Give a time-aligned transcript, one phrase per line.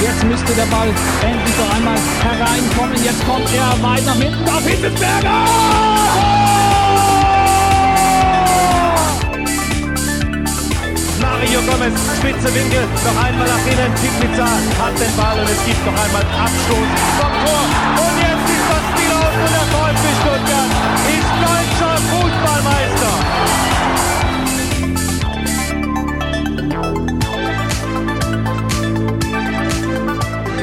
[0.00, 0.88] Jetzt müsste der Ball
[1.22, 3.04] endlich noch einmal hereinkommen.
[3.04, 5.86] Jetzt kommt er weit nach hinten auf Hitzelsberger!
[11.20, 15.84] Mario Gomez, spitze Winkel, noch einmal nach innen, Pizza hat den Ball und es gibt
[15.84, 16.88] noch einmal Abstoß
[17.18, 17.64] vom Tor.
[18.04, 20.70] Und jetzt ist das Spiel aus und der VfB Stuttgart
[21.08, 21.65] ist deutscher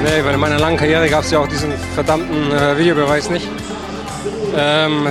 [0.03, 3.47] Nee, in meiner langen Karriere gab es ja auch diesen verdammten äh, Videobeweis nicht.
[4.55, 5.07] Ähm,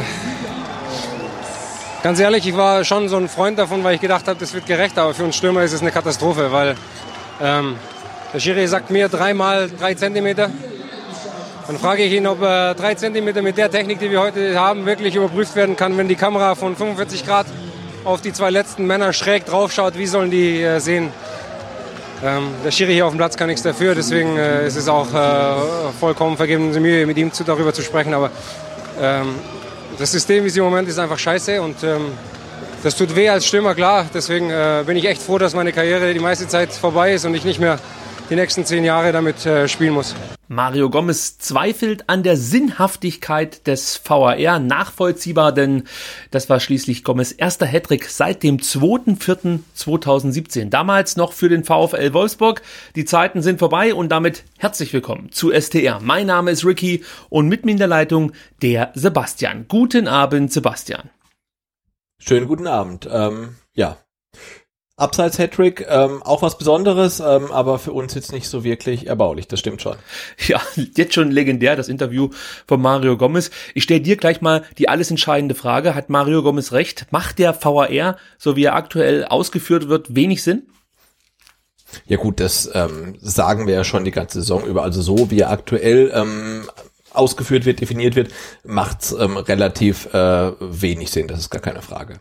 [2.02, 4.66] Ganz ehrlich, ich war schon so ein Freund davon, weil ich gedacht habe, das wird
[4.66, 6.74] gerecht, aber für uns Stürmer ist es eine Katastrophe, weil
[7.40, 7.76] ähm,
[8.34, 10.50] der Schiri sagt mir dreimal drei Zentimeter.
[11.68, 14.84] Dann frage ich ihn, ob äh, drei Zentimeter mit der Technik, die wir heute haben,
[14.84, 17.46] wirklich überprüft werden kann, wenn die Kamera von 45 Grad
[18.02, 19.96] auf die zwei letzten Männer schräg draufschaut.
[19.96, 21.10] Wie sollen die äh, sehen?
[22.25, 25.12] Ähm, der Schiri hier auf dem Platz kann nichts dafür, deswegen äh, ist es auch
[25.12, 28.15] äh, vollkommen vergebene Mühe, mit ihm zu, darüber zu sprechen.
[28.15, 28.31] Aber
[29.01, 29.34] ähm,
[29.98, 32.12] das System, wie es im Moment ist, einfach scheiße und ähm,
[32.84, 34.06] das tut weh als Stürmer, klar.
[34.15, 37.34] Deswegen äh, bin ich echt froh, dass meine Karriere die meiste Zeit vorbei ist und
[37.34, 37.78] ich nicht mehr
[38.31, 40.15] die nächsten zehn Jahre damit äh, spielen muss.
[40.48, 45.84] Mario Gomez zweifelt an der Sinnhaftigkeit des VAR nachvollziehbar, denn
[46.31, 50.69] das war schließlich Gomez erster Hattrick seit dem 2.4.2017.
[50.69, 52.61] Damals noch für den VfL Wolfsburg.
[52.97, 56.00] Die Zeiten sind vorbei und damit herzlich willkommen zu STR.
[56.00, 59.65] Mein Name ist Ricky und mit mir in der Leitung der Sebastian.
[59.69, 61.09] Guten Abend, Sebastian.
[62.19, 63.09] Schönen guten Abend.
[63.11, 63.97] Ähm, ja,
[65.02, 69.48] Abseits Hattrick, ähm, auch was Besonderes, ähm, aber für uns jetzt nicht so wirklich erbaulich,
[69.48, 69.96] das stimmt schon.
[70.46, 70.60] Ja,
[70.96, 72.30] jetzt schon legendär, das Interview
[72.66, 73.50] von Mario Gomez.
[73.74, 75.94] Ich stelle dir gleich mal die alles entscheidende Frage.
[75.94, 77.06] Hat Mario Gomez recht?
[77.10, 80.68] Macht der VAR, so wie er aktuell ausgeführt wird, wenig Sinn?
[82.06, 84.82] Ja gut, das ähm, sagen wir ja schon die ganze Saison über.
[84.82, 86.69] Also so wie er aktuell ähm,
[87.12, 88.32] ausgeführt wird, definiert wird,
[88.64, 91.28] macht's ähm, relativ äh, wenig Sinn.
[91.28, 92.20] Das ist gar keine Frage.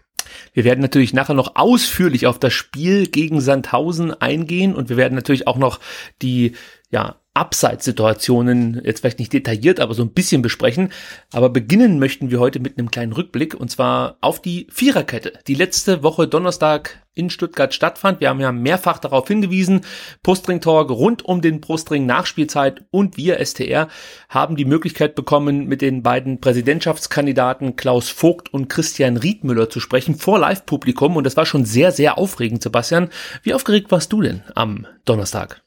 [0.53, 5.15] Wir werden natürlich nachher noch ausführlich auf das Spiel gegen Sandhausen eingehen und wir werden
[5.15, 5.79] natürlich auch noch
[6.21, 6.53] die
[6.89, 10.89] ja, Abseitssituationen jetzt vielleicht nicht detailliert, aber so ein bisschen besprechen.
[11.31, 15.55] Aber beginnen möchten wir heute mit einem kleinen Rückblick und zwar auf die Viererkette, die
[15.55, 18.19] letzte Woche Donnerstag in Stuttgart stattfand.
[18.19, 19.81] Wir haben ja mehrfach darauf hingewiesen.
[20.23, 23.87] Postring Talk rund um den Postring Nachspielzeit und wir STR
[24.27, 30.15] haben die Möglichkeit bekommen, mit den beiden Präsidentschaftskandidaten Klaus Vogt und Christian Riedmüller zu sprechen
[30.15, 33.09] vor Live-Publikum und das war schon sehr, sehr aufregend, Sebastian.
[33.43, 35.61] Wie aufgeregt warst du denn am Donnerstag?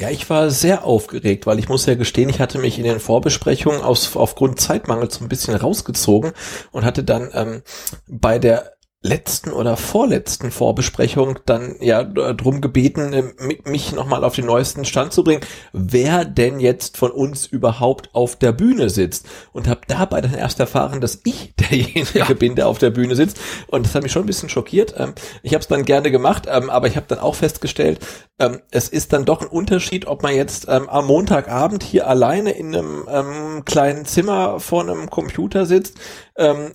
[0.00, 3.00] Ja, ich war sehr aufgeregt, weil ich muss ja gestehen, ich hatte mich in den
[3.00, 6.32] Vorbesprechungen aus, aufgrund Zeitmangels so ein bisschen rausgezogen
[6.72, 7.62] und hatte dann ähm,
[8.08, 8.72] bei der
[9.02, 13.22] letzten oder vorletzten Vorbesprechung dann ja drum gebeten, äh,
[13.64, 15.40] mich nochmal auf den neuesten Stand zu bringen,
[15.72, 19.26] wer denn jetzt von uns überhaupt auf der Bühne sitzt.
[19.52, 22.32] Und habe dabei dann erst erfahren, dass ich derjenige ja.
[22.34, 23.40] bin, der auf der Bühne sitzt.
[23.68, 24.94] Und das hat mich schon ein bisschen schockiert.
[24.98, 28.00] Ähm, ich habe es dann gerne gemacht, ähm, aber ich habe dann auch festgestellt,
[28.38, 32.74] ähm, es ist dann doch ein Unterschied, ob man jetzt am Montagabend hier alleine in
[32.74, 35.96] einem kleinen Zimmer vor einem Computer sitzt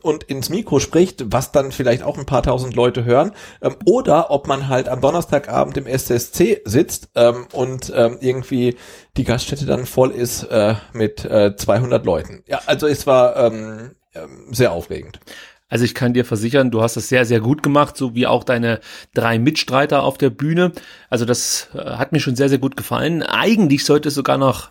[0.02, 3.32] und ins Mikro spricht, was dann vielleicht auch auch ein paar tausend Leute hören,
[3.62, 8.78] ähm, oder ob man halt am Donnerstagabend im SSC sitzt ähm, und ähm, irgendwie
[9.18, 12.44] die Gaststätte dann voll ist äh, mit äh, 200 Leuten.
[12.48, 15.20] Ja, also es war ähm, ähm, sehr aufregend.
[15.68, 18.44] Also ich kann dir versichern, du hast das sehr, sehr gut gemacht, so wie auch
[18.44, 18.80] deine
[19.14, 20.72] drei Mitstreiter auf der Bühne.
[21.10, 23.24] Also das äh, hat mir schon sehr, sehr gut gefallen.
[23.24, 24.70] Eigentlich sollte es sogar noch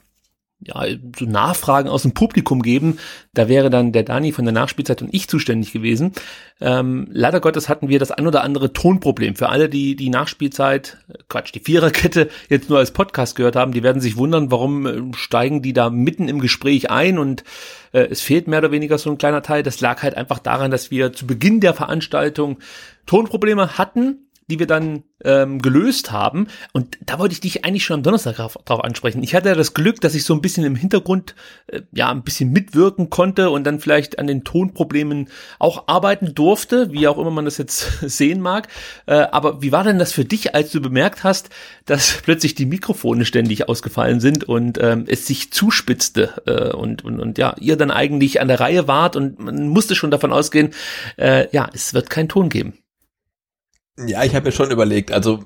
[0.65, 0.85] ja,
[1.19, 2.99] so Nachfragen aus dem Publikum geben.
[3.35, 6.13] Da wäre dann der Dani von der Nachspielzeit und ich zuständig gewesen.
[6.61, 9.37] Ähm, leider Gottes hatten wir das ein oder andere Tonproblem.
[9.37, 13.83] Für alle, die die Nachspielzeit, Quatsch, die Viererkette jetzt nur als Podcast gehört haben, die
[13.83, 17.45] werden sich wundern, warum äh, steigen die da mitten im Gespräch ein und
[17.93, 19.63] äh, es fehlt mehr oder weniger so ein kleiner Teil.
[19.63, 22.59] Das lag halt einfach daran, dass wir zu Beginn der Veranstaltung
[23.07, 26.49] Tonprobleme hatten die wir dann ähm, gelöst haben.
[26.73, 29.23] Und da wollte ich dich eigentlich schon am Donnerstag drauf, ansprechen.
[29.23, 31.35] Ich hatte ja das Glück, dass ich so ein bisschen im Hintergrund
[31.69, 36.93] äh, ja ein bisschen mitwirken konnte und dann vielleicht an den Tonproblemen auch arbeiten durfte,
[36.93, 38.69] wie auch immer man das jetzt sehen mag.
[39.07, 41.51] Äh, aber wie war denn das für dich, als du bemerkt hast,
[41.87, 47.21] dass plötzlich die Mikrofone ständig ausgefallen sind und ähm, es sich zuspitzte äh, und, und,
[47.21, 50.71] und ja, ihr dann eigentlich an der Reihe wart und man musste schon davon ausgehen,
[51.17, 52.84] äh, ja, es wird keinen Ton geben.
[53.97, 55.45] Ja, ich habe mir schon überlegt, also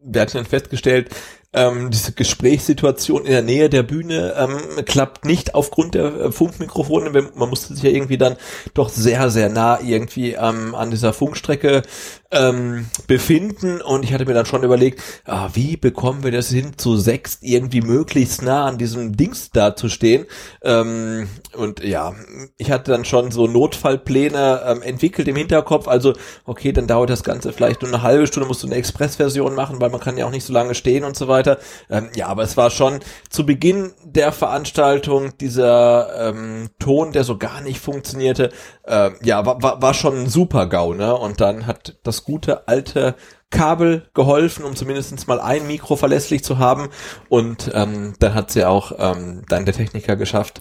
[0.00, 1.10] wir hatten dann festgestellt,
[1.52, 7.10] ähm, diese Gesprächssituation in der Nähe der Bühne ähm, klappt nicht aufgrund der äh, Funkmikrofone.
[7.34, 8.36] Man musste sich ja irgendwie dann
[8.74, 11.82] doch sehr, sehr nah irgendwie ähm, an dieser Funkstrecke
[12.30, 16.72] ähm, befinden und ich hatte mir dann schon überlegt, ah, wie bekommen wir das hin,
[16.76, 20.26] zu sechs irgendwie möglichst nah an diesem Dings da zu stehen.
[20.62, 22.14] Ähm, und ja,
[22.58, 25.88] ich hatte dann schon so Notfallpläne ähm, entwickelt im Hinterkopf.
[25.88, 26.12] Also,
[26.44, 29.80] okay, dann dauert das Ganze vielleicht nur eine halbe Stunde, musst du eine Expressversion machen,
[29.80, 31.58] weil man kann ja auch nicht so lange stehen und so weiter.
[31.88, 37.38] Ähm, ja, aber es war schon zu Beginn der Veranstaltung dieser ähm, Ton, der so
[37.38, 38.50] gar nicht funktionierte,
[38.84, 41.14] äh, ja, war, war, war schon ein super GAU, ne?
[41.14, 43.14] Und dann hat das gute alte
[43.50, 46.88] Kabel geholfen, um zumindest mal ein Mikro verlässlich zu haben.
[47.28, 50.60] Und ähm, dann hat sie auch ähm, dann der Techniker geschafft,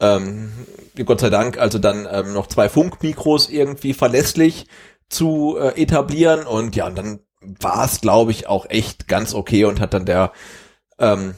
[0.00, 0.52] ähm,
[1.04, 4.66] Gott sei Dank, also dann ähm, noch zwei Funkmikros irgendwie verlässlich
[5.08, 6.46] zu äh, etablieren.
[6.46, 10.04] Und ja, und dann war es, glaube ich, auch echt ganz okay und hat dann
[10.04, 10.32] der
[10.98, 11.34] ähm,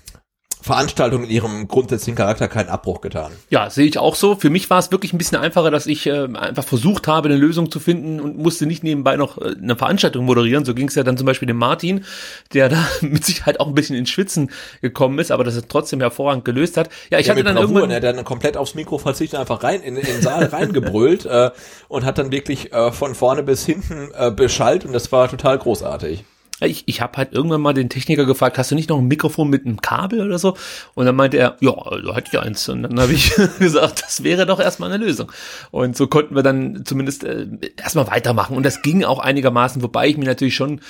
[0.61, 3.33] Veranstaltung in ihrem grundsätzlichen Charakter keinen Abbruch getan.
[3.49, 4.35] Ja, sehe ich auch so.
[4.35, 7.37] Für mich war es wirklich ein bisschen einfacher, dass ich äh, einfach versucht habe, eine
[7.37, 10.65] Lösung zu finden und musste nicht nebenbei noch äh, eine Veranstaltung moderieren.
[10.65, 12.05] So ging es ja dann zum Beispiel dem Martin,
[12.53, 14.51] der da mit Sicherheit auch ein bisschen ins Schwitzen
[14.83, 16.91] gekommen ist, aber das er trotzdem hervorragend gelöst hat.
[17.11, 17.89] Ja, ich ja, hatte dann Bravour, irgendwann...
[17.91, 21.51] Ne, der dann komplett aufs Mikro verzichtet, einfach rein in, in den Saal reingebrüllt äh,
[21.89, 25.59] und hat dann wirklich äh, von vorne bis hinten äh, beschallt und das war total
[25.59, 26.25] großartig.
[26.61, 29.49] Ich, ich habe halt irgendwann mal den Techniker gefragt, hast du nicht noch ein Mikrofon
[29.49, 30.57] mit einem Kabel oder so?
[30.95, 32.69] Und dann meinte er, ja, da hätte ich eins.
[32.69, 35.31] Und dann habe ich gesagt, das wäre doch erstmal eine Lösung.
[35.71, 37.47] Und so konnten wir dann zumindest äh,
[37.77, 38.57] erstmal weitermachen.
[38.57, 40.81] Und das ging auch einigermaßen, wobei ich mir natürlich schon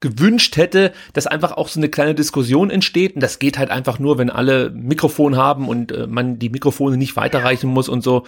[0.00, 3.14] gewünscht hätte, dass einfach auch so eine kleine Diskussion entsteht.
[3.14, 6.96] Und das geht halt einfach nur, wenn alle Mikrofon haben und äh, man die Mikrofone
[6.96, 8.24] nicht weiterreichen muss und so.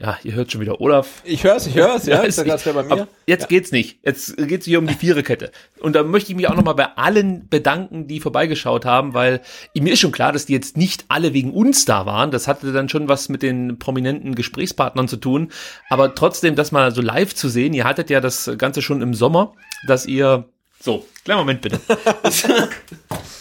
[0.00, 1.20] Ja, ihr hört schon wieder Olaf.
[1.24, 2.16] Ich hör's, ich hör's, ja.
[2.16, 3.06] ja ist ganz bei mir.
[3.26, 3.48] Jetzt ja.
[3.48, 3.98] geht's nicht.
[4.02, 5.52] Jetzt geht's hier um die Viererkette.
[5.78, 9.42] Und da möchte ich mich auch nochmal bei allen bedanken, die vorbeigeschaut haben, weil
[9.74, 12.30] mir ist schon klar, dass die jetzt nicht alle wegen uns da waren.
[12.30, 15.52] Das hatte dann schon was mit den prominenten Gesprächspartnern zu tun.
[15.90, 19.12] Aber trotzdem, das mal so live zu sehen, ihr hattet ja das Ganze schon im
[19.12, 19.52] Sommer,
[19.86, 20.48] dass ihr
[20.80, 21.78] so, kleinen Moment bitte.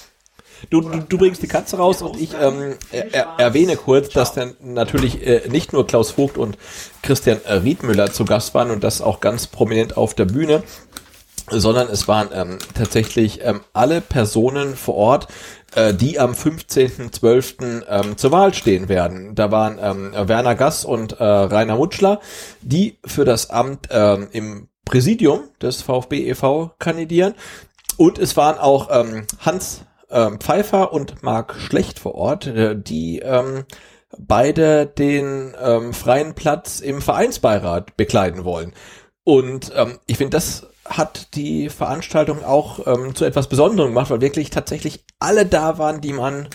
[0.69, 4.55] Du, du, du bringst die Katze raus und ich ähm, er, erwähne kurz, dass dann
[4.61, 6.57] natürlich äh, nicht nur Klaus Vogt und
[7.01, 10.63] Christian Riedmüller zu Gast waren und das auch ganz prominent auf der Bühne,
[11.49, 15.27] sondern es waren ähm, tatsächlich ähm, alle Personen vor Ort,
[15.75, 17.83] äh, die am 15.12.
[17.87, 19.35] Ähm, zur Wahl stehen werden.
[19.35, 22.19] Da waren ähm, Werner Gass und äh, Rainer Mutschler,
[22.61, 26.71] die für das Amt ähm, im Präsidium des VfB e.V.
[26.79, 27.35] kandidieren.
[27.97, 33.19] Und es waren auch ähm, Hans ähm, Pfeiffer und Marc Schlecht vor Ort, äh, die
[33.19, 33.65] ähm,
[34.17, 38.73] beide den ähm, freien Platz im Vereinsbeirat bekleiden wollen.
[39.23, 44.21] Und ähm, ich finde, das hat die Veranstaltung auch ähm, zu etwas Besonderem gemacht, weil
[44.21, 46.47] wirklich tatsächlich alle da waren, die man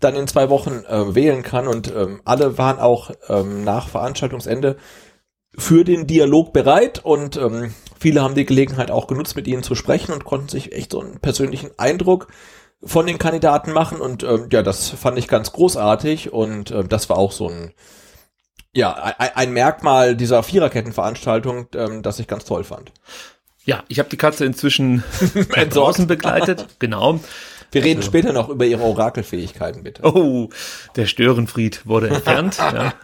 [0.00, 4.76] dann in zwei Wochen äh, wählen kann und ähm, alle waren auch ähm, nach Veranstaltungsende
[5.56, 9.74] für den Dialog bereit und ähm, viele haben die Gelegenheit auch genutzt, mit ihnen zu
[9.74, 12.28] sprechen und konnten sich echt so einen persönlichen Eindruck
[12.82, 17.08] von den Kandidaten machen und ähm, ja, das fand ich ganz großartig und äh, das
[17.08, 17.72] war auch so ein
[18.72, 22.92] ja, ein, ein Merkmal dieser Viererkettenveranstaltung, ähm, das ich ganz toll fand.
[23.64, 25.02] Ja, ich habe die Katze inzwischen
[25.70, 27.20] draußen begleitet, genau.
[27.70, 30.02] Wir reden also, später noch über ihre Orakelfähigkeiten, bitte.
[30.04, 30.48] Oh,
[30.96, 32.56] der Störenfried wurde entfernt.
[32.58, 32.94] ja.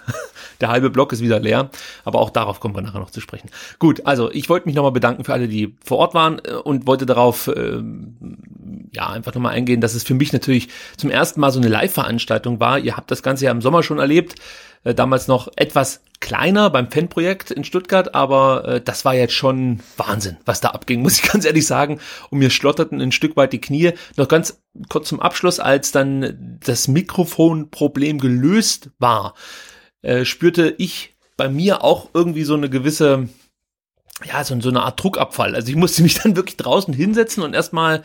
[0.60, 1.70] Der halbe Block ist wieder leer,
[2.04, 3.50] aber auch darauf kommen wir nachher noch zu sprechen.
[3.78, 6.86] Gut, also ich wollte mich nochmal bedanken für alle, die vor Ort waren äh, und
[6.86, 7.82] wollte darauf äh,
[8.92, 12.60] ja einfach nochmal eingehen, dass es für mich natürlich zum ersten Mal so eine Live-Veranstaltung
[12.60, 12.78] war.
[12.78, 14.36] Ihr habt das Ganze ja im Sommer schon erlebt,
[14.84, 19.80] äh, damals noch etwas kleiner beim Fanprojekt in Stuttgart, aber äh, das war jetzt schon
[19.96, 22.00] Wahnsinn, was da abging, muss ich ganz ehrlich sagen.
[22.30, 23.92] Und mir schlotterten ein Stück weit die Knie.
[24.16, 29.34] Noch ganz kurz zum Abschluss, als dann das Mikrofonproblem gelöst war
[30.04, 33.28] äh, spürte ich bei mir auch irgendwie so eine gewisse,
[34.24, 35.54] ja, so, so eine Art Druckabfall.
[35.54, 38.04] Also ich musste mich dann wirklich draußen hinsetzen und erstmal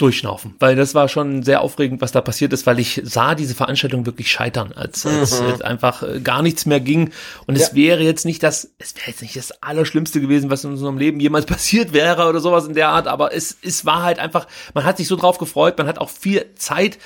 [0.00, 3.54] durchschnaufen, weil das war schon sehr aufregend, was da passiert ist, weil ich sah diese
[3.54, 5.62] Veranstaltung wirklich scheitern, als, als mhm.
[5.62, 7.10] einfach äh, gar nichts mehr ging.
[7.46, 7.62] Und ja.
[7.62, 10.96] es wäre jetzt nicht das, es wäre jetzt nicht das Allerschlimmste gewesen, was in unserem
[10.96, 14.46] Leben jemals passiert wäre oder sowas in der Art, aber es, es war halt einfach,
[14.74, 16.98] man hat sich so drauf gefreut, man hat auch viel Zeit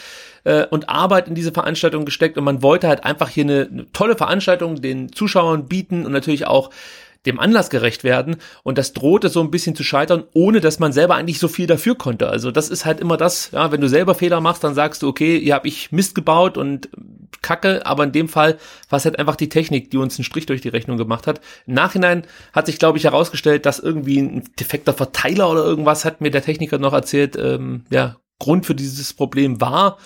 [0.44, 3.92] äh, und Arbeit in diese Veranstaltung gesteckt und man wollte halt einfach hier eine, eine
[3.92, 6.70] tolle Veranstaltung den Zuschauern bieten und natürlich auch
[7.26, 10.92] dem Anlass gerecht werden und das drohte so ein bisschen zu scheitern, ohne dass man
[10.92, 12.28] selber eigentlich so viel dafür konnte.
[12.28, 15.08] Also das ist halt immer das, ja, wenn du selber Fehler machst, dann sagst du,
[15.08, 16.88] okay, hier habe ich Mist gebaut und
[17.42, 20.46] Kacke, aber in dem Fall war es halt einfach die Technik, die uns einen Strich
[20.46, 21.40] durch die Rechnung gemacht hat.
[21.66, 26.20] Im Nachhinein hat sich, glaube ich, herausgestellt, dass irgendwie ein defekter Verteiler oder irgendwas hat
[26.20, 29.98] mir der Techniker noch erzählt, ähm, ja, Grund für dieses Problem war.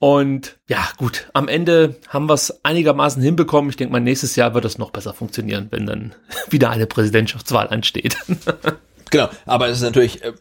[0.00, 3.68] Und ja, gut, am Ende haben wir es einigermaßen hinbekommen.
[3.68, 6.14] Ich denke mal, nächstes Jahr wird es noch besser funktionieren, wenn dann
[6.50, 8.16] wieder eine Präsidentschaftswahl ansteht.
[9.10, 10.32] genau, aber es ist natürlich äh,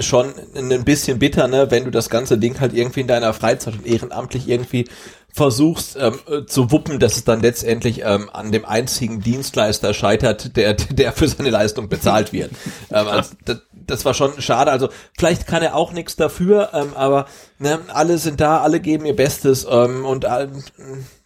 [0.00, 3.74] schon ein bisschen bitter, ne, wenn du das ganze Ding halt irgendwie in deiner Freizeit
[3.74, 4.88] und ehrenamtlich irgendwie
[5.32, 10.56] versuchst ähm, äh, zu wuppen, dass es dann letztendlich ähm, an dem einzigen Dienstleister scheitert,
[10.56, 12.50] der der für seine Leistung bezahlt wird.
[12.90, 14.70] ähm, also, das, das war schon schade.
[14.70, 17.26] Also vielleicht kann er auch nichts dafür, ähm, aber
[17.58, 20.48] ne, alle sind da, alle geben ihr Bestes ähm, und äh,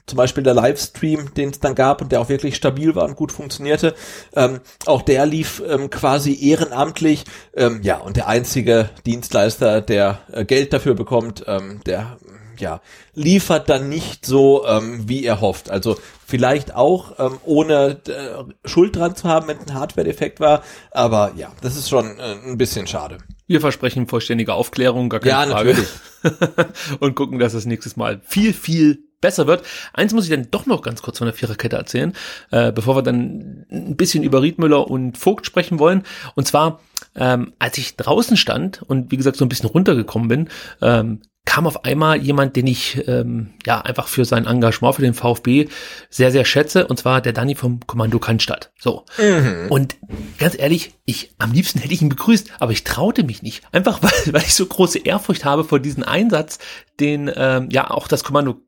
[0.07, 3.17] zum Beispiel der Livestream, den es dann gab und der auch wirklich stabil war und
[3.17, 3.95] gut funktionierte,
[4.37, 7.25] ähm, auch der lief ähm, quasi ehrenamtlich.
[7.55, 12.19] Ähm, ja, und der einzige Dienstleister, der äh, Geld dafür bekommt, ähm, der
[12.65, 12.81] ja,
[13.15, 15.71] liefert dann nicht so, ähm, wie er hofft.
[15.71, 20.65] Also vielleicht auch ähm, ohne äh, Schuld dran zu haben, wenn ein Hardware-Defekt war.
[20.91, 23.19] Aber ja, das ist schon äh, ein bisschen schade.
[23.47, 25.71] Wir versprechen vollständige Aufklärung, gar keine ja, Frage.
[25.71, 26.71] Natürlich.
[27.01, 29.63] Und gucken, dass es nächstes Mal viel, viel besser wird.
[29.93, 32.15] Eins muss ich dann doch noch ganz kurz von der Viererkette erzählen,
[32.51, 36.03] äh, bevor wir dann ein bisschen über Riedmüller und Vogt sprechen wollen.
[36.35, 36.81] Und zwar,
[37.15, 40.49] ähm, als ich draußen stand und wie gesagt so ein bisschen runtergekommen bin,
[40.81, 45.15] ähm, kam auf einmal jemand, den ich ähm, ja einfach für sein Engagement für den
[45.15, 45.69] VfB
[46.09, 48.73] sehr, sehr schätze, und zwar der Danny vom Kommando Cannstatt.
[48.79, 49.05] So.
[49.19, 49.67] Mhm.
[49.69, 49.97] Und
[50.39, 53.63] ganz ehrlich, ich am liebsten hätte ich ihn begrüßt, aber ich traute mich nicht.
[53.73, 56.59] Einfach weil, weil ich so große Ehrfurcht habe vor diesem Einsatz,
[57.01, 58.61] den ähm, ja auch das Kommando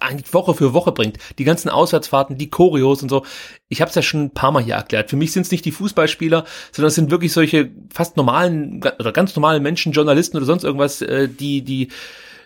[0.00, 1.18] eigentlich Woche für Woche bringt.
[1.38, 3.24] Die ganzen Auswärtsfahrten, die Choreos und so.
[3.68, 5.10] Ich habe es ja schon ein paar Mal hier erklärt.
[5.10, 9.12] Für mich sind es nicht die Fußballspieler, sondern es sind wirklich solche fast normalen oder
[9.12, 11.88] ganz normalen Menschen, Journalisten oder sonst irgendwas, äh, die die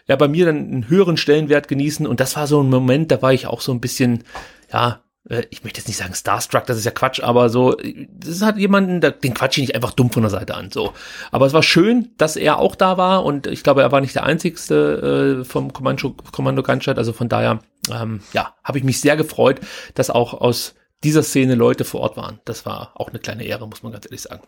[0.06, 2.06] ja bei mir dann einen höheren Stellenwert genießen.
[2.06, 4.24] Und das war so ein Moment, da war ich auch so ein bisschen
[4.72, 5.00] ja
[5.50, 7.76] ich möchte jetzt nicht sagen Starstruck, das ist ja Quatsch, aber so,
[8.10, 10.94] das halt jemanden, den quatsch ich nicht einfach dumm von der Seite an, so.
[11.30, 14.14] Aber es war schön, dass er auch da war und ich glaube, er war nicht
[14.14, 17.60] der einzigste äh, vom Kommando, Kommando Cannstatt, also von daher,
[17.92, 19.60] ähm, ja, habe ich mich sehr gefreut,
[19.94, 20.74] dass auch aus
[21.04, 22.40] dieser Szene Leute vor Ort waren.
[22.44, 24.42] Das war auch eine kleine Ehre, muss man ganz ehrlich sagen.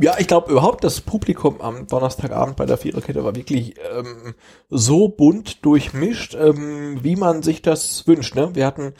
[0.00, 4.34] Ja, ich glaube überhaupt, das Publikum am Donnerstagabend bei der Viererkette war wirklich ähm,
[4.68, 8.36] so bunt durchmischt, ähm, wie man sich das wünscht.
[8.36, 8.54] Ne?
[8.54, 8.94] Wir hatten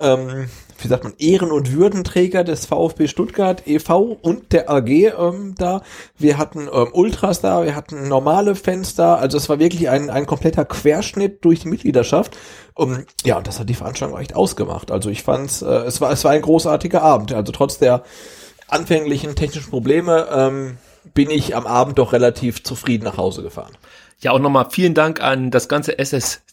[0.00, 0.48] ähm,
[0.78, 4.18] wie sagt man, Ehren- und Würdenträger des VfB Stuttgart e.V.
[4.20, 5.82] und der AG ähm, da.
[6.18, 9.14] Wir hatten ähm, Ultras da, wir hatten normale Fans da.
[9.14, 12.36] Also es war wirklich ein, ein kompletter Querschnitt durch die Mitgliedschaft.
[12.74, 14.90] Um, ja, und das hat die Veranstaltung echt ausgemacht.
[14.90, 17.32] Also ich fand's, äh, es war, es war ein großartiger Abend.
[17.32, 18.02] Also trotz der
[18.68, 20.78] anfänglichen technischen Probleme ähm,
[21.12, 23.72] bin ich am Abend doch relativ zufrieden nach Hause gefahren.
[24.20, 25.98] Ja, auch nochmal vielen Dank an das ganze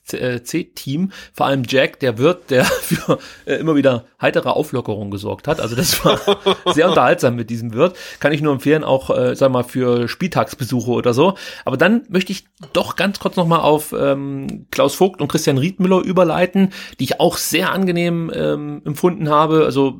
[0.06, 5.60] SSC-Team, vor allem Jack, der Wirt, der für äh, immer wieder heitere Auflockerung gesorgt hat.
[5.60, 6.20] Also das war
[6.74, 7.96] sehr unterhaltsam mit diesem Wirt.
[8.20, 11.36] Kann ich nur empfehlen, auch, äh, sag mal, für Spieltagsbesuche oder so.
[11.66, 16.02] Aber dann möchte ich doch ganz kurz nochmal auf ähm, Klaus Vogt und Christian Riedmüller
[16.02, 19.66] überleiten, die ich auch sehr angenehm ähm, empfunden habe.
[19.66, 20.00] Also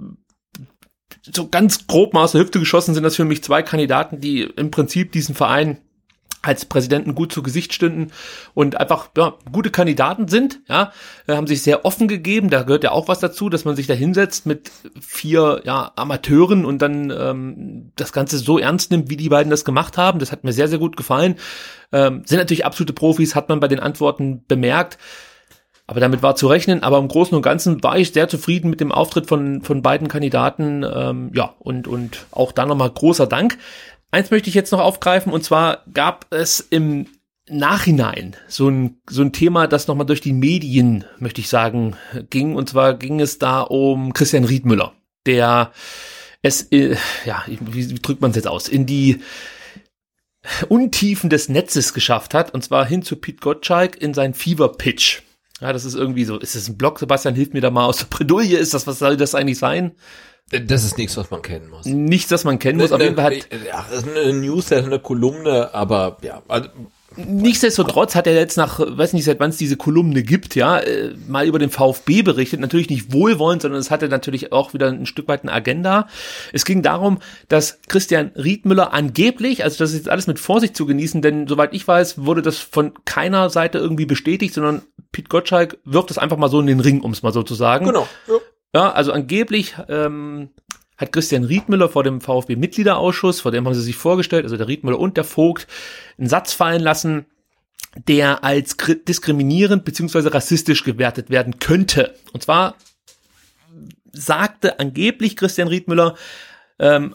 [1.24, 4.42] so ganz grob mal aus der Hüfte geschossen sind das für mich zwei Kandidaten, die
[4.42, 5.78] im Prinzip diesen Verein
[6.42, 8.12] als Präsidenten gut zu Gesicht stünden
[8.54, 10.92] und einfach ja, gute Kandidaten sind, ja,
[11.28, 12.50] äh, haben sich sehr offen gegeben.
[12.50, 16.66] Da gehört ja auch was dazu, dass man sich da hinsetzt mit vier ja, Amateuren
[16.66, 20.20] und dann ähm, das Ganze so ernst nimmt, wie die beiden das gemacht haben.
[20.20, 21.36] Das hat mir sehr, sehr gut gefallen.
[21.92, 24.98] Ähm, sind natürlich absolute Profis, hat man bei den Antworten bemerkt.
[25.92, 26.84] Aber damit war zu rechnen.
[26.84, 30.08] Aber im Großen und Ganzen war ich sehr zufrieden mit dem Auftritt von, von beiden
[30.08, 30.86] Kandidaten.
[30.90, 33.58] Ähm, ja, und, und auch da nochmal großer Dank.
[34.12, 37.08] Eins möchte ich jetzt noch aufgreifen und zwar gab es im
[37.50, 41.96] Nachhinein so ein, so ein Thema, das nochmal durch die Medien, möchte ich sagen,
[42.30, 42.56] ging.
[42.56, 44.94] Und zwar ging es da um Christian Riedmüller,
[45.26, 45.72] der
[46.42, 49.22] es, äh, ja, wie, wie drückt man es jetzt aus, in die
[50.70, 55.22] Untiefen des Netzes geschafft hat, und zwar hin zu Pete Gottschalk in sein Fever Pitch.
[55.60, 57.98] Ja, das ist irgendwie so, ist das ein Blog, Sebastian, hilft mir da mal aus
[57.98, 59.92] der Bredouille, ist das, was soll das eigentlich sein?
[60.52, 61.86] Das ist nichts, was man kennen muss.
[61.86, 62.92] Nichts, das man kennen muss.
[62.92, 66.70] Auf jeden Fall hat ja, das ist eine Newsletter, eine Kolumne, aber ja, also,
[67.18, 71.14] Nichtsdestotrotz hat er jetzt nach, weiß nicht, seit wann es diese Kolumne gibt, ja, äh,
[71.28, 72.62] mal über den VfB berichtet.
[72.62, 76.08] Natürlich nicht wohlwollend, sondern es hatte natürlich auch wieder ein Stück weit eine Agenda.
[76.54, 80.86] Es ging darum, dass Christian Riedmüller angeblich, also das ist jetzt alles mit Vorsicht zu
[80.86, 84.82] genießen, denn soweit ich weiß, wurde das von keiner Seite irgendwie bestätigt, sondern
[85.12, 87.56] Pete Gottschalk wirft das einfach mal so in den Ring, um es mal so zu
[87.56, 87.88] sagen.
[87.88, 88.08] genau.
[88.28, 88.36] Ja.
[88.74, 90.50] Ja, also angeblich ähm,
[90.98, 95.00] hat Christian Riedmüller vor dem VfB-Mitgliederausschuss, vor dem haben sie sich vorgestellt, also der Riedmüller
[95.00, 95.68] und der Vogt,
[96.18, 97.26] einen Satz fallen lassen,
[98.08, 102.16] der als kri- diskriminierend beziehungsweise rassistisch gewertet werden könnte.
[102.32, 102.76] Und zwar
[104.14, 106.16] sagte angeblich Christian Riedmüller,
[106.80, 107.14] ähm,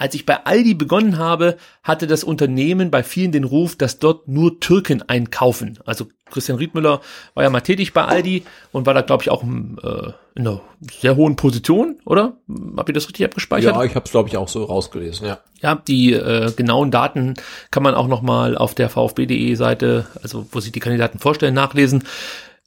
[0.00, 4.28] als ich bei Aldi begonnen habe, hatte das Unternehmen bei vielen den Ruf, dass dort
[4.28, 5.78] nur Türken einkaufen.
[5.84, 7.02] Also Christian Riedmüller
[7.34, 10.48] war ja mal tätig bei Aldi und war da, glaube ich, auch im, äh, in
[10.48, 12.38] einer sehr hohen Position, oder?
[12.78, 13.76] Habt ihr das richtig abgespeichert?
[13.76, 15.38] ja, ich habe es glaube ich auch so rausgelesen, ja.
[15.60, 17.34] Ja, die äh, genauen Daten
[17.70, 22.04] kann man auch nochmal auf der VfB.de Seite, also wo sich die Kandidaten vorstellen, nachlesen.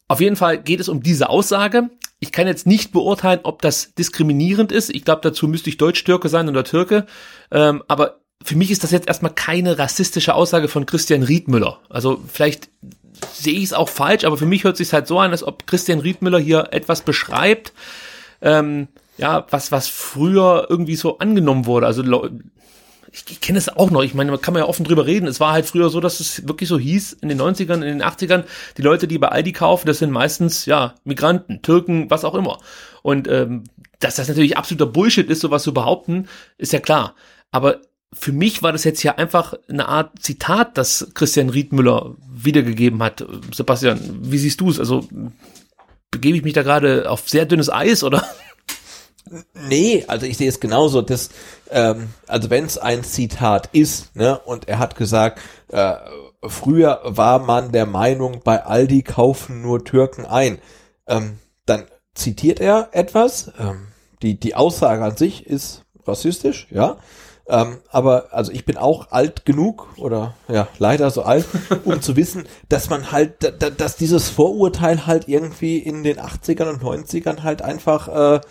[0.08, 1.90] Auf jeden Fall geht es um diese Aussage.
[2.24, 4.90] Ich kann jetzt nicht beurteilen, ob das diskriminierend ist.
[4.90, 7.06] Ich glaube, dazu müsste ich Deutsch-Türke sein oder Türke.
[7.52, 11.82] Ähm, aber für mich ist das jetzt erstmal keine rassistische Aussage von Christian Riedmüller.
[11.90, 12.70] Also vielleicht
[13.34, 15.44] sehe ich es auch falsch, aber für mich hört es sich halt so an, als
[15.44, 17.74] ob Christian Riedmüller hier etwas beschreibt,
[18.42, 18.88] ähm,
[19.18, 21.88] ja, was, was früher irgendwie so angenommen wurde.
[21.88, 22.04] Also
[23.14, 25.28] ich, ich kenne es auch noch, ich meine, man kann ja offen drüber reden.
[25.28, 28.04] Es war halt früher so, dass es wirklich so hieß, in den 90ern, in den
[28.04, 28.44] 80ern,
[28.78, 32.60] die Leute, die bei Aldi kaufen, das sind meistens, ja, Migranten, Türken, was auch immer.
[33.04, 33.66] Und ähm,
[34.00, 36.28] dass das natürlich absoluter Bullshit ist, sowas zu behaupten,
[36.58, 37.14] ist ja klar.
[37.52, 43.04] Aber für mich war das jetzt ja einfach eine Art Zitat, das Christian Riedmüller wiedergegeben
[43.04, 43.24] hat.
[43.54, 44.80] Sebastian, wie siehst du es?
[44.80, 45.08] Also
[46.10, 48.26] begebe ich mich da gerade auf sehr dünnes Eis oder?
[49.54, 51.02] Nee, also ich sehe es genauso.
[51.02, 51.30] Das,
[51.72, 55.40] ähm, also wenn es ein Zitat ist, ne, und er hat gesagt,
[55.70, 55.94] äh,
[56.46, 60.60] früher war man der Meinung, bei Aldi kaufen nur Türken ein,
[61.08, 63.52] ähm, dann zitiert er etwas.
[63.60, 63.88] Ähm,
[64.22, 66.98] die, die Aussage an sich ist rassistisch, ja.
[67.46, 71.46] Ähm, aber also ich bin auch alt genug oder ja leider so alt,
[71.84, 76.20] um zu wissen, dass man halt, da- da- dass dieses Vorurteil halt irgendwie in den
[76.20, 78.42] 80ern und 90ern halt einfach äh,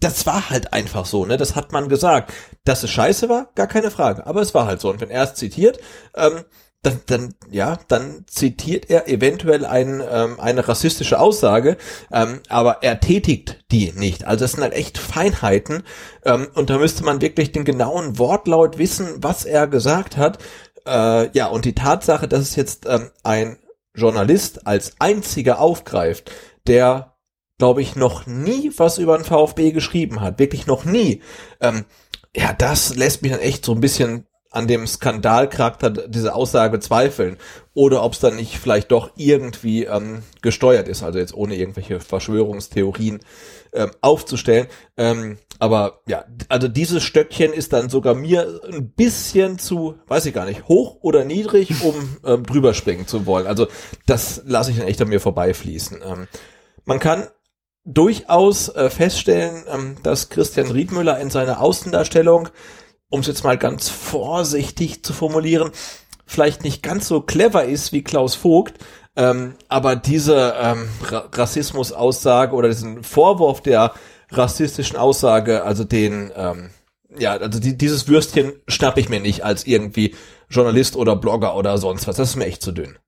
[0.00, 1.36] das war halt einfach so, ne?
[1.36, 2.32] Das hat man gesagt.
[2.64, 4.26] Dass es scheiße war, gar keine Frage.
[4.26, 4.90] Aber es war halt so.
[4.90, 5.78] Und wenn er es zitiert,
[6.16, 6.44] ähm,
[6.82, 11.76] dann, dann, ja, dann zitiert er eventuell ein, ähm, eine rassistische Aussage,
[12.12, 14.24] ähm, aber er tätigt die nicht.
[14.24, 15.82] Also das sind halt echt Feinheiten.
[16.24, 20.38] Ähm, und da müsste man wirklich den genauen Wortlaut wissen, was er gesagt hat.
[20.86, 23.58] Äh, ja, und die Tatsache, dass es jetzt ähm, ein
[23.94, 26.30] Journalist als einziger aufgreift,
[26.68, 27.15] der
[27.58, 30.38] glaube ich, noch nie was über den VfB geschrieben hat.
[30.38, 31.22] Wirklich noch nie.
[31.60, 31.84] Ähm,
[32.34, 37.36] ja, das lässt mich dann echt so ein bisschen an dem Skandalcharakter dieser Aussage zweifeln.
[37.74, 42.00] Oder ob es dann nicht vielleicht doch irgendwie ähm, gesteuert ist, also jetzt ohne irgendwelche
[42.00, 43.20] Verschwörungstheorien
[43.74, 44.66] ähm, aufzustellen.
[44.96, 50.34] Ähm, aber ja, also dieses Stöckchen ist dann sogar mir ein bisschen zu, weiß ich
[50.34, 53.46] gar nicht, hoch oder niedrig, um ähm, drüber springen zu wollen.
[53.46, 53.66] Also
[54.06, 56.00] das lasse ich dann echt an mir vorbeifließen.
[56.02, 56.28] Ähm,
[56.86, 57.26] man kann
[57.86, 62.48] durchaus äh, feststellen, ähm, dass Christian Riedmüller in seiner Außendarstellung,
[63.08, 65.70] um es jetzt mal ganz vorsichtig zu formulieren,
[66.26, 68.74] vielleicht nicht ganz so clever ist wie Klaus Vogt,
[69.14, 73.94] ähm, aber diese ähm, Ra Rassismus-Aussage oder diesen Vorwurf der
[74.30, 76.70] rassistischen Aussage, also den, ähm,
[77.16, 80.14] ja, also die, dieses Würstchen schnapp ich mir nicht als irgendwie
[80.50, 82.16] Journalist oder Blogger oder sonst was.
[82.16, 82.98] Das ist mir echt zu dünn.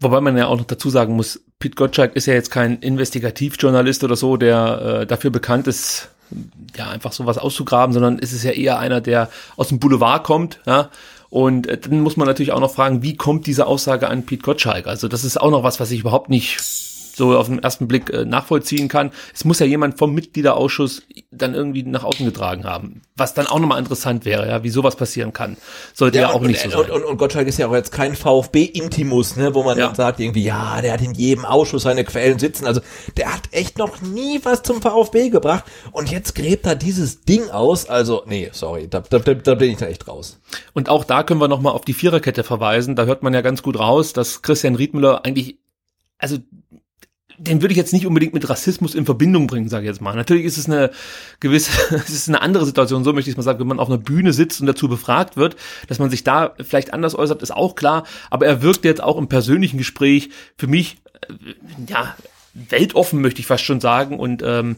[0.00, 4.04] Wobei man ja auch noch dazu sagen muss, Pete Gottschalk ist ja jetzt kein Investigativjournalist
[4.04, 6.10] oder so, der äh, dafür bekannt ist,
[6.76, 10.60] ja, einfach sowas auszugraben, sondern es ist ja eher einer, der aus dem Boulevard kommt,
[10.66, 10.90] ja.
[11.30, 14.42] Und äh, dann muss man natürlich auch noch fragen, wie kommt diese Aussage an Pete
[14.42, 14.86] Gottschalk?
[14.86, 16.60] Also das ist auch noch was, was ich überhaupt nicht
[17.18, 19.10] so auf den ersten Blick äh, nachvollziehen kann.
[19.34, 23.02] Es muss ja jemand vom Mitgliederausschuss dann irgendwie nach außen getragen haben.
[23.16, 25.56] Was dann auch nochmal interessant wäre, ja, wie sowas passieren kann.
[25.92, 26.80] Sollte ja, auch und, nicht so sein.
[26.80, 29.86] und, und, und Gottschalk ist ja auch jetzt kein VfB-Intimus, ne, wo man Ja.
[29.88, 32.66] dann sagt irgendwie, ja, der hat in jedem Ausschuss seine Quellen sitzen.
[32.66, 32.80] Also
[33.16, 37.50] der hat echt noch nie was zum VfB gebracht und jetzt gräbt er dieses Ding
[37.50, 37.88] aus.
[37.88, 40.38] Also, nee, sorry, da, da, da, da bin ich da echt raus.
[40.72, 42.96] Und auch da können wir nochmal auf die Viererkette verweisen.
[42.96, 45.58] Da hört man ja ganz gut raus, dass Christian Riedmüller eigentlich,
[46.18, 46.38] also
[47.38, 50.14] den würde ich jetzt nicht unbedingt mit Rassismus in Verbindung bringen, sage ich jetzt mal.
[50.14, 50.90] Natürlich ist es eine
[51.40, 53.88] gewisse, es ist eine andere Situation, so möchte ich es mal sagen, wenn man auf
[53.88, 57.52] einer Bühne sitzt und dazu befragt wird, dass man sich da vielleicht anders äußert, ist
[57.52, 58.04] auch klar.
[58.30, 60.98] Aber er wirkt jetzt auch im persönlichen Gespräch für mich,
[61.28, 61.32] äh,
[61.88, 62.14] ja,
[62.54, 64.76] weltoffen möchte ich fast schon sagen und ähm,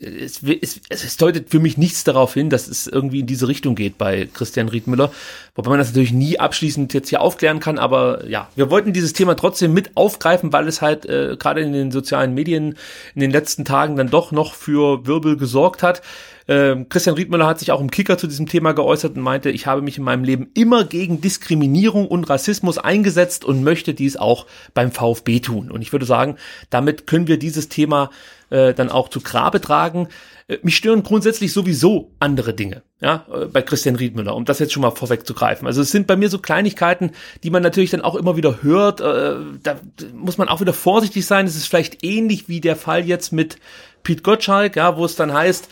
[0.00, 3.74] es, es, es deutet für mich nichts darauf hin, dass es irgendwie in diese Richtung
[3.74, 5.10] geht bei Christian Riedmüller.
[5.56, 9.12] Wobei man das natürlich nie abschließend jetzt hier aufklären kann, aber ja, wir wollten dieses
[9.12, 12.76] Thema trotzdem mit aufgreifen, weil es halt äh, gerade in den sozialen Medien
[13.14, 16.02] in den letzten Tagen dann doch noch für Wirbel gesorgt hat.
[16.46, 19.66] Ähm, Christian Riedmüller hat sich auch im Kicker zu diesem Thema geäußert und meinte, ich
[19.66, 24.46] habe mich in meinem Leben immer gegen Diskriminierung und Rassismus eingesetzt und möchte dies auch
[24.72, 25.70] beim VfB tun.
[25.70, 26.36] Und ich würde sagen,
[26.70, 28.10] damit können wir dieses Thema
[28.50, 30.08] äh, dann auch zu Grabe tragen.
[30.48, 34.72] Äh, mich stören grundsätzlich sowieso andere Dinge, ja, äh, bei Christian Riedmüller, um das jetzt
[34.72, 35.66] schon mal vorwegzugreifen.
[35.66, 39.00] Also es sind bei mir so Kleinigkeiten, die man natürlich dann auch immer wieder hört.
[39.00, 39.76] Äh, da
[40.14, 41.46] muss man auch wieder vorsichtig sein.
[41.46, 43.58] Es ist vielleicht ähnlich wie der Fall jetzt mit
[44.02, 45.68] Pete Gottschalk, ja, wo es dann heißt,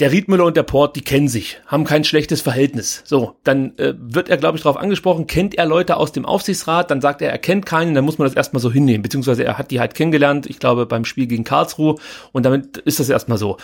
[0.00, 3.02] der Riedmüller und der Port, die kennen sich, haben kein schlechtes Verhältnis.
[3.04, 6.90] So, dann äh, wird er, glaube ich, darauf angesprochen, kennt er Leute aus dem Aufsichtsrat,
[6.90, 9.58] dann sagt er, er kennt keinen, dann muss man das erstmal so hinnehmen, beziehungsweise er
[9.58, 11.96] hat die halt kennengelernt, ich glaube, beim Spiel gegen Karlsruhe
[12.32, 13.58] und damit ist das erstmal so.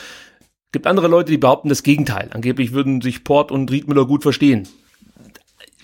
[0.73, 2.29] Gibt andere Leute, die behaupten das Gegenteil.
[2.33, 4.69] Angeblich würden sich Port und Riedmüller gut verstehen.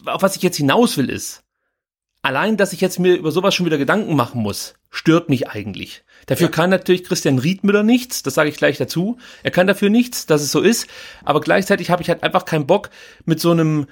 [0.04, 1.42] Auf was ich jetzt hinaus will, ist,
[2.20, 6.04] allein, dass ich jetzt mir über sowas schon wieder Gedanken machen muss, stört mich eigentlich.
[6.26, 6.50] Dafür ja.
[6.50, 9.18] kann natürlich Christian Riedmüller nichts, das sage ich gleich dazu.
[9.42, 10.88] Er kann dafür nichts, dass es so ist,
[11.24, 12.90] aber gleichzeitig habe ich halt einfach keinen Bock
[13.24, 13.86] mit so einem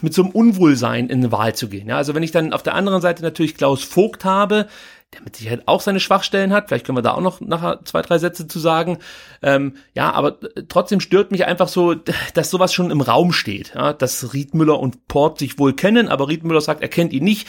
[0.00, 1.88] mit so einem Unwohlsein in eine Wahl zu gehen.
[1.88, 4.66] Ja, also wenn ich dann auf der anderen Seite natürlich Klaus Vogt habe,
[5.12, 8.02] der mit Sicherheit auch seine Schwachstellen hat, vielleicht können wir da auch noch nachher zwei,
[8.02, 8.98] drei Sätze zu sagen.
[9.42, 11.94] Ähm, ja, aber trotzdem stört mich einfach so,
[12.34, 13.72] dass sowas schon im Raum steht.
[13.74, 17.46] Ja, dass Riedmüller und Port sich wohl kennen, aber Riedmüller sagt, er kennt ihn nicht.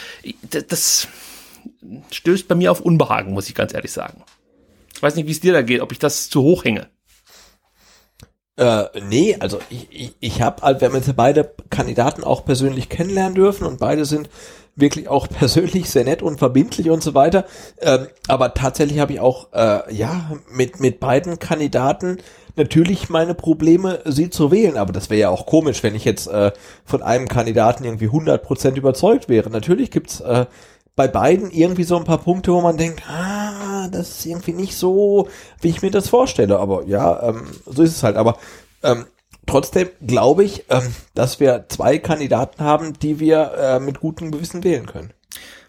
[0.68, 1.08] Das,
[2.12, 4.24] stößt bei mir auf Unbehagen, muss ich ganz ehrlich sagen.
[4.94, 6.88] Ich weiß nicht, wie es dir da geht, ob ich das zu hoch hänge.
[8.58, 12.88] Äh, nee, also ich, ich, ich habe, also wir haben jetzt beide Kandidaten auch persönlich
[12.88, 14.30] kennenlernen dürfen und beide sind
[14.76, 17.46] wirklich auch persönlich sehr nett und verbindlich und so weiter.
[17.82, 22.18] Ähm, aber tatsächlich habe ich auch, äh, ja, mit, mit beiden Kandidaten
[22.56, 24.78] natürlich meine Probleme, sie zu wählen.
[24.78, 26.52] Aber das wäre ja auch komisch, wenn ich jetzt äh,
[26.86, 29.50] von einem Kandidaten irgendwie 100% überzeugt wäre.
[29.50, 30.46] Natürlich gibt's äh,
[30.96, 34.76] bei beiden irgendwie so ein paar Punkte, wo man denkt, ah, das ist irgendwie nicht
[34.76, 35.28] so,
[35.62, 36.60] wie ich mir das vorstelle.
[36.60, 38.16] Aber ja, ähm, so ist es halt.
[38.16, 38.38] Aber
[38.84, 39.06] ähm,
[39.46, 44.64] trotzdem glaube ich, ähm, dass wir zwei Kandidaten haben, die wir äh, mit gutem Gewissen
[44.64, 45.12] wählen können.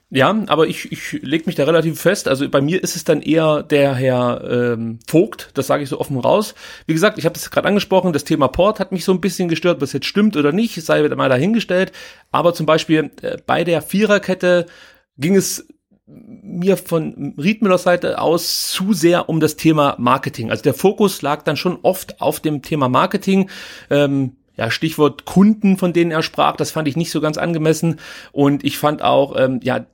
[0.08, 2.28] Ja, aber ich, ich leg mich da relativ fest.
[2.28, 5.98] Also bei mir ist es dann eher der Herr ähm, Vogt, das sage ich so
[5.98, 6.54] offen raus.
[6.86, 9.48] Wie gesagt, ich habe das gerade angesprochen, das Thema Port hat mich so ein bisschen
[9.48, 11.90] gestört, was jetzt stimmt oder nicht, sei mal dahingestellt.
[12.30, 14.66] Aber zum Beispiel äh, bei der Viererkette
[15.18, 15.66] ging es
[16.06, 20.50] mir von Riedmüllers Seite aus zu sehr um das Thema Marketing.
[20.50, 23.50] Also der Fokus lag dann schon oft auf dem Thema Marketing.
[23.90, 27.98] Ähm, ja, Stichwort Kunden, von denen er sprach, das fand ich nicht so ganz angemessen.
[28.32, 29.86] Und ich fand auch, ähm, ja,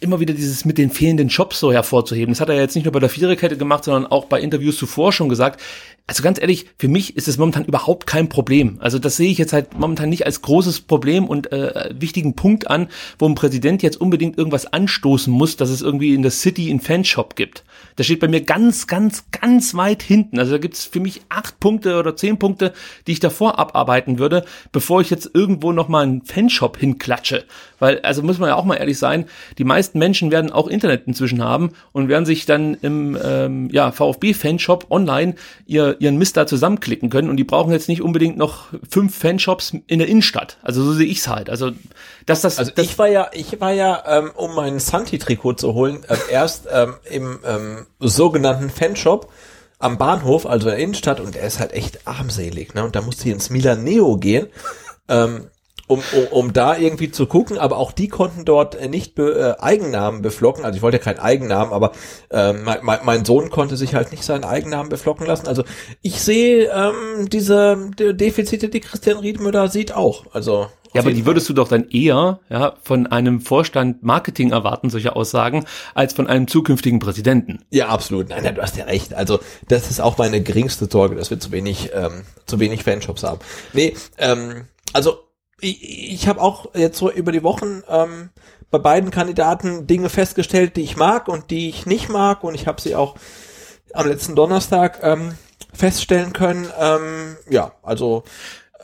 [0.00, 2.32] immer wieder dieses mit den fehlenden Shops so hervorzuheben.
[2.32, 5.12] Das hat er jetzt nicht nur bei der Viererkette gemacht, sondern auch bei Interviews zuvor
[5.12, 5.60] schon gesagt.
[6.06, 8.76] Also ganz ehrlich, für mich ist es momentan überhaupt kein Problem.
[8.80, 12.68] Also das sehe ich jetzt halt momentan nicht als großes Problem und äh, wichtigen Punkt
[12.68, 16.70] an, wo ein Präsident jetzt unbedingt irgendwas anstoßen muss, dass es irgendwie in der City
[16.70, 17.64] einen Fanshop gibt.
[17.96, 20.38] Das steht bei mir ganz, ganz, ganz weit hinten.
[20.38, 22.72] Also da gibt es für mich acht Punkte oder zehn Punkte,
[23.06, 27.44] die ich davor abarbeiten würde, bevor ich jetzt irgendwo nochmal einen Fanshop hinklatsche.
[27.78, 29.26] Weil, also muss man ja auch mal ehrlich sein,
[29.58, 33.92] die meisten Menschen werden auch Internet inzwischen haben und werden sich dann im ähm, ja,
[33.92, 35.34] VfB-Fanshop online
[35.66, 39.74] ihr, ihren Mist da zusammenklicken können und die brauchen jetzt nicht unbedingt noch fünf Fanshops
[39.86, 40.58] in der Innenstadt.
[40.62, 41.50] Also so sehe ich's halt.
[41.50, 41.72] Also
[42.26, 42.58] dass das.
[42.58, 46.16] Also das ich war ja, ich war ja, ähm, um mein Santi-Trikot zu holen, äh,
[46.30, 47.65] erst ähm, im ähm,
[48.00, 49.30] sogenannten Fanshop
[49.78, 52.84] am Bahnhof, also in der Innenstadt, und der ist halt echt armselig, ne?
[52.84, 54.48] Und da musste ich ins Milan Neo gehen.
[55.08, 55.50] Ähm,
[55.88, 59.56] um, um, um da irgendwie zu gucken, aber auch die konnten dort äh, nicht be,
[59.58, 60.64] äh, Eigennamen beflocken.
[60.64, 61.92] Also ich wollte ja keinen Eigennamen, aber
[62.30, 65.46] äh, mein, mein Sohn konnte sich halt nicht seinen Eigennamen beflocken lassen.
[65.46, 65.62] Also
[66.02, 70.26] ich sehe ähm, diese die Defizite, die Christian Riedmüller sieht auch.
[70.32, 74.90] Also ja, aber die würdest du doch dann eher ja, von einem Vorstand Marketing erwarten,
[74.90, 77.64] solche Aussagen, als von einem zukünftigen Präsidenten.
[77.70, 78.28] Ja, absolut.
[78.28, 79.14] Nein, nein, du hast ja recht.
[79.14, 83.22] Also das ist auch meine geringste Sorge, dass wir zu wenig, ähm, zu wenig Fanshops
[83.22, 83.40] haben.
[83.72, 85.18] Nee, ähm, also
[85.60, 88.30] ich, ich habe auch jetzt so über die Wochen ähm,
[88.70, 92.66] bei beiden Kandidaten Dinge festgestellt, die ich mag und die ich nicht mag und ich
[92.66, 93.16] habe sie auch
[93.92, 95.34] am letzten Donnerstag ähm,
[95.72, 96.68] feststellen können.
[96.78, 98.24] Ähm, ja, also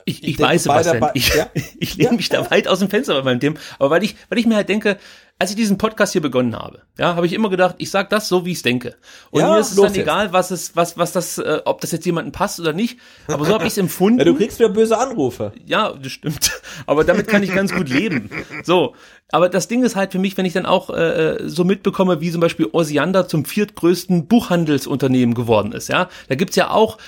[0.05, 1.05] Ich, ich, weiß, was denn.
[1.15, 1.47] Ich, ja?
[1.79, 2.17] ich lehne ja?
[2.17, 3.57] mich da weit aus dem Fenster bei meinem Thema.
[3.79, 4.99] Aber weil ich, weil ich mir halt denke,
[5.39, 8.29] als ich diesen Podcast hier begonnen habe, ja, habe ich immer gedacht, ich sag das
[8.29, 8.95] so, wie ich es denke.
[9.33, 9.99] Und ja, mir ist es dann jetzt.
[9.99, 12.99] egal, was es, was, was das, äh, ob das jetzt jemandem passt oder nicht.
[13.27, 14.21] Aber so habe ich es empfunden.
[14.21, 15.53] Ja, du kriegst wieder böse Anrufe.
[15.67, 16.53] Ja, das stimmt.
[16.87, 18.31] Aber damit kann ich ganz gut leben.
[18.63, 18.95] So.
[19.33, 22.21] Aber das Ding ist halt für mich, wenn ich dann auch äh, äh so mitbekomme,
[22.21, 26.09] wie zum Beispiel Osiander zum viertgrößten Buchhandelsunternehmen geworden ist, ja.
[26.29, 26.99] Da gibt's ja auch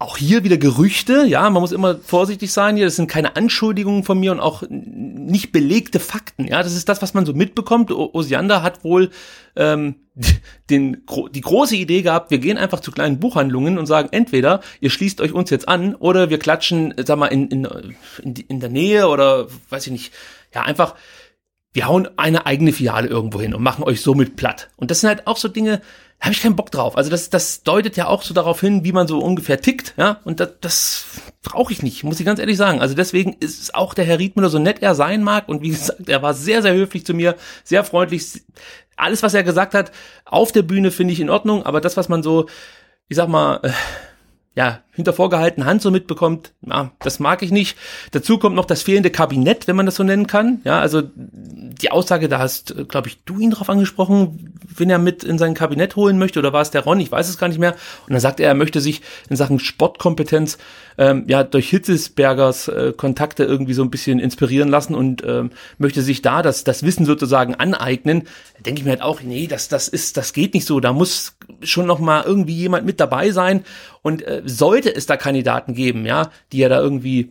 [0.00, 4.02] auch hier wieder Gerüchte, ja, man muss immer vorsichtig sein hier, das sind keine Anschuldigungen
[4.02, 7.92] von mir und auch nicht belegte Fakten, ja, das ist das, was man so mitbekommt.
[7.92, 9.10] O Osiander hat wohl
[9.56, 9.96] ähm,
[10.70, 14.88] den, die große Idee gehabt, wir gehen einfach zu kleinen Buchhandlungen und sagen, entweder ihr
[14.88, 17.68] schließt euch uns jetzt an oder wir klatschen, sag mal, in, in,
[18.22, 20.12] in, in der Nähe oder weiß ich nicht,
[20.54, 20.94] ja, einfach
[21.72, 24.70] wir hauen eine eigene Filiale irgendwo hin und machen euch somit platt.
[24.76, 25.80] Und das sind halt auch so Dinge,
[26.18, 26.96] da habe ich keinen Bock drauf.
[26.96, 30.20] Also das, das deutet ja auch so darauf hin, wie man so ungefähr tickt, ja.
[30.24, 31.04] Und das, das
[31.42, 32.80] brauche ich nicht, muss ich ganz ehrlich sagen.
[32.80, 35.48] Also deswegen ist es auch der Herr Riedmüller, so nett er sein mag.
[35.48, 38.42] Und wie gesagt, er war sehr, sehr höflich zu mir, sehr freundlich.
[38.96, 39.92] Alles, was er gesagt hat,
[40.24, 42.46] auf der Bühne finde ich in Ordnung, aber das, was man so,
[43.08, 43.70] ich sag mal, äh,
[44.56, 47.78] ja, hinter vorgehaltener Hand so mitbekommt, ja, das mag ich nicht.
[48.10, 50.60] Dazu kommt noch das fehlende Kabinett, wenn man das so nennen kann.
[50.64, 55.22] Ja, also die Aussage, da hast, glaube ich, du ihn drauf angesprochen, wenn er mit
[55.22, 57.60] in sein Kabinett holen möchte, oder war es der Ron, ich weiß es gar nicht
[57.60, 57.76] mehr.
[58.06, 60.58] Und dann sagt er, er möchte sich in Sachen Sportkompetenz
[60.98, 66.02] ähm, ja durch Hitzesbergers äh, Kontakte irgendwie so ein bisschen inspirieren lassen und ähm, möchte
[66.02, 68.24] sich da das, das Wissen sozusagen aneignen.
[68.56, 70.80] Da denke ich mir halt auch, nee, das, das ist, das geht nicht so.
[70.80, 73.64] Da muss schon noch mal irgendwie jemand mit dabei sein.
[74.02, 77.30] Und äh, sollte es da Kandidaten geben, ja, die er da irgendwie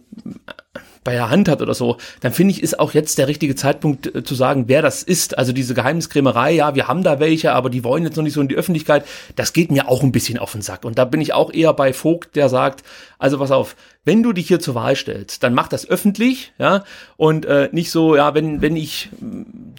[1.03, 4.13] bei der Hand hat oder so, dann finde ich, ist auch jetzt der richtige Zeitpunkt
[4.13, 5.37] äh, zu sagen, wer das ist.
[5.37, 8.41] Also diese Geheimniskrämerei, ja, wir haben da welche, aber die wollen jetzt noch nicht so
[8.41, 9.05] in die Öffentlichkeit.
[9.35, 10.85] Das geht mir auch ein bisschen auf den Sack.
[10.85, 12.83] Und da bin ich auch eher bei Vogt, der sagt,
[13.19, 16.85] also pass auf, wenn du dich hier zur Wahl stellst, dann mach das öffentlich, ja,
[17.17, 19.09] und äh, nicht so, ja, wenn wenn ich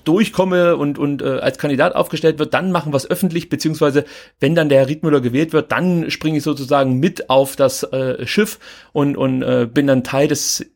[0.05, 4.05] durchkomme und und äh, als Kandidat aufgestellt wird, dann machen wir es öffentlich, beziehungsweise
[4.39, 8.27] wenn dann der Herr Riedmüller gewählt wird, dann springe ich sozusagen mit auf das äh,
[8.27, 8.59] Schiff
[8.93, 10.67] und und äh, bin dann Teil des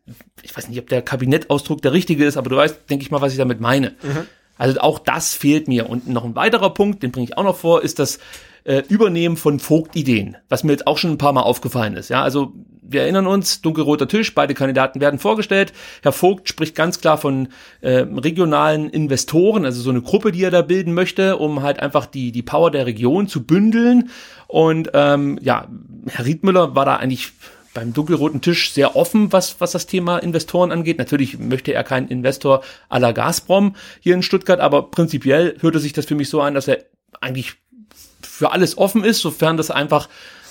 [0.43, 3.21] ich weiß nicht, ob der Kabinettausdruck der richtige ist, aber du weißt, denke ich mal,
[3.21, 3.91] was ich damit meine.
[4.03, 4.27] Mhm.
[4.57, 5.89] Also auch das fehlt mir.
[5.89, 8.19] Und noch ein weiterer Punkt, den bringe ich auch noch vor, ist das
[8.65, 12.09] äh, Übernehmen von Vogtideen, was mir jetzt auch schon ein paar Mal aufgefallen ist.
[12.09, 12.53] Ja, also
[12.87, 15.73] wir erinnern uns, dunkelroter Tisch, beide Kandidaten werden vorgestellt.
[16.03, 17.49] Herr Vogt spricht ganz klar von
[17.81, 22.07] äh, regionalen Investoren, also so eine Gruppe, die er da bilden möchte, um halt einfach
[22.07, 24.11] die, die Power der Region zu bündeln.
[24.47, 25.69] Und ähm, ja,
[26.09, 27.33] Herr Riedmüller war da eigentlich
[27.73, 30.99] beim dunkelroten Tisch sehr offen, was, was das Thema Investoren angeht.
[30.99, 35.93] Natürlich möchte er keinen Investor à la Gazprom hier in Stuttgart, aber prinzipiell hörte sich
[35.93, 36.85] das für mich so an, dass er
[37.21, 37.55] eigentlich
[38.37, 40.09] für alles offen ist, sofern das einfach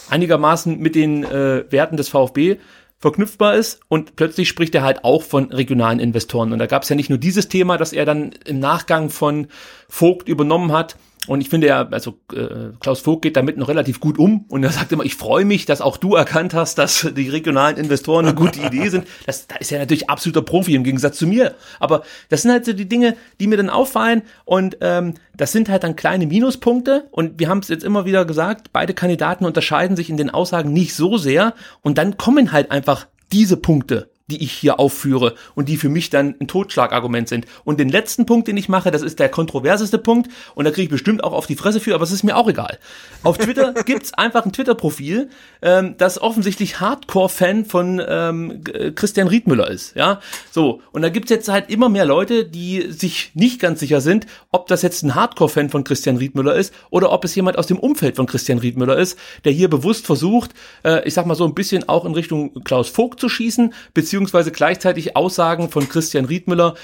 [0.09, 2.57] einigermaßen mit den äh, Werten des VfB
[2.99, 6.53] verknüpfbar ist und plötzlich spricht er halt auch von regionalen Investoren.
[6.53, 9.47] Und da gab es ja nicht nur dieses Thema, dass er dann im Nachgang von
[9.89, 10.95] Vogt übernommen hat,
[11.27, 14.63] und ich finde ja, also äh, Klaus Vogt geht damit noch relativ gut um und
[14.63, 18.25] er sagt immer, ich freue mich, dass auch du erkannt hast, dass die regionalen Investoren
[18.25, 19.07] eine gute Idee sind.
[19.25, 21.55] Das, da ist er natürlich absoluter Profi im Gegensatz zu mir.
[21.79, 25.69] Aber das sind halt so die Dinge, die mir dann auffallen und ähm, das sind
[25.69, 29.95] halt dann kleine Minuspunkte und wir haben es jetzt immer wieder gesagt, beide Kandidaten unterscheiden
[29.95, 34.41] sich in den Aussagen nicht so sehr und dann kommen halt einfach diese Punkte die
[34.41, 37.45] ich hier aufführe und die für mich dann ein Totschlagargument sind.
[37.65, 40.83] Und den letzten Punkt, den ich mache, das ist der kontroverseste Punkt und da kriege
[40.83, 42.79] ich bestimmt auch auf die Fresse für, aber es ist mir auch egal.
[43.23, 45.29] Auf Twitter gibt's einfach ein Twitter-Profil,
[45.61, 48.63] ähm, das offensichtlich Hardcore-Fan von ähm,
[48.95, 49.93] Christian Riedmüller ist.
[49.95, 53.99] Ja, so und da gibt's jetzt halt immer mehr Leute, die sich nicht ganz sicher
[53.99, 57.67] sind, ob das jetzt ein Hardcore-Fan von Christian Riedmüller ist oder ob es jemand aus
[57.67, 60.51] dem Umfeld von Christian Riedmüller ist, der hier bewusst versucht,
[60.85, 64.12] äh, ich sag mal so ein bisschen auch in Richtung Klaus Vogt zu schießen, beziehungsweise
[64.13, 66.75] beziehungsweise gleichzeitig Aussagen von Christian Riedmüller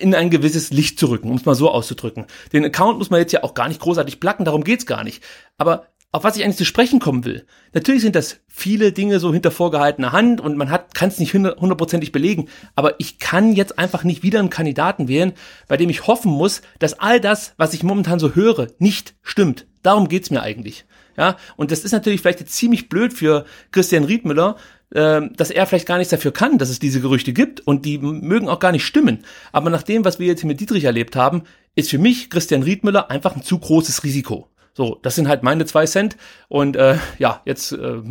[0.00, 2.26] in ein gewisses Licht zu rücken, um es mal so auszudrücken.
[2.52, 5.22] Den Account muss man jetzt ja auch gar nicht großartig placken, darum geht's gar nicht.
[5.58, 7.46] Aber auf was ich eigentlich zu sprechen kommen will.
[7.72, 11.34] Natürlich sind das viele Dinge so hinter vorgehaltener Hand und man hat kann es nicht
[11.34, 15.34] hundertprozentig belegen, aber ich kann jetzt einfach nicht wieder einen Kandidaten wählen,
[15.68, 19.68] bei dem ich hoffen muss, dass all das, was ich momentan so höre, nicht stimmt.
[19.84, 20.84] Darum geht's mir eigentlich.
[21.16, 24.56] Ja, und das ist natürlich vielleicht jetzt ziemlich blöd für Christian Riedmüller,
[24.96, 28.48] dass er vielleicht gar nichts dafür kann, dass es diese Gerüchte gibt und die mögen
[28.48, 29.24] auch gar nicht stimmen.
[29.52, 31.42] Aber nach dem, was wir jetzt hier mit Dietrich erlebt haben,
[31.74, 34.48] ist für mich Christian Riedmüller einfach ein zu großes Risiko.
[34.74, 36.16] So, das sind halt meine zwei Cent
[36.48, 38.02] und äh, ja, jetzt äh,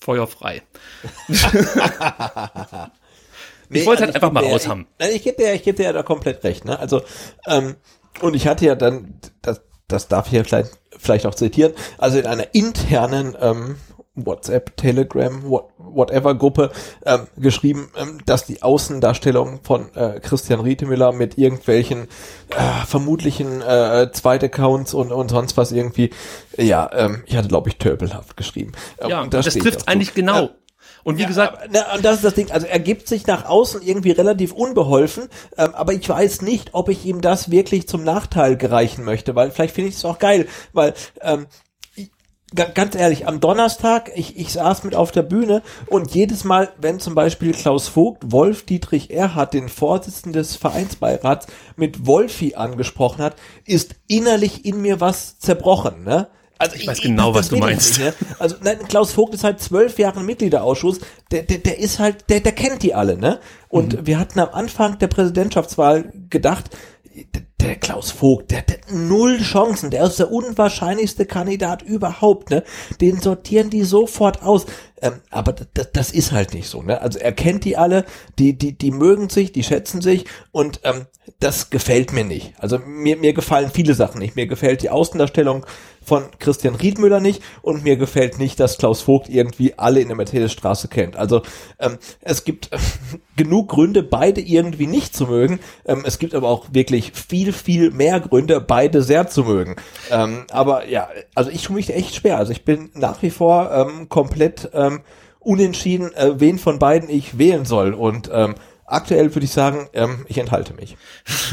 [0.00, 0.62] feuerfrei.
[1.28, 1.44] ich
[3.86, 4.86] wollte halt also einfach mal raus haben.
[4.98, 6.64] Ich, ich gebe dir, ich gebe dir ja da komplett recht.
[6.64, 6.78] Ne?
[6.78, 7.02] Also
[7.46, 7.76] ähm,
[8.20, 12.18] und ich hatte ja dann, das, das darf ich ja vielleicht, vielleicht auch zitieren, also
[12.18, 13.76] in einer internen ähm,
[14.26, 16.70] WhatsApp, Telegram, what, whatever Gruppe
[17.04, 22.08] ähm, geschrieben, ähm, dass die Außendarstellung von äh, Christian Rietemüller mit irgendwelchen
[22.50, 26.10] äh, vermutlichen äh, Zweitaccounts und, und sonst was irgendwie,
[26.56, 28.72] ja, ähm, ich hatte glaube ich Tölpelhaft geschrieben.
[29.00, 30.44] Ähm, ja, das, das trifft eigentlich genau.
[30.44, 30.48] Äh,
[31.04, 32.50] und wie ja, gesagt, na, und das ist das Ding.
[32.50, 36.88] Also er gibt sich nach außen irgendwie relativ unbeholfen, ähm, aber ich weiß nicht, ob
[36.88, 40.48] ich ihm das wirklich zum Nachteil gereichen möchte, weil vielleicht finde ich es auch geil,
[40.72, 41.46] weil ähm,
[42.54, 46.98] ganz ehrlich, am Donnerstag, ich, ich saß mit auf der Bühne und jedes Mal, wenn
[46.98, 53.36] zum Beispiel Klaus Vogt Wolf Dietrich Erhard, den Vorsitzenden des Vereinsbeirats, mit Wolfi angesprochen hat,
[53.66, 56.28] ist innerlich in mir was zerbrochen, ne?
[56.60, 57.98] Also ich, ich weiß genau, was du meinst.
[57.98, 58.26] Nicht, ne?
[58.40, 60.98] Also nein, Klaus Vogt ist halt zwölf Jahre Mitgliederausschuss.
[61.30, 63.38] Der, der, der ist halt, der, der kennt die alle, ne?
[63.68, 64.06] Und mhm.
[64.06, 66.70] wir hatten am Anfang der Präsidentschaftswahl gedacht,
[67.60, 72.62] der Klaus Vogt, der hat null Chancen, der ist der unwahrscheinlichste Kandidat überhaupt, ne?
[73.00, 74.66] Den sortieren die sofort aus.
[75.00, 75.54] Ähm, aber
[75.92, 77.00] das, ist halt nicht so, ne?
[77.00, 78.04] Also er kennt die alle,
[78.38, 81.06] die, die, die mögen sich, die schätzen sich und ähm,
[81.40, 82.54] das gefällt mir nicht.
[82.58, 84.34] Also mir, mir gefallen viele Sachen nicht.
[84.34, 85.66] Mir gefällt die Außendarstellung
[86.02, 90.16] von Christian Riedmüller nicht und mir gefällt nicht, dass Klaus Vogt irgendwie alle in der
[90.16, 91.16] Mercedesstraße kennt.
[91.16, 91.42] Also
[91.78, 92.78] ähm, es gibt äh,
[93.36, 95.60] genug Gründe, beide irgendwie nicht zu mögen.
[95.84, 97.12] Ähm, es gibt aber auch wirklich
[97.52, 99.76] viel, viel mehr Gründe, beide sehr zu mögen.
[100.10, 102.38] Ähm, aber ja, also ich tue mich echt schwer.
[102.38, 105.00] Also ich bin nach wie vor ähm, komplett ähm,
[105.38, 107.94] unentschieden, äh, wen von beiden ich wählen soll.
[107.94, 108.54] Und ähm,
[108.90, 110.96] Aktuell würde ich sagen, ähm, ich enthalte mich.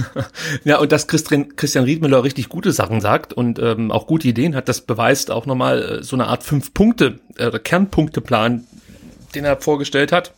[0.63, 4.55] ja, und dass Christian, Christian Riedmüller richtig gute Sachen sagt und ähm, auch gute Ideen
[4.55, 8.65] hat, das beweist auch nochmal äh, so eine Art Fünf-Punkte, äh, Kernpunkteplan,
[9.35, 10.33] den er vorgestellt hat.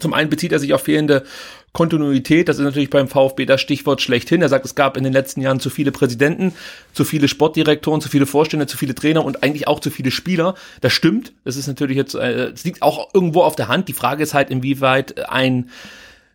[0.00, 1.24] Zum einen bezieht er sich auf fehlende
[1.72, 4.42] Kontinuität, das ist natürlich beim VfB das Stichwort schlechthin.
[4.42, 6.52] Er sagt, es gab in den letzten Jahren zu viele Präsidenten,
[6.92, 10.54] zu viele Sportdirektoren, zu viele Vorstände, zu viele Trainer und eigentlich auch zu viele Spieler.
[10.80, 11.32] Das stimmt.
[11.44, 13.88] Das ist natürlich jetzt, äh, es liegt auch irgendwo auf der Hand.
[13.88, 15.70] Die Frage ist halt, inwieweit ein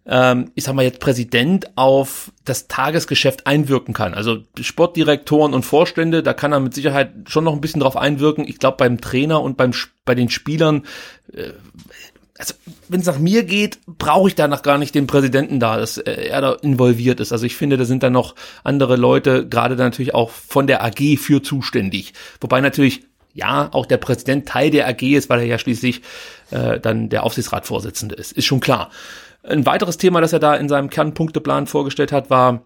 [0.07, 4.13] ähm, ich sag mal jetzt Präsident auf das Tagesgeschäft einwirken kann.
[4.13, 8.47] Also Sportdirektoren und Vorstände, da kann er mit Sicherheit schon noch ein bisschen drauf einwirken.
[8.47, 9.71] Ich glaube beim Trainer und beim
[10.05, 10.83] bei den Spielern,
[11.33, 11.49] äh,
[12.37, 12.53] also
[12.89, 15.97] wenn es nach mir geht, brauche ich da noch gar nicht den Präsidenten da, dass
[15.97, 17.31] äh, er da involviert ist.
[17.31, 20.83] Also ich finde, da sind da noch andere Leute, gerade dann natürlich auch von der
[20.83, 22.13] AG für zuständig.
[22.41, 26.01] Wobei natürlich ja, auch der Präsident Teil der AG ist, weil er ja schließlich
[26.51, 28.31] äh, dann der Aufsichtsratsvorsitzende ist.
[28.31, 28.89] Ist schon klar.
[29.43, 32.65] Ein weiteres Thema, das er da in seinem Kernpunkteplan vorgestellt hat, war,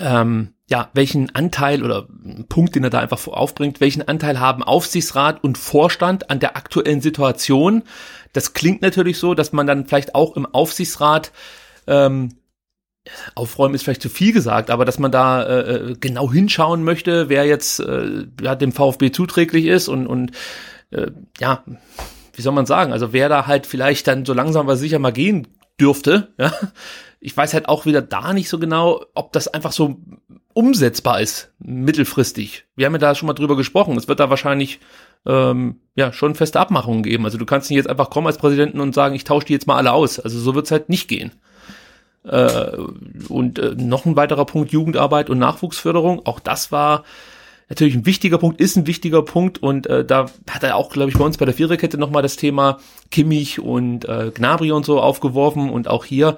[0.00, 2.08] ähm, ja, welchen Anteil oder
[2.48, 7.00] Punkt, den er da einfach aufbringt, welchen Anteil haben Aufsichtsrat und Vorstand an der aktuellen
[7.00, 7.84] Situation?
[8.34, 11.32] Das klingt natürlich so, dass man dann vielleicht auch im Aufsichtsrat
[11.86, 12.34] ähm,
[13.34, 17.28] Aufräumen ist vielleicht zu viel gesagt, aber dass man da äh, äh genau hinschauen möchte,
[17.28, 20.32] wer jetzt äh, ja, dem VfB zuträglich ist und, und
[20.90, 21.64] äh, ja,
[22.32, 25.12] wie soll man sagen, also wer da halt vielleicht dann so langsam aber sicher mal
[25.12, 25.48] gehen
[25.80, 26.32] dürfte.
[26.38, 26.52] Ja?
[27.24, 29.96] Ich weiß halt auch wieder da nicht so genau, ob das einfach so
[30.52, 32.66] umsetzbar ist, mittelfristig.
[32.76, 33.96] Wir haben ja da schon mal drüber gesprochen.
[33.96, 34.78] Es wird da wahrscheinlich
[35.24, 37.24] ähm, ja schon feste Abmachungen geben.
[37.24, 39.66] Also du kannst nicht jetzt einfach kommen als Präsidenten und sagen, ich tausche die jetzt
[39.66, 40.20] mal alle aus.
[40.20, 41.32] Also so wird's halt nicht gehen.
[42.24, 42.76] Äh,
[43.28, 46.26] und äh, noch ein weiterer Punkt, Jugendarbeit und Nachwuchsförderung.
[46.26, 47.04] Auch das war
[47.70, 51.10] natürlich ein wichtiger Punkt, ist ein wichtiger Punkt und äh, da hat er auch, glaube
[51.10, 52.78] ich, bei uns bei der Viererkette nochmal das Thema
[53.10, 56.36] Kimmich und äh, Gnabry und so aufgeworfen und auch hier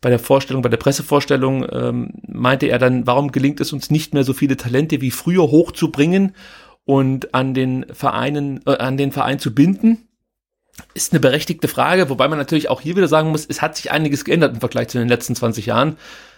[0.00, 4.14] bei der Vorstellung, bei der Pressevorstellung ähm, meinte er dann, warum gelingt es uns nicht
[4.14, 6.34] mehr so viele Talente wie früher hochzubringen
[6.84, 10.08] und an den Vereinen, äh, an den Verein zu binden?
[10.94, 13.90] Ist eine berechtigte Frage, wobei man natürlich auch hier wieder sagen muss, es hat sich
[13.90, 15.96] einiges geändert im Vergleich zu den letzten 20 Jahren.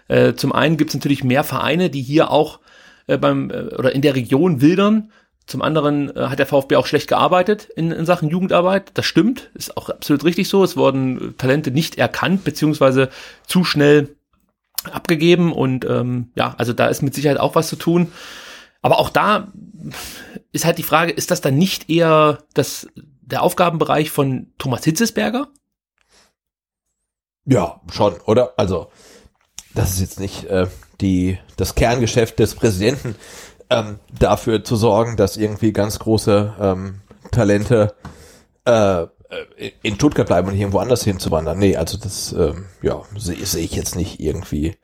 [0.08, 2.58] Äh, zum einen gibt es natürlich mehr Vereine, die hier auch
[3.06, 5.12] äh, beim äh, oder in der Region wildern.
[5.46, 8.92] Zum anderen äh, hat der VfB auch schlecht gearbeitet in, in Sachen Jugendarbeit.
[8.94, 10.62] Das stimmt, ist auch absolut richtig so.
[10.62, 13.10] Es wurden Talente nicht erkannt, beziehungsweise
[13.46, 14.16] zu schnell
[14.90, 15.52] abgegeben.
[15.52, 18.12] Und ähm, ja, also da ist mit Sicherheit auch was zu tun.
[18.82, 19.52] Aber auch da
[20.52, 22.88] ist halt die Frage, ist das dann nicht eher das,
[23.20, 25.48] der Aufgabenbereich von Thomas Hitzesberger?
[27.44, 28.54] Ja, schon, oder?
[28.56, 28.90] Also,
[29.74, 30.66] das ist jetzt nicht äh,
[31.00, 33.16] die, das Kerngeschäft des Präsidenten,
[33.78, 37.94] ähm, dafür zu sorgen, dass irgendwie ganz große ähm, Talente
[38.64, 39.06] äh,
[39.82, 41.58] in Stuttgart bleiben und irgendwo anders hinzuwandern.
[41.58, 44.76] Nee, also das ähm, ja, sehe seh ich jetzt nicht irgendwie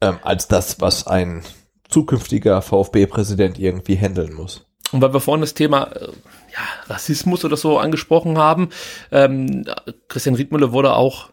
[0.00, 1.42] ähm, als das, was ein
[1.88, 4.66] zukünftiger VfB-Präsident irgendwie handeln muss.
[4.92, 8.70] Und weil wir vorhin das Thema äh, ja, Rassismus oder so angesprochen haben,
[9.10, 9.64] ähm,
[10.08, 11.30] Christian Riedmüller wurde auch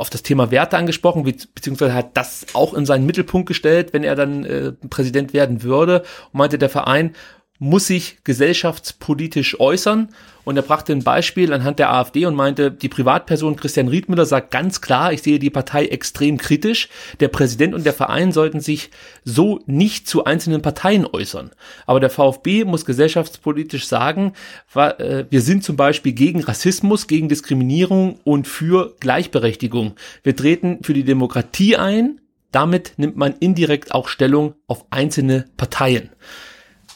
[0.00, 4.16] auf das Thema Werte angesprochen, beziehungsweise hat das auch in seinen Mittelpunkt gestellt, wenn er
[4.16, 7.14] dann äh, Präsident werden würde und meinte, der Verein
[7.58, 10.08] muss sich gesellschaftspolitisch äußern.
[10.44, 14.50] Und er brachte ein Beispiel anhand der AfD und meinte, die Privatperson Christian Riedmüller sagt
[14.50, 16.88] ganz klar, ich sehe die Partei extrem kritisch.
[17.20, 18.90] Der Präsident und der Verein sollten sich
[19.24, 21.50] so nicht zu einzelnen Parteien äußern.
[21.86, 24.32] Aber der VfB muss gesellschaftspolitisch sagen,
[24.74, 29.94] äh, wir sind zum Beispiel gegen Rassismus, gegen Diskriminierung und für Gleichberechtigung.
[30.22, 32.20] Wir treten für die Demokratie ein.
[32.52, 36.10] Damit nimmt man indirekt auch Stellung auf einzelne Parteien.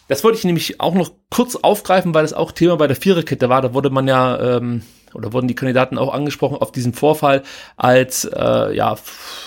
[0.09, 3.49] Das wollte ich nämlich auch noch kurz aufgreifen, weil das auch Thema bei der Viererkette
[3.49, 3.63] war.
[3.63, 4.83] Da wurde man ja ähm,
[5.15, 7.43] oder wurden die Kandidaten auch angesprochen auf diesen Vorfall,
[7.77, 8.97] als äh, ja,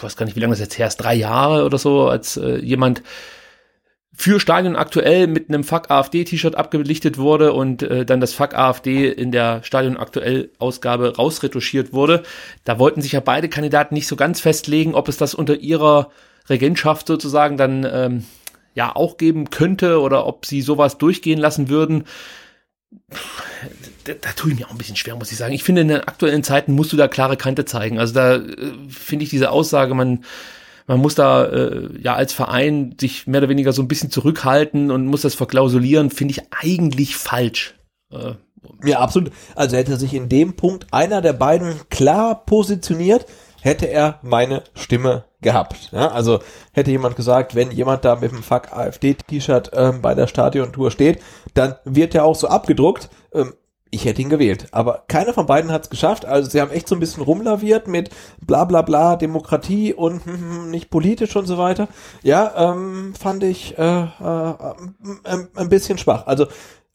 [0.02, 2.58] weiß gar nicht, wie lange das jetzt her ist, drei Jahre oder so, als äh,
[2.58, 3.04] jemand
[4.20, 8.56] für Stadion aktuell mit einem Fuck AfD T-Shirt abgelichtet wurde und äh, dann das Fuck
[8.56, 12.24] AfD in der Stadion aktuell Ausgabe rausretuschiert wurde.
[12.64, 16.10] Da wollten sich ja beide Kandidaten nicht so ganz festlegen, ob es das unter ihrer
[16.50, 18.26] Regentschaft sozusagen dann ähm,
[18.78, 22.04] ja auch geben könnte oder ob sie sowas durchgehen lassen würden.
[24.04, 25.56] Da, da tue ich mir auch ein bisschen schwer, muss ich sagen.
[25.56, 27.98] Ich finde, in den aktuellen Zeiten musst du da klare Kante zeigen.
[27.98, 28.44] Also da äh,
[28.88, 30.24] finde ich diese Aussage, man,
[30.86, 34.92] man muss da äh, ja als Verein sich mehr oder weniger so ein bisschen zurückhalten
[34.92, 37.74] und muss das verklausulieren, finde ich eigentlich falsch.
[38.12, 38.34] Äh,
[38.84, 39.32] ja, absolut.
[39.56, 43.26] Also hätte sich in dem Punkt einer der beiden klar positioniert,
[43.60, 45.90] hätte er meine Stimme gehabt.
[45.92, 46.40] Ja, also
[46.72, 51.22] hätte jemand gesagt, wenn jemand da mit dem Fuck AfD-T-Shirt ähm, bei der Stadiontour steht,
[51.54, 53.10] dann wird er auch so abgedruckt.
[53.34, 53.54] Ähm,
[53.90, 54.68] ich hätte ihn gewählt.
[54.72, 56.26] Aber keiner von beiden hat es geschafft.
[56.26, 58.10] Also sie haben echt so ein bisschen rumlaviert mit
[58.46, 61.88] bla bla bla, Demokratie und hm, hm, hm nicht politisch und so weiter.
[62.24, 64.54] Ja, ähm, fand ich äh, äh,
[65.24, 66.28] ein, ein bisschen schwach.
[66.28, 66.48] Also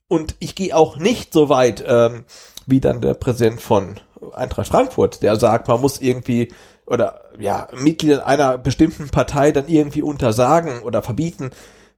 [0.09, 2.25] und ich gehe auch nicht so weit ähm,
[2.67, 3.99] wie dann der Präsident von
[4.35, 6.53] Eintracht Frankfurt, der sagt, man muss irgendwie
[6.87, 11.51] oder ja, Mitgliedern einer bestimmten Partei dann irgendwie untersagen oder verbieten,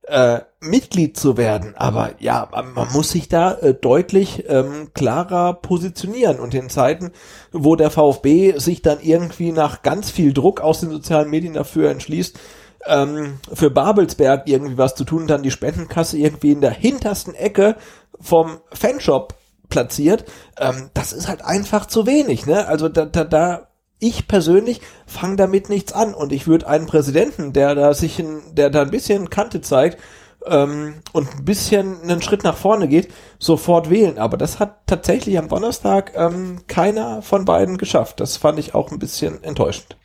[0.07, 1.75] äh, Mitglied zu werden.
[1.77, 6.41] Aber ja, man, man muss sich da äh, deutlich ähm, klarer positionieren.
[6.41, 7.13] Und in Zeiten,
[7.53, 11.91] wo der VfB sich dann irgendwie nach ganz viel Druck aus den sozialen Medien dafür
[11.91, 12.39] entschließt,
[12.87, 17.77] ähm, für Babelsberg irgendwie was zu tun, dann die Spendenkasse irgendwie in der hintersten Ecke
[18.21, 19.35] vom Fanshop
[19.71, 20.25] platziert,
[20.59, 22.47] ähm, das ist halt einfach zu wenig.
[22.47, 22.67] Ne?
[22.69, 23.69] Also da, da, da
[23.99, 28.43] ich persönlich fange damit nichts an und ich würde einen Präsidenten, der da sich, in,
[28.53, 29.99] der da ein bisschen Kante zeigt
[30.47, 34.19] ähm, und ein bisschen einen Schritt nach vorne geht, sofort wählen.
[34.19, 38.21] Aber das hat tatsächlich am Donnerstag ähm, keiner von beiden geschafft.
[38.21, 39.97] Das fand ich auch ein bisschen enttäuschend.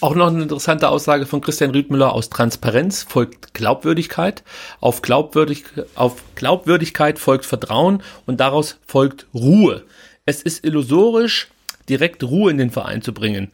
[0.00, 4.44] Auch noch eine interessante Aussage von Christian Riedmüller aus Transparenz folgt Glaubwürdigkeit,
[4.80, 5.64] auf, Glaubwürdig,
[5.96, 9.84] auf Glaubwürdigkeit folgt Vertrauen und daraus folgt Ruhe.
[10.24, 11.48] Es ist illusorisch,
[11.88, 13.48] direkt Ruhe in den Verein zu bringen.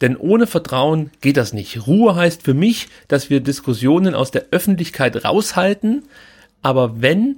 [0.00, 1.86] Denn ohne Vertrauen geht das nicht.
[1.86, 6.04] Ruhe heißt für mich, dass wir Diskussionen aus der Öffentlichkeit raushalten.
[6.62, 7.36] Aber wenn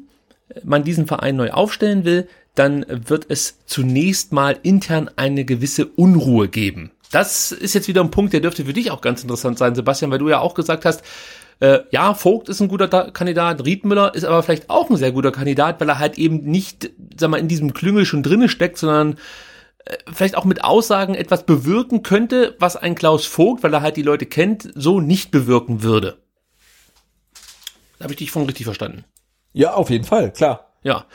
[0.65, 6.49] man diesen Verein neu aufstellen will, dann wird es zunächst mal intern eine gewisse Unruhe
[6.49, 6.91] geben.
[7.11, 10.11] Das ist jetzt wieder ein Punkt, der dürfte für dich auch ganz interessant sein, Sebastian,
[10.11, 11.03] weil du ja auch gesagt hast,
[11.61, 15.31] äh, ja, Vogt ist ein guter Kandidat, Riedmüller ist aber vielleicht auch ein sehr guter
[15.31, 19.17] Kandidat, weil er halt eben nicht, sag mal, in diesem Klüngel schon drinne steckt, sondern
[20.13, 24.03] vielleicht auch mit Aussagen etwas bewirken könnte, was ein Klaus Vogt, weil er halt die
[24.03, 26.19] Leute kennt, so nicht bewirken würde.
[28.01, 29.05] Habe ich dich von richtig verstanden?
[29.53, 30.73] Ja, auf jeden Fall, klar.
[30.83, 31.07] Ja.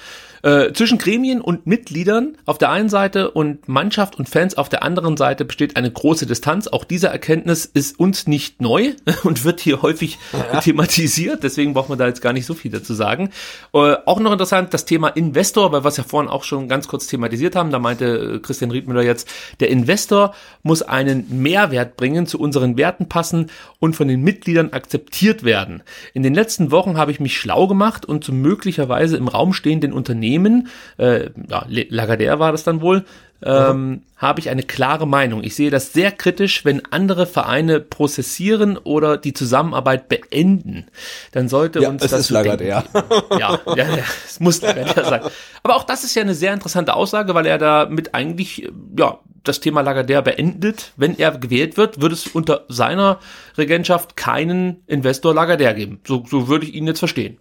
[0.43, 4.83] Äh, zwischen Gremien und Mitgliedern auf der einen Seite und Mannschaft und Fans auf der
[4.83, 6.67] anderen Seite besteht eine große Distanz.
[6.67, 10.59] Auch diese Erkenntnis ist uns nicht neu und wird hier häufig ja.
[10.59, 11.43] thematisiert.
[11.43, 13.29] Deswegen braucht man da jetzt gar nicht so viel dazu sagen.
[13.73, 16.87] Äh, auch noch interessant das Thema Investor, weil wir es ja vorhin auch schon ganz
[16.87, 17.71] kurz thematisiert haben.
[17.71, 19.27] Da meinte äh, Christian Riedmüller jetzt,
[19.59, 20.33] der Investor
[20.63, 23.49] muss einen Mehrwert bringen, zu unseren Werten passen
[23.79, 25.83] und von den Mitgliedern akzeptiert werden.
[26.13, 29.93] In den letzten Wochen habe ich mich schlau gemacht und zu möglicherweise im Raum stehenden
[29.93, 30.67] Unternehmen
[30.97, 33.05] äh, ja, Lagardère war das dann wohl,
[33.43, 35.43] ähm, habe ich eine klare Meinung.
[35.43, 40.87] Ich sehe das sehr kritisch, wenn andere Vereine prozessieren oder die Zusammenarbeit beenden.
[41.33, 42.83] Dann sollte ja, uns es das ist Lagardère.
[43.39, 45.21] ja, ja, ja, es muss Lagardère sein.
[45.61, 49.59] Aber auch das ist ja eine sehr interessante Aussage, weil er damit eigentlich ja das
[49.59, 50.93] Thema Lagardère beendet.
[50.97, 53.19] Wenn er gewählt wird, wird es unter seiner
[53.57, 56.01] Regentschaft keinen Investor Lagardère geben.
[56.05, 57.37] So, so würde ich ihn jetzt verstehen.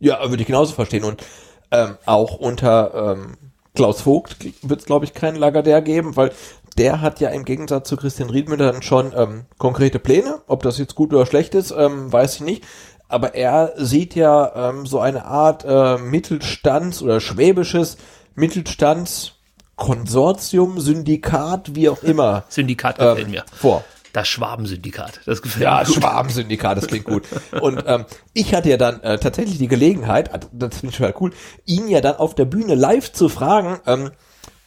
[0.00, 1.04] Ja, würde ich genauso verstehen.
[1.04, 1.22] Und
[1.70, 3.36] ähm, auch unter ähm,
[3.74, 6.30] Klaus Vogt wird es, glaube ich, keinen Lagardère geben, weil
[6.76, 10.40] der hat ja im Gegensatz zu Christian Riedmüller dann schon ähm, konkrete Pläne.
[10.46, 12.64] Ob das jetzt gut oder schlecht ist, ähm, weiß ich nicht.
[13.08, 17.98] Aber er sieht ja ähm, so eine Art äh, Mittelstands- oder schwäbisches
[18.34, 22.44] Mittelstandskonsortium, Syndikat, wie auch immer.
[22.48, 23.44] Syndikat ähm, mir.
[23.54, 23.84] vor.
[24.12, 25.20] Das Schwabensyndikat.
[25.24, 25.94] Das gefällt Ja, mir gut.
[25.94, 27.24] Schwabensyndikat, das klingt gut.
[27.60, 28.04] Und ähm,
[28.34, 31.30] ich hatte ja dann äh, tatsächlich die Gelegenheit, also das finde ich total cool,
[31.64, 34.10] ihn ja dann auf der Bühne live zu fragen, ähm,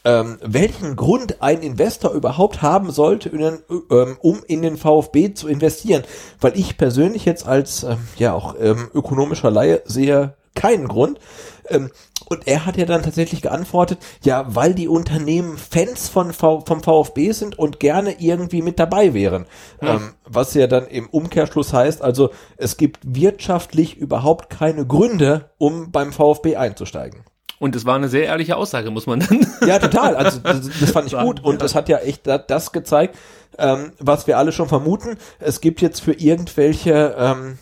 [0.04, 3.60] ähm, welchen Grund ein Investor überhaupt haben sollte, in den,
[3.92, 6.04] ähm, um in den VfB zu investieren.
[6.40, 11.20] Weil ich persönlich jetzt als ähm, ja auch ähm, ökonomischer Laie sehe keinen Grund.
[11.70, 11.92] Ähm,
[12.30, 16.82] und er hat ja dann tatsächlich geantwortet, ja, weil die Unternehmen Fans von v vom
[16.82, 19.46] VfB sind und gerne irgendwie mit dabei wären.
[19.82, 25.92] Ähm, was ja dann im Umkehrschluss heißt, also es gibt wirtschaftlich überhaupt keine Gründe, um
[25.92, 27.22] beim VfB einzusteigen.
[27.58, 29.46] Und es war eine sehr ehrliche Aussage, muss man dann.
[29.66, 30.16] Ja, total.
[30.16, 33.16] Also das, das fand ich gut und das hat ja echt da- das gezeigt,
[33.58, 35.18] ähm, was wir alle schon vermuten.
[35.40, 37.58] Es gibt jetzt für irgendwelche ähm,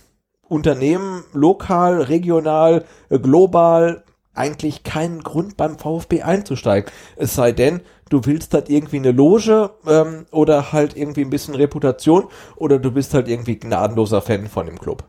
[0.47, 6.91] Unternehmen, lokal, regional, äh, global, eigentlich keinen Grund beim VfB einzusteigen.
[7.15, 11.55] Es sei denn, du willst halt irgendwie eine Loge ähm, oder halt irgendwie ein bisschen
[11.55, 15.03] Reputation oder du bist halt irgendwie gnadenloser Fan von dem Club.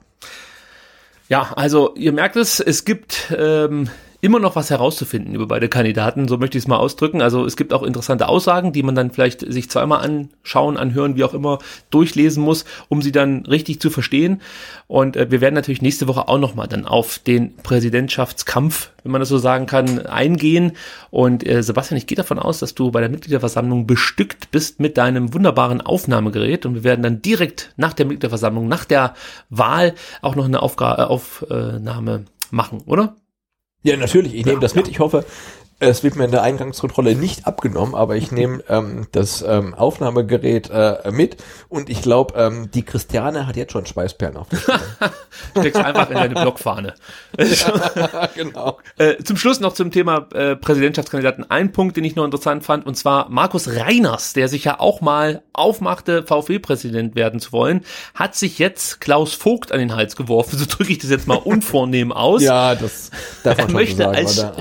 [1.28, 3.89] Ja, also ihr merkt es, es gibt ähm,
[4.25, 7.20] immer noch was herauszufinden über beide Kandidaten, so möchte ich es mal ausdrücken.
[7.20, 11.25] Also es gibt auch interessante Aussagen, die man dann vielleicht sich zweimal anschauen, anhören, wie
[11.25, 11.59] auch immer,
[11.91, 14.41] durchlesen muss, um sie dann richtig zu verstehen.
[14.87, 19.20] Und äh, wir werden natürlich nächste Woche auch nochmal dann auf den Präsidentschaftskampf, wenn man
[19.20, 20.72] das so sagen kann, eingehen.
[21.11, 24.97] Und äh, Sebastian, ich gehe davon aus, dass du bei der Mitgliederversammlung bestückt bist mit
[24.97, 26.64] deinem wunderbaren Aufnahmegerät.
[26.64, 29.12] Und wir werden dann direkt nach der Mitgliederversammlung, nach der
[29.51, 33.16] Wahl auch noch eine Aufga äh, Aufnahme machen, oder?
[33.85, 34.89] Ja, natürlich, ich nehme das mit.
[34.89, 35.26] Ich hoffe,
[35.81, 40.70] es wird mir in der Eingangskontrolle nicht abgenommen, aber ich nehme ähm, das ähm, Aufnahmegerät
[40.70, 41.37] äh, mit
[41.68, 44.49] und ich glaube, ähm, die Christiane hat jetzt schon Schweißperlen auf.
[45.59, 46.95] Steckst einfach in deine Blockfahne.
[48.35, 48.79] genau.
[48.97, 52.87] Äh, zum Schluss noch zum Thema äh, Präsidentschaftskandidaten ein Punkt, den ich noch interessant fand,
[52.87, 58.35] und zwar Markus Reiners, der sich ja auch mal aufmachte, VfB-Präsident werden zu wollen, hat
[58.35, 60.59] sich jetzt Klaus Vogt an den Hals geworfen.
[60.59, 62.43] So drücke ich das jetzt mal unvornehm aus.
[62.43, 63.11] Ja, das
[63.43, 64.57] darf Er man schon möchte sagen, als oder?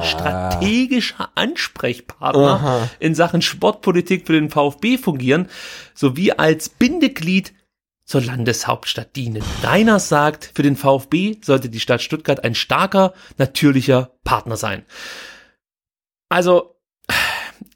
[1.04, 2.90] Strategischer Ansprechpartner Aha.
[3.00, 5.50] in Sachen Sportpolitik für den VfB fungieren,
[5.94, 7.54] sowie als Bindeglied
[8.06, 9.44] zur Landeshauptstadt dienen.
[9.62, 14.86] Reiners sagt, für den VfB sollte die Stadt Stuttgart ein starker, natürlicher Partner sein.
[16.30, 16.76] Also,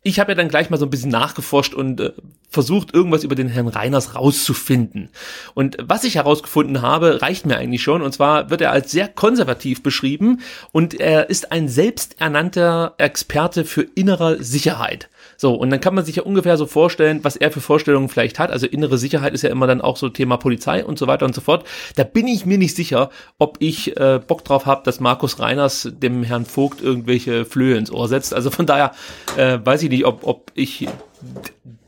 [0.04, 2.14] ich habe ja dann gleich mal so ein bisschen nachgeforscht und äh,
[2.50, 5.10] versucht, irgendwas über den Herrn Reiners rauszufinden.
[5.54, 8.02] Und was ich herausgefunden habe, reicht mir eigentlich schon.
[8.02, 10.40] Und zwar wird er als sehr konservativ beschrieben
[10.72, 15.10] und er ist ein selbsternannter Experte für innere Sicherheit.
[15.36, 18.40] So, und dann kann man sich ja ungefähr so vorstellen, was er für Vorstellungen vielleicht
[18.40, 18.50] hat.
[18.50, 21.36] Also innere Sicherheit ist ja immer dann auch so Thema Polizei und so weiter und
[21.36, 21.66] so fort.
[21.96, 25.90] Da bin ich mir nicht sicher, ob ich äh, Bock drauf habe, dass Markus Reiners
[25.92, 28.34] dem Herrn Vogt irgendwelche Flöhe ins Ohr setzt.
[28.34, 28.94] Also von daher
[29.36, 30.88] äh, weiß ich nicht, ob, ob ich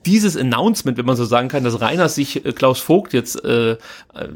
[0.05, 3.71] dieses Announcement, wenn man so sagen kann, dass Reiners sich äh, Klaus Vogt jetzt äh,
[3.71, 3.77] äh,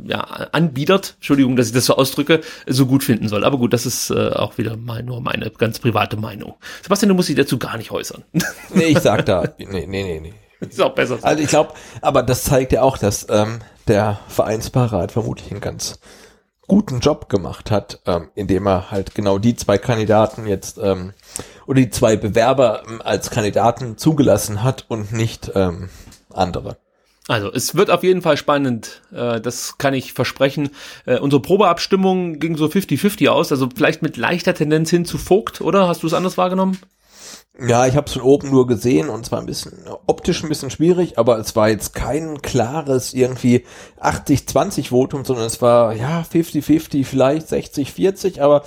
[0.05, 0.19] ja,
[0.51, 3.43] anbietet, Entschuldigung, dass ich das so ausdrücke, so gut finden soll.
[3.43, 6.55] Aber gut, das ist äh, auch wieder mal nur meine ganz private Meinung.
[6.81, 8.23] Sebastian, du musst dich dazu gar nicht äußern.
[8.73, 9.43] Nee, ich sag da.
[9.57, 10.33] Nee, nee, nee, nee.
[10.59, 11.17] ist auch besser.
[11.17, 11.23] so.
[11.23, 15.99] Also ich glaube, aber das zeigt ja auch, dass ähm, der Vereinsbeirat vermutlich einen ganz
[16.67, 21.13] guten Job gemacht hat, ähm, indem er halt genau die zwei Kandidaten jetzt ähm,
[21.65, 25.89] oder die zwei Bewerber ähm, als Kandidaten zugelassen hat und nicht ähm,
[26.31, 26.77] andere.
[27.29, 29.01] Also, es wird auf jeden Fall spannend.
[29.13, 30.71] Äh, das kann ich versprechen.
[31.05, 35.61] Äh, unsere Probeabstimmung ging so 50-50 aus, also vielleicht mit leichter Tendenz hin zu Vogt,
[35.61, 35.87] oder?
[35.87, 36.77] Hast du es anders wahrgenommen?
[37.59, 39.73] Ja, ich habe es von oben nur gesehen und zwar ein bisschen
[40.07, 43.63] optisch ein bisschen schwierig, aber es war jetzt kein klares irgendwie
[44.01, 48.63] 80-20 Votum, sondern es war ja 50-50, vielleicht 60-40, aber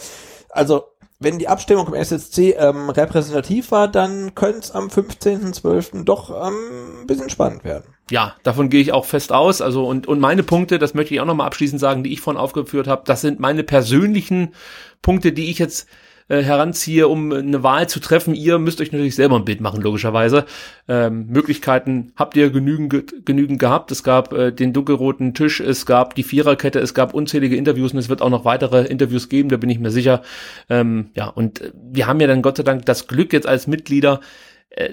[0.50, 0.84] also
[1.26, 6.04] wenn die Abstimmung im SSC ähm, repräsentativ war, dann könnte es am 15.12.
[6.04, 7.82] doch ähm, ein bisschen spannend werden.
[8.12, 9.60] Ja, davon gehe ich auch fest aus.
[9.60, 12.40] Also und, und meine Punkte, das möchte ich auch nochmal abschließend sagen, die ich vorhin
[12.40, 14.54] aufgeführt habe, das sind meine persönlichen
[15.02, 15.88] Punkte, die ich jetzt
[16.28, 18.34] äh, heranziehe, um eine Wahl zu treffen.
[18.34, 20.44] Ihr müsst euch natürlich selber ein Bild machen, logischerweise.
[20.88, 23.90] Ähm, Möglichkeiten habt ihr genügend, ge- genügend gehabt.
[23.92, 27.98] Es gab äh, den dunkelroten Tisch, es gab die Viererkette, es gab unzählige Interviews und
[27.98, 30.22] es wird auch noch weitere Interviews geben, da bin ich mir sicher.
[30.68, 33.66] Ähm, ja, und äh, wir haben ja dann Gott sei Dank das Glück jetzt als
[33.66, 34.20] Mitglieder,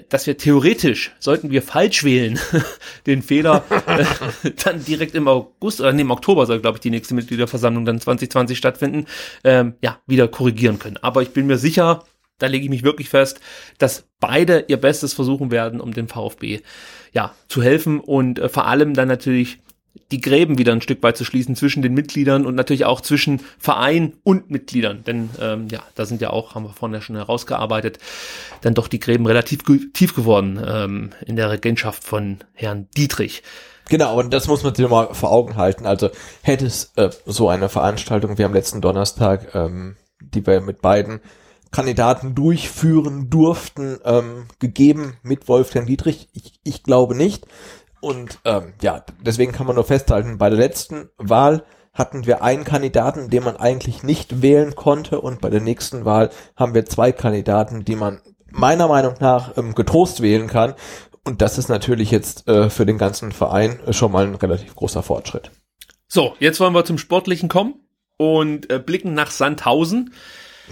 [0.08, 2.38] dass wir theoretisch, sollten wir falsch wählen,
[3.06, 4.04] den Fehler äh,
[4.64, 8.00] dann direkt im August oder nee, im Oktober soll, glaube ich, die nächste Mitgliederversammlung dann
[8.00, 9.06] 2020 stattfinden,
[9.44, 10.96] ähm, ja, wieder korrigieren können.
[11.02, 12.04] Aber ich bin mir sicher,
[12.38, 13.40] da lege ich mich wirklich fest,
[13.78, 16.60] dass beide ihr Bestes versuchen werden, um dem VfB
[17.12, 19.58] ja zu helfen und äh, vor allem dann natürlich
[20.10, 23.40] die Gräben wieder ein Stück weit zu schließen zwischen den Mitgliedern und natürlich auch zwischen
[23.58, 25.04] Verein und Mitgliedern.
[25.04, 27.98] Denn ähm, ja, da sind ja auch, haben wir vorhin ja schon herausgearbeitet,
[28.60, 33.42] dann doch die Gräben relativ tief geworden ähm, in der Regentschaft von Herrn Dietrich.
[33.88, 35.86] Genau, und das muss man sich mal vor Augen halten.
[35.86, 36.10] Also
[36.42, 41.20] hätte es äh, so eine Veranstaltung wie am letzten Donnerstag, ähm, die wir mit beiden
[41.70, 46.28] Kandidaten durchführen durften, ähm, gegeben mit Wolfgang Dietrich?
[46.32, 47.46] Ich, ich glaube nicht.
[48.04, 52.64] Und ähm, ja, deswegen kann man nur festhalten, bei der letzten Wahl hatten wir einen
[52.64, 57.12] Kandidaten, den man eigentlich nicht wählen konnte und bei der nächsten Wahl haben wir zwei
[57.12, 60.74] Kandidaten, die man meiner Meinung nach ähm, getrost wählen kann.
[61.24, 65.02] Und das ist natürlich jetzt äh, für den ganzen Verein schon mal ein relativ großer
[65.02, 65.50] Fortschritt.
[66.06, 67.86] So, jetzt wollen wir zum Sportlichen kommen
[68.18, 70.12] und äh, blicken nach Sandhausen.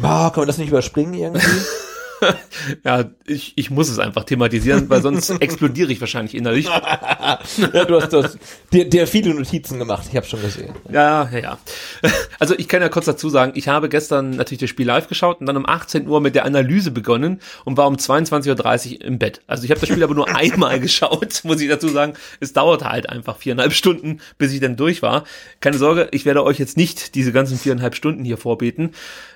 [0.02, 1.46] Ah, kann man das nicht überspringen irgendwie?
[2.84, 6.66] ja, ich, ich muss es einfach thematisieren, weil sonst explodiere ich wahrscheinlich innerlich.
[6.66, 8.38] ja, du hast, du hast
[8.72, 10.74] dir, dir viele Notizen gemacht, ich habe schon gesehen.
[10.90, 11.58] Ja, ja, ja.
[12.38, 15.40] Also ich kann ja kurz dazu sagen, ich habe gestern natürlich das Spiel live geschaut
[15.40, 19.18] und dann um 18 Uhr mit der Analyse begonnen und war um 22.30 Uhr im
[19.18, 19.42] Bett.
[19.46, 22.14] Also ich habe das Spiel aber nur einmal geschaut, muss ich dazu sagen.
[22.40, 25.24] Es dauerte halt einfach viereinhalb Stunden, bis ich dann durch war.
[25.60, 28.92] Keine Sorge, ich werde euch jetzt nicht diese ganzen viereinhalb Stunden hier vorbeten.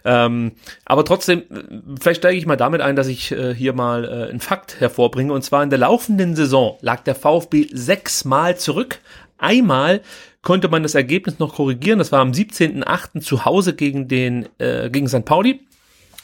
[0.06, 0.52] Ähm,
[0.84, 1.42] aber trotzdem,
[2.00, 5.32] vielleicht steige ich mal damit ein, dass ich äh, hier mal äh, einen Fakt hervorbringe.
[5.32, 9.00] Und zwar in der laufenden Saison lag der VfB sechsmal zurück.
[9.36, 10.02] Einmal
[10.42, 11.98] konnte man das Ergebnis noch korrigieren.
[11.98, 13.20] Das war am 17.8.
[13.20, 15.24] zu Hause gegen den äh, gegen St.
[15.24, 15.66] Pauli.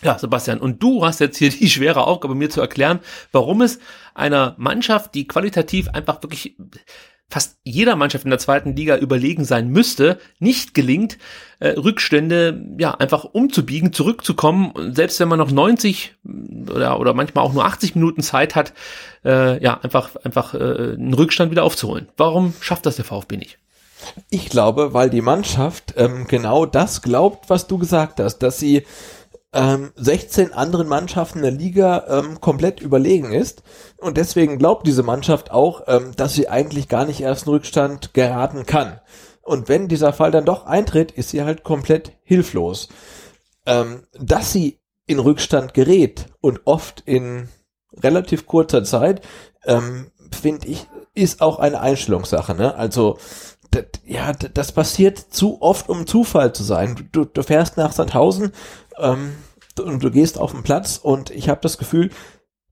[0.00, 3.00] Ja, Sebastian, und du hast jetzt hier die schwere Aufgabe, mir zu erklären,
[3.32, 3.80] warum es
[4.14, 6.54] einer Mannschaft, die qualitativ einfach wirklich
[7.32, 11.16] fast jeder Mannschaft in der zweiten Liga überlegen sein müsste, nicht gelingt,
[11.60, 16.14] äh, Rückstände ja einfach umzubiegen, zurückzukommen, selbst wenn man noch 90
[16.70, 18.74] oder oder manchmal auch nur 80 Minuten Zeit hat,
[19.24, 22.06] äh, ja einfach einfach äh, einen Rückstand wieder aufzuholen.
[22.18, 23.58] Warum schafft das der VfB nicht?
[24.28, 28.84] Ich glaube, weil die Mannschaft ähm, genau das glaubt, was du gesagt hast, dass sie
[29.52, 33.62] ähm, 16 anderen Mannschaften der Liga ähm, komplett überlegen ist.
[33.98, 38.14] Und deswegen glaubt diese Mannschaft auch, ähm, dass sie eigentlich gar nicht erst in Rückstand
[38.14, 39.00] geraten kann.
[39.42, 42.88] Und wenn dieser Fall dann doch eintritt, ist sie halt komplett hilflos.
[43.66, 47.48] Ähm, dass sie in Rückstand gerät und oft in
[48.02, 49.20] relativ kurzer Zeit,
[49.64, 52.54] ähm, finde ich, ist auch eine Einstellungssache.
[52.54, 52.74] Ne?
[52.74, 53.18] Also
[53.70, 57.08] das, ja, das passiert zu oft, um Zufall zu sein.
[57.12, 58.52] Du, du fährst nach Sandhausen
[58.98, 59.34] ähm,
[59.80, 62.10] und du gehst auf den Platz und ich habe das Gefühl,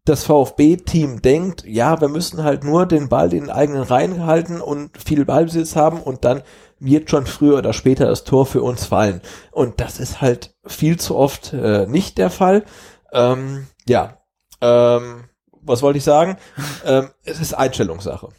[0.05, 4.61] das VfB-Team denkt, ja, wir müssen halt nur den Ball in den eigenen Reihen halten
[4.61, 6.43] und viel Ballbesitz haben und dann
[6.79, 9.21] wird schon früher oder später das Tor für uns fallen.
[9.53, 12.64] Und das ist halt viel zu oft äh, nicht der Fall.
[13.12, 14.18] Ähm, ja,
[14.62, 15.25] ähm,
[15.62, 16.39] was wollte ich sagen?
[16.87, 18.31] ähm, es ist Einstellungssache.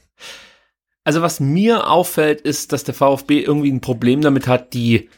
[1.04, 5.10] Also was mir auffällt, ist, dass der VfB irgendwie ein Problem damit hat, die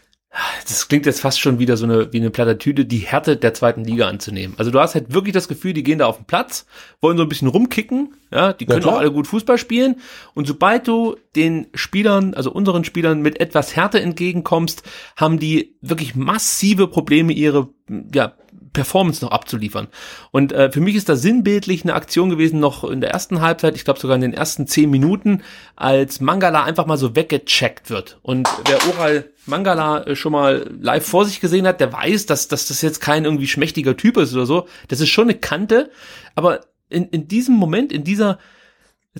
[0.67, 3.83] das klingt jetzt fast schon wieder so eine, wie eine Plattitüde, die Härte der zweiten
[3.83, 4.55] Liga anzunehmen.
[4.57, 6.65] Also du hast halt wirklich das Gefühl, die gehen da auf den Platz,
[7.01, 9.97] wollen so ein bisschen rumkicken, ja, die können ja, auch alle gut Fußball spielen.
[10.33, 14.81] Und sobald du den Spielern, also unseren Spielern mit etwas Härte entgegenkommst,
[15.15, 17.69] haben die wirklich massive Probleme, ihre,
[18.13, 18.33] ja,
[18.73, 19.87] Performance noch abzuliefern.
[20.31, 23.75] Und äh, für mich ist da sinnbildlich eine Aktion gewesen, noch in der ersten Halbzeit,
[23.75, 25.43] ich glaube sogar in den ersten zehn Minuten,
[25.75, 28.19] als Mangala einfach mal so weggecheckt wird.
[28.23, 32.47] Und wer Oral Mangala äh, schon mal live vor sich gesehen hat, der weiß, dass,
[32.47, 34.67] dass das jetzt kein irgendwie schmächtiger Typ ist oder so.
[34.87, 35.91] Das ist schon eine Kante,
[36.35, 38.39] aber in, in diesem Moment, in dieser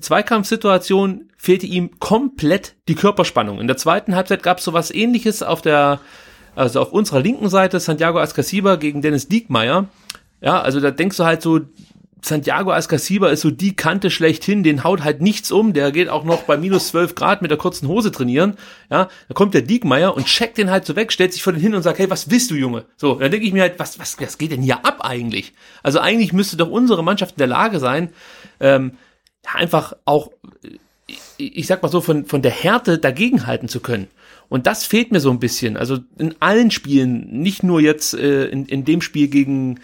[0.00, 3.60] Zweikampfsituation fehlte ihm komplett die Körperspannung.
[3.60, 6.00] In der zweiten Halbzeit gab es sowas ähnliches auf der
[6.54, 9.88] also auf unserer linken Seite Santiago Ascasiba gegen Dennis Diekmeyer.
[10.40, 11.60] Ja, also da denkst du halt so,
[12.24, 16.24] Santiago Ascasiba ist so die Kante schlechthin, den haut halt nichts um, der geht auch
[16.24, 18.56] noch bei minus 12 Grad mit der kurzen Hose trainieren,
[18.90, 21.60] ja, da kommt der Diekmeyer und checkt den halt so weg, stellt sich vor den
[21.60, 22.86] hin und sagt, hey, was willst du, Junge?
[22.96, 25.52] So, dann denke ich mir halt, was, was, was geht denn hier ab eigentlich?
[25.82, 28.10] Also eigentlich müsste doch unsere Mannschaft in der Lage sein,
[28.58, 28.92] ähm,
[29.52, 30.30] einfach auch,
[31.36, 34.08] ich sag mal so, von, von der Härte dagegenhalten zu können.
[34.48, 35.76] Und das fehlt mir so ein bisschen.
[35.76, 39.80] Also in allen Spielen, nicht nur jetzt äh, in, in dem Spiel gegen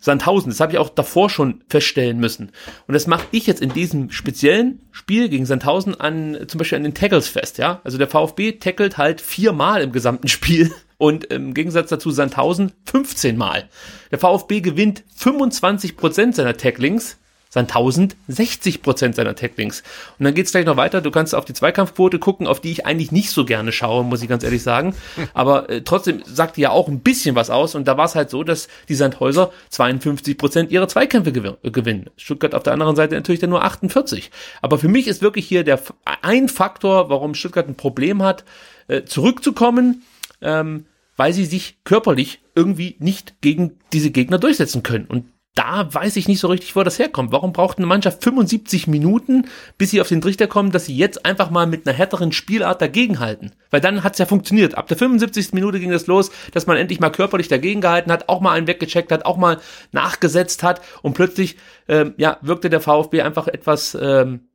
[0.00, 0.50] Sandhausen.
[0.50, 2.50] Das habe ich auch davor schon feststellen müssen.
[2.86, 6.84] Und das mache ich jetzt in diesem speziellen Spiel gegen Sandhausen an, zum Beispiel an
[6.84, 7.80] den Tackles fest, ja.
[7.84, 13.36] Also der VfB tackelt halt viermal im gesamten Spiel und im Gegensatz dazu Sandhausen 15
[13.36, 13.68] Mal.
[14.10, 17.18] Der VfB gewinnt 25 Prozent seiner Tacklings
[17.50, 19.82] Sandhausen 60 Prozent seiner Tacklings.
[20.18, 21.00] Und dann geht's gleich noch weiter.
[21.00, 24.22] Du kannst auf die Zweikampfquote gucken, auf die ich eigentlich nicht so gerne schaue, muss
[24.22, 24.94] ich ganz ehrlich sagen.
[25.34, 27.74] Aber äh, trotzdem sagt die ja auch ein bisschen was aus.
[27.74, 32.10] Und da war es halt so, dass die Sandhäuser 52 Prozent ihrer Zweikämpfe gewin gewinnen.
[32.16, 34.30] Stuttgart auf der anderen Seite natürlich dann nur 48.
[34.62, 35.80] Aber für mich ist wirklich hier der
[36.22, 38.44] ein Faktor, warum Stuttgart ein Problem hat,
[38.88, 40.02] äh, zurückzukommen.
[40.40, 40.84] Ähm,
[41.18, 45.06] weil sie sich körperlich irgendwie nicht gegen diese Gegner durchsetzen können.
[45.06, 45.24] Und
[45.58, 47.32] da weiß ich nicht so richtig, wo das herkommt.
[47.32, 51.26] Warum braucht eine Mannschaft 75 Minuten, bis sie auf den Trichter kommen, dass sie jetzt
[51.26, 53.50] einfach mal mit einer härteren Spielart dagegenhalten?
[53.70, 54.78] Weil dann hat's ja funktioniert.
[54.78, 55.54] Ab der 75.
[55.54, 59.10] Minute ging das los, dass man endlich mal körperlich dagegengehalten hat, auch mal einen weggecheckt
[59.10, 59.58] hat, auch mal
[59.90, 61.56] nachgesetzt hat und plötzlich
[61.88, 64.47] ähm, ja, wirkte der VfB einfach etwas ähm,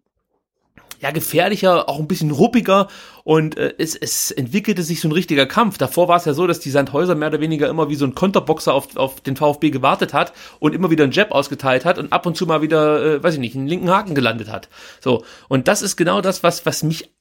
[1.04, 2.88] ja, gefährlicher, auch ein bisschen ruppiger
[3.26, 5.78] und äh, es, es entwickelte sich so ein richtiger Kampf.
[5.78, 8.16] Davor war es ja so, dass die Sandhäuser mehr oder weniger immer wie so ein
[8.16, 12.14] Konterboxer auf, auf den VfB gewartet hat und immer wieder einen Jab ausgeteilt hat und
[12.14, 14.70] ab und zu mal wieder, äh, weiß ich nicht, einen linken Haken gelandet hat.
[15.01, 17.12] So, und das ist genau das, was, was mich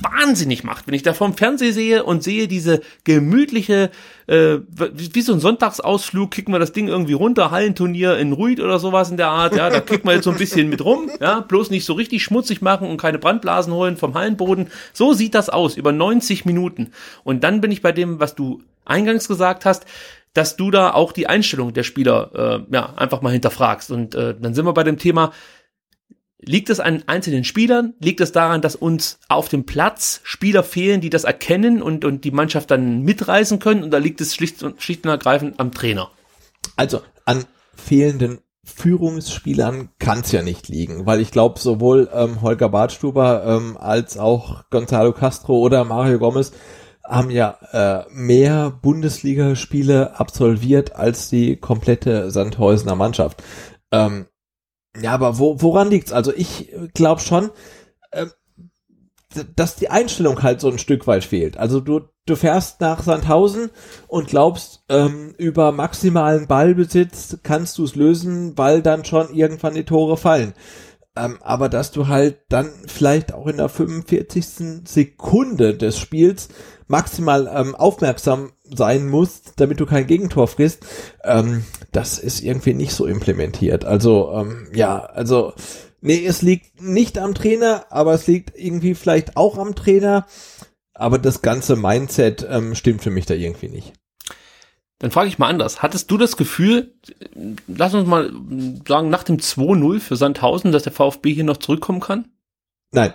[0.00, 3.90] wahnsinnig macht, wenn ich da vorm Fernseher sehe und sehe diese gemütliche,
[4.26, 8.78] äh, wie so ein Sonntagsausflug, kicken wir das Ding irgendwie runter, Hallenturnier in Ruid oder
[8.78, 11.40] sowas in der Art, ja, da kicken wir jetzt so ein bisschen mit rum, ja,
[11.40, 14.68] bloß nicht so richtig schmutzig machen und keine Brandblasen holen vom Hallenboden.
[14.92, 16.92] So sieht das aus, über 90 Minuten.
[17.24, 19.86] Und dann bin ich bei dem, was du eingangs gesagt hast,
[20.34, 23.90] dass du da auch die Einstellung der Spieler äh, ja einfach mal hinterfragst.
[23.90, 25.32] Und äh, dann sind wir bei dem Thema,
[26.44, 27.94] Liegt es an einzelnen Spielern?
[28.00, 32.24] Liegt es daran, dass uns auf dem Platz Spieler fehlen, die das erkennen und, und
[32.24, 33.90] die Mannschaft dann mitreißen können?
[33.90, 36.10] Da liegt es schlicht und, schlicht und ergreifend am Trainer?
[36.76, 37.44] Also an
[37.76, 43.76] fehlenden Führungsspielern kann es ja nicht liegen, weil ich glaube, sowohl ähm, Holger Bartstuber ähm,
[43.76, 46.52] als auch Gonzalo Castro oder Mario Gomez
[47.04, 53.42] haben ja äh, mehr Bundesligaspiele absolviert als die komplette Sandhäusener Mannschaft.
[53.90, 54.26] Ähm,
[55.00, 56.12] ja, aber wo, woran liegt's?
[56.12, 57.50] Also ich glaube schon,
[58.10, 58.26] äh,
[59.56, 61.56] dass die Einstellung halt so ein Stück weit fehlt.
[61.56, 63.70] Also du, du fährst nach Sandhausen
[64.06, 69.84] und glaubst, ähm, über maximalen Ballbesitz kannst du es lösen, weil dann schon irgendwann die
[69.84, 70.52] Tore fallen.
[71.16, 74.86] Ähm, aber dass du halt dann vielleicht auch in der 45.
[74.86, 76.48] Sekunde des Spiels
[76.86, 80.86] maximal ähm, aufmerksam sein musst, damit du kein Gegentor frisst,
[81.24, 83.84] ähm, das ist irgendwie nicht so implementiert.
[83.84, 85.52] Also ähm, ja, also
[86.00, 90.26] nee, es liegt nicht am Trainer, aber es liegt irgendwie vielleicht auch am Trainer.
[90.94, 93.94] Aber das ganze Mindset ähm, stimmt für mich da irgendwie nicht.
[94.98, 95.82] Dann frage ich mal anders.
[95.82, 96.94] Hattest du das Gefühl,
[97.66, 98.32] lass uns mal
[98.86, 102.28] sagen, nach dem 2-0 für Sandhausen, dass der VfB hier noch zurückkommen kann?
[102.92, 103.12] Nein.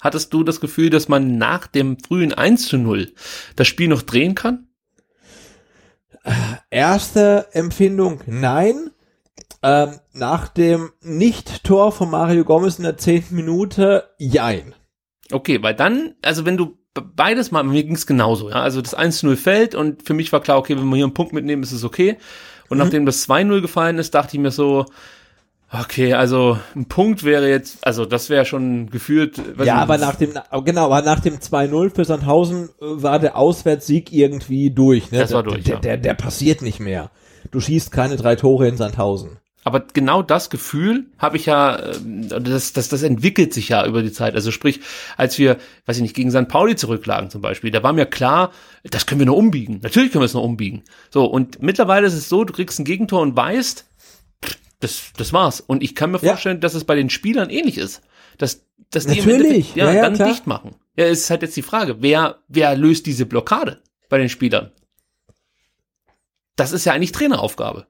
[0.00, 3.12] Hattest du das Gefühl, dass man nach dem frühen 1 0
[3.54, 4.68] das Spiel noch drehen kann?
[6.70, 8.90] Erste Empfindung, nein.
[9.62, 14.74] Ähm, nach dem Nicht-Tor von Mario Gomez in der zehnten Minute, jein.
[15.32, 18.56] Okay, weil dann, also wenn du beides mal, mir ging's genauso, ja.
[18.56, 21.32] Also das 1-0 fällt und für mich war klar, okay, wenn wir hier einen Punkt
[21.32, 22.18] mitnehmen, ist es okay.
[22.68, 22.84] Und mhm.
[22.84, 24.86] nachdem das 2-0 gefallen ist, dachte ich mir so,
[25.72, 29.40] Okay, also ein Punkt wäre jetzt, also das wäre schon gefühlt.
[29.62, 34.12] Ja, aber nach dem, genau, aber nach dem 2-0 für Sandhausen äh, war der Auswärtssieg
[34.12, 35.10] irgendwie durch.
[35.10, 35.18] Ne?
[35.18, 35.64] Das war durch.
[35.64, 35.80] Der, ja.
[35.80, 37.10] der, der passiert nicht mehr.
[37.50, 39.38] Du schießt keine drei Tore in Sandhausen.
[39.66, 44.02] Aber genau das Gefühl habe ich ja, ähm, das, das, das entwickelt sich ja über
[44.02, 44.36] die Zeit.
[44.36, 44.78] Also sprich,
[45.16, 45.56] als wir,
[45.86, 46.46] weiß ich nicht, gegen St.
[46.46, 48.52] Pauli zurücklagen zum Beispiel, da war mir klar,
[48.84, 49.80] das können wir noch umbiegen.
[49.82, 50.84] Natürlich können wir es noch umbiegen.
[51.10, 53.85] So, und mittlerweile ist es so, du kriegst ein Gegentor und weißt,
[54.80, 55.60] das, das war's.
[55.60, 56.60] Und ich kann mir vorstellen, ja.
[56.60, 58.02] dass es bei den Spielern ähnlich ist.
[58.38, 59.74] Dass, dass die Natürlich.
[59.74, 60.28] ja, ja, dann klar.
[60.28, 60.74] dicht machen.
[60.96, 64.70] Ja, es ist halt jetzt die Frage, wer, wer löst diese Blockade bei den Spielern?
[66.56, 67.86] Das ist ja eigentlich Traineraufgabe.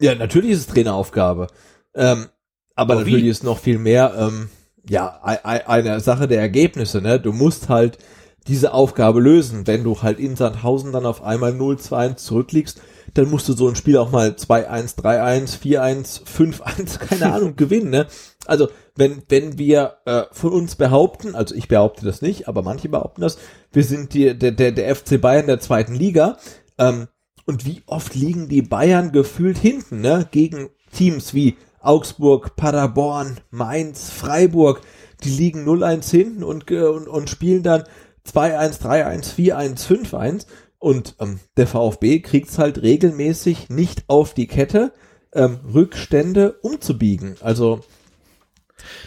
[0.00, 1.48] Ja, natürlich ist es Traineraufgabe.
[1.94, 2.28] Ähm,
[2.74, 3.28] aber, aber natürlich wie?
[3.28, 4.48] ist noch viel mehr, ähm,
[4.88, 7.20] ja, eine Sache der Ergebnisse, ne?
[7.20, 7.98] Du musst halt
[8.46, 9.66] diese Aufgabe lösen.
[9.66, 12.80] Wenn du halt in Sandhausen dann auf einmal 0-2 zurückliegst,
[13.14, 17.90] dann musst du so ein Spiel auch mal 2-1, 3-1, 4-1, 5-1, keine Ahnung, gewinnen.
[17.90, 18.06] Ne?
[18.46, 22.88] Also wenn, wenn wir äh, von uns behaupten, also ich behaupte das nicht, aber manche
[22.88, 23.38] behaupten das,
[23.72, 26.38] wir sind die, der, der, der FC Bayern der zweiten Liga,
[26.78, 27.08] ähm,
[27.46, 30.28] und wie oft liegen die Bayern gefühlt hinten, ne?
[30.30, 34.82] Gegen Teams wie Augsburg, Paderborn, Mainz, Freiburg,
[35.24, 37.84] die liegen 0-1 hinten und, und, und spielen dann
[38.26, 40.46] 2-1, 3-1, 4-1, 5-1
[40.80, 44.92] und ähm, der VfB kriegt's halt regelmäßig nicht auf die Kette,
[45.32, 47.36] ähm, Rückstände umzubiegen.
[47.40, 47.80] Also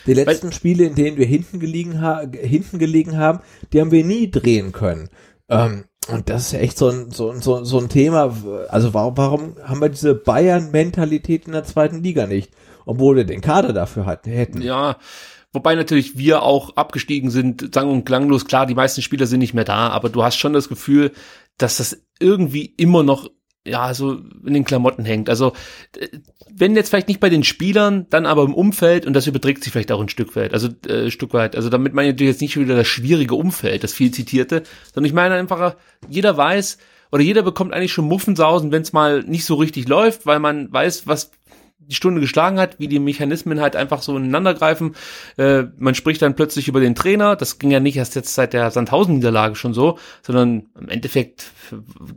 [0.06, 3.42] die letzten Weil, Spiele, in denen wir hinten gelegen, ha hinten gelegen haben,
[3.74, 5.10] die haben wir nie drehen können.
[5.50, 8.34] Ähm, und das ist ja echt so ein, so, ein, so, ein Thema.
[8.70, 12.52] Also warum, warum haben wir diese Bayern-Mentalität in der zweiten Liga nicht?
[12.86, 14.62] obwohl wir den Kader dafür hatten, hätten.
[14.62, 14.98] Ja,
[15.52, 18.46] wobei natürlich wir auch abgestiegen sind, sang- und klanglos.
[18.46, 21.12] Klar, die meisten Spieler sind nicht mehr da, aber du hast schon das Gefühl,
[21.58, 23.30] dass das irgendwie immer noch
[23.66, 25.30] ja, so in den Klamotten hängt.
[25.30, 25.54] Also,
[25.98, 26.08] äh,
[26.52, 29.72] wenn jetzt vielleicht nicht bei den Spielern, dann aber im Umfeld und das überträgt sich
[29.72, 31.56] vielleicht auch ein Stück weit, also äh, Stück weit.
[31.56, 35.14] Also damit meine ich jetzt nicht wieder das schwierige Umfeld, das viel zitierte, sondern ich
[35.14, 35.76] meine einfach,
[36.10, 36.78] jeder weiß
[37.12, 40.72] oder jeder bekommt eigentlich schon Muffensausen, wenn es mal nicht so richtig läuft, weil man
[40.72, 41.32] weiß, was
[41.88, 44.96] die Stunde geschlagen hat, wie die Mechanismen halt einfach so ineinander greifen.
[45.38, 47.36] Äh, man spricht dann plötzlich über den Trainer.
[47.36, 51.52] Das ging ja nicht erst jetzt seit der Sandhausen-Niederlage schon so, sondern im Endeffekt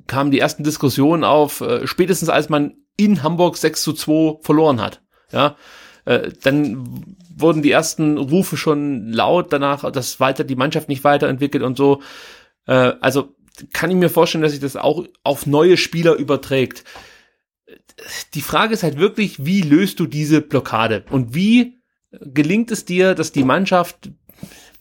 [0.06, 4.80] kamen die ersten Diskussionen auf, äh, spätestens als man in Hamburg 6 zu 2 verloren
[4.80, 5.02] hat.
[5.32, 5.56] Ja,
[6.04, 11.62] äh, dann wurden die ersten Rufe schon laut danach, dass weiter die Mannschaft nicht weiterentwickelt
[11.62, 12.00] und so.
[12.66, 13.34] Äh, also
[13.72, 16.84] kann ich mir vorstellen, dass sich das auch auf neue Spieler überträgt
[18.34, 21.04] die Frage ist halt wirklich, wie löst du diese Blockade?
[21.10, 21.78] Und wie
[22.20, 24.10] gelingt es dir, dass die Mannschaft,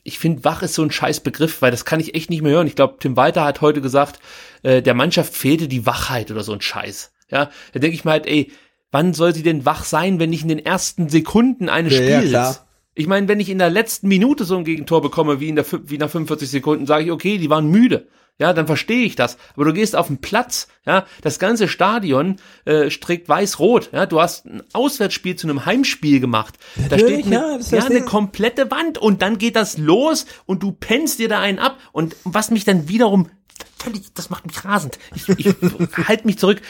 [0.03, 2.51] ich finde, wach ist so ein scheiß Begriff, weil das kann ich echt nicht mehr
[2.51, 2.67] hören.
[2.67, 4.19] Ich glaube, Tim Walter hat heute gesagt,
[4.63, 7.13] äh, der Mannschaft fehlte die Wachheit oder so ein Scheiß.
[7.31, 8.51] Ja, da denke ich mir halt, ey,
[8.91, 12.31] wann soll sie denn wach sein, wenn nicht in den ersten Sekunden eines Ja, Spiels?
[12.31, 12.55] ja,
[12.93, 15.65] ich meine, wenn ich in der letzten Minute so ein Gegentor bekomme, wie in der,
[15.85, 18.07] wie nach 45 Sekunden, sage ich, okay, die waren müde.
[18.37, 19.37] Ja, dann verstehe ich das.
[19.55, 23.91] Aber du gehst auf den Platz, ja, das ganze Stadion äh, trägt weiß-rot.
[23.93, 26.55] Ja, du hast ein Auswärtsspiel zu einem Heimspiel gemacht.
[26.75, 30.63] Da Natürlich, steht eine, ja, ja, eine komplette Wand und dann geht das los und
[30.63, 31.77] du pennst dir da einen ab.
[31.93, 33.29] Und was mich dann wiederum
[33.77, 34.99] völlig, das macht mich rasend.
[35.15, 35.55] Ich, ich
[36.07, 36.61] halt mich zurück.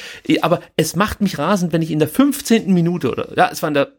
[0.41, 2.72] Aber es macht mich rasend, wenn ich in der 15.
[2.74, 3.93] Minute oder ja, es war in der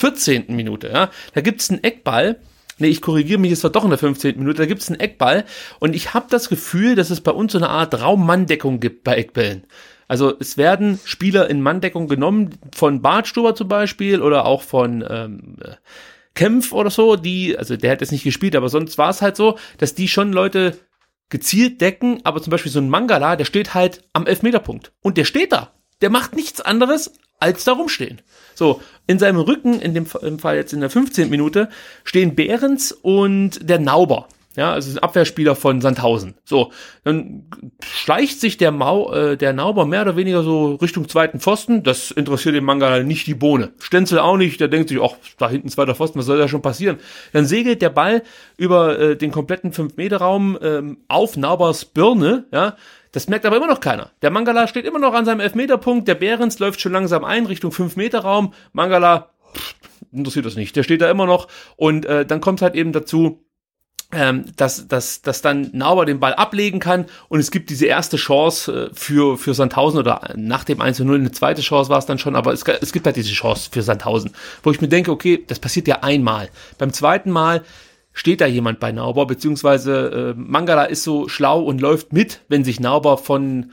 [0.00, 0.46] 14.
[0.48, 2.40] Minute, ja, da gibt's einen Eckball.
[2.78, 4.38] Nee, ich korrigiere mich, es war doch in der 15.
[4.38, 5.44] Minute, da gibt's einen Eckball
[5.78, 9.16] und ich habe das Gefühl, dass es bei uns so eine Art Raummanndeckung gibt bei
[9.16, 9.64] Eckbällen.
[10.08, 15.56] Also es werden Spieler in Manndeckung genommen, von Bartstuber zum Beispiel oder auch von ähm,
[15.62, 15.72] äh,
[16.34, 19.36] Kempf oder so, die, also der hat jetzt nicht gespielt, aber sonst war es halt
[19.36, 20.78] so, dass die schon Leute
[21.28, 24.92] gezielt decken, aber zum Beispiel so ein Mangala, der steht halt am Elfmeterpunkt.
[25.00, 25.72] Und der steht da.
[26.02, 28.20] Der macht nichts anderes, als da rumstehen.
[28.54, 31.28] So, in seinem Rücken, in dem im Fall jetzt in der 15.
[31.28, 31.68] Minute,
[32.04, 34.28] stehen Behrens und der Nauber.
[34.56, 36.34] Ja, also ein Abwehrspieler von Sandhausen.
[36.46, 36.72] So,
[37.04, 37.44] dann
[37.82, 41.82] schleicht sich der Mau, äh, der Nauber mehr oder weniger so Richtung zweiten Pfosten.
[41.82, 43.72] Das interessiert den Mangala nicht die Bohne.
[43.78, 44.58] Stenzel auch nicht.
[44.58, 46.96] Der denkt sich, ach, da hinten zweiter Pfosten, was soll da schon passieren?
[47.34, 48.22] Dann segelt der Ball
[48.56, 52.46] über äh, den kompletten 5-Meter-Raum ähm, auf Naubers Birne.
[52.50, 52.76] Ja,
[53.16, 54.10] das merkt aber immer noch keiner.
[54.20, 56.06] Der Mangala steht immer noch an seinem Elfmeterpunkt.
[56.06, 58.52] Der Behrens läuft schon langsam ein Richtung 5-Meter-Raum.
[58.74, 59.74] Mangala pff,
[60.12, 60.76] interessiert das nicht.
[60.76, 61.48] Der steht da immer noch.
[61.76, 63.42] Und äh, dann kommt halt eben dazu,
[64.12, 68.18] ähm, dass, dass, dass dann Nauber den Ball ablegen kann und es gibt diese erste
[68.18, 72.18] Chance äh, für, für Sandhausen oder nach dem 1-0 eine zweite Chance war es dann
[72.18, 75.42] schon, aber es, es gibt halt diese Chance für Sandhausen, wo ich mir denke, okay,
[75.46, 76.50] das passiert ja einmal.
[76.76, 77.64] Beim zweiten Mal
[78.16, 82.64] steht da jemand bei Nauber, beziehungsweise äh, Mangala ist so schlau und läuft mit, wenn
[82.64, 83.72] sich Nauber von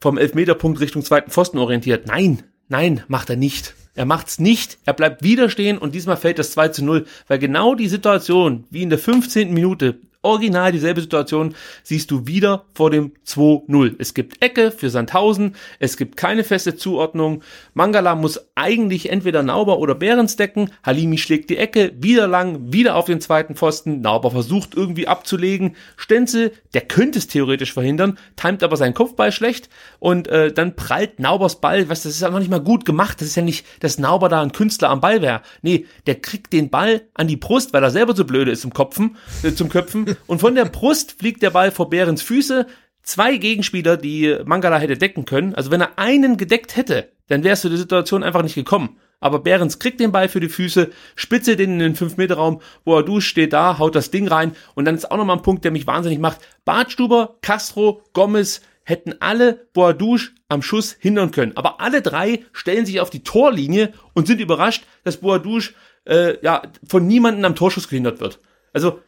[0.00, 2.06] vom Elfmeterpunkt Richtung zweiten Pfosten orientiert.
[2.06, 3.74] Nein, nein, macht er nicht.
[3.94, 7.38] Er macht's nicht, er bleibt wieder stehen und diesmal fällt das 2 zu 0, weil
[7.38, 9.52] genau die Situation, wie in der 15.
[9.52, 13.96] Minute, original dieselbe Situation, siehst du wieder vor dem 2-0.
[13.98, 17.42] Es gibt Ecke für Sandhausen, es gibt keine feste Zuordnung.
[17.74, 20.70] Mangala muss eigentlich entweder Nauber oder Behrens decken.
[20.84, 24.00] Halimi schlägt die Ecke, wieder lang, wieder auf den zweiten Pfosten.
[24.00, 25.76] Nauber versucht irgendwie abzulegen.
[25.96, 29.68] Stenzel, der könnte es theoretisch verhindern, timet aber seinen Kopfball schlecht
[29.98, 33.20] und äh, dann prallt Naubers Ball, was das ist ja noch nicht mal gut gemacht.
[33.20, 35.42] Das ist ja nicht, dass Nauber da ein Künstler am Ball wäre.
[35.62, 38.72] Nee, der kriegt den Ball an die Brust, weil er selber so blöde ist zum
[38.72, 42.66] Kopfen, äh, zum Köpfen und von der Brust fliegt der Ball vor Behrens Füße.
[43.02, 45.54] Zwei Gegenspieler, die Mangala hätte decken können.
[45.54, 48.98] Also wenn er einen gedeckt hätte, dann wärst du die Situation einfach nicht gekommen.
[49.18, 53.04] Aber Behrens kriegt den Ball für die Füße, spitze den in den 5-Meter-Raum, wo er
[53.04, 55.70] du steht da, haut das Ding rein und dann ist auch nochmal ein Punkt, der
[55.70, 56.40] mich wahnsinnig macht.
[56.64, 61.56] Bartstuber, Castro, Gomez hätten alle Boadouche am Schuss hindern können.
[61.56, 66.62] Aber alle drei stellen sich auf die Torlinie und sind überrascht, dass Boadouche äh, ja,
[66.86, 68.40] von niemandem am Torschuss gehindert wird.
[68.72, 69.00] Also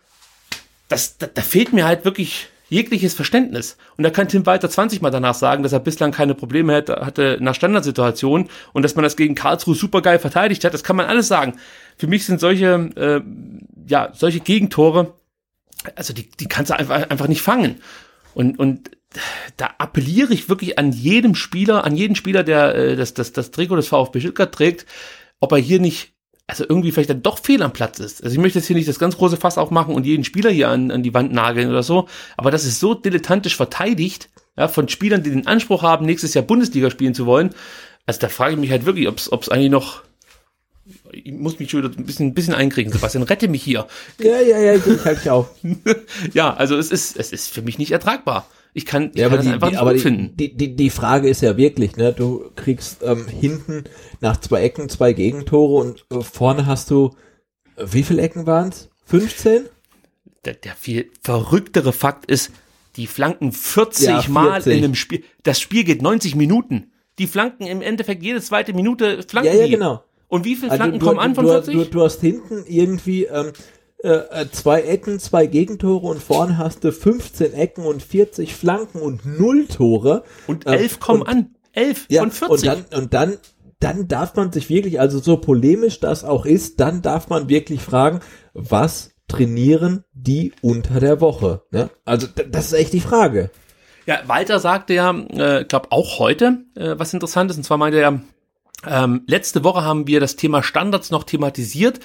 [0.88, 3.76] das, da, da fehlt mir halt wirklich jegliches Verständnis.
[3.96, 7.38] Und da kann Tim Walter 20 mal danach sagen, dass er bislang keine Probleme hatte,
[7.40, 10.74] nach Standardsituationen und dass man das gegen Karlsruhe supergeil verteidigt hat.
[10.74, 11.56] Das kann man alles sagen.
[11.96, 13.20] Für mich sind solche, äh,
[13.86, 15.14] ja, solche Gegentore,
[15.94, 17.80] also die, die kannst du einfach, einfach nicht fangen.
[18.34, 18.90] Und, und
[19.56, 23.50] da appelliere ich wirklich an jedem Spieler, an jeden Spieler, der äh, das, das, das
[23.50, 24.86] Trikot des VfB Stuttgart trägt,
[25.38, 26.13] ob er hier nicht
[26.46, 28.22] also irgendwie vielleicht dann doch fehl am Platz ist.
[28.22, 30.68] Also ich möchte jetzt hier nicht das ganz große Fass aufmachen und jeden Spieler hier
[30.68, 34.88] an, an die Wand nageln oder so, aber das ist so dilettantisch verteidigt, ja, von
[34.88, 37.50] Spielern, die den Anspruch haben, nächstes Jahr Bundesliga spielen zu wollen.
[38.06, 40.02] Also da frage ich mich halt wirklich, ob es eigentlich noch
[41.12, 43.86] ich muss mich schon wieder ein bisschen, ein bisschen einkriegen, Sebastian, rette mich hier.
[44.18, 45.48] Ja, ja, ja, ich halte dich auf.
[46.34, 48.46] ja, also es ist, es ist für mich nicht ertragbar.
[48.76, 50.36] Ich kann, ich Ja, kann aber, die, einfach die, aber finden.
[50.36, 53.84] die, die, die Frage ist ja wirklich, ne, du kriegst ähm, hinten
[54.20, 57.14] nach zwei Ecken zwei Gegentore und äh, vorne hast du,
[57.76, 58.90] äh, wie viele Ecken waren's?
[59.06, 59.66] 15?
[60.44, 62.50] Der, der viel verrücktere Fakt ist,
[62.96, 64.72] die flanken 40 Ja, Mal 40.
[64.78, 65.22] in einem Spiel.
[65.44, 66.92] Das Spiel geht 90 Minuten.
[67.18, 69.72] Die flanken im Endeffekt jede zweite Minute flanken Ja, ja, die.
[69.72, 70.02] genau.
[70.26, 71.74] Und wie viele Also Flanken du, kommen an von du, 40?
[71.74, 73.52] Du, du hast hinten irgendwie ähm,
[74.04, 79.00] äh, äh, zwei Ecken, zwei Gegentore und vorne hast du 15 Ecken und 40 Flanken
[79.00, 80.22] und null Tore.
[80.46, 81.50] und ähm, elf kommen und- an.
[81.72, 82.50] Elf Ja, von 40.
[82.50, 83.36] und dann, und dann,
[83.80, 87.80] dann darf man sich wirklich, also so polemisch das auch ist, dann darf man wirklich
[87.80, 88.20] fragen,
[88.52, 91.62] was trainieren die unter der Woche?
[91.72, 91.90] Ne?
[92.04, 93.50] Also das ist echt die Frage.
[94.06, 97.98] Ja, Walter sagte ja, äh, glaube auch heute, äh, was interessant ist, und zwar meinte
[97.98, 98.20] er,
[98.86, 101.98] ähm, letzte Woche haben wir das Thema Standards noch thematisiert,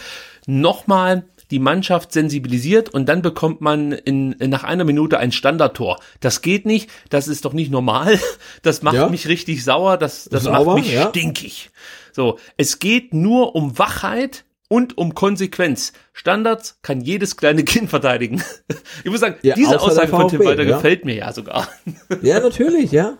[0.47, 5.99] nochmal die Mannschaft sensibilisiert und dann bekommt man in, in nach einer Minute ein Standardtor.
[6.19, 8.19] Das geht nicht, das ist doch nicht normal,
[8.61, 9.09] das macht Ja.
[9.09, 11.09] mich richtig sauer, das, das Sauer, macht mich ja.
[11.09, 11.71] stinkig.
[12.11, 15.93] So, es geht nur um Wachheit und um Konsequenz.
[16.13, 18.43] Standards kann jedes kleine Kind verteidigen.
[19.03, 21.67] Ich muss sagen, Ja, diese Aussage von Tim Walter gefällt mir ja sogar.
[22.21, 23.17] Ja, natürlich, ja.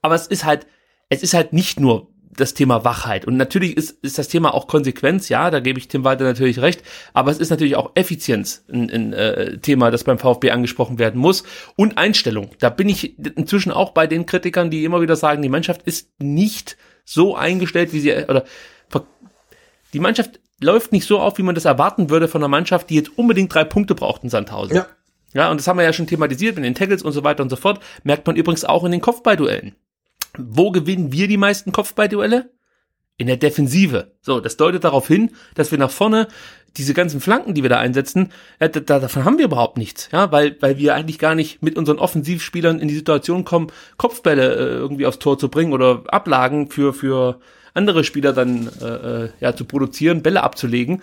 [0.00, 0.66] Aber es ist halt,
[1.08, 3.24] es ist halt nicht nur das Thema Wachheit.
[3.24, 6.60] Und natürlich ist, ist das Thema auch Konsequenz, ja, da gebe ich Tim Walter natürlich
[6.60, 6.82] recht,
[7.12, 11.20] aber es ist natürlich auch Effizienz ein, ein äh, Thema, das beim VfB angesprochen werden
[11.20, 11.44] muss.
[11.76, 12.50] Und Einstellung.
[12.60, 16.08] Da bin ich inzwischen auch bei den Kritikern, die immer wieder sagen, die Mannschaft ist
[16.18, 18.44] nicht so eingestellt, wie sie, oder
[19.92, 22.96] die Mannschaft läuft nicht so auf, wie man das erwarten würde von einer Mannschaft, die
[22.96, 24.76] jetzt unbedingt drei Punkte braucht in Sandhausen.
[24.76, 24.86] Ja.
[25.32, 27.50] Ja, und das haben wir ja schon thematisiert mit den Tackles und so weiter und
[27.50, 27.80] so fort.
[28.04, 29.74] Merkt man übrigens auch in den Kopfballduellen.
[30.38, 32.50] Wo gewinnen wir die meisten Kopfballduelle?
[33.18, 34.12] In der Defensive.
[34.20, 36.28] So, das deutet darauf hin, dass wir nach vorne
[36.76, 38.30] diese ganzen Flanken, die wir da einsetzen,
[38.60, 41.62] ja, da, da- davon haben wir überhaupt nichts, ja, weil weil wir eigentlich gar nicht
[41.62, 46.02] mit unseren Offensivspielern in die Situation kommen, Kopfbälle äh, irgendwie aufs Tor zu bringen oder
[46.08, 47.40] Ablagen für für
[47.72, 51.00] andere Spieler dann äh, äh, ja zu produzieren, Bälle abzulegen.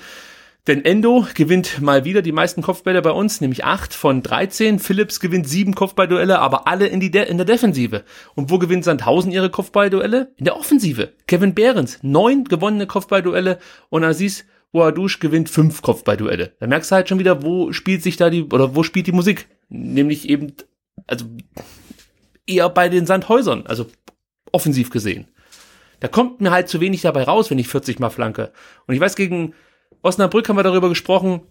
[0.65, 4.79] Denn Endo gewinnt mal wieder die meisten Kopfbälle bei uns, nämlich 8 von 13.
[4.79, 8.05] Phillips gewinnt 7 Kopfballduelle, aber alle in, die De in der Defensive.
[8.33, 10.31] Und wo gewinnt Sandhausen ihre Kopfballduelle?
[10.37, 11.11] In der Offensive.
[11.27, 13.59] Kevin Behrens, 9 gewonnene Kopfballduelle
[13.89, 16.53] und Aziz Boadouche gewinnt 5 Kopfballduelle.
[16.59, 19.11] Da merkst du halt schon wieder, wo spielt sich da die, oder wo spielt die
[19.11, 19.47] Musik?
[19.67, 20.53] Nämlich eben,
[21.07, 21.25] also
[22.47, 23.87] eher bei den Sandhäusern, also
[24.53, 25.27] offensiv gesehen.
[25.99, 28.53] Da kommt mir halt zu wenig dabei raus, wenn ich 40 mal flanke.
[28.87, 29.53] Und ich weiß, gegen
[30.03, 31.41] Osnabrück haben wir darüber gesprochen,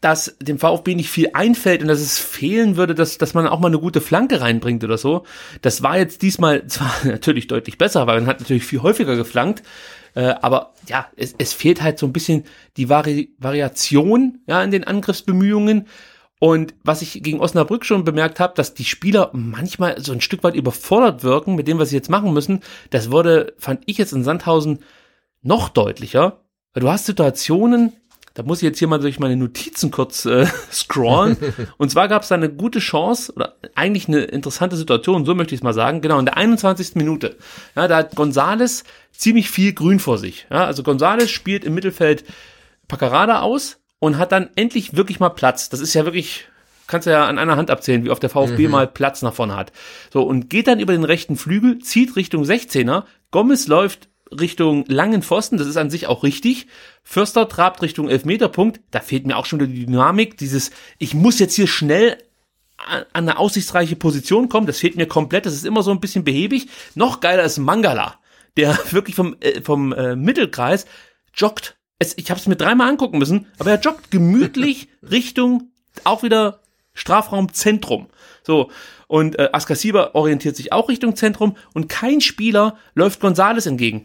[0.00, 3.60] dass dem VfB nicht viel einfällt und dass es fehlen würde, dass, dass man auch
[3.60, 5.24] mal eine gute Flanke reinbringt oder so.
[5.62, 9.62] Das war jetzt diesmal zwar natürlich deutlich besser, weil man hat natürlich viel häufiger geflankt,
[10.14, 12.44] äh, aber ja, es, es fehlt halt so ein bisschen
[12.76, 15.86] die Vari Variation ja, in den Angriffsbemühungen.
[16.42, 20.42] Und was ich gegen Osnabrück schon bemerkt habe, dass die Spieler manchmal so ein Stück
[20.42, 24.14] weit überfordert wirken mit dem, was sie jetzt machen müssen, das wurde, fand ich jetzt
[24.14, 24.78] in Sandhausen
[25.42, 26.39] noch deutlicher.
[26.72, 27.92] Weil Du hast Situationen,
[28.34, 31.36] da muss ich jetzt hier mal durch meine Notizen kurz äh, scrollen.
[31.78, 35.54] Und zwar gab es da eine gute Chance, oder eigentlich eine interessante Situation, so möchte
[35.54, 36.94] ich es mal sagen, genau, in der 21.
[36.94, 37.36] Minute.
[37.74, 40.46] Ja, da hat Gonzales ziemlich viel Grün vor sich.
[40.50, 42.24] Ja, also Gonzales spielt im Mittelfeld
[42.86, 45.68] Paccarada aus und hat dann endlich wirklich mal Platz.
[45.68, 46.46] Das ist ja wirklich,
[46.86, 49.56] kannst du ja an einer Hand abzählen, wie oft der VfB mal Platz nach vorne
[49.56, 49.72] hat.
[50.12, 53.04] So, und geht dann über den rechten Flügel, zieht Richtung 16er.
[53.30, 56.66] Gomez läuft Richtung langen Pfosten, das ist an sich auch richtig.
[57.02, 61.38] Förster trabt Richtung Elfmeterpunkt, da fehlt mir auch schon wieder die Dynamik, dieses, ich muss
[61.38, 62.18] jetzt hier schnell
[62.86, 66.24] an eine aussichtsreiche Position kommen, das fehlt mir komplett, das ist immer so ein bisschen
[66.24, 66.68] behäbig.
[66.94, 68.18] Noch geiler ist Mangala,
[68.56, 70.86] der wirklich vom, äh, vom äh, Mittelkreis
[71.34, 71.76] joggt.
[71.98, 75.70] Es, ich habe es mir dreimal angucken müssen, aber er joggt gemütlich Richtung
[76.04, 76.60] auch wieder
[76.94, 78.08] Strafraumzentrum.
[78.42, 78.70] So,
[79.10, 84.04] und äh, Askasiba orientiert sich auch Richtung Zentrum und kein Spieler läuft Gonzales entgegen.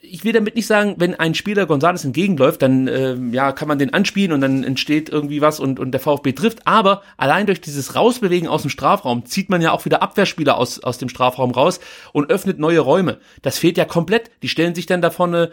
[0.00, 3.78] Ich will damit nicht sagen, wenn ein Spieler Gonzales entgegenläuft, dann äh, ja, kann man
[3.78, 6.66] den anspielen und dann entsteht irgendwie was und, und der VfB trifft.
[6.66, 10.82] Aber allein durch dieses Rausbewegen aus dem Strafraum zieht man ja auch wieder Abwehrspieler aus,
[10.82, 11.78] aus dem Strafraum raus
[12.12, 13.18] und öffnet neue Räume.
[13.42, 14.32] Das fehlt ja komplett.
[14.42, 15.52] Die stellen sich dann da vorne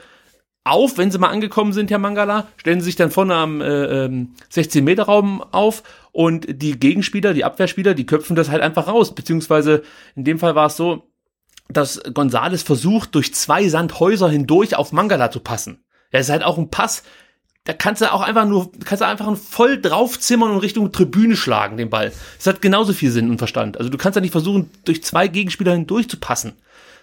[0.63, 4.05] auf, wenn sie mal angekommen sind, Herr Mangala, stellen sie sich dann vorne am äh,
[4.05, 9.13] ähm, 16-Meter-Raum auf und die Gegenspieler, die Abwehrspieler, die köpfen das halt einfach raus.
[9.13, 9.83] Beziehungsweise
[10.15, 11.03] in dem Fall war es so,
[11.69, 15.83] dass Gonzales versucht, durch zwei Sandhäuser hindurch auf Mangala zu passen.
[16.11, 17.03] Ja, ist halt auch ein Pass,
[17.65, 21.77] da kannst du auch einfach nur, kannst du einfach voll draufzimmern und Richtung Tribüne schlagen,
[21.77, 22.11] den Ball.
[22.37, 23.77] Das hat genauso viel Sinn und Verstand.
[23.77, 26.53] Also du kannst ja nicht versuchen, durch zwei Gegenspieler hindurch zu passen.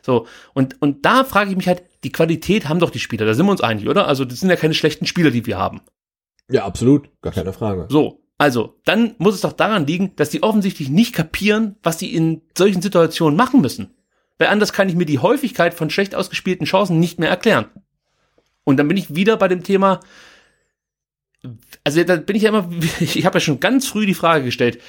[0.02, 3.34] So, und, und da frage ich mich halt, die Qualität haben doch die Spieler, da
[3.34, 4.09] sind wir uns einig, oder?
[4.09, 5.80] Also das sind ja keine schlechten Spieler, die wir haben.
[6.50, 7.86] Ja, absolut, gar keine Frage.
[7.88, 12.12] So, also, dann muss es doch daran liegen, dass die offensichtlich nicht kapieren, was sie
[12.14, 13.95] in solchen Situationen machen müssen.
[14.39, 17.66] Weil anders kann ich mir die Häufigkeit von schlecht ausgespielten Chancen nicht mehr erklären.
[18.64, 20.01] Und dann bin ich wieder bei dem Thema,
[21.84, 22.68] also da bin ich ja immer,
[23.01, 24.82] ich habe ja schon ganz früh die Frage gestellt,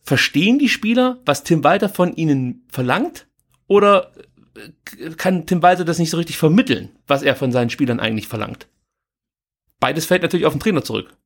[0.00, 3.26] verstehen die Spieler, was Tim Walter von ihnen verlangt?
[3.66, 4.12] Oder
[5.18, 8.66] kann Tim Walter das nicht so richtig vermitteln, was er von seinen Spielern eigentlich verlangt?
[9.78, 11.17] Beides fällt natürlich auf den Trainer zurück.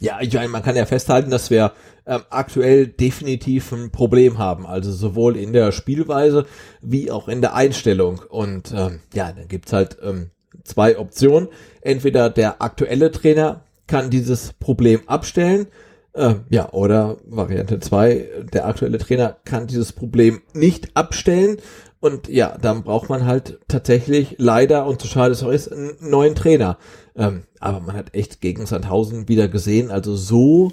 [0.00, 1.72] Ja, ich meine, man kann ja festhalten, dass wir
[2.06, 6.46] ähm, aktuell definitiv ein Problem haben, also sowohl in der Spielweise
[6.80, 8.20] wie auch in der Einstellung.
[8.28, 10.30] Und ähm, ja, dann gibt's halt ähm,
[10.64, 11.48] zwei Optionen.
[11.80, 15.66] Entweder der aktuelle Trainer kann dieses Problem abstellen,
[16.12, 21.58] äh, ja, oder Variante zwei: der aktuelle Trainer kann dieses Problem nicht abstellen.
[22.00, 25.96] Und ja, dann braucht man halt tatsächlich leider, und so schade es auch ist, einen
[26.00, 26.78] neuen Trainer.
[27.18, 30.72] Ähm, aber man hat echt gegen Sandhausen wieder gesehen, also so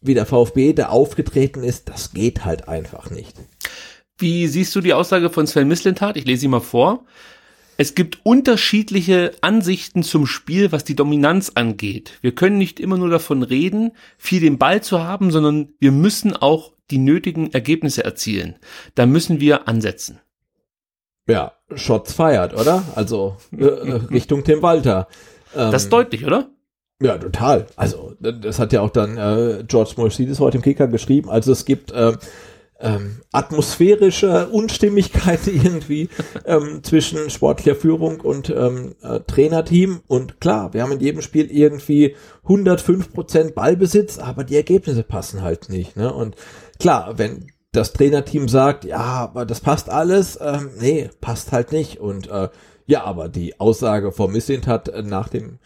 [0.00, 3.36] wie der VfB da aufgetreten ist, das geht halt einfach nicht.
[4.18, 6.16] Wie siehst du die Aussage von Sven Mislintat?
[6.16, 7.04] Ich lese sie mal vor.
[7.76, 12.18] Es gibt unterschiedliche Ansichten zum Spiel, was die Dominanz angeht.
[12.20, 16.36] Wir können nicht immer nur davon reden, viel den Ball zu haben, sondern wir müssen
[16.36, 18.56] auch die nötigen Ergebnisse erzielen.
[18.94, 20.20] Da müssen wir ansetzen.
[21.26, 22.82] Ja, Shots feiert, oder?
[22.96, 25.08] Also äh, Richtung Tim Walter.
[25.54, 26.50] Ähm, das ist deutlich, oder?
[27.02, 27.66] Ja, total.
[27.76, 31.30] Also das hat ja auch dann äh, George Morsidis heute im Kicker geschrieben.
[31.30, 32.12] Also es gibt äh,
[32.80, 36.08] ähm, atmosphärische Unstimmigkeit irgendwie
[36.44, 40.00] ähm, zwischen sportlicher Führung und ähm, äh, Trainerteam.
[40.06, 45.42] Und klar, wir haben in jedem Spiel irgendwie 105 Prozent Ballbesitz, aber die Ergebnisse passen
[45.42, 45.96] halt nicht.
[45.96, 46.12] Ne?
[46.12, 46.36] Und
[46.78, 52.00] klar, wenn das Trainerteam sagt, ja, aber das passt alles, ähm, nee, passt halt nicht.
[52.00, 52.48] Und äh,
[52.90, 55.60] ja, aber die Aussage von Missint hat äh, nach dem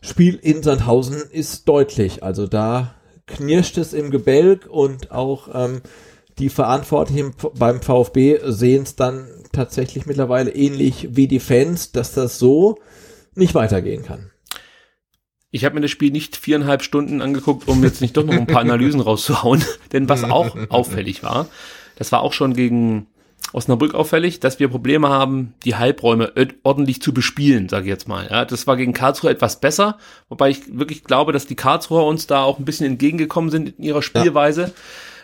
[0.00, 2.22] Spiel in Sandhausen ist deutlich.
[2.22, 2.94] Also da
[3.26, 5.82] knirscht es im Gebälk und auch ähm,
[6.38, 12.38] die Verantwortlichen beim VfB sehen es dann tatsächlich mittlerweile ähnlich wie die Fans, dass das
[12.38, 12.78] so
[13.34, 14.30] nicht weitergehen kann.
[15.50, 18.46] Ich habe mir das Spiel nicht viereinhalb Stunden angeguckt, um jetzt nicht doch noch ein
[18.46, 19.62] paar Analysen rauszuhauen.
[19.92, 21.48] Denn was auch auffällig war,
[21.96, 23.08] das war auch schon gegen
[23.52, 26.32] Osnabrück auffällig, dass wir Probleme haben, die Halbräume
[26.62, 28.26] ordentlich zu bespielen, sage ich jetzt mal.
[28.30, 32.26] Ja, das war gegen Karlsruhe etwas besser, wobei ich wirklich glaube, dass die Karlsruher uns
[32.26, 34.72] da auch ein bisschen entgegengekommen sind in ihrer Spielweise.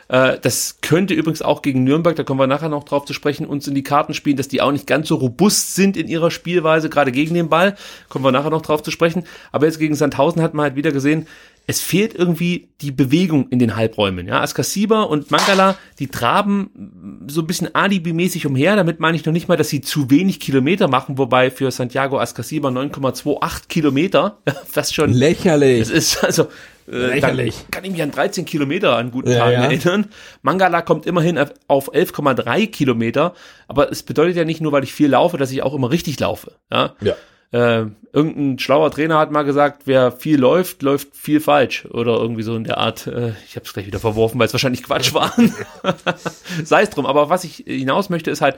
[0.09, 0.33] Ja.
[0.33, 3.47] Äh, das könnte übrigens auch gegen Nürnberg, da kommen wir nachher noch drauf zu sprechen,
[3.47, 6.31] uns in die Karten spielen, dass die auch nicht ganz so robust sind in ihrer
[6.31, 7.77] Spielweise, gerade gegen den Ball.
[8.09, 9.25] Kommen wir nachher noch drauf zu sprechen.
[9.53, 11.27] Aber jetzt gegen Sandhausen hat man halt wieder gesehen,
[11.69, 14.27] es fehlt irgendwie die Bewegung in den Halbräumen.
[14.27, 18.75] Ja, Askasiba und Mangala, die traben so ein bisschen alibimäßig umher.
[18.75, 22.19] Damit meine ich noch nicht mal, dass sie zu wenig Kilometer machen, wobei für Santiago
[22.19, 25.83] Askasiba 9,28 Kilometer, fast schon lächerlich.
[25.83, 26.45] Es ist also
[26.91, 27.67] äh, Lächerlich.
[27.71, 29.65] kann ich mich an 13 Kilometer an guten ja, Tagen ja.
[29.65, 30.07] erinnern.
[30.41, 33.35] Mangala kommt immerhin auf 11,3 Kilometer,
[33.67, 36.19] aber es bedeutet ja nicht nur, weil ich viel laufe, dass ich auch immer richtig
[36.19, 36.53] laufe.
[36.73, 36.95] Ja.
[37.03, 37.15] ja.
[37.51, 42.43] Äh, irgendein schlauer Trainer hat mal gesagt, wer viel läuft, läuft viel falsch oder irgendwie
[42.43, 43.07] so in der Art.
[43.07, 45.33] Äh, ich habe es gleich wieder verworfen, weil es wahrscheinlich Quatsch war.
[46.65, 47.07] Sei es drum.
[47.07, 48.57] Aber was ich hinaus möchte, ist halt,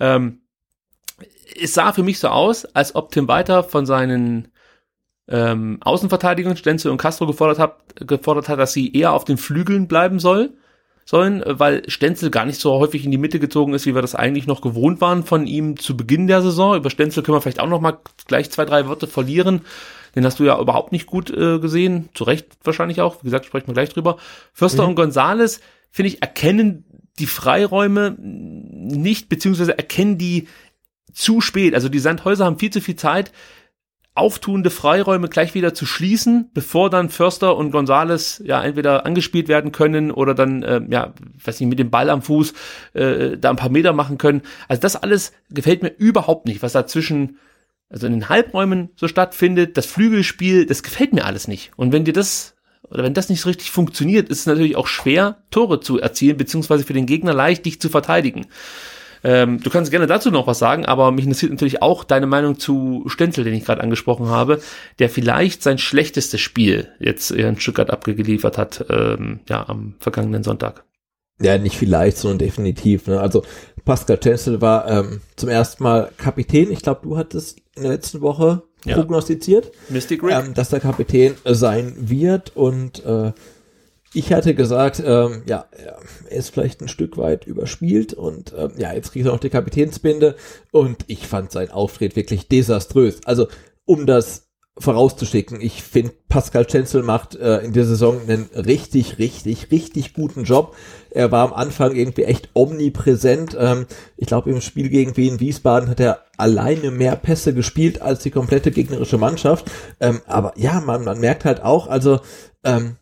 [0.00, 0.42] ähm,
[1.58, 4.48] es sah für mich so aus, als ob Tim Walter von seinen
[5.28, 9.88] ähm, Außenverteidigung Stenzel und Castro gefordert hat, gefordert hat, dass sie eher auf den Flügeln
[9.88, 10.54] bleiben soll,
[11.06, 14.16] sollen, weil Stenzel gar nicht so häufig in die Mitte gezogen ist, wie wir das
[14.16, 16.76] eigentlich noch gewohnt waren von ihm zu Beginn der Saison.
[16.76, 19.60] Über Stenzel können wir vielleicht auch noch mal gleich zwei, drei Worte verlieren.
[20.16, 23.22] Den hast du ja überhaupt nicht gut äh, gesehen, zu Recht wahrscheinlich auch.
[23.22, 24.16] Wie gesagt, sprechen wir gleich drüber.
[24.52, 24.90] Förster mhm.
[24.90, 25.60] und Gonzales,
[25.92, 26.84] finde ich, erkennen
[27.20, 30.48] die Freiräume nicht, beziehungsweise erkennen die
[31.12, 31.74] zu spät.
[31.74, 33.30] Also die Sandhäuser haben viel zu viel Zeit,
[34.16, 39.72] auftuende Freiräume gleich wieder zu schließen, bevor dann Förster und Gonzales ja entweder angespielt werden
[39.72, 41.12] können oder dann, äh, ja,
[41.44, 42.54] weiß nicht, mit dem Ball am Fuß
[42.94, 44.42] äh, da ein paar Meter machen können.
[44.68, 47.38] Also das alles gefällt mir überhaupt nicht, was da zwischen,
[47.90, 51.72] also in den Halbräumen so stattfindet, das Flügelspiel, das gefällt mir alles nicht.
[51.76, 52.56] Und wenn dir das
[52.90, 56.36] oder wenn das nicht so richtig funktioniert, ist es natürlich auch schwer, Tore zu erzielen,
[56.36, 58.46] beziehungsweise für den Gegner leicht, dich zu verteidigen.
[59.28, 62.60] Ähm, du kannst gerne dazu noch was sagen, aber mich interessiert natürlich auch deine Meinung
[62.60, 64.60] zu Stenzel, den ich gerade angesprochen habe,
[65.00, 70.84] der vielleicht sein schlechtestes Spiel jetzt in Stuttgart abgeliefert hat, ähm, ja, am vergangenen Sonntag.
[71.40, 73.08] Ja, nicht vielleicht, sondern definitiv.
[73.08, 73.20] Ne?
[73.20, 73.42] Also
[73.84, 76.70] Pascal Stenzel war ähm, zum ersten Mal Kapitän.
[76.70, 78.94] Ich glaube, du hattest in der letzten Woche ja.
[78.94, 80.34] prognostiziert, Mystic Rick.
[80.34, 83.32] Ähm, dass der Kapitän sein wird und äh,
[84.16, 88.94] ich hatte gesagt, ähm, ja, er ist vielleicht ein Stück weit überspielt und ähm, ja,
[88.94, 90.36] jetzt kriegt er noch die Kapitänsbinde
[90.72, 93.20] und ich fand sein Auftritt wirklich desaströs.
[93.26, 93.48] Also,
[93.84, 94.48] um das
[94.78, 100.44] vorauszuschicken, ich finde, Pascal Schenzel macht äh, in der Saison einen richtig, richtig, richtig guten
[100.44, 100.74] Job.
[101.10, 103.54] Er war am Anfang irgendwie echt omnipräsent.
[103.58, 103.84] Ähm,
[104.16, 108.30] ich glaube, im Spiel gegen Wien Wiesbaden hat er alleine mehr Pässe gespielt als die
[108.30, 109.70] komplette gegnerische Mannschaft.
[110.00, 112.20] Ähm, aber ja, man, man merkt halt auch, also
[112.64, 112.96] ähm,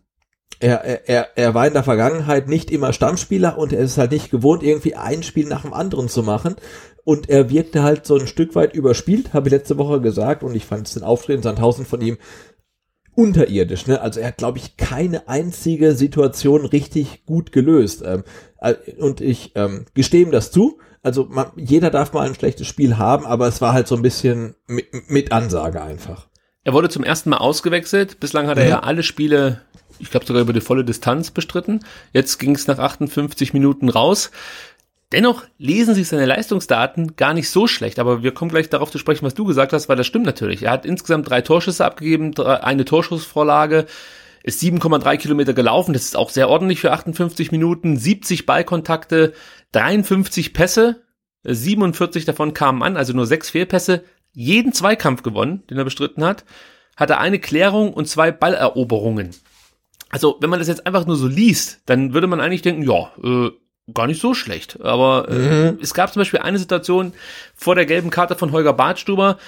[0.65, 4.31] er, er, er war in der Vergangenheit nicht immer Stammspieler und er ist halt nicht
[4.31, 6.57] gewohnt, irgendwie ein Spiel nach dem anderen zu machen.
[7.05, 10.55] Und er wirkte halt so ein Stück weit überspielt, habe ich letzte Woche gesagt, und
[10.55, 12.17] ich fand es den Auftritt in Sandhausen von ihm
[13.15, 13.87] unterirdisch.
[13.87, 14.01] Ne?
[14.01, 18.03] Also er hat, glaube ich, keine einzige Situation richtig gut gelöst.
[18.05, 18.25] Ähm,
[18.59, 20.79] äh, und ich ähm, gestehe ihm das zu.
[21.03, 24.03] Also man, jeder darf mal ein schlechtes Spiel haben, aber es war halt so ein
[24.03, 26.29] bisschen mit, mit Ansage einfach.
[26.65, 28.19] Er wurde zum ersten Mal ausgewechselt.
[28.19, 28.71] Bislang hat er mhm.
[28.71, 29.61] ja alle Spiele
[29.99, 31.81] ich glaube sogar über die volle Distanz bestritten.
[32.13, 34.31] Jetzt ging es nach 58 Minuten raus.
[35.13, 38.99] Dennoch lesen sich seine Leistungsdaten gar nicht so schlecht, aber wir kommen gleich darauf zu
[38.99, 40.65] sprechen, was du gesagt hast, weil das stimmt natürlich.
[40.65, 43.87] Er hat insgesamt drei Torschüsse abgegeben, eine Torschussvorlage,
[44.43, 49.35] ist 7,3 Kilometer gelaufen, das ist auch sehr ordentlich für 58 Minuten, 70 Ballkontakte,
[49.73, 51.03] 53 Pässe,
[51.45, 54.03] 47 davon kamen an, also nur sechs Fehlpässe,
[54.33, 56.45] jeden Zweikampf gewonnen, den er bestritten hat,
[56.97, 59.31] hatte eine Klärung und zwei Balleroberungen
[60.15, 63.11] also wenn man das jetzt einfach nur so liest, dann würde man eigentlich denken, ja,
[63.21, 63.51] äh,
[63.93, 64.81] gar nicht so schlecht.
[64.81, 65.79] Aber äh, mhm.
[65.83, 67.15] es gab zum Beispiel eine Situation
[67.53, 69.39] vor der gelben Karte von Holger Bartstuber,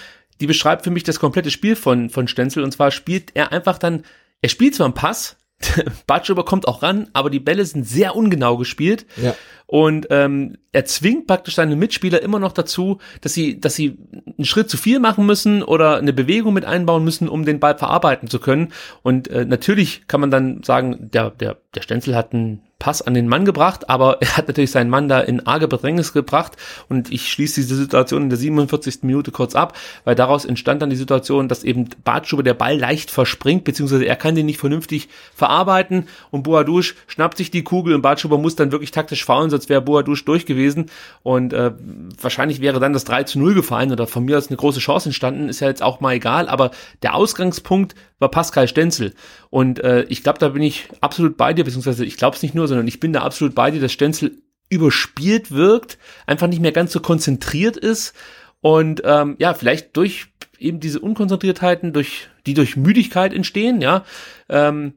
[0.40, 2.64] die beschreibt für mich das komplette Spiel von, von Stenzel.
[2.64, 4.02] Und zwar spielt er einfach dann,
[4.42, 5.36] er spielt zwar einen Pass,
[6.06, 9.06] Bartstuber kommt auch ran, aber die Bälle sind sehr ungenau gespielt.
[9.16, 9.34] Ja.
[9.66, 13.98] Und ähm, er zwingt praktisch seine Mitspieler immer noch dazu, dass sie, dass sie
[14.38, 17.76] einen Schritt zu viel machen müssen oder eine Bewegung mit einbauen müssen, um den Ball
[17.76, 18.72] verarbeiten zu können.
[19.02, 23.14] Und äh, natürlich kann man dann sagen, der, der, der Stenzel hat einen Pass an
[23.14, 26.56] den Mann gebracht, aber er hat natürlich seinen Mann da in arge Bedrängnis gebracht.
[26.88, 28.98] Und ich schließe diese Situation in der 47.
[29.02, 33.10] Minute kurz ab, weil daraus entstand dann die Situation, dass eben Bartschuber der Ball leicht
[33.10, 36.06] verspringt, beziehungsweise er kann den nicht vernünftig verarbeiten.
[36.30, 39.80] Und Boadouche schnappt sich die Kugel und Bartschuber muss dann wirklich taktisch faulen, sonst wäre
[39.80, 40.90] Boadouche durch gewesen.
[41.22, 41.72] Und äh,
[42.20, 45.08] wahrscheinlich wäre dann das 3 zu 0 gefallen oder von mir aus eine große Chance
[45.08, 46.72] entstanden, ist ja jetzt auch mal egal, aber
[47.02, 49.14] der Ausgangspunkt war Pascal Stenzel
[49.56, 52.54] und äh, ich glaube, da bin ich absolut bei dir, beziehungsweise ich glaube es nicht
[52.54, 55.96] nur, sondern ich bin da absolut bei dir, dass Stenzel überspielt wirkt,
[56.26, 58.14] einfach nicht mehr ganz so konzentriert ist.
[58.60, 60.26] Und ähm, ja, vielleicht durch
[60.58, 64.04] eben diese Unkonzentriertheiten, durch die durch Müdigkeit entstehen, ja,
[64.50, 64.92] ähm,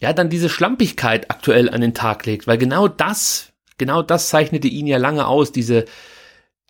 [0.00, 4.68] ja, dann diese Schlampigkeit aktuell an den Tag legt, weil genau das, genau das zeichnete
[4.68, 5.84] ihn ja lange aus, diese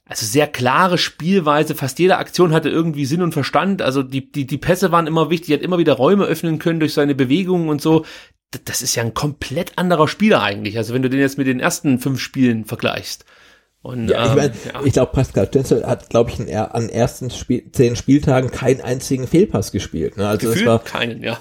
[0.08, 1.74] also sehr klare Spielweise.
[1.74, 3.82] Fast jede Aktion hatte irgendwie Sinn und Verstand.
[3.82, 5.50] Also die, die, die Pässe waren immer wichtig.
[5.50, 8.04] Er hat immer wieder Räume öffnen können durch seine Bewegungen und so.
[8.64, 10.78] Das ist ja ein komplett anderer Spieler eigentlich.
[10.78, 13.24] Also wenn du den jetzt mit den ersten fünf Spielen vergleichst.
[13.82, 14.80] Und, ja, ich ähm, meine, ja.
[14.84, 19.26] ich glaube, Pascal Stenzel hat, glaube ich, in, an ersten Spiel, zehn Spieltagen keinen einzigen
[19.26, 20.16] Fehlpass gespielt.
[20.16, 20.26] Ne?
[20.26, 21.40] Also Gefühlt war, keinen, ja.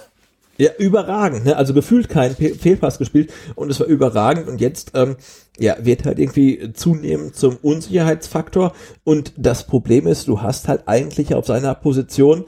[0.57, 1.57] Ja, überragend, ne?
[1.57, 5.17] Also gefühlt kein Fehlpass gespielt und es war überragend und jetzt ähm,
[5.59, 8.73] ja, wird halt irgendwie zunehmend zum Unsicherheitsfaktor
[9.03, 12.45] und das Problem ist, du hast halt eigentlich auf seiner Position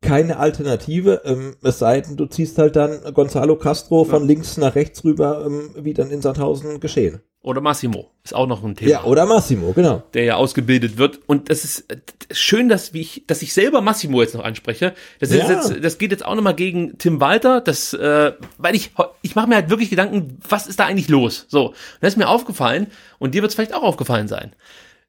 [0.00, 4.28] keine Alternative, ähm, es sei denn, du ziehst halt dann Gonzalo Castro von ja.
[4.28, 7.20] links nach rechts rüber, ähm, wie dann in Sandhausen geschehen.
[7.44, 8.90] Oder Massimo ist auch noch ein Thema.
[8.90, 10.04] Ja, oder Massimo, genau.
[10.14, 11.18] Der ja ausgebildet wird.
[11.26, 11.96] Und das ist äh,
[12.30, 14.94] schön, dass, wie ich, dass ich selber Massimo jetzt noch anspreche.
[15.18, 15.50] Das, ist ja.
[15.50, 18.92] jetzt, das geht jetzt auch nochmal gegen Tim Walter, das, äh, weil ich,
[19.22, 21.46] ich mache mir halt wirklich Gedanken, was ist da eigentlich los?
[21.48, 22.86] So, und das ist mir aufgefallen
[23.18, 24.54] und dir wird es vielleicht auch aufgefallen sein.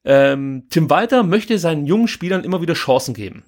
[0.03, 3.43] Ähm, Tim Walter möchte seinen jungen Spielern immer wieder Chancen geben.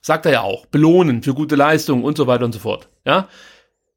[0.00, 0.64] Sagt er ja auch.
[0.66, 2.88] Belohnen für gute Leistungen und so weiter und so fort.
[3.04, 3.28] Ja.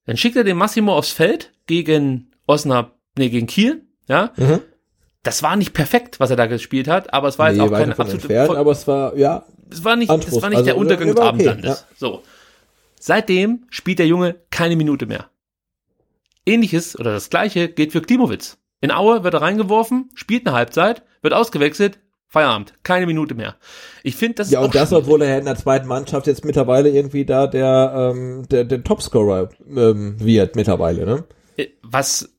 [0.06, 4.32] Dann schickt er den Massimo aufs Feld gegen Osnabrück, nee, gegen Kiel ja.
[4.36, 4.62] Mhm.
[5.24, 7.78] Das war nicht perfekt, was er da gespielt hat, aber es war nee, jetzt auch
[7.78, 8.14] keine absolute.
[8.14, 9.46] Entfernt, aber es war, ja.
[9.70, 11.70] Es war nicht, es war nicht also, der Untergang des Abendlandes.
[11.82, 11.96] Ja.
[11.98, 12.24] So.
[13.00, 15.30] Seitdem spielt der Junge keine Minute mehr.
[16.46, 18.58] Ähnliches oder das gleiche gilt für Klimowitz.
[18.80, 23.56] In Aue wird er reingeworfen, spielt eine Halbzeit, wird ausgewechselt, Feierabend, keine Minute mehr.
[24.04, 27.26] Ich finde, das ja und das, obwohl er in der zweiten Mannschaft jetzt mittlerweile irgendwie
[27.26, 31.24] da der ähm, der, der Topscorer ähm, wird mittlerweile, ne?
[31.56, 32.37] Äh, was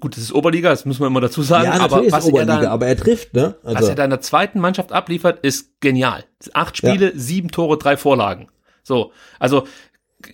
[0.00, 1.64] gut, das ist Oberliga, das muss man immer dazu sagen.
[1.64, 3.56] Ja, aber was Oberliga, er dann, aber er trifft, ne?
[3.62, 3.80] Also.
[3.80, 6.24] Was er da in der zweiten Mannschaft abliefert, ist genial.
[6.52, 7.12] Acht Spiele, ja.
[7.14, 8.48] sieben Tore, drei Vorlagen.
[8.82, 9.66] So, also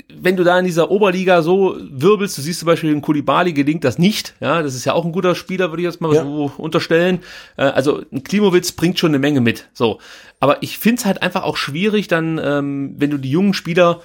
[0.08, 3.84] wenn du da in dieser Oberliga so wirbelst, du siehst zum Beispiel in Kulibali gelingt
[3.84, 6.22] das nicht, ja, das ist ja auch ein guter Spieler, würde ich jetzt mal ja.
[6.22, 7.20] so unterstellen.
[7.56, 9.98] Äh, also ein Klimowitz bringt schon eine Menge mit, so.
[10.40, 14.00] Aber ich find's halt einfach auch schwierig, dann, ähm, wenn du die jungen Spieler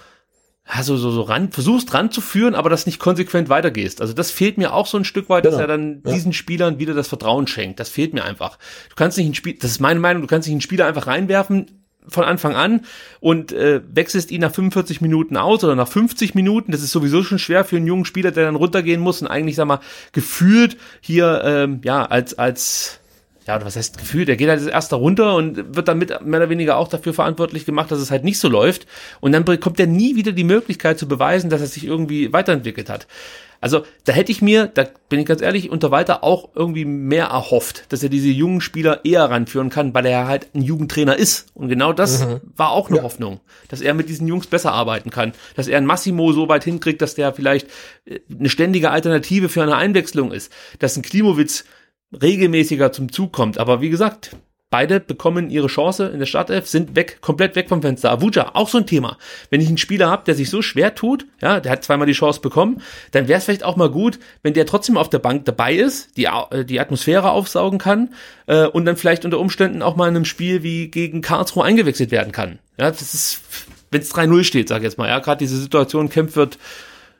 [0.72, 4.02] ja, so, so, so ran, versuchst ranzuführen, aber das nicht konsequent weitergehst.
[4.02, 5.56] Also das fehlt mir auch so ein Stück weit, genau.
[5.56, 6.14] dass er dann ja.
[6.14, 7.80] diesen Spielern wieder das Vertrauen schenkt.
[7.80, 8.58] Das fehlt mir einfach.
[8.90, 11.08] Du kannst nicht ein Spiel, das ist meine Meinung, du kannst nicht einen Spieler einfach
[11.08, 12.82] reinwerfen, von Anfang an
[13.20, 16.72] und äh, wechselst ihn nach 45 Minuten aus oder nach 50 Minuten.
[16.72, 19.56] Das ist sowieso schon schwer für einen jungen Spieler, der dann runtergehen muss und eigentlich,
[19.56, 19.80] sag mal,
[20.12, 23.00] gefühlt hier, ähm, ja, als, als,
[23.48, 26.50] ja, was heißt gefühlt, der geht halt als erster runter und wird damit mehr oder
[26.50, 28.86] weniger auch dafür verantwortlich gemacht, dass es halt nicht so läuft.
[29.22, 32.90] Und dann bekommt er nie wieder die Möglichkeit zu beweisen, dass er sich irgendwie weiterentwickelt
[32.90, 33.08] hat.
[33.62, 37.26] Also da hätte ich mir, da bin ich ganz ehrlich, unter Walter auch irgendwie mehr
[37.26, 41.48] erhofft, dass er diese jungen Spieler eher ranführen kann, weil er halt ein Jugendtrainer ist.
[41.56, 42.40] Und genau das mhm.
[42.56, 43.04] war auch eine ja.
[43.04, 46.64] Hoffnung, dass er mit diesen Jungs besser arbeiten kann, dass er ein Massimo so weit
[46.64, 47.68] hinkriegt, dass der vielleicht
[48.06, 51.66] äh, eine ständige Alternative für eine Einwechslung ist, dass ein Klimowitz
[52.12, 53.58] regelmäßiger zum Zug kommt.
[53.58, 54.36] Aber wie gesagt,
[54.72, 58.12] Beide bekommen ihre Chance in der Startelf, sind weg, komplett weg vom Fenster.
[58.12, 59.18] Avuja, auch so ein Thema.
[59.50, 62.14] Wenn ich einen Spieler habe, der sich so schwer tut, ja, der hat zweimal die
[62.14, 65.46] Chance bekommen, dann wäre es vielleicht auch mal gut, wenn der trotzdem auf der Bank
[65.46, 68.14] dabei ist, die, äh, die Atmosphäre aufsaugen kann
[68.46, 72.12] äh, und dann vielleicht unter Umständen auch mal in einem Spiel wie gegen Karlsruhe eingewechselt
[72.12, 72.60] werden kann.
[72.78, 73.42] Ja, das ist,
[73.90, 76.60] wenn es 3-0 steht, sag ich jetzt mal, ja, gerade diese Situation, Kempf wird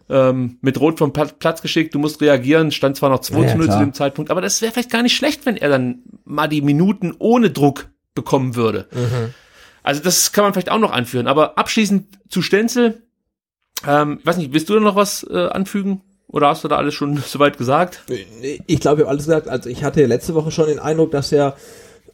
[0.10, 3.70] ähm, mit Rot vom Platz geschickt, du musst reagieren, stand zwar noch 2 ja, 0
[3.70, 6.62] zu dem Zeitpunkt, aber das wäre vielleicht gar nicht schlecht, wenn er dann mal die
[6.62, 8.88] Minuten ohne Druck bekommen würde.
[8.92, 9.34] Mhm.
[9.84, 11.28] Also das kann man vielleicht auch noch anführen.
[11.28, 13.04] Aber abschließend zu Stenzel,
[13.88, 16.02] ähm, weiß nicht, willst du da noch was äh, anfügen?
[16.28, 18.04] Oder hast du da alles schon soweit gesagt?
[18.08, 19.48] Ich glaube, ich habe alles gesagt.
[19.48, 21.56] Also ich hatte letzte Woche schon den Eindruck, dass er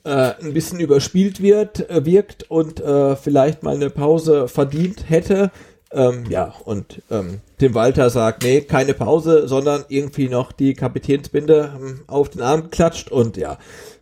[0.04, 5.52] äh, ein bisschen überspielt wird, äh, wirkt und äh, vielleicht mal eine Pause verdient hätte.
[5.96, 11.72] Ähm, ja, und ähm, Tim Walter sagt, nee, keine Pause, sondern irgendwie noch die Kapitänsbinde
[11.74, 13.58] ähm, auf den Arm geklatscht und ja,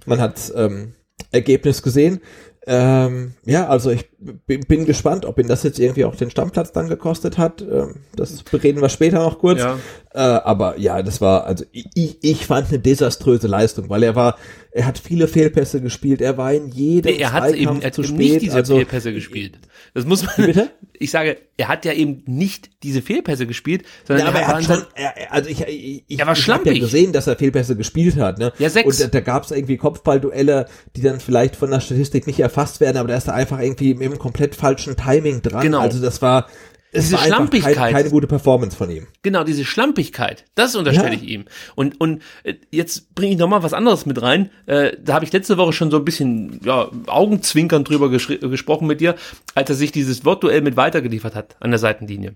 [0.07, 0.93] man hat ähm,
[1.31, 2.19] Ergebnis gesehen.
[2.65, 4.09] Ähm, ja, also ich
[4.47, 7.61] bin gespannt, ob ihn das jetzt irgendwie auch den Stammplatz dann gekostet hat.
[7.61, 9.59] Ähm, das reden wir später noch kurz.
[9.59, 9.77] Ja.
[10.13, 14.37] Äh, aber ja, das war, also ich, ich fand eine desaströse Leistung, weil er war,
[14.75, 17.93] er hat viele Fehlpässe gespielt, er war in jedem nee, er hat eben, er hat
[17.93, 18.17] zu spät.
[18.17, 19.59] nicht diese also, Fehlpässe gespielt.
[19.93, 20.71] Das muss man, bitte?
[20.93, 24.63] ich sage, er hat ja eben nicht diese Fehlpässe gespielt, sondern ja, aber er, hat
[24.63, 27.75] schon, er, also ich, ich, ich, er war ich habe ja gesehen, dass er Fehlpässe
[27.75, 28.51] gespielt hat, ne?
[28.57, 28.87] Ja, sechs.
[28.87, 32.81] Und da, da gab es irgendwie Kopfballduelle, die dann vielleicht von der Statistik nicht erfasst
[32.81, 35.61] werden, aber da ist er einfach irgendwie im komplett falschen Timing dran.
[35.61, 35.81] Genau.
[35.81, 36.47] Also das war,
[36.93, 37.75] es diese Schlampigkeit.
[37.75, 39.07] Kein, keine gute Performance von ihm.
[39.23, 41.21] Genau, diese Schlampigkeit, das unterstelle ja.
[41.21, 41.45] ich ihm.
[41.75, 44.51] Und, und äh, jetzt bringe ich noch mal was anderes mit rein.
[44.67, 49.01] Äh, da habe ich letzte Woche schon so ein bisschen ja, Augenzwinkern drüber gesprochen mit
[49.01, 49.15] dir,
[49.55, 52.35] als er sich dieses Wortduell mit weitergeliefert hat an der Seitenlinie.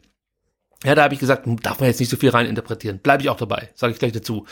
[0.84, 3.00] Ja, da habe ich gesagt, hm, darf man jetzt nicht so viel reininterpretieren.
[3.00, 4.46] Bleibe ich auch dabei, sage ich gleich dazu.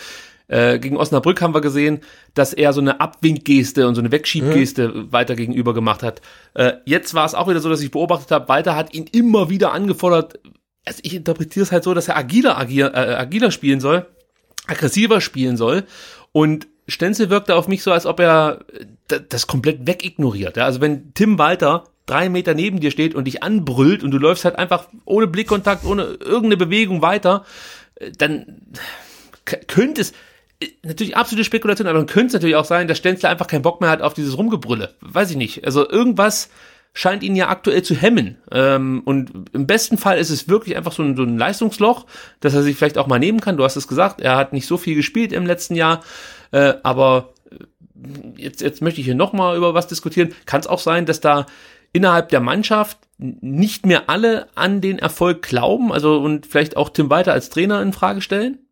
[0.48, 2.02] Äh, gegen Osnabrück haben wir gesehen,
[2.34, 5.12] dass er so eine Abwinkgeste und so eine Wegschiebgeste mhm.
[5.12, 6.22] weiter gegenüber gemacht hat.
[6.54, 9.50] Äh, jetzt war es auch wieder so, dass ich beobachtet habe, Walter hat ihn immer
[9.50, 10.40] wieder angefordert.
[10.86, 14.06] Also ich interpretiere es halt so, dass er agiler, agier, äh, agiler spielen soll,
[14.68, 15.84] aggressiver spielen soll.
[16.32, 18.60] Und Stenzel wirkte auf mich so, als ob er
[19.10, 20.58] äh, das komplett wegignoriert.
[20.58, 20.66] Ja?
[20.66, 24.46] Also wenn Tim Walter drei Meter neben dir steht und dich anbrüllt und du läufst
[24.46, 27.46] halt einfach ohne Blickkontakt, ohne irgendeine Bewegung weiter,
[27.96, 28.62] äh, dann
[29.68, 30.14] könnte es,
[30.84, 33.82] natürlich absolute Spekulation, aber dann könnte es natürlich auch sein, dass Stenzler einfach keinen Bock
[33.82, 34.96] mehr hat auf dieses Rumgebrülle.
[35.02, 35.66] Weiß ich nicht.
[35.66, 36.50] Also irgendwas
[36.94, 38.38] scheint ihn ja aktuell zu hemmen.
[38.52, 42.06] Ähm, und im besten Fall ist es wirklich einfach so ein, so ein Leistungsloch,
[42.40, 43.58] dass er sich vielleicht auch mal nehmen kann.
[43.58, 46.04] Du hast es gesagt, er hat nicht so viel gespielt im letzten Jahr,
[46.52, 50.34] äh, aber äh, jetzt, jetzt möchte ich hier nochmal über was diskutieren.
[50.46, 51.46] Kann es auch sein, dass da
[51.92, 57.10] innerhalb der Mannschaft nicht mehr alle an den Erfolg glauben, also und vielleicht auch Tim
[57.10, 58.65] Walter als Trainer in Frage stellen?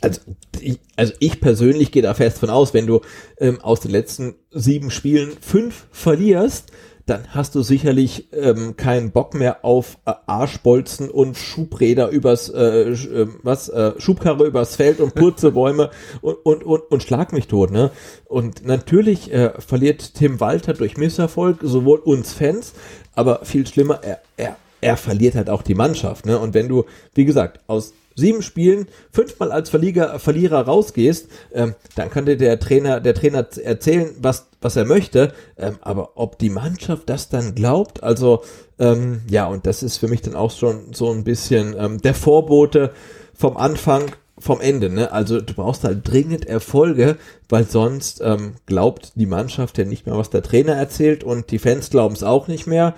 [0.00, 0.20] Also
[0.60, 3.00] ich, also ich persönlich gehe da fest von aus, wenn du
[3.38, 6.72] ähm, aus den letzten sieben Spielen fünf verlierst,
[7.06, 12.90] dann hast du sicherlich ähm, keinen Bock mehr auf äh, Arschbolzen und Schubräder übers äh,
[12.90, 15.90] äh, was äh, Schubkarre übers Feld und Purzelbäume
[16.20, 17.90] und, und und und schlag mich tot, ne?
[18.26, 22.74] Und natürlich äh, verliert Tim Walter durch Misserfolg sowohl uns Fans,
[23.14, 26.38] aber viel schlimmer, er er er verliert halt auch die Mannschaft, ne?
[26.38, 32.10] Und wenn du, wie gesagt, aus sieben Spielen fünfmal als Verlieger, Verlierer rausgehst, ähm, dann
[32.10, 35.32] könnte der Trainer, der Trainer erzählen, was, was er möchte.
[35.58, 38.42] Ähm, aber ob die Mannschaft das dann glaubt, also
[38.78, 42.14] ähm, ja, und das ist für mich dann auch schon so ein bisschen ähm, der
[42.14, 42.92] Vorbote
[43.34, 45.12] vom Anfang vom Ende, ne?
[45.12, 47.16] Also du brauchst halt dringend Erfolge,
[47.48, 51.58] weil sonst ähm, glaubt die Mannschaft ja nicht mehr, was der Trainer erzählt und die
[51.58, 52.94] Fans glauben es auch nicht mehr.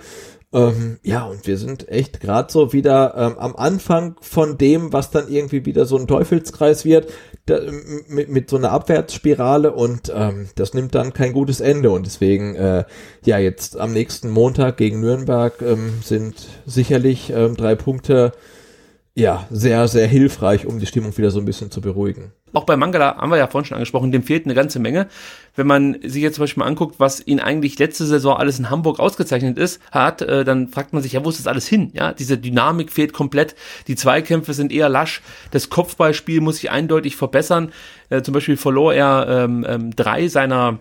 [0.53, 5.09] Ähm, ja, und wir sind echt gerade so wieder ähm, am Anfang von dem, was
[5.09, 7.11] dann irgendwie wieder so ein Teufelskreis wird,
[7.47, 7.59] da,
[8.07, 11.89] mit, mit so einer Abwärtsspirale und ähm, das nimmt dann kein gutes Ende.
[11.89, 12.83] Und deswegen, äh,
[13.25, 16.35] ja, jetzt am nächsten Montag gegen Nürnberg ähm, sind
[16.67, 18.31] sicherlich ähm, drei Punkte
[19.15, 22.31] ja, sehr, sehr hilfreich, um die Stimmung wieder so ein bisschen zu beruhigen.
[22.51, 25.07] Auch bei Mangala haben wir ja vorhin schon angesprochen, dem fehlt eine ganze Menge.
[25.55, 28.71] Wenn man sich jetzt zum Beispiel mal anguckt, was ihn eigentlich letzte Saison alles in
[28.71, 31.91] Hamburg ausgezeichnet ist, hat, äh, dann fragt man sich, ja, wo ist das alles hin?
[31.93, 33.55] Ja, diese Dynamik fehlt komplett.
[33.87, 35.21] Die Zweikämpfe sind eher lasch.
[35.51, 37.71] Das Kopfballspiel muss sich eindeutig verbessern.
[38.09, 40.79] Äh, zum Beispiel verlor er ähm, ähm, drei seiner,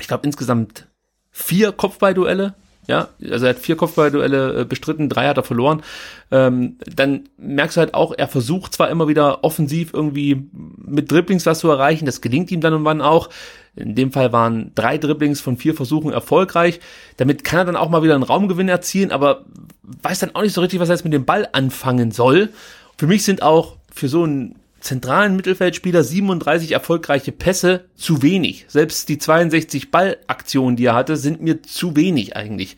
[0.00, 0.88] ich glaube insgesamt
[1.30, 2.54] vier Kopfballduelle
[2.86, 5.82] ja, also er hat vier Kopfballduelle äh, bestritten, drei hat er verloren.
[6.30, 11.46] Ähm, dann merkst du halt auch, er versucht zwar immer wieder offensiv irgendwie mit Dribblings
[11.46, 13.30] was zu erreichen, das gelingt ihm dann und wann auch.
[13.76, 16.78] In dem Fall waren drei Dribblings von vier Versuchen erfolgreich.
[17.16, 19.44] Damit kann er dann auch mal wieder einen Raumgewinn erzielen, aber
[19.82, 22.50] weiß dann auch nicht so richtig, was er jetzt mit dem Ball anfangen soll.
[22.96, 24.54] Für mich sind auch für so einen
[24.84, 28.66] zentralen Mittelfeldspieler 37 erfolgreiche Pässe zu wenig.
[28.68, 32.76] Selbst die 62 Ballaktionen, die er hatte, sind mir zu wenig eigentlich.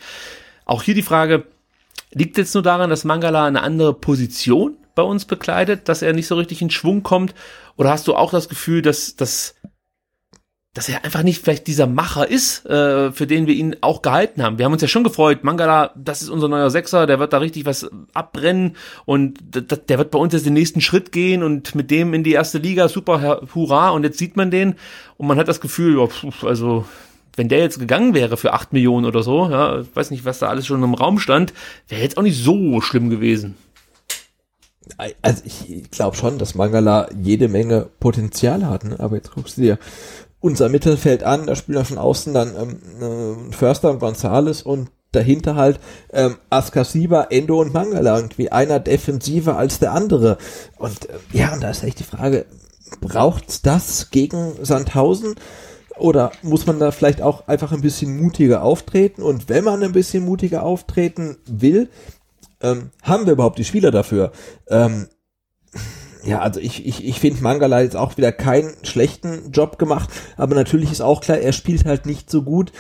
[0.65, 1.45] Auch hier die Frage,
[2.13, 6.29] liegt jetzt nur daran, dass Mangala eine andere Position bei uns bekleidet, dass er nicht
[6.29, 7.35] so richtig in Schwung kommt?
[7.77, 9.57] Oder hast du auch das Gefühl, dass, dass
[10.77, 14.43] dass er einfach nicht vielleicht dieser Macher ist, äh, für den wir ihn auch gehalten
[14.43, 14.59] haben.
[14.59, 17.39] Wir haben uns ja schon gefreut, Mangala, das ist unser neuer Sechser, der wird da
[17.39, 18.77] richtig was abbrennen
[19.07, 22.33] und der wird bei uns jetzt den nächsten Schritt gehen und mit dem in die
[22.33, 24.75] erste Liga, super, hurra, und jetzt sieht man den
[25.17, 26.09] und man hat das Gefühl, ja,
[26.47, 26.85] also
[27.37, 30.49] wenn der jetzt gegangen wäre für acht Millionen oder so, ja, weiß nicht, was da
[30.49, 31.55] alles schon im Raum stand,
[31.89, 33.57] wäre jetzt auch nicht so schlimm gewesen.
[35.21, 39.01] Also ich glaube schon, dass Mangala jede Menge Potenzial hat, ne?
[39.01, 39.79] aber jetzt guckst du dir
[40.47, 44.91] unser Mittelfeld an, da spielen wir von außen dann ähm, äh, Förster und Gonzales und
[45.11, 45.81] dahinter halt
[46.13, 50.39] ähm, Askasiba, Endo und Mangala irgendwie einer defensiver als der andere.
[50.79, 52.47] Und äh, ja, und da ist echt die Frage,
[53.01, 55.35] braucht's das gegen Sandhausen?
[55.99, 59.23] Oder muss man da vielleicht auch einfach ein bisschen mutiger auftreten?
[59.23, 61.89] Und wenn man ein bisschen mutiger auftreten will,
[62.61, 64.31] ähm, haben wir überhaupt die Spieler dafür?
[64.69, 65.09] Ähm,
[66.27, 70.55] ja, also ich, ich, ich finde Mangala jetzt auch wieder keinen schlechten Job gemacht, aber
[70.55, 72.73] natürlich ist auch klar, er spielt halt nicht so gut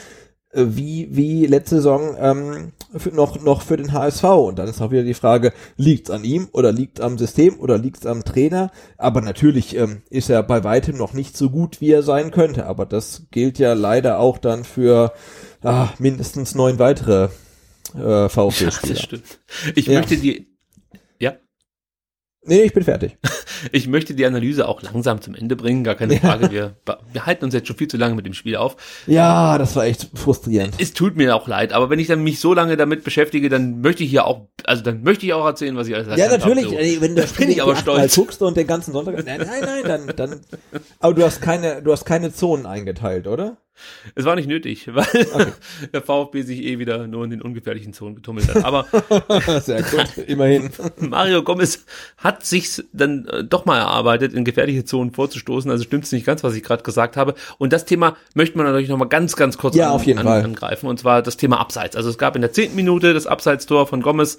[0.52, 4.24] äh, wie, wie letzte Saison ähm, für, noch, noch für den HSV.
[4.24, 7.78] Und dann ist auch wieder die Frage, liegt's an ihm oder liegt am System oder
[7.78, 8.70] liegt's am Trainer?
[8.96, 12.66] Aber natürlich ähm, ist er bei weitem noch nicht so gut, wie er sein könnte.
[12.66, 15.12] Aber das gilt ja leider auch dann für
[15.62, 17.28] ah, mindestens neun weitere
[17.94, 18.72] äh, VfB-Spieler.
[18.82, 19.40] Ja, das stimmt.
[19.74, 19.98] Ich ja.
[19.98, 20.55] möchte die
[22.46, 23.16] Nee, ich bin fertig.
[23.72, 26.50] Ich möchte die Analyse auch langsam zum Ende bringen, gar keine Frage.
[26.50, 26.74] Wir,
[27.10, 28.76] wir halten uns jetzt schon viel zu lange mit dem Spiel auf.
[29.06, 30.74] Ja, das war echt frustrierend.
[30.78, 33.80] Es tut mir auch leid, aber wenn ich dann mich so lange damit beschäftige, dann
[33.80, 36.66] möchte ich ja auch, also dann möchte ich auch erzählen, was ich alles Ja, natürlich,
[36.66, 37.00] hab, so.
[37.00, 38.14] wenn du das Spiel ich aber stolz.
[38.14, 40.40] guckst und den ganzen Sonntag, nein, nein, nein, dann, dann,
[41.00, 43.56] aber du hast keine, du hast keine Zonen eingeteilt, oder?
[44.14, 45.52] Es war nicht nötig, weil okay.
[45.92, 48.64] der VfB sich eh wieder nur in den ungefährlichen Zonen getummelt hat.
[48.64, 48.86] Aber
[49.60, 50.70] sehr gut, immerhin.
[50.98, 51.84] Mario Gomez
[52.18, 55.70] hat sich dann äh, doch mal erarbeitet, in gefährliche Zonen vorzustoßen.
[55.70, 57.34] Also stimmt es nicht ganz, was ich gerade gesagt habe.
[57.58, 60.86] Und das Thema möchte man natürlich noch mal ganz, ganz kurz ja, an, an, angreifen.
[60.86, 61.96] Und zwar das Thema Abseits.
[61.96, 64.38] Also es gab in der zehnten Minute das Abseitstor von Gomez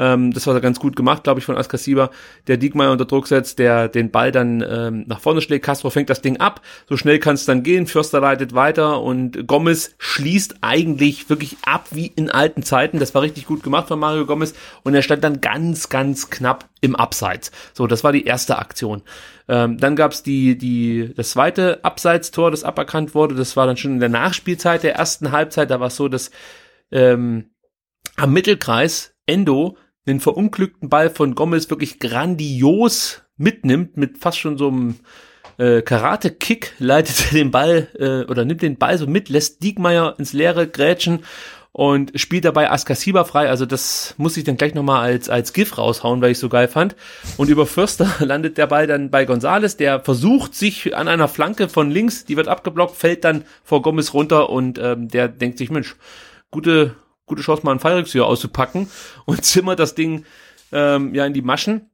[0.00, 2.10] ähm, das war ganz gut gemacht, glaube ich, von Askasiba,
[2.46, 5.66] der Diekmeyer unter Druck setzt, der den Ball dann ähm, nach vorne schlägt.
[5.66, 6.62] Castro fängt das Ding ab.
[6.88, 7.86] So schnell kann es dann gehen.
[7.86, 12.98] Förster leitet weiter und Gomez schließt eigentlich wirklich ab wie in alten Zeiten.
[12.98, 14.54] Das war richtig gut gemacht von Mario Gomez
[14.84, 17.52] und er stand dann ganz, ganz knapp im Abseits.
[17.74, 19.02] So, das war die erste Aktion.
[19.48, 23.34] Ähm, dann gab's die, die, das zweite Abseitstor, das aberkannt wurde.
[23.34, 25.70] Das war dann schon in der Nachspielzeit der ersten Halbzeit.
[25.70, 26.30] Da war es so, dass
[26.90, 27.50] ähm,
[28.16, 34.68] am Mittelkreis Endo den verunglückten Ball von Gomez wirklich grandios mitnimmt, mit fast schon so
[34.68, 34.96] einem
[35.58, 40.14] äh, Karate-Kick, leitet er den Ball äh, oder nimmt den Ball so mit, lässt Diekmeyer
[40.18, 41.20] ins Leere grätschen
[41.72, 43.48] und spielt dabei Askasiba frei.
[43.48, 46.68] Also das muss ich dann gleich nochmal als, als GIF raushauen, weil ich so geil
[46.68, 46.96] fand.
[47.36, 51.68] Und über Förster landet der Ball dann bei Gonzales, der versucht sich an einer Flanke
[51.68, 55.70] von links, die wird abgeblockt, fällt dann vor Gomez runter und ähm, der denkt sich,
[55.70, 55.94] Mensch,
[56.50, 56.96] gute,
[57.30, 58.90] gute Chance, mal einen Fallrückzieher auszupacken
[59.24, 60.26] und zimmert das Ding
[60.72, 61.90] ähm, ja in die Maschen.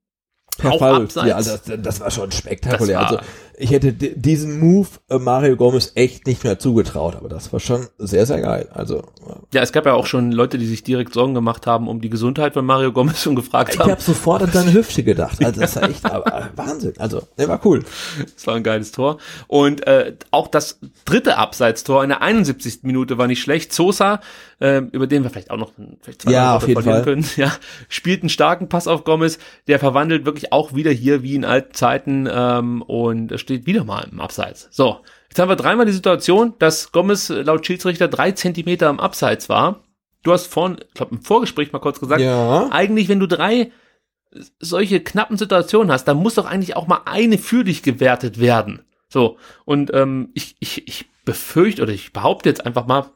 [0.59, 1.03] Per auch Fall.
[1.03, 1.29] Abseits.
[1.29, 2.97] Ja, das, das war schon spektakulär.
[2.97, 3.21] War, also
[3.59, 7.87] ich hätte diesen Move äh, Mario Gomez echt nicht mehr zugetraut, aber das war schon
[7.99, 8.69] sehr, sehr geil.
[8.73, 9.03] Also
[9.53, 12.11] ja, es gab ja auch schon Leute, die sich direkt Sorgen gemacht haben um die
[12.11, 13.89] Gesundheit von Mario Gomez und gefragt ich haben.
[13.89, 15.43] Ich habe sofort an seine Hüfte gedacht.
[15.45, 16.95] Also das war echt aber, Wahnsinn.
[16.99, 17.85] Also der war cool.
[18.35, 19.19] Das war ein geiles Tor.
[19.47, 22.81] Und äh, auch das dritte Abseitstor in der 71.
[22.83, 23.73] Minute war nicht schlecht.
[23.73, 24.21] Sosa,
[24.61, 27.03] äh, über den wir vielleicht auch noch vielleicht zwei ja, auf jeden Fall.
[27.03, 27.53] können, ja,
[27.89, 29.39] spielt einen starken Pass auf Gomez.
[29.67, 34.07] Der verwandelt wirklich auch wieder hier wie in alten Zeiten ähm, und steht wieder mal
[34.11, 34.69] im Abseits.
[34.71, 39.49] So, jetzt haben wir dreimal die Situation, dass Gomez laut Schiedsrichter drei Zentimeter im Abseits
[39.49, 39.85] war.
[40.23, 42.69] Du hast vorhin, ich glaube im Vorgespräch mal kurz gesagt, ja.
[42.71, 43.71] eigentlich wenn du drei
[44.59, 48.85] solche knappen Situationen hast, dann muss doch eigentlich auch mal eine für dich gewertet werden.
[49.09, 53.11] So, und ähm, ich, ich, ich befürchte oder ich behaupte jetzt einfach mal,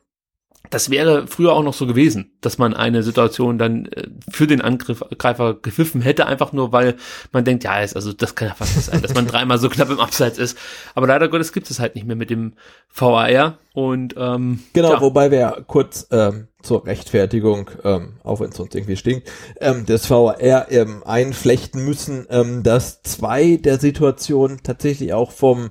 [0.70, 4.60] das wäre früher auch noch so gewesen, dass man eine Situation dann äh, für den
[4.60, 6.94] Angreifer gepfiffen hätte, einfach nur, weil
[7.32, 9.90] man denkt, ja, also das kann ja fast nicht sein, dass man dreimal so knapp
[9.90, 10.56] im Abseits ist.
[10.94, 12.55] Aber leider Gottes gibt es halt nicht mehr mit dem
[12.94, 13.59] VAR.
[13.72, 15.01] Und ähm, genau, ja.
[15.01, 19.30] wobei wir kurz ähm, zur Rechtfertigung, ähm, auch wenn es uns irgendwie stinkt,
[19.60, 25.70] ähm, das VAR ähm, einflechten müssen, ähm, dass zwei der Situationen tatsächlich auch vom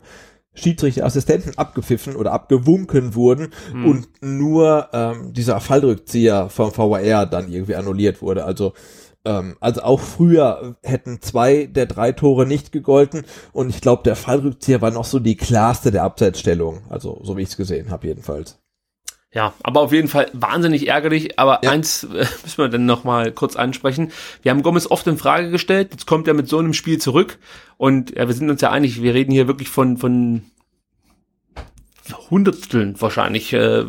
[0.59, 3.85] Schiedsrichterassistenten abgepfiffen oder abgewunken wurden mhm.
[3.85, 8.45] und nur ähm, dieser Fallrückzieher vom VAR dann irgendwie annulliert wurde.
[8.45, 8.73] Also
[9.25, 14.15] ähm, also auch früher hätten zwei der drei Tore nicht gegolten und ich glaube, der
[14.15, 16.81] Fallrückzieher war noch so die klarste der Abseitsstellung.
[16.89, 18.58] Also so wie ich es gesehen habe jedenfalls.
[19.31, 21.37] Ja, aber auf jeden Fall wahnsinnig ärgerlich.
[21.37, 21.71] Aber ja.
[21.71, 24.11] eins äh, müssen wir dann noch mal kurz ansprechen.
[24.41, 25.89] Wir haben Gomez oft in Frage gestellt.
[25.91, 27.37] Jetzt kommt er mit so einem Spiel zurück.
[27.77, 30.43] Und ja, wir sind uns ja einig, wir reden hier wirklich von, von
[32.29, 33.53] Hundertsteln wahrscheinlich.
[33.53, 33.85] Äh,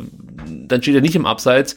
[0.46, 1.76] dann steht er nicht im Abseits.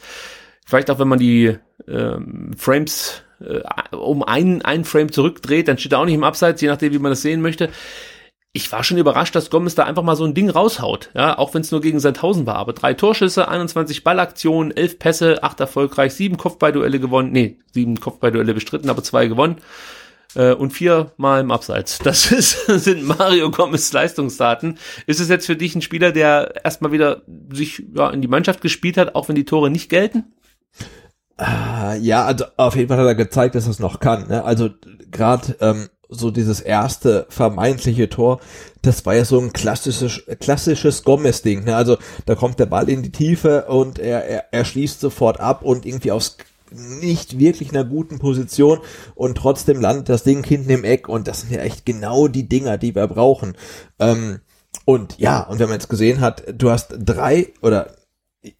[0.66, 1.56] Vielleicht auch, wenn man die
[1.88, 3.60] ähm, Frames äh,
[3.94, 6.98] um einen, einen Frame zurückdreht, dann steht er auch nicht im Abseits, je nachdem, wie
[6.98, 7.70] man das sehen möchte
[8.56, 11.10] ich war schon überrascht, dass Gomez da einfach mal so ein Ding raushaut.
[11.12, 12.54] Ja, auch wenn es nur gegen Sandhausen war.
[12.54, 17.32] Aber drei Torschüsse, 21 Ballaktionen, elf Pässe, acht erfolgreich, sieben Kopfballduelle gewonnen.
[17.32, 19.56] Nee, sieben Kopfballduelle bestritten, aber zwei gewonnen.
[20.36, 21.98] Äh, und vier Mal im Abseits.
[22.04, 24.78] Das ist, sind Mario Gomez Leistungsdaten.
[25.08, 27.22] Ist es jetzt für dich ein Spieler, der erstmal wieder
[27.52, 30.32] sich ja, in die Mannschaft gespielt hat, auch wenn die Tore nicht gelten?
[31.38, 34.28] Ah, ja, also auf jeden Fall hat er gezeigt, dass er es noch kann.
[34.28, 34.44] Ne?
[34.44, 34.70] Also
[35.10, 38.40] gerade ähm, so dieses erste vermeintliche Tor,
[38.82, 41.64] das war ja so ein klassisches, klassisches Gomez-Ding.
[41.64, 41.74] Ne?
[41.74, 45.62] Also da kommt der Ball in die Tiefe und er, er, er schließt sofort ab
[45.62, 46.36] und irgendwie aus
[46.70, 48.80] nicht wirklich einer guten Position
[49.14, 52.48] und trotzdem landet das Ding hinten im Eck und das sind ja echt genau die
[52.48, 53.56] Dinger, die wir brauchen.
[53.98, 54.40] Ähm,
[54.84, 57.94] und ja, und wenn man jetzt gesehen hat, du hast drei oder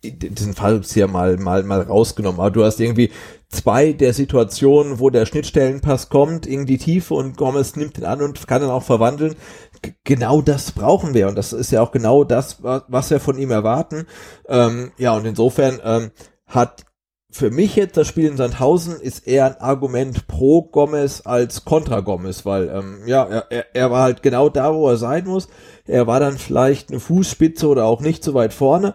[0.03, 3.11] diesen Fall hier mal, mal, mal rausgenommen, aber du hast irgendwie
[3.49, 8.23] zwei der Situationen, wo der Schnittstellenpass kommt, in die Tiefe und Gomez nimmt den an
[8.23, 9.35] und kann dann auch verwandeln.
[9.83, 13.39] G genau das brauchen wir und das ist ja auch genau das, was wir von
[13.39, 14.07] ihm erwarten.
[14.49, 16.11] Ähm, ja, und insofern ähm,
[16.47, 16.85] hat
[17.31, 21.99] für mich jetzt das Spiel in Sandhausen ist eher ein Argument pro Gomez als kontra
[21.99, 25.49] Gomez, weil ähm, ja, er, er war halt genau da, wo er sein muss.
[25.85, 28.95] Er war dann vielleicht eine Fußspitze oder auch nicht so weit vorne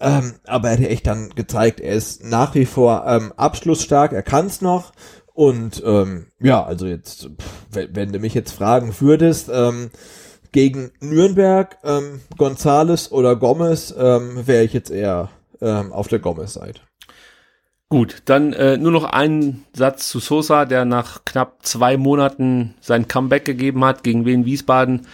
[0.00, 4.22] ähm, aber er hat echt dann gezeigt, er ist nach wie vor ähm, abschlussstark, er
[4.22, 4.92] kann es noch.
[5.34, 7.28] Und ähm, ja, also jetzt,
[7.70, 9.90] wenn, wenn, du mich jetzt fragen würdest, ähm,
[10.52, 15.28] gegen Nürnberg, ähm, Gonzales oder Gomez, ähm, wäre ich jetzt eher
[15.60, 16.80] ähm, auf der Gomez-Seite.
[17.88, 23.06] Gut, dann äh, nur noch ein Satz zu Sosa, der nach knapp zwei Monaten sein
[23.06, 25.06] Comeback gegeben hat gegen Wien Wiesbaden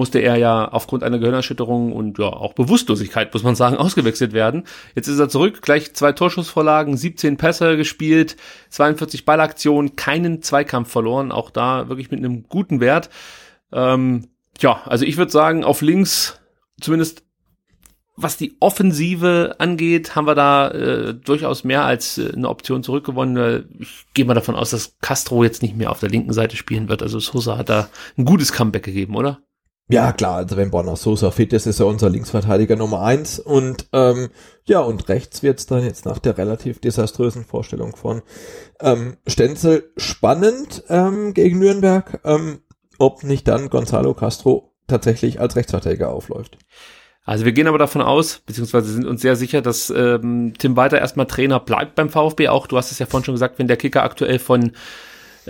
[0.00, 4.64] musste er ja aufgrund einer Gehirnerschütterung und ja auch Bewusstlosigkeit, muss man sagen, ausgewechselt werden.
[4.94, 8.38] Jetzt ist er zurück, gleich zwei Torschussvorlagen, 17 Pässe gespielt,
[8.70, 13.10] 42 Ballaktionen, keinen Zweikampf verloren, auch da wirklich mit einem guten Wert.
[13.72, 14.28] Ähm,
[14.58, 16.40] ja, also ich würde sagen, auf links,
[16.80, 17.22] zumindest
[18.16, 23.68] was die Offensive angeht, haben wir da äh, durchaus mehr als äh, eine Option zurückgewonnen.
[23.78, 26.88] Ich gehe mal davon aus, dass Castro jetzt nicht mehr auf der linken Seite spielen
[26.88, 27.02] wird.
[27.02, 29.40] Also Sosa hat da ein gutes Comeback gegeben, oder?
[29.90, 33.88] Ja, klar, also wenn Borna Sosa fit ist, ist er unser Linksverteidiger Nummer eins und
[33.92, 34.28] ähm,
[34.64, 38.22] ja, und rechts wird's dann jetzt nach der relativ desaströsen Vorstellung von
[38.80, 42.60] ähm, Stenzel spannend ähm, gegen Nürnberg, ähm,
[42.98, 46.56] ob nicht dann Gonzalo Castro tatsächlich als Rechtsverteidiger aufläuft.
[47.24, 51.00] Also wir gehen aber davon aus, beziehungsweise sind uns sehr sicher, dass ähm, Tim Walter
[51.00, 52.68] erstmal Trainer bleibt beim VfB auch.
[52.68, 54.72] Du hast es ja vorhin schon gesagt, wenn der Kicker aktuell von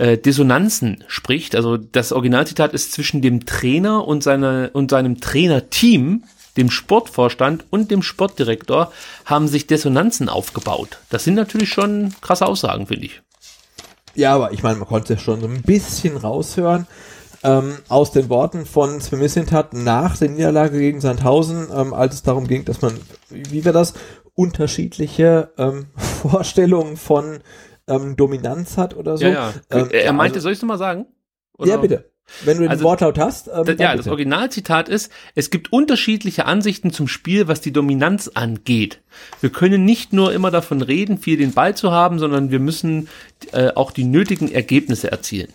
[0.01, 1.55] äh, Dissonanzen spricht.
[1.55, 6.23] Also das Originalzitat ist zwischen dem Trainer und, seine, und seinem Trainerteam,
[6.57, 8.91] dem Sportvorstand und dem Sportdirektor
[9.25, 10.97] haben sich Dissonanzen aufgebaut.
[11.09, 13.21] Das sind natürlich schon krasse Aussagen, finde ich.
[14.15, 16.87] Ja, aber ich meine, man konnte schon so ein bisschen raushören.
[17.43, 22.47] ähm, aus den Worten von Sven nach der Niederlage gegen Sandhausen, ähm, als es darum
[22.47, 22.93] ging, dass man,
[23.29, 23.93] wie wir das,
[24.33, 27.39] unterschiedliche ähm, Vorstellungen von
[27.95, 29.25] ähm, Dominanz hat oder so.
[29.25, 29.53] Ja, ja.
[29.69, 31.05] Ähm, er meinte, also, soll ich es nochmal sagen?
[31.59, 32.11] ja, bitte.
[32.45, 33.47] Wenn du den Also, Wortlaut hast.
[33.47, 34.09] Ähm, Das, dann ja, das bitte.
[34.11, 39.01] Originalzitat ist, es gibt unterschiedliche Ansichten zum Spiel, was die Dominanz angeht.
[39.41, 43.09] Wir können nicht nur immer davon reden, viel den Ball zu haben, sondern wir müssen
[43.51, 45.51] äh, auch die nötigen Ergebnisse erzielen.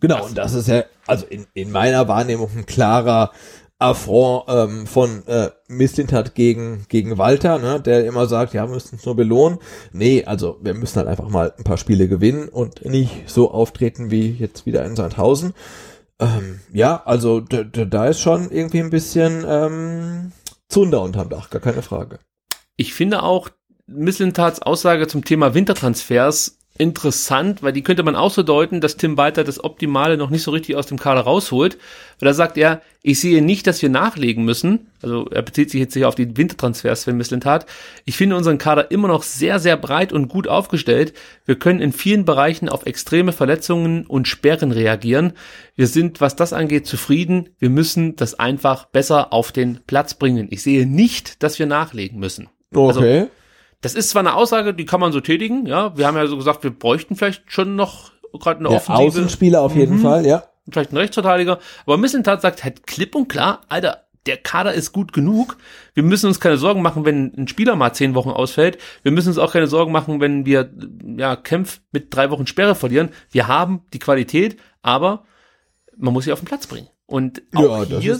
[0.00, 3.32] Genau, und das ist ja, also in, in meiner Wahrnehmung ein klarer
[3.80, 8.96] Affront ähm, von äh, Mislintat gegen, gegen Walter, ne, der immer sagt, ja, wir müssen
[8.96, 9.58] uns nur belohnen.
[9.92, 14.10] Nee, also wir müssen halt einfach mal ein paar Spiele gewinnen und nicht so auftreten
[14.10, 15.54] wie jetzt wieder in Sandhausen.
[16.18, 20.32] Ähm, ja, also da ist schon irgendwie ein bisschen ähm,
[20.68, 22.18] Zunder unterm Dach, gar keine Frage.
[22.76, 23.48] Ich finde auch
[23.86, 29.16] Misslintats Aussage zum Thema Wintertransfers interessant, weil die könnte man auch so deuten, dass Tim
[29.16, 31.78] Walter das Optimale noch nicht so richtig aus dem Kader rausholt.
[32.18, 34.90] Weil da sagt er, ich sehe nicht, dass wir nachlegen müssen.
[35.02, 37.66] Also er bezieht sich jetzt hier auf die Wintertransfers für Misslintat.
[38.04, 41.12] Ich finde unseren Kader immer noch sehr, sehr breit und gut aufgestellt.
[41.44, 45.34] Wir können in vielen Bereichen auf extreme Verletzungen und Sperren reagieren.
[45.76, 47.50] Wir sind, was das angeht, zufrieden.
[47.58, 50.48] Wir müssen das einfach besser auf den Platz bringen.
[50.50, 52.48] Ich sehe nicht, dass wir nachlegen müssen.
[52.74, 53.26] Also, Okay.
[53.80, 55.96] Das ist zwar eine Aussage, die kann man so tätigen, ja.
[55.96, 59.60] Wir haben ja so gesagt, wir bräuchten vielleicht schon noch gerade eine Der Offensive, Außenspieler
[59.60, 60.44] auf jeden Fall, ja.
[60.70, 61.58] vielleicht einen Rechtsverteidiger.
[61.86, 65.56] Aber Missentat sagt halt klipp und klar, Alter, der Kader ist gut genug.
[65.94, 68.78] Wir müssen uns keine Sorgen machen, wenn ein Spieler mal zehn Wochen ausfällt.
[69.02, 70.70] Wir müssen uns auch keine Sorgen machen, wenn wir
[71.16, 73.10] ja Kämpf mit drei Wochen Sperre verlieren.
[73.30, 75.24] Wir haben die Qualität, aber
[75.96, 76.88] man muss sie auf den Platz bringen.
[77.06, 78.18] Und auch Ja, hier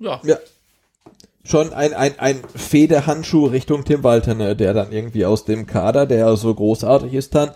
[0.00, 0.38] ja, Ja.
[1.50, 6.06] Schon ein, ein, ein Federhandschuh Richtung Tim Walter, ne, der dann irgendwie aus dem Kader,
[6.06, 7.50] der ja so großartig ist, dann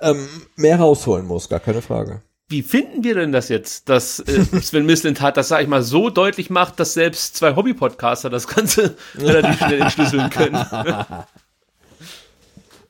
[0.00, 2.22] ähm, mehr rausholen muss, gar keine Frage.
[2.48, 6.10] Wie finden wir denn das jetzt, dass äh, Sven Mislintat das, sag ich mal, so
[6.10, 10.64] deutlich macht, dass selbst zwei Hobby-Podcaster das Ganze relativ schnell entschlüsseln können?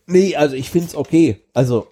[0.06, 1.40] Nee, also ich find's okay.
[1.54, 1.86] Also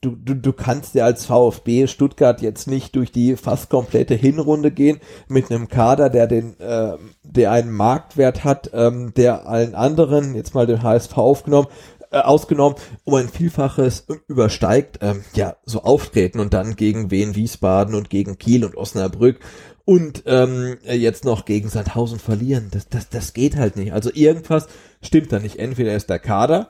[0.00, 4.70] du, du, du kannst ja als VfB Stuttgart jetzt nicht durch die fast komplette Hinrunde
[4.70, 4.98] gehen
[5.28, 10.54] mit einem Kader, der den, äh, der einen Marktwert hat, ähm, der allen anderen, jetzt
[10.54, 11.68] mal den HSV aufgenommen,
[12.10, 17.94] äh, ausgenommen, um ein Vielfaches übersteigt, ähm, ja, so auftreten und dann gegen Wien Wiesbaden
[17.94, 19.38] und gegen Kiel und Osnabrück
[19.84, 22.68] und ähm, jetzt noch gegen Sandhausen verlieren.
[22.70, 23.92] Das, das, das geht halt nicht.
[23.92, 24.68] Also irgendwas
[25.02, 25.58] stimmt da nicht.
[25.58, 26.68] Entweder ist der Kader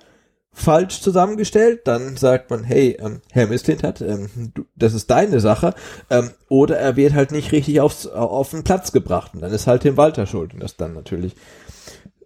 [0.52, 5.74] falsch zusammengestellt, dann sagt man, hey, ähm, Herr Mislintat, ähm, du, das ist deine Sache,
[6.10, 9.66] ähm, oder er wird halt nicht richtig aufs, auf den Platz gebracht und dann ist
[9.66, 11.34] halt Tim Walter schuld und das dann natürlich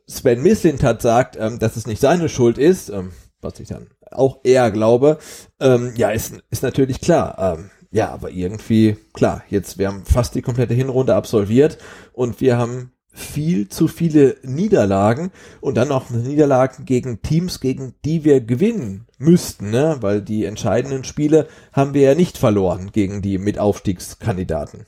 [0.07, 4.41] Sven Mislintat sagt, ähm, dass es nicht seine Schuld ist, ähm, was ich dann auch
[4.45, 5.19] eher glaube,
[5.61, 7.37] ähm, ja, ist, ist natürlich klar.
[7.39, 11.79] Ähm, ja, aber irgendwie, klar, jetzt, wir haben fast die komplette Hinrunde absolviert
[12.13, 15.31] und wir haben viel zu viele Niederlagen
[15.61, 19.99] und dann auch Niederlagen gegen Teams, gegen die wir gewinnen müssten, ne?
[20.01, 24.87] weil die entscheidenden Spiele haben wir ja nicht verloren gegen die Mitaufstiegskandidaten.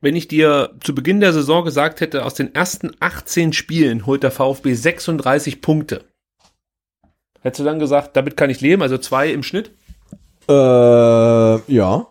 [0.00, 4.22] Wenn ich dir zu Beginn der Saison gesagt hätte, aus den ersten 18 Spielen holt
[4.22, 6.04] der VfB 36 Punkte.
[7.40, 9.72] Hättest du dann gesagt, damit kann ich leben, also zwei im Schnitt?
[10.48, 12.06] Äh, ja.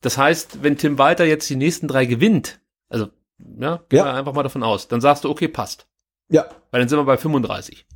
[0.00, 3.08] Das heißt, wenn Tim Walter jetzt die nächsten drei gewinnt, also
[3.38, 4.04] ja, gehen Ja.
[4.04, 5.86] wir einfach mal davon aus, dann sagst du, okay, passt.
[6.28, 7.86] Ja, Weil dann sind wir bei 35.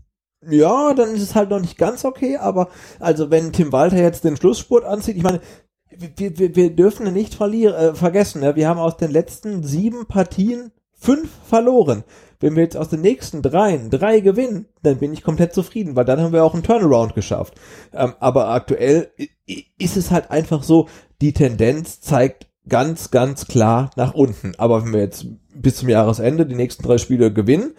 [0.49, 2.69] Ja, dann ist es halt noch nicht ganz okay, aber
[3.01, 5.41] also wenn Tim Walter jetzt den Schlussspurt anzieht, ich meine,
[5.91, 8.55] wir, wir, wir dürfen nicht verlieren, äh, vergessen, ne?
[8.55, 12.05] wir haben aus den letzten sieben Partien fünf verloren.
[12.41, 16.05] Wenn wir jetzt aus den nächsten dreien drei gewinnen, dann bin ich komplett zufrieden, weil
[16.05, 17.55] dann haben wir auch einen Turnaround geschafft.
[17.93, 19.11] Ähm, aber aktuell
[19.79, 20.89] ist es halt einfach so,
[21.21, 24.55] die Tendenz zeigt ganz, ganz klar nach unten.
[24.59, 27.75] Aber wenn wir jetzt bis zum Jahresende die nächsten drei Spiele gewinnen,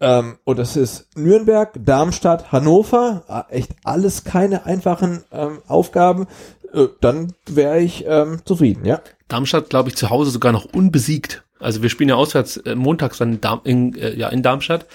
[0.00, 3.46] ähm, und das ist Nürnberg, Darmstadt, Hannover.
[3.50, 6.26] äh, Echt alles keine einfachen ähm, Aufgaben.
[6.72, 9.00] Äh, dann wäre ich ähm, zufrieden, ja.
[9.28, 11.42] Darmstadt, glaube ich, zu Hause sogar noch unbesiegt.
[11.60, 14.86] Also wir spielen ja auswärts äh, montags dann in, Darm, in, äh, ja, in Darmstadt.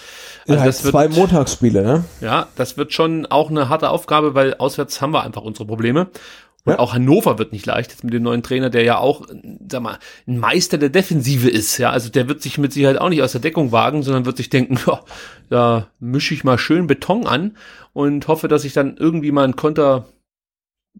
[0.48, 2.04] Also ja, das wird, zwei Montagsspiele, ne?
[2.22, 6.08] ja, das wird schon auch eine harte Aufgabe, weil auswärts haben wir einfach unsere Probleme.
[6.66, 6.80] Und Ja.
[6.80, 9.28] auch Hannover wird nicht leicht, jetzt mit dem neuen Trainer, der ja auch,
[9.70, 11.78] sag mal, ein Meister der Defensive ist.
[11.78, 14.38] Ja, also der wird sich mit Sicherheit auch nicht aus der Deckung wagen, sondern wird
[14.38, 15.02] sich denken, ja,
[15.50, 17.58] da mische ich mal schön Beton an
[17.92, 20.06] und hoffe, dass ich dann irgendwie mal einen Konter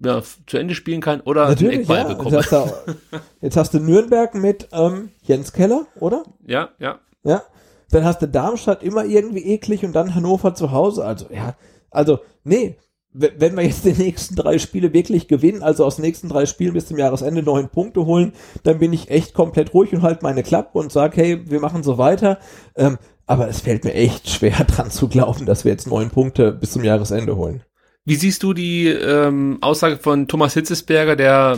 [0.04, 2.10] ja, zu Ende spielen kann oder einen Natürlich, Eckball ja.
[2.10, 2.38] Jetzt bekomme.
[2.38, 6.24] hast, du, jetzt hast du Nürnberg mit ähm, Jens Keller, oder?
[6.46, 7.00] Ja, ja.
[7.24, 7.44] Ja.
[7.92, 11.06] Dann hast du Darmstadt immer irgendwie eklig und dann Hannover zu Hause.
[11.06, 11.56] Also, ja.
[11.92, 12.76] Also, nee.
[13.14, 16.74] Wenn wir jetzt die nächsten drei Spiele wirklich gewinnen, also aus den nächsten drei Spielen
[16.74, 18.34] bis zum Jahresende neun Punkte holen,
[18.64, 21.84] dann bin ich echt komplett ruhig und halt meine Klappe und sage, hey, wir machen
[21.84, 22.40] so weiter.
[22.76, 26.52] Ähm, aber es fällt mir echt schwer dran zu glauben, dass wir jetzt neun Punkte
[26.52, 27.64] bis zum Jahresende holen.
[28.06, 31.58] Wie siehst du die ähm, Aussage von Thomas Hitzesberger, der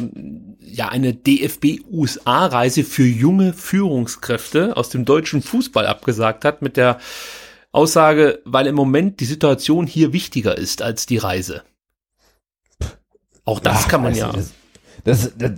[0.59, 6.99] ja eine DFB-USA-Reise für junge Führungskräfte aus dem deutschen Fußball abgesagt hat, mit der
[7.75, 11.63] Aussage, weil im Moment die Situation hier wichtiger ist als die Reise.
[13.43, 14.31] Auch das Ach, kann man ja.
[14.31, 14.53] Das,
[15.03, 15.51] das, das,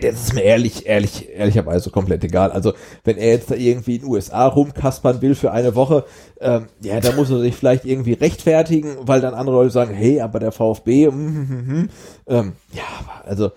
[0.00, 2.52] das ist mir ehrlich, ehrlich, ehrlicherweise komplett egal.
[2.52, 2.72] Also
[3.04, 6.04] wenn er jetzt da irgendwie in den USA rumkaspern will für eine Woche,
[6.40, 10.20] ähm, ja, da muss er sich vielleicht irgendwie rechtfertigen, weil dann andere Leute sagen, hey,
[10.20, 11.88] aber der VfB, mm, mm, mm,
[12.28, 13.52] ähm, ja, also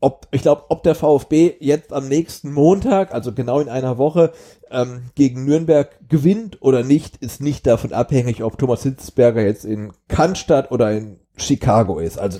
[0.00, 4.32] ob, ich glaube, ob der VfB jetzt am nächsten Montag, also genau in einer Woche,
[4.70, 9.92] ähm, gegen Nürnberg gewinnt oder nicht, ist nicht davon abhängig, ob Thomas Hitzberger jetzt in
[10.08, 12.18] Cannstatt oder in Chicago ist.
[12.18, 12.38] Also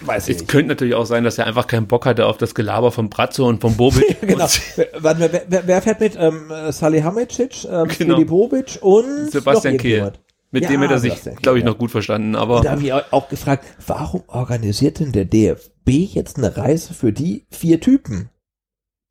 [0.00, 0.50] Weiß ich es nicht.
[0.50, 3.46] könnte natürlich auch sein, dass er einfach keinen Bock hatte auf das Gelaber von Brazzo
[3.46, 4.20] und von Bobic.
[4.26, 4.46] genau.
[4.76, 6.16] Wer, wer, wer, fährt mit?
[6.18, 8.24] Ähm, Salihamidzic, ähm, genau.
[8.24, 10.12] Bobic und Sebastian Kehl.
[10.54, 11.70] Mit ja, dem hätte er sich, glaube ich, ja.
[11.70, 12.36] noch gut verstanden.
[12.36, 17.12] Aber da habe ich auch gefragt, warum organisiert denn der DFB jetzt eine Reise für
[17.12, 18.30] die vier Typen?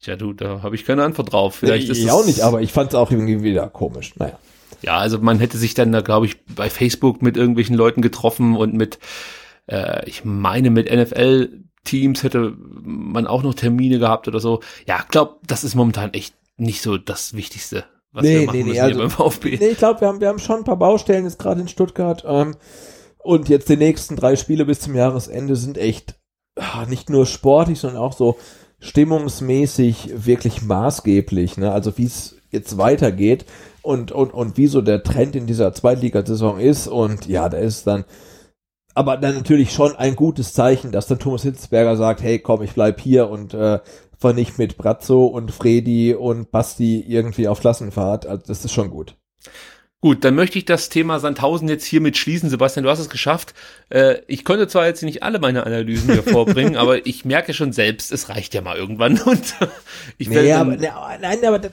[0.02, 1.56] Tja, du, da habe ich keine Antwort drauf.
[1.56, 4.14] Vielleicht ich ist auch nicht, aber ich fand es auch irgendwie wieder komisch.
[4.16, 4.40] Naja.
[4.84, 8.56] Ja, also man hätte sich dann da, glaube ich, bei Facebook mit irgendwelchen Leuten getroffen
[8.56, 9.00] und mit
[9.68, 14.62] äh, ich meine, mit NFL-Teams hätte man auch noch Termine gehabt oder so.
[14.88, 17.84] Ja, glaube, das ist momentan echt nicht so das Wichtigste,
[18.14, 19.58] was nee, wir machen nee, müssen nee, also, beim VfB.
[19.60, 22.24] Nee, ich glaube, wir haben, wir haben schon ein paar Baustellen jetzt gerade in Stuttgart.
[22.26, 22.56] Ähm,
[23.18, 26.16] und jetzt die nächsten drei Spiele bis zum Jahresende sind echt
[26.56, 28.38] ach, nicht nur sportlich, sondern auch so
[28.80, 31.58] stimmungsmäßig wirklich maßgeblich.
[31.58, 31.72] Ne?
[31.72, 33.46] Also wie es jetzt weitergeht
[33.82, 36.88] und, und, und wie so der Trend in dieser Zweitligasaison ist.
[36.88, 38.06] Und ja, da ist dann
[38.96, 42.74] aber dann natürlich schon ein gutes Zeichen, dass dann Thomas Hitzberger sagt, hey komm, ich
[42.74, 43.80] bleib hier und äh,
[44.24, 48.26] fahr nicht mit Brazzo und Fredi und Basti irgendwie auf Klassenfahrt.
[48.26, 49.18] Also das ist schon gut.
[50.00, 52.50] Gut, dann möchte ich das Thema Sandhausen jetzt hiermit schließen.
[52.50, 53.54] Sebastian, du hast es geschafft.
[53.90, 57.74] Äh, ich konnte zwar jetzt nicht alle meine Analysen hier vorbringen, aber ich merke schon
[57.74, 59.20] selbst, es reicht ja mal irgendwann.
[59.26, 59.56] Und
[60.18, 60.92] ich nee, aber, ne,
[61.22, 61.72] nein, aber das,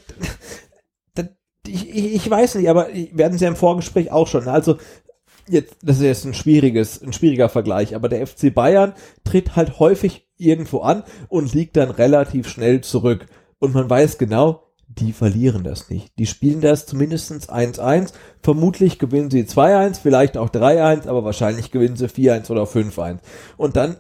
[1.15, 1.27] das,
[1.67, 4.49] ich, ich weiß nicht, aber wir hatten es ja im Vorgespräch auch schon.
[4.49, 4.79] Also
[5.51, 8.95] jetzt, das ist jetzt ein schwieriges, ein schwieriger Vergleich, aber der FC Bayern
[9.25, 13.27] tritt halt häufig irgendwo an und liegt dann relativ schnell zurück.
[13.59, 16.13] Und man weiß genau, die verlieren das nicht.
[16.19, 18.13] Die spielen das zumindestens 1-1.
[18.43, 23.19] Vermutlich gewinnen sie 2-1, vielleicht auch 3-1, aber wahrscheinlich gewinnen sie 4-1 oder 5-1.
[23.57, 23.99] Und dann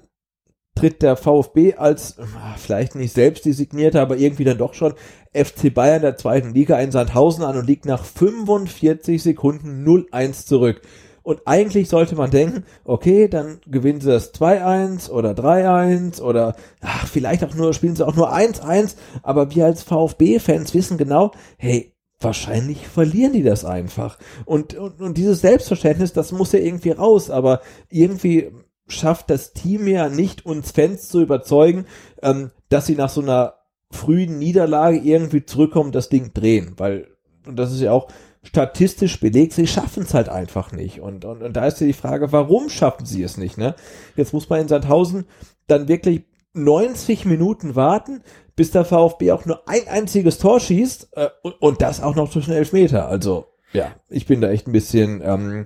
[0.74, 2.16] tritt der VfB als,
[2.56, 4.94] vielleicht nicht selbst designierte, aber irgendwie dann doch schon
[5.32, 10.80] FC Bayern der zweiten Liga in Sandhausen an und liegt nach 45 Sekunden 0-1 zurück.
[11.22, 17.06] Und eigentlich sollte man denken, okay, dann gewinnen sie das 2-1 oder 3-1 oder ach,
[17.06, 21.94] vielleicht auch nur, spielen sie auch nur 1-1, aber wir als VfB-Fans wissen genau, hey,
[22.20, 24.18] wahrscheinlich verlieren die das einfach.
[24.44, 28.50] Und, und, und dieses Selbstverständnis, das muss ja irgendwie raus, aber irgendwie
[28.88, 31.86] schafft das Team ja nicht, uns Fans zu überzeugen,
[32.22, 33.54] ähm, dass sie nach so einer
[33.90, 37.08] frühen Niederlage irgendwie zurückkommen, das Ding drehen, weil,
[37.46, 38.08] und das ist ja auch
[38.42, 41.00] statistisch belegt, sie schaffen es halt einfach nicht.
[41.00, 43.58] Und, und, und da ist ja die Frage, warum schaffen sie es nicht?
[43.58, 43.74] Ne?
[44.16, 45.26] Jetzt muss man in Sandhausen
[45.66, 46.22] dann wirklich
[46.54, 48.22] 90 Minuten warten,
[48.56, 52.30] bis der VfB auch nur ein einziges Tor schießt äh, und, und das auch noch
[52.30, 53.08] zwischen Elfmeter.
[53.08, 55.64] Also ja, ich bin da echt ein bisschen ähm,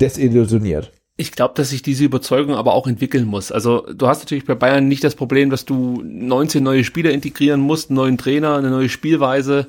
[0.00, 0.92] desillusioniert.
[1.18, 3.50] Ich glaube, dass sich diese Überzeugung aber auch entwickeln muss.
[3.50, 7.60] Also du hast natürlich bei Bayern nicht das Problem, dass du 19 neue Spieler integrieren
[7.60, 9.68] musst, einen neuen Trainer, eine neue Spielweise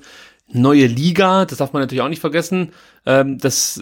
[0.51, 2.71] neue Liga, das darf man natürlich auch nicht vergessen.
[3.05, 3.81] Ähm, das,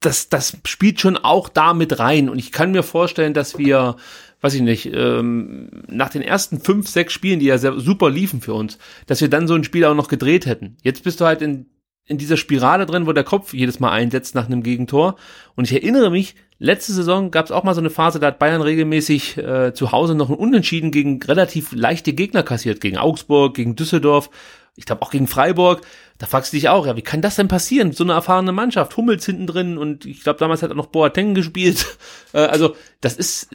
[0.00, 2.28] das, das spielt schon auch da mit rein.
[2.28, 3.96] Und ich kann mir vorstellen, dass wir,
[4.40, 8.40] weiß ich nicht, ähm, nach den ersten fünf, sechs Spielen, die ja sehr super liefen
[8.40, 10.76] für uns, dass wir dann so ein Spiel auch noch gedreht hätten.
[10.82, 11.66] Jetzt bist du halt in,
[12.06, 15.16] in dieser Spirale drin, wo der Kopf jedes Mal einsetzt nach einem Gegentor.
[15.56, 18.38] Und ich erinnere mich, letzte Saison gab es auch mal so eine Phase, da hat
[18.38, 23.54] Bayern regelmäßig äh, zu Hause noch ein Unentschieden gegen relativ leichte Gegner kassiert, gegen Augsburg,
[23.54, 24.30] gegen Düsseldorf
[24.76, 25.82] ich glaube auch gegen Freiburg,
[26.18, 27.92] da fragst du dich auch, ja, wie kann das denn passieren?
[27.92, 31.34] So eine erfahrene Mannschaft, Hummels hinten drin und ich glaube, damals hat er noch Boateng
[31.34, 31.86] gespielt.
[32.32, 33.50] Äh, also, das ist,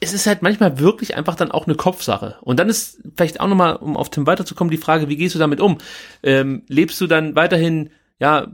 [0.00, 2.36] es ist halt manchmal wirklich einfach dann auch eine Kopfsache.
[2.40, 5.38] Und dann ist vielleicht auch nochmal, um auf Tim weiterzukommen, die Frage, wie gehst du
[5.38, 5.78] damit um?
[6.24, 8.48] Ähm, lebst du dann weiterhin, ja,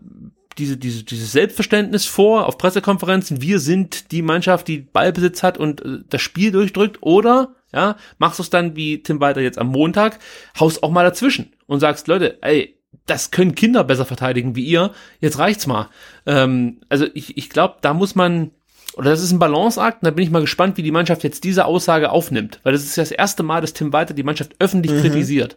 [0.58, 5.80] diese, diese, dieses Selbstverständnis vor auf Pressekonferenzen, wir sind die Mannschaft, die Ballbesitz hat und
[5.80, 9.68] äh, das Spiel durchdrückt, oder ja, machst du es dann wie Tim Walter jetzt am
[9.68, 10.18] Montag,
[10.58, 12.74] haust auch mal dazwischen und sagst, Leute, ey,
[13.06, 15.88] das können Kinder besser verteidigen wie ihr, jetzt reicht's mal.
[16.26, 18.50] Ähm, also ich, ich glaube, da muss man,
[18.94, 20.02] oder das ist ein Balanceakt.
[20.02, 22.60] Und da bin ich mal gespannt, wie die Mannschaft jetzt diese Aussage aufnimmt.
[22.62, 25.00] Weil das ist das erste Mal, dass Tim Walter die Mannschaft öffentlich Mhm.
[25.00, 25.56] kritisiert.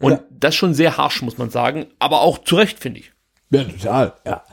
[0.00, 0.20] Und Ja.
[0.30, 1.86] das schon sehr harsch, muss man sagen.
[1.98, 3.12] Aber auch zu Recht, finde ich.
[3.50, 4.44] Ja, total, ja.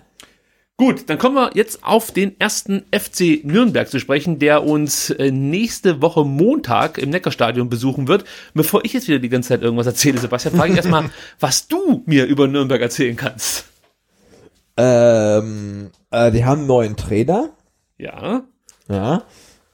[0.80, 5.32] Gut, dann kommen wir jetzt auf den ersten FC Nürnberg zu sprechen, der uns äh,
[5.32, 8.26] nächste Woche Montag im Neckarstadion besuchen wird.
[8.54, 11.10] Bevor ich jetzt wieder die ganze Zeit irgendwas erzähle, Sebastian, frage ich erstmal,
[11.40, 13.66] was du mir über Nürnberg erzählen kannst.
[14.78, 17.50] Ähm, äh, die haben einen neuen Trainer.
[17.98, 18.44] Ja.
[18.88, 19.24] Ja.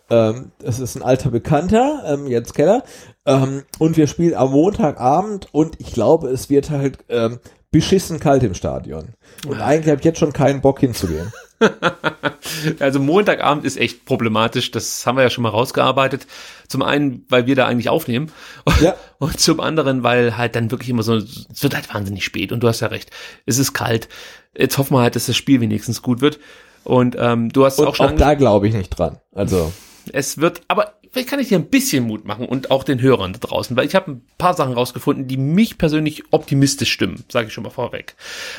[0.09, 2.85] Ähm, das ist ein alter Bekannter, ähm, Jens Keller.
[3.25, 7.39] Ähm, und wir spielen am Montagabend und ich glaube, es wird halt ähm,
[7.73, 9.09] beschissen kalt im Stadion.
[9.45, 11.33] Und eigentlich habe ich jetzt schon keinen Bock hinzugehen.
[12.79, 16.27] Also Montagabend ist echt problematisch, das haben wir ja schon mal rausgearbeitet.
[16.67, 18.31] Zum einen, weil wir da eigentlich aufnehmen
[18.81, 18.95] Ja.
[19.17, 22.61] und zum anderen, weil halt dann wirklich immer so, es wird halt wahnsinnig spät und
[22.61, 23.11] du hast ja recht,
[23.45, 24.09] es ist kalt.
[24.57, 26.39] Jetzt hoffen wir halt, dass das Spiel wenigstens gut wird.
[26.83, 29.19] Und ähm, du hast Und auch auch, schon da glaube ich nicht dran.
[29.33, 29.71] Also,
[30.11, 33.33] Es wird, aber vielleicht kann ich dir ein bisschen Mut machen und auch den Hörern
[33.33, 37.47] da draußen, weil ich habe ein paar Sachen rausgefunden, die mich persönlich optimistisch stimmen, sage
[37.47, 38.15] ich schon mal vorweg.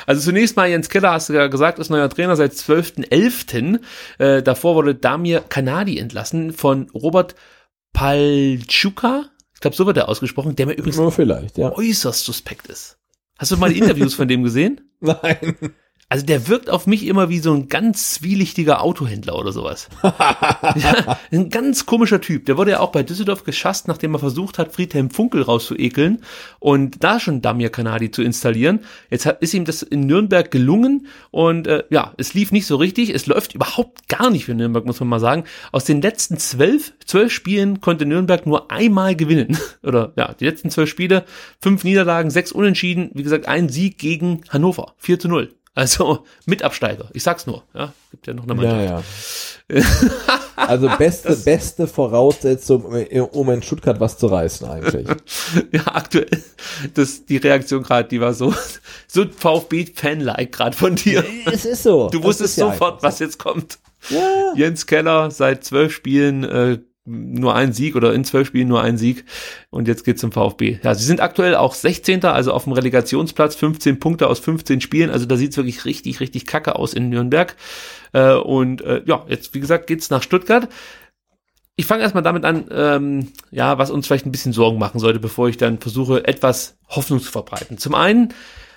[0.07, 3.81] Also zunächst mal, Jens Keller, hast du ja gesagt, ist neuer Trainer seit 12.11.
[4.19, 7.35] Äh, davor wurde Damir Kanadi entlassen von Robert
[7.93, 9.25] Palchuka.
[9.55, 10.97] Ich glaube, so wird er ausgesprochen, der mir übrigens
[11.57, 11.73] ja.
[11.73, 12.99] äußerst suspekt ist.
[13.37, 14.81] Hast du mal die Interviews von dem gesehen?
[15.01, 15.57] Nein.
[16.09, 19.89] Also der wirkt auf mich immer wie so ein ganz zwielichtiger Autohändler oder sowas.
[20.03, 22.47] ja, ein ganz komischer Typ.
[22.47, 26.21] Der wurde ja auch bei Düsseldorf geschasst, nachdem er versucht hat, Friedhelm Funkel rauszuekeln
[26.61, 28.81] und da schon Damir Kanadi zu installieren.
[29.11, 32.77] Jetzt hat, ist ihm das in Nürnberg gelungen und äh, ja, es lief nicht so
[32.77, 33.11] richtig.
[33.11, 35.45] Es läuft überhaupt gar nicht für Nürnberg, muss man mal sagen.
[35.73, 39.59] Aus den letzten zwölf, zwölf Spielen konnte Nürnberg nur einmal gewinnen.
[39.83, 41.25] Oder ja, die letzten zwölf Spiele,
[41.61, 45.55] fünf Niederlagen, sechs Unentschieden, wie gesagt, ein Sieg gegen Hannover, 4 zu 0.
[45.75, 47.09] Also mit Absteiger.
[47.13, 47.65] Ich sag's nur.
[47.75, 49.05] Ja, gibt ja noch eine Mannschaft.
[49.69, 49.85] Ja, ja.
[50.57, 55.07] Also beste, beste Voraussetzung, um- in Stuttgart was zu reißen eigentlich.
[55.73, 56.43] Ja, aktuell.
[56.95, 58.55] Das, die Reaktion gerade, die war so,
[59.09, 61.25] so VfB-Fan-like gerade von dir.
[61.47, 62.09] es ist so.
[62.11, 63.79] Du Es wusstest ja sofort, einfach was jetzt kommt.
[64.11, 64.53] Ja.
[64.55, 68.97] Jens Keller seit zwölf Spielen äh, nur ein Sieg oder in zwölf Spielen nur ein
[68.97, 69.25] Sieg
[69.71, 70.79] und jetzt geht's zum VfB.
[70.83, 72.25] Ja, sie sind aktuell auch 16.
[72.25, 76.47] also auf dem Relegationsplatz, 15 Punkte aus 15 Spielen, also da sieht's wirklich richtig, richtig
[76.47, 77.57] kacke aus in Nürnberg.
[78.13, 80.69] Äh, und äh, ja, jetzt wie gesagt geht's nach Stuttgart.
[81.77, 85.19] Ich fange erstmal damit an, ähm, ja, was uns vielleicht ein bisschen Sorgen machen sollte,
[85.19, 87.79] bevor ich dann versuche, etwas Hoffnung zu verbreiten.
[87.79, 88.33] Zum einen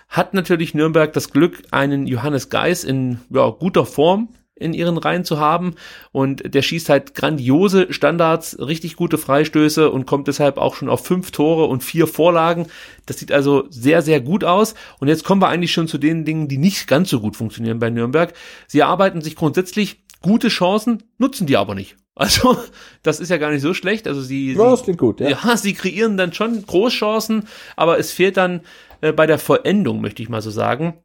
[0.09, 4.29] hat natürlich Nürnberg das Glück, einen Johannes Geis in ja, guter Form
[4.59, 5.75] in ihren Reihen zu haben
[6.11, 11.05] und der schießt halt grandiose Standards, richtig gute Freistöße und kommt deshalb auch schon auf
[11.05, 12.67] fünf Tore und vier Vorlagen.
[13.05, 14.75] Das sieht also sehr, sehr gut aus.
[14.99, 17.79] Und jetzt kommen wir eigentlich schon zu den Dingen, die nicht ganz so gut funktionieren
[17.79, 18.33] bei Nürnberg.
[18.67, 21.95] Sie erarbeiten sich grundsätzlich gute Chancen, nutzen die aber nicht.
[22.19, 22.57] Also,
[23.03, 24.07] das ist ja gar nicht so schlecht.
[24.07, 25.29] Also sie, Ja, sie gut, ja.
[25.29, 28.61] ja, sie kreieren dann schon Großchancen, aber es fehlt dann
[29.01, 30.95] äh, bei der Vollendung, möchte ich mal so sagen.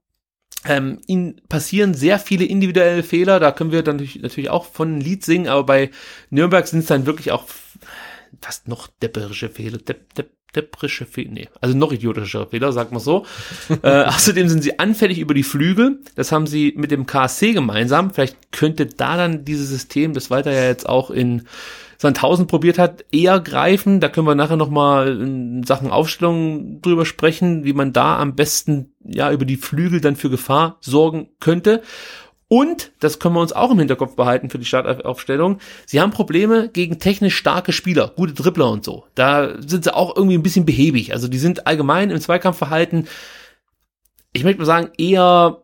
[0.64, 5.00] Ähm, ihnen passieren sehr viele individuelle Fehler, da können wir dann natürlich, natürlich auch von
[5.00, 5.90] Lied singen, aber bei
[6.30, 7.44] Nürnberg sind es dann wirklich auch
[8.40, 13.00] fast noch depperische Fehler, depp, depp, depperische Fehler, nee, also noch idiotische Fehler, sagt man
[13.00, 13.26] so.
[13.82, 18.12] äh, außerdem sind sie anfällig über die Flügel, das haben sie mit dem KSC gemeinsam,
[18.12, 21.42] vielleicht könnte da dann dieses System, das Walter ja jetzt auch in
[22.02, 24.00] Sandhausen probiert hat, eher greifen.
[24.00, 28.92] Da können wir nachher nochmal in Sachen Aufstellung drüber sprechen, wie man da am besten
[29.04, 31.80] ja über die Flügel dann für Gefahr sorgen könnte.
[32.48, 36.70] Und, das können wir uns auch im Hinterkopf behalten für die Startaufstellung, sie haben Probleme
[36.70, 39.04] gegen technisch starke Spieler, gute Dribbler und so.
[39.14, 41.12] Da sind sie auch irgendwie ein bisschen behäbig.
[41.12, 43.06] Also die sind allgemein im Zweikampfverhalten,
[44.32, 45.62] ich möchte mal sagen, eher,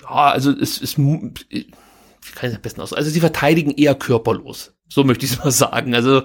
[0.00, 1.34] ja, also es ist, wie
[2.34, 2.94] kann ich das am besten aus?
[2.94, 4.73] Also sie verteidigen eher körperlos.
[4.94, 5.94] So möchte ich es mal sagen.
[5.94, 6.22] Also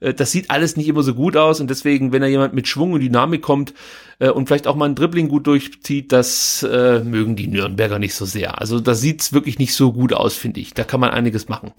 [0.00, 2.66] äh, das sieht alles nicht immer so gut aus und deswegen, wenn da jemand mit
[2.66, 3.74] Schwung und Dynamik kommt
[4.18, 8.14] äh, und vielleicht auch mal ein Dribbling gut durchzieht, das äh, mögen die Nürnberger nicht
[8.14, 8.60] so sehr.
[8.60, 10.74] Also da sieht's wirklich nicht so gut aus, finde ich.
[10.74, 11.72] Da kann man einiges machen.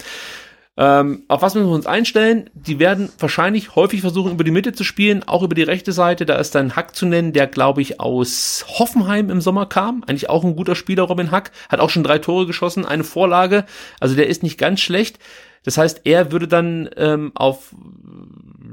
[0.77, 2.49] Ähm, auf was müssen wir uns einstellen?
[2.53, 6.25] Die werden wahrscheinlich häufig versuchen, über die Mitte zu spielen, auch über die rechte Seite.
[6.25, 10.05] Da ist dann Hack zu nennen, der, glaube ich, aus Hoffenheim im Sommer kam.
[10.07, 11.51] Eigentlich auch ein guter Spieler, Robin Hack.
[11.67, 13.65] Hat auch schon drei Tore geschossen, eine Vorlage.
[13.99, 15.19] Also der ist nicht ganz schlecht.
[15.63, 17.75] Das heißt, er würde dann ähm, auf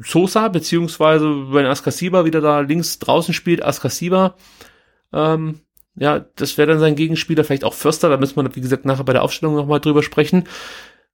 [0.04, 4.36] Sosa, beziehungsweise wenn Askasiba wieder da links draußen spielt, Askasiba,
[5.12, 5.60] ähm,
[5.98, 9.04] ja, das wäre dann sein Gegenspieler, vielleicht auch Förster, da müssen wir, wie gesagt, nachher
[9.04, 10.44] bei der Aufstellung nochmal drüber sprechen.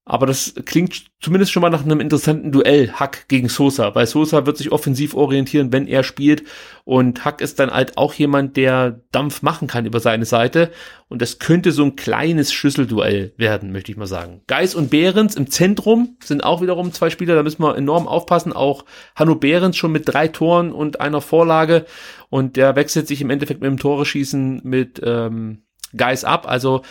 [0.05, 4.47] Aber das klingt zumindest schon mal nach einem interessanten Duell, Hack gegen Sosa, weil Sosa
[4.47, 6.43] wird sich offensiv orientieren, wenn er spielt.
[6.83, 10.73] Und Hack ist dann halt auch jemand, der Dampf machen kann über seine Seite.
[11.07, 14.43] Und das könnte so ein kleines Schlüsselduell werden, möchte ich mal sagen.
[14.49, 18.53] Geis und Behrens im Zentrum sind auch wiederum zwei Spieler, da müssen wir enorm aufpassen.
[18.53, 18.85] Auch
[19.15, 21.87] Hanno Behrens schon mit drei Toren und einer Vorlage.
[22.29, 25.63] Und der wechselt sich im Endeffekt mit dem Tore schießen mit ähm,
[25.97, 26.49] Geis ab.
[26.49, 26.83] Also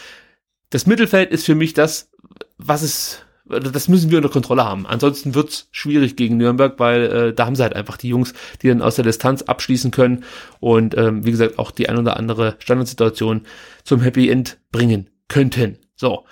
[0.71, 2.10] das Mittelfeld ist für mich das,
[2.65, 4.85] was es, das müssen wir unter Kontrolle haben.
[4.85, 8.67] Ansonsten wird's schwierig gegen Nürnberg, weil äh, da haben sie halt einfach die Jungs, die
[8.67, 10.23] dann aus der Distanz abschließen können
[10.59, 13.41] und ähm, wie gesagt auch die ein oder andere Standardsituation
[13.83, 15.77] zum Happy End bringen könnten.
[15.95, 16.25] So.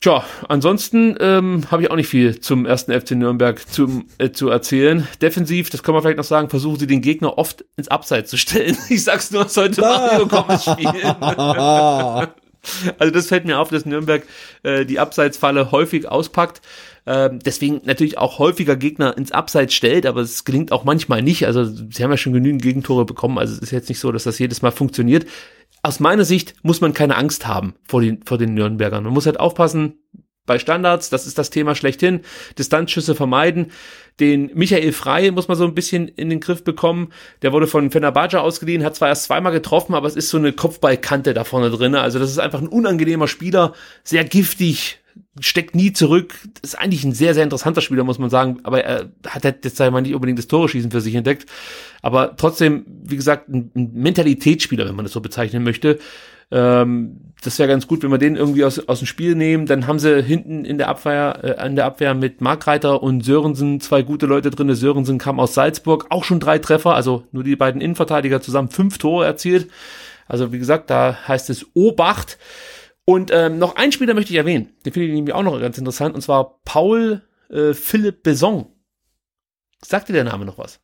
[0.00, 4.48] Tja, ansonsten ähm, habe ich auch nicht viel zum ersten FC Nürnberg zum, äh, zu
[4.48, 5.08] erzählen.
[5.20, 8.36] Defensiv, das kann man vielleicht noch sagen, versuchen sie den Gegner oft ins Abseits zu
[8.36, 8.76] stellen.
[8.88, 11.16] Ich sag's nur, sollte Mario Gomez spielen.
[12.98, 14.24] Also das fällt mir auf, dass Nürnberg
[14.62, 16.60] äh, die Abseitsfalle häufig auspackt.
[17.06, 21.46] Ähm, deswegen natürlich auch häufiger Gegner ins Abseits stellt, aber es gelingt auch manchmal nicht.
[21.46, 24.24] Also sie haben ja schon genügend Gegentore bekommen, also es ist jetzt nicht so, dass
[24.24, 25.26] das jedes Mal funktioniert.
[25.82, 29.04] Aus meiner Sicht muss man keine Angst haben vor den, vor den Nürnbergern.
[29.04, 29.94] Man muss halt aufpassen,
[30.48, 32.22] bei Standards, das ist das Thema schlechthin,
[32.58, 33.70] Distanzschüsse vermeiden.
[34.20, 37.12] Den Michael Frei muss man so ein bisschen in den Griff bekommen.
[37.42, 40.52] Der wurde von Fenerbahce ausgeliehen, hat zwar erst zweimal getroffen, aber es ist so eine
[40.52, 41.94] Kopfballkante da vorne drin.
[41.94, 45.00] Also das ist einfach ein unangenehmer Spieler, sehr giftig,
[45.40, 46.34] steckt nie zurück.
[46.60, 48.58] Das ist eigentlich ein sehr, sehr interessanter Spieler, muss man sagen.
[48.62, 51.46] Aber er hat jetzt einmal nicht unbedingt das Tore-Schießen für sich entdeckt.
[52.02, 55.98] Aber trotzdem, wie gesagt, ein Mentalitätsspieler, wenn man das so bezeichnen möchte.
[56.50, 59.66] Ähm, das wäre ganz gut, wenn wir den irgendwie aus, aus dem Spiel nehmen.
[59.66, 63.80] Dann haben sie hinten in der Abwehr, äh, in der Abwehr mit Markreiter und Sörensen
[63.80, 64.74] zwei gute Leute drin.
[64.74, 68.98] Sörensen kam aus Salzburg, auch schon drei Treffer, also nur die beiden Innenverteidiger zusammen fünf
[68.98, 69.70] Tore erzielt.
[70.26, 72.38] Also wie gesagt, da heißt es Obacht.
[73.04, 75.78] Und ähm, noch ein Spieler möchte ich erwähnen, den finde ich nämlich auch noch ganz
[75.78, 78.66] interessant, und zwar Paul äh, Philipp Beson.
[79.82, 80.80] Sagt dir der Name noch was?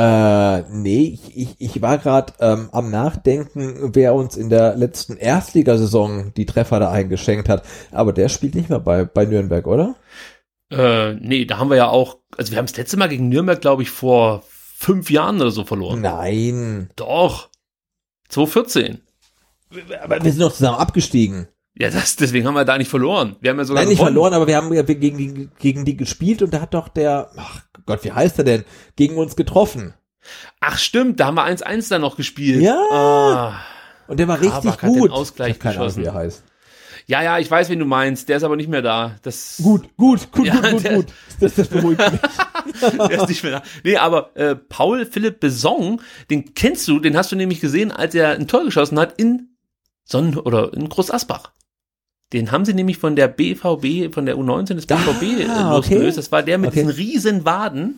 [0.00, 5.18] Äh, nee, ich, ich, ich war gerade ähm, am Nachdenken, wer uns in der letzten
[5.18, 7.66] Erstligasaison die Treffer da eingeschenkt hat.
[7.92, 9.96] Aber der spielt nicht mehr bei, bei Nürnberg, oder?
[10.70, 13.60] Äh, nee, da haben wir ja auch, also wir haben das letzte Mal gegen Nürnberg,
[13.60, 16.00] glaube ich, vor fünf Jahren oder so verloren.
[16.00, 16.88] Nein.
[16.96, 17.50] Doch.
[18.30, 19.02] 2014.
[20.02, 21.48] Aber wir sind doch zusammen abgestiegen.
[21.74, 23.36] Ja, das, deswegen haben wir da nicht verloren.
[23.40, 24.14] Wir haben ja sogar Nein, nicht gewonnen.
[24.14, 27.30] verloren, aber wir haben ja gegen die, gegen die gespielt und da hat doch der,
[27.36, 28.64] ach Gott, wie heißt er denn,
[28.96, 29.94] gegen uns getroffen.
[30.60, 32.60] Ach stimmt, da haben wir 1-1 dann noch gespielt.
[32.62, 32.78] Ja.
[32.90, 33.60] Ah.
[34.06, 35.10] Und der war richtig Kabak den gut.
[35.10, 36.02] Ausgleich ich keine Ahnung, geschossen.
[36.02, 36.42] wie er heißt.
[37.06, 38.28] Ja, ja, ich weiß, wen du meinst.
[38.28, 39.16] Der ist aber nicht mehr da.
[39.22, 41.06] Das, Gut, gut, gut, Ja, gut, gut, der- gut.
[41.40, 42.20] Das, das beruhigt mich.
[43.08, 43.62] der ist nicht mehr da.
[43.82, 48.14] Nee, aber äh, Paul Philipp Besong, den kennst du, den hast du nämlich gesehen, als
[48.14, 49.56] er ein Tor geschossen hat in
[50.04, 51.52] Sonnen oder in Groß Asbach.
[52.32, 55.94] Den haben sie nämlich von der BVB, von der U19 des BVB Ah, okay.
[55.94, 56.18] losgelöst.
[56.18, 56.80] Das war der mit Okay.
[56.84, 57.96] diesen riesen Waden.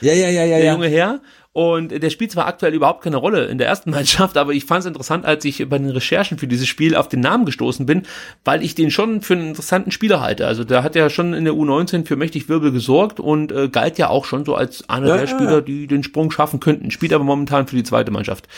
[0.00, 1.20] Ja, ja, ja, ja, der junge Herr.
[1.52, 4.80] Und der spielt zwar aktuell überhaupt keine Rolle in der ersten Mannschaft, aber ich fand
[4.80, 8.02] es interessant, als ich bei den Recherchen für dieses Spiel auf den Namen gestoßen bin,
[8.44, 10.48] weil ich den schon für einen interessanten Spieler halte.
[10.48, 13.98] Also der hat ja schon in der U19 für mächtig Wirbel gesorgt und äh, galt
[13.98, 16.90] ja auch schon so als einer Ja, der Spieler, die den Sprung schaffen könnten.
[16.90, 18.48] Spielt aber momentan für die zweite Mannschaft.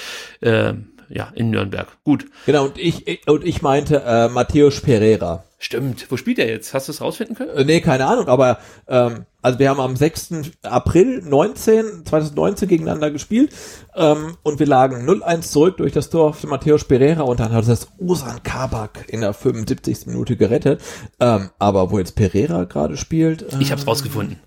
[0.41, 0.73] Äh,
[1.09, 1.89] ja, in Nürnberg.
[2.05, 2.27] Gut.
[2.47, 5.45] Genau, und ich, und ich meinte äh, Matthäus Pereira.
[5.59, 6.07] Stimmt.
[6.11, 6.75] Wo spielt er jetzt?
[6.75, 7.51] Hast du es rausfinden können?
[7.57, 8.59] Äh, nee, keine Ahnung, aber
[8.89, 10.35] ähm, also wir haben am 6.
[10.63, 13.55] April 19, 2019 gegeneinander gespielt
[13.95, 17.67] ähm, und wir lagen 0-1 zurück durch das Tor für Matthäus Pereira und dann hat
[17.67, 20.07] das Osan Kabak in der 75.
[20.07, 20.83] Minute gerettet.
[21.21, 23.43] Ähm, aber wo jetzt Pereira gerade spielt.
[23.43, 24.39] Äh, Ich habe es rausgefunden.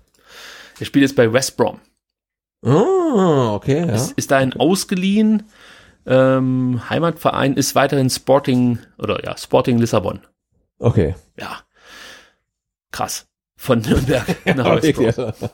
[0.78, 1.80] Der spielt jetzt bei West Brom.
[2.62, 3.94] Ah, okay, ja.
[3.94, 5.44] ist, ist dahin ausgeliehen.
[6.06, 10.20] Ähm, Heimatverein ist weiterhin Sporting oder ja, Sporting Lissabon.
[10.78, 11.14] Okay.
[11.38, 11.60] Ja.
[12.90, 13.26] Krass.
[13.56, 14.24] Von Nürnberg
[14.56, 15.50] nach West Brom.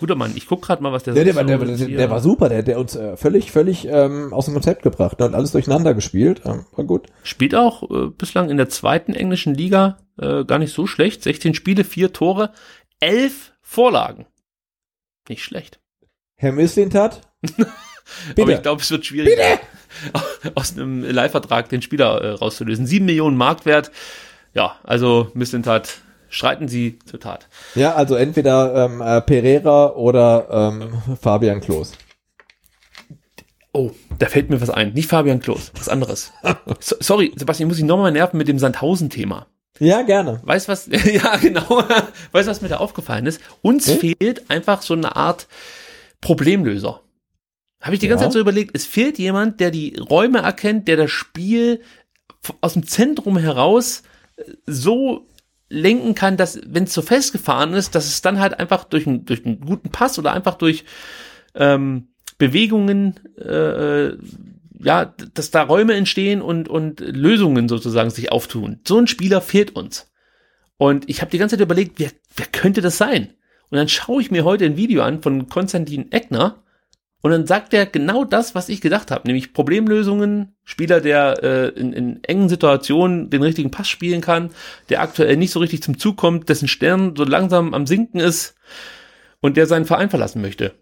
[0.00, 1.96] Guter Mann, ich guck gerade mal, was der Der, der, war, so der, der, hier-
[1.98, 5.26] der war super, der, der uns äh, völlig, völlig ähm, aus dem Konzept gebracht ne,
[5.26, 6.40] und alles durcheinander gespielt.
[6.46, 7.06] Ähm, war gut.
[7.22, 11.22] Spielt auch äh, bislang in der zweiten englischen Liga äh, gar nicht so schlecht.
[11.22, 12.52] 16 Spiele, 4 Tore,
[13.00, 14.26] 11 Vorlagen.
[15.28, 15.80] Nicht schlecht.
[16.36, 17.20] Herr Mislintat?
[18.38, 19.38] Aber ich glaube, es wird schwierig,
[20.54, 22.86] aus einem Leihvertrag den Spieler äh, rauszulösen.
[22.86, 23.90] 7 Millionen Marktwert.
[24.54, 27.48] Ja, also Missentat, streiten Sie zur Tat.
[27.74, 31.92] Ja, also entweder ähm, äh, Pereira oder ähm, Fabian Klos.
[33.72, 34.92] Oh, da fällt mir was ein.
[34.94, 36.32] Nicht Fabian Klos, was anderes.
[36.80, 39.46] so, sorry, Sebastian, ich muss dich nochmal nerven mit dem Sandhausen-Thema.
[39.78, 40.40] Ja, gerne.
[40.44, 40.88] Weißt was?
[41.04, 41.84] ja, genau.
[42.32, 43.40] Weißt du, was mir da aufgefallen ist?
[43.62, 43.98] Uns Hm?
[43.98, 45.46] fehlt einfach so eine Art
[46.20, 47.00] Problemlöser.
[47.80, 48.28] Habe ich die ganze Ja.
[48.28, 51.80] Zeit so überlegt, es fehlt jemand, der die Räume erkennt, der das Spiel
[52.60, 54.02] aus dem Zentrum heraus
[54.36, 55.26] äh, so
[55.68, 59.24] lenken kann, dass, wenn es so festgefahren ist, dass es dann halt einfach durch, ein,
[59.24, 60.84] durch einen guten Pass oder einfach durch
[61.54, 62.08] ähm,
[62.38, 64.16] Bewegungen, äh,
[64.82, 68.80] ja, dass da Räume entstehen und, und Lösungen sozusagen sich auftun.
[68.86, 70.10] So ein Spieler fehlt uns.
[70.76, 73.34] Und ich habe die ganze Zeit überlegt, wer, wer könnte das sein?
[73.68, 76.62] Und dann schaue ich mir heute ein Video an von Konstantin Eckner
[77.22, 81.68] und dann sagt er genau das, was ich gedacht habe, nämlich Problemlösungen, Spieler, der äh,
[81.78, 84.50] in, in engen Situationen den richtigen Pass spielen kann,
[84.88, 88.54] der aktuell nicht so richtig zum Zug kommt, dessen Stern so langsam am Sinken ist
[89.40, 90.74] und der seinen Verein verlassen möchte.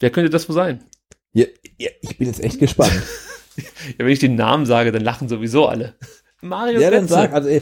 [0.00, 0.84] Wer könnte das wohl sein?
[1.32, 1.44] Ja,
[1.78, 3.02] ja, ich bin jetzt echt gespannt.
[3.56, 3.64] ja,
[3.98, 5.94] wenn ich den Namen sage, dann lachen sowieso alle.
[6.40, 7.08] Mario ja, Götze.
[7.08, 7.60] Sag, also,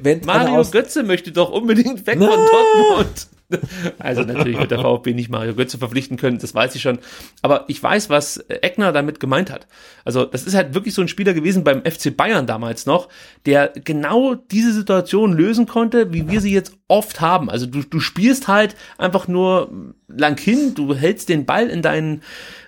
[0.00, 2.28] wenn Mario Götze möchte doch unbedingt weg Nein.
[2.28, 3.28] von Dortmund.
[3.98, 6.98] Also natürlich wird der VfB nicht Mario Götze verpflichten können, das weiß ich schon.
[7.42, 9.66] Aber ich weiß, was Eckner damit gemeint hat.
[10.04, 13.08] Also das ist halt wirklich so ein Spieler gewesen beim FC Bayern damals noch,
[13.46, 17.50] der genau diese Situation lösen konnte, wie wir sie jetzt oft haben.
[17.50, 19.70] Also du, du spielst halt einfach nur
[20.08, 22.22] lang hin, du hältst den Ball in deinen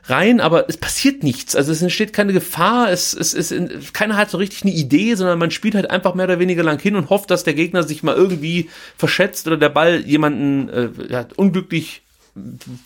[0.04, 1.54] rein, aber es passiert nichts.
[1.54, 5.38] Also es entsteht keine Gefahr, es, es, es keiner hat so richtig eine Idee, sondern
[5.38, 8.02] man spielt halt einfach mehr oder weniger lang hin und hofft, dass der Gegner sich
[8.02, 12.02] mal irgendwie verschätzt oder der Ball jemanden äh, ja, unglücklich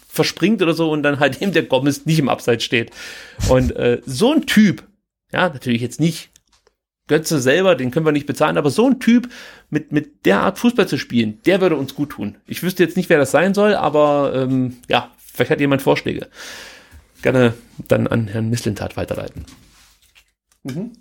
[0.08, 2.90] verspringt oder so und dann halt eben der Gomez nicht im Abseits steht.
[3.48, 4.84] Und äh, so ein Typ,
[5.32, 6.30] ja, natürlich jetzt nicht
[7.08, 9.28] Götze selber, den können wir nicht bezahlen, aber so ein Typ
[9.70, 12.36] mit, mit der Art Fußball zu spielen, der würde uns gut tun.
[12.46, 16.28] Ich wüsste jetzt nicht, wer das sein soll, aber ähm, ja, vielleicht hat jemand Vorschläge
[17.26, 17.54] gerne
[17.88, 19.44] dann an Herrn Misslintat weiterleiten.
[20.62, 20.92] Mhm.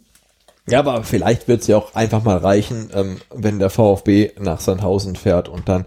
[0.68, 4.60] Ja, aber vielleicht wird es ja auch einfach mal reichen, ähm, wenn der VfB nach
[4.60, 5.85] Sandhausen fährt und dann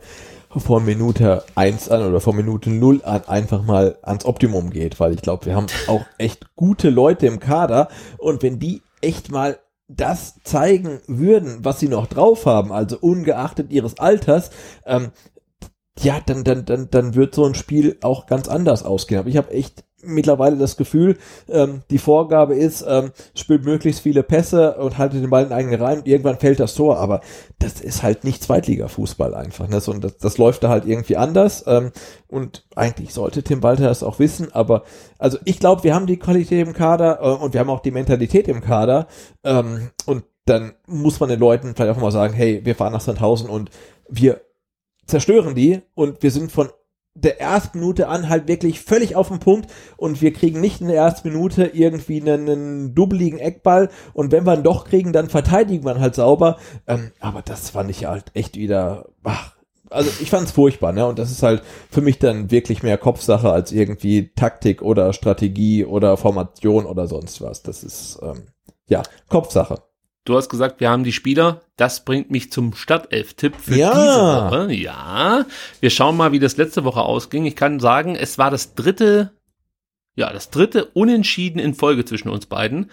[0.56, 5.12] vor Minute 1 an oder vor Minute 0 an einfach mal ans Optimum geht, weil
[5.12, 9.58] ich glaube, wir haben auch echt gute Leute im Kader und wenn die echt mal
[9.88, 14.50] das zeigen würden, was sie noch drauf haben, also ungeachtet ihres Alters,
[14.86, 15.10] ähm,
[15.98, 19.18] ja, dann, dann, dann, dann wird so ein Spiel auch ganz anders ausgehen.
[19.18, 21.18] Aber ich habe echt mittlerweile das Gefühl,
[21.48, 25.80] ähm, die Vorgabe ist, ähm, spielt möglichst viele Pässe und haltet den Ball in eigenen
[25.80, 26.98] Reihen irgendwann fällt das Tor.
[26.98, 27.20] Aber
[27.58, 29.68] das ist halt nicht Zweitliga-Fußball einfach.
[29.68, 29.80] Ne?
[29.80, 31.64] So, und das, das läuft da halt irgendwie anders.
[31.66, 31.90] Ähm,
[32.28, 34.52] und eigentlich sollte Tim Walter das auch wissen.
[34.52, 34.84] Aber
[35.18, 37.90] also ich glaube, wir haben die Qualität im Kader äh, und wir haben auch die
[37.90, 39.08] Mentalität im Kader.
[39.44, 43.00] Ähm, und dann muss man den Leuten vielleicht auch mal sagen, hey, wir fahren nach
[43.00, 43.70] Sandhausen und
[44.08, 44.40] wir
[45.06, 46.70] zerstören die und wir sind von
[47.22, 50.88] der ersten Minute an halt wirklich völlig auf den Punkt und wir kriegen nicht in
[50.88, 55.28] der ersten Minute irgendwie einen, einen dubbeligen Eckball und wenn wir ihn doch kriegen, dann
[55.28, 56.58] verteidigen wir ihn halt sauber.
[56.86, 59.56] Ähm, aber das fand ich halt echt wieder, ach,
[59.90, 61.06] also ich fand es furchtbar, ne?
[61.06, 65.84] Und das ist halt für mich dann wirklich mehr Kopfsache als irgendwie Taktik oder Strategie
[65.84, 67.62] oder Formation oder sonst was.
[67.62, 68.42] Das ist ähm,
[68.88, 69.82] ja Kopfsache.
[70.28, 71.62] Du hast gesagt, wir haben die Spieler.
[71.76, 73.94] Das bringt mich zum Startelf-Tipp für ja.
[73.94, 74.74] diese Woche.
[74.74, 75.46] Ja.
[75.80, 77.46] Wir schauen mal, wie das letzte Woche ausging.
[77.46, 79.32] Ich kann sagen, es war das dritte,
[80.16, 82.90] ja, das dritte Unentschieden in Folge zwischen uns beiden.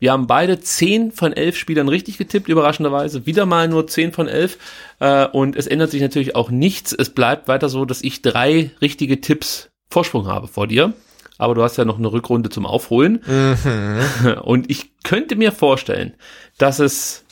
[0.00, 3.24] Wir haben beide zehn von elf Spielern richtig getippt, überraschenderweise.
[3.24, 4.58] Wieder mal nur zehn von elf.
[4.98, 6.92] Äh, und es ändert sich natürlich auch nichts.
[6.92, 10.92] Es bleibt weiter so, dass ich drei richtige Tipps Vorsprung habe vor dir
[11.38, 13.22] aber du hast ja noch eine Rückrunde zum Aufholen.
[13.26, 14.32] Mhm.
[14.42, 16.14] Und ich könnte mir vorstellen,
[16.58, 17.24] dass es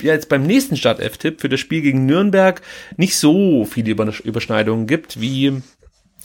[0.00, 2.62] ja jetzt beim nächsten Start-F-Tipp für das Spiel gegen Nürnberg
[2.96, 5.62] nicht so viele Überschneidungen gibt wie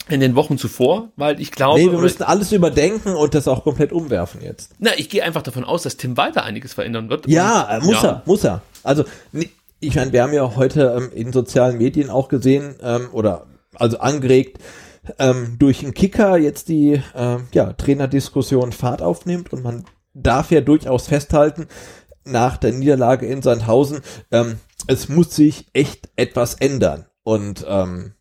[0.08, 1.80] in den Wochen zuvor, weil ich glaube.
[1.80, 4.70] Nee, wir müssen alles überdenken und das auch komplett umwerfen jetzt.
[4.78, 7.26] Na, ich gehe einfach davon aus, dass Tim weiter einiges verändern wird.
[7.28, 8.08] Ja, und, muss ja.
[8.08, 8.62] er, muss er.
[8.82, 9.04] Also,
[9.80, 13.98] ich meine, wir haben ja heute ähm, in sozialen Medien auch gesehen, ähm, oder also
[13.98, 14.58] angeregt,
[15.18, 19.84] ähm, durch den Kicker jetzt die äh, ja, Trainerdiskussion Fahrt aufnimmt und man
[20.14, 21.68] darf ja durchaus festhalten,
[22.24, 24.00] nach der Niederlage in Sandhausen,
[24.32, 27.06] ähm, es muss sich echt etwas ändern.
[27.22, 28.14] Und ähm,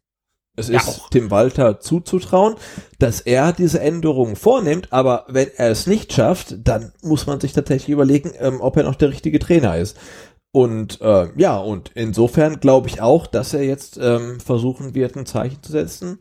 [0.55, 1.09] es ja, ist auch.
[1.09, 2.55] Tim Walter zuzutrauen,
[2.97, 7.53] dass er diese Änderungen vornimmt, aber wenn er es nicht schafft, dann muss man sich
[7.53, 9.97] tatsächlich überlegen, ähm, ob er noch der richtige Trainer ist.
[10.56, 15.26] Und äh, ja, und insofern glaube ich auch, dass er jetzt ähm, versuchen wird, ein
[15.26, 16.18] Zeichen zu setzen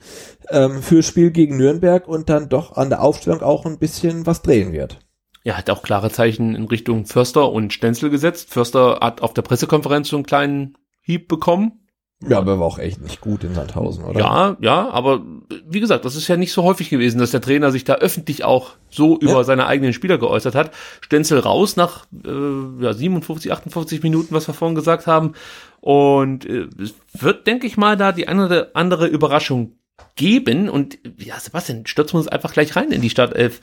[0.48, 4.42] ähm, für Spiel gegen Nürnberg und dann doch an der Aufstellung auch ein bisschen was
[4.42, 4.98] drehen wird.
[5.44, 8.50] Ja, hat auch klare Zeichen in Richtung Förster und Stenzel gesetzt.
[8.50, 11.83] Förster hat auf der Pressekonferenz so einen kleinen Hieb bekommen.
[12.28, 14.18] Ja, aber er war auch echt nicht gut in Sandhausen, oder?
[14.18, 15.22] Ja, ja, aber
[15.66, 18.44] wie gesagt, das ist ja nicht so häufig gewesen, dass der Trainer sich da öffentlich
[18.44, 19.44] auch so über ja.
[19.44, 20.70] seine eigenen Spieler geäußert hat.
[21.00, 25.34] Stenzel raus nach äh, ja, 57, 58 Minuten, was wir vorhin gesagt haben.
[25.80, 29.72] Und äh, es wird, denke ich mal, da die andere, andere Überraschung
[30.16, 30.68] geben.
[30.68, 33.60] Und ja, Sebastian, stürzen wir uns einfach gleich rein in die Startelf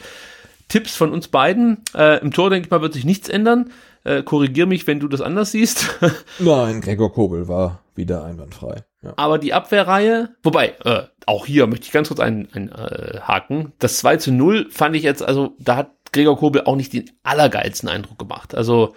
[0.67, 1.83] Tipps von uns beiden.
[1.93, 3.71] Äh, Im Tor, denke ich mal, wird sich nichts ändern.
[4.03, 5.99] Äh, korrigier mich, wenn du das anders siehst.
[6.39, 8.83] Nein, Gregor Kobel war wieder einwandfrei.
[9.03, 9.13] Ja.
[9.15, 13.73] Aber die Abwehrreihe, wobei, äh, auch hier möchte ich ganz kurz einen, einen äh, haken.
[13.79, 17.09] Das 2 zu 0 fand ich jetzt, also da hat Gregor Kobel auch nicht den
[17.23, 18.55] allergeilsten Eindruck gemacht.
[18.55, 18.95] Also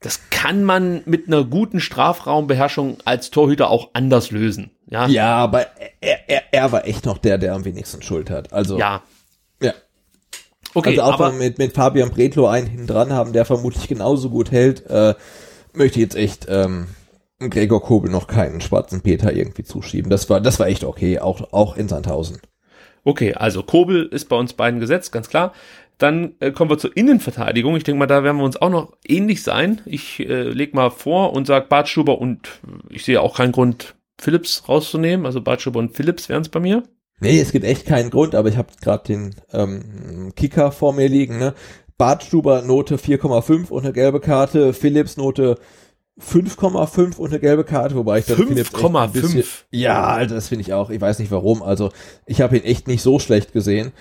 [0.00, 4.70] das kann man mit einer guten Strafraumbeherrschung als Torhüter auch anders lösen.
[4.86, 5.66] Ja, Ja, aber
[6.00, 8.52] er, er, er war echt noch der, der am wenigsten Schuld hat.
[8.52, 8.96] Also, ja.
[8.96, 9.02] ja.
[10.74, 13.88] Okay, also auch aber mal mit, mit Fabian Bredlo einen hinten dran haben, der vermutlich
[13.88, 15.14] genauso gut hält, äh,
[15.74, 16.88] möchte jetzt echt ähm,
[17.38, 20.10] Gregor Kobel noch keinen schwarzen Peter irgendwie zuschieben.
[20.10, 22.38] Das war, das war echt okay, auch, auch in Sandhausen.
[23.04, 25.52] Okay, also Kobel ist bei uns beiden gesetzt, ganz klar.
[25.98, 27.76] Dann äh, kommen wir zur Innenverteidigung.
[27.76, 29.80] Ich denke mal, da werden wir uns auch noch ähnlich sein.
[29.84, 34.68] Ich äh, leg mal vor und sag Bartstuber und ich sehe auch keinen Grund, Philips
[34.68, 35.26] rauszunehmen.
[35.26, 36.84] Also Bartstuber und Philips wären es bei mir.
[37.22, 41.08] Nee, es gibt echt keinen Grund, aber ich habe gerade den ähm, Kicker vor mir
[41.08, 41.38] liegen.
[41.38, 41.54] Ne?
[41.98, 45.56] Bartstuber Note 4,5 und eine gelbe Karte, Philips Note
[46.20, 49.46] 5,5 und eine gelbe Karte, wobei ich dann Philips echt ein bisschen- 5,5.
[49.70, 50.90] Ja, Alter, das finde ich auch.
[50.90, 51.62] Ich weiß nicht warum.
[51.62, 51.90] Also
[52.26, 53.92] ich habe ihn echt nicht so schlecht gesehen.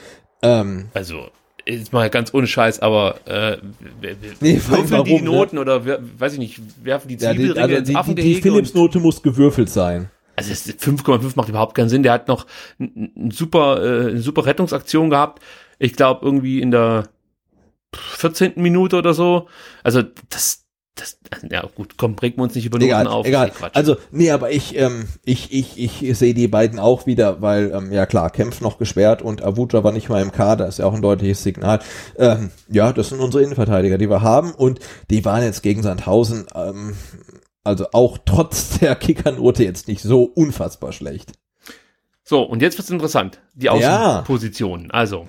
[0.41, 1.27] Ähm, Also,
[1.65, 3.57] jetzt mal ganz ohne Scheiß, aber äh,
[4.41, 5.29] Nee, würfeln die warum, ne?
[5.29, 7.91] Noten oder wer, weiß ich nicht, werfen die ja, die, Zwiebelringe also ins die, die,
[7.93, 10.09] die Affengehege Philips und, Note muss gewürfelt sein.
[10.41, 12.03] Also es ist 5,5 macht überhaupt keinen Sinn.
[12.03, 12.45] Der hat noch
[12.79, 15.41] n- n- super, äh, eine super Rettungsaktion gehabt.
[15.79, 17.09] Ich glaube irgendwie in der
[17.95, 18.53] 14.
[18.57, 19.47] Minute oder so.
[19.83, 20.63] Also das,
[20.95, 21.17] das,
[21.49, 23.25] ja gut, komm, regen wir uns nicht über Noten auf.
[23.25, 23.51] egal.
[23.59, 23.67] Nee.
[23.73, 27.91] Also, nee, aber ich, ähm, ich, ich, ich sehe die beiden auch wieder, weil, ähm,
[27.91, 30.93] ja klar, Kempf noch gesperrt und Avuja war nicht mal im Kader, ist ja auch
[30.93, 31.79] ein deutliches Signal.
[32.17, 36.45] Ähm, ja, das sind unsere Innenverteidiger, die wir haben und die waren jetzt gegen Sandhausen,
[36.55, 36.93] ähm,
[37.63, 41.33] also auch trotz der Kickernote jetzt nicht so unfassbar schlecht.
[42.23, 43.39] So, und jetzt wird's interessant.
[43.53, 43.73] Die Ja.
[44.19, 44.91] Außenpositionen.
[44.91, 45.27] Also,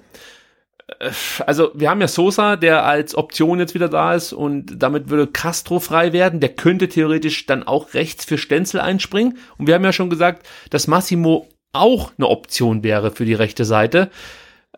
[1.01, 1.11] äh,
[1.47, 5.27] also wir haben ja Sosa, der als Option jetzt wieder da ist und damit würde
[5.27, 6.41] Castro frei werden.
[6.41, 9.39] Der könnte theoretisch dann auch rechts für Stenzel einspringen.
[9.59, 13.65] Und wir haben ja schon gesagt, dass Massimo auch eine Option wäre für die rechte
[13.65, 14.11] Seite.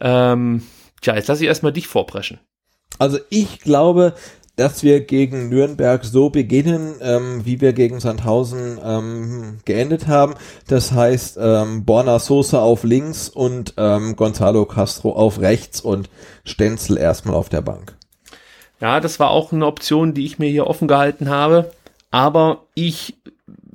[0.00, 0.62] Ähm,
[1.02, 2.38] tja, jetzt lass ich erstmal dich vorpreschen.
[2.98, 4.14] Also ich glaube,
[4.56, 10.34] dass wir gegen Nürnberg so beginnen, ähm, wie wir gegen Sandhausen ähm, geendet haben.
[10.68, 16.08] Das heißt, ähm, Borna Sosa auf links und ähm, Gonzalo Castro auf rechts und
[16.44, 17.96] Stenzel erstmal auf der Bank.
[18.80, 21.70] Ja, das war auch eine Option, die ich mir hier offen gehalten habe.
[22.10, 23.16] Aber ich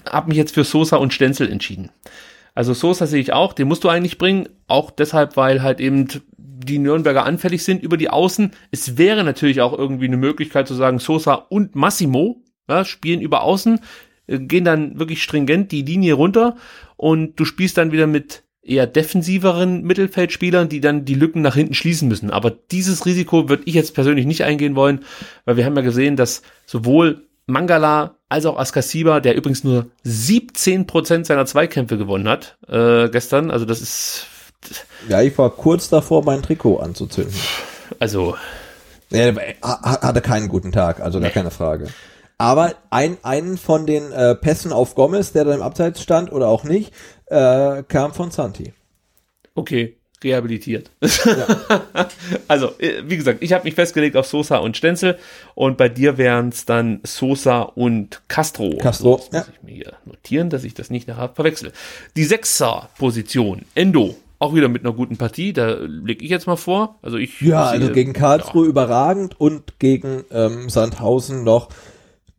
[0.10, 1.90] habe mich jetzt für Sosa und Stenzel entschieden.
[2.56, 4.48] Also Sosa sehe ich auch, den musst du eigentlich bringen.
[4.68, 6.08] Auch deshalb, weil halt eben
[6.70, 8.52] die Nürnberger anfällig sind über die Außen.
[8.72, 13.42] Es wäre natürlich auch irgendwie eine Möglichkeit zu sagen, Sosa und Massimo ja, spielen über
[13.44, 13.80] Außen,
[14.28, 16.56] äh, gehen dann wirklich stringent die Linie runter
[16.98, 21.74] und du spielst dann wieder mit eher defensiveren Mittelfeldspielern, die dann die Lücken nach hinten
[21.74, 22.30] schließen müssen.
[22.30, 25.00] Aber dieses Risiko würde ich jetzt persönlich nicht eingehen wollen,
[25.46, 31.26] weil wir haben ja gesehen, dass sowohl Mangala als auch Askasiba, der übrigens nur 17%
[31.26, 34.28] seiner Zweikämpfe gewonnen hat äh, gestern, also das ist
[35.08, 37.34] Ja, ich war kurz davor, mein Trikot anzuzünden.
[38.00, 38.36] also
[39.12, 39.34] Er
[39.64, 41.88] ha- hatte keinen guten Tag, also gar keine Frage.
[42.38, 46.48] Aber ein, einen von den äh, Pässen auf Gomez, der da im Abseits stand oder
[46.48, 46.94] auch nicht,
[47.28, 48.74] äh, kam von Santi.
[49.56, 50.92] okay, rehabilitiert.
[52.48, 55.18] also, äh, wie gesagt, ich habe mich festgelegt auf Sosa und Stenzel
[55.56, 58.78] und bei dir wären es dann Sosa und Castro.
[58.78, 59.54] Castro, das muss ja.
[59.54, 61.72] ich mir hier notieren, dass ich das nicht nachher verwechsel.
[62.18, 66.98] Die Sechser-Position, Endo, auch wieder mit einer guten Partie, da lege ich jetzt mal vor.
[67.02, 71.70] Also ich Ja, also gegen Karlsruhe überragend und gegen ähm, Sandhausen noch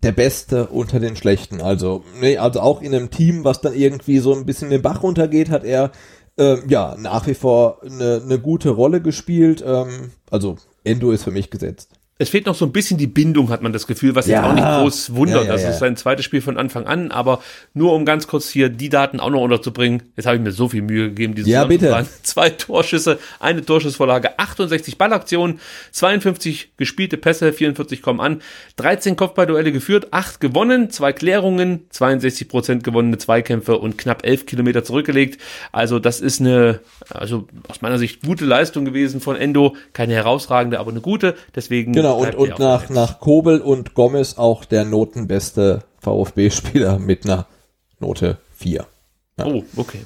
[0.02, 1.60] der Beste unter den Schlechten.
[1.60, 5.02] Also, nee, also auch in einem Team, was dann irgendwie so ein bisschen den Bach
[5.02, 5.93] runtergeht, hat er
[6.39, 9.62] ähm, ja nach wie vor eine, eine gute Rolle gespielt.
[9.66, 11.99] Ähm, also Endo ist für mich gesetzt.
[12.21, 14.37] Es fehlt noch so ein bisschen die Bindung, hat man das Gefühl, was Ja.
[14.41, 15.45] jetzt auch nicht groß wundert.
[15.45, 17.43] Ja, ja, das ist sein zweites Spiel von Anfang an, aber
[17.73, 20.03] nur um ganz kurz hier die Daten auch noch unterzubringen.
[20.17, 22.07] Jetzt habe ich mir so viel Mühe gegeben, diese Ja, bitte.
[22.23, 25.61] Zwei Torschüsse, eine Torschussvorlage, 68 Ballaktionen,
[25.93, 28.43] 52 gespielte Pässe, 44 kommen an,
[28.77, 34.85] 13 Kopfballduelle geführt, 8 gewonnen, zwei Klärungen, 62 Prozent gewonnene Zweikämpfe und knapp 11 Kilometer
[34.85, 35.41] zurückgelegt.
[35.73, 39.77] Also das ist eine, also aus meiner Sicht gute Leistung gewesen von Endo.
[39.93, 41.35] Keine herausragende, aber eine gute.
[41.55, 46.99] Deswegen Genau, und, er und auf nach, nach Kobel und Gomez auch der notenbeste VfB-Spieler
[46.99, 47.47] mit einer
[47.99, 48.87] Note 4.
[49.45, 50.01] Oh, okay.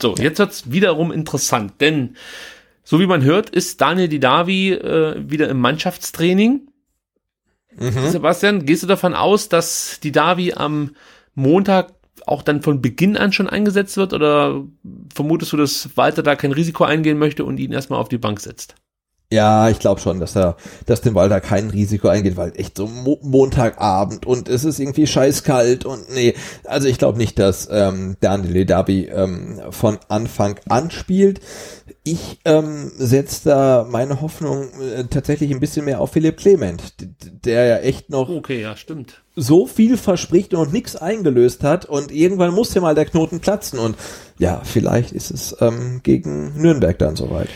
[0.00, 2.16] So, jetzt wird's wiederum interessant, denn
[2.84, 6.68] so wie man hört, ist Daniel Didavi äh, wieder im Mannschaftstraining.
[7.78, 10.96] Sebastian, gehst du davon aus, dass Didavi am
[11.34, 11.92] Montag
[12.26, 14.64] auch dann von Beginn an schon eingesetzt wird oder
[15.14, 18.40] vermutest du, dass Walter da kein Risiko eingehen möchte und ihn erstmal auf die Bank
[18.40, 18.74] setzt?
[19.30, 20.56] Ja, ich glaube schon, dass er,
[20.86, 25.06] dass dem Walter kein Risiko eingeht, weil echt so Mo Montagabend und es ist irgendwie
[25.06, 26.32] scheißkalt und nee,
[26.64, 31.40] also ich glaube nicht, dass ähm, Daniel Ledabi ähm, von Anfang an spielt.
[32.04, 36.94] Ich ähm, setze da meine Hoffnung äh, tatsächlich ein bisschen mehr auf Philipp Clement,
[37.44, 39.22] der ja echt noch okay, ja, stimmt.
[39.36, 43.78] so viel verspricht und nichts eingelöst hat und irgendwann muss ja mal der Knoten platzen
[43.78, 43.94] und
[44.38, 47.48] ja, vielleicht ist es ähm, gegen Nürnberg dann soweit.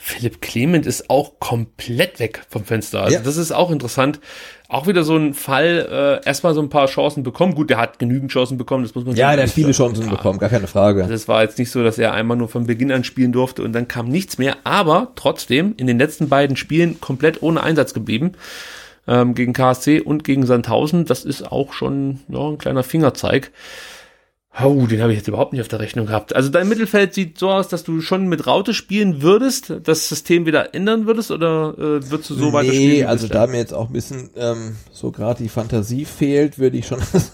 [0.00, 3.02] Philipp Clement ist auch komplett weg vom Fenster.
[3.02, 3.22] Also Ja.
[3.22, 4.20] das ist auch interessant.
[4.68, 7.54] Auch wieder so ein Fall, äh, erstmal so ein paar Chancen bekommen.
[7.54, 9.38] Gut, der hat genügend Chancen bekommen, das muss man Ja, sagen.
[9.38, 10.10] der hat viele Chancen Ja.
[10.10, 11.02] bekommen, gar keine Frage.
[11.02, 13.62] Also es war jetzt nicht so, dass er einmal nur von Beginn an spielen durfte
[13.62, 17.92] und dann kam nichts mehr, aber trotzdem in den letzten beiden Spielen komplett ohne Einsatz
[17.92, 18.32] geblieben.
[19.06, 21.06] Ähm, gegen KSC und gegen Sandhausen.
[21.06, 23.50] Das ist auch schon ja, ein kleiner Fingerzeig.
[24.60, 26.34] Oh, den habe ich jetzt überhaupt nicht auf der Rechnung gehabt.
[26.34, 30.46] Also dein Mittelfeld sieht so aus, dass du schon mit Raute spielen würdest, das System
[30.46, 32.90] wieder ändern würdest oder äh, würdest du so weiter spielen?
[32.90, 36.76] Nee, also da mir jetzt auch ein bisschen ähm, so gerade die Fantasie fehlt, würde
[36.76, 37.30] ich schon das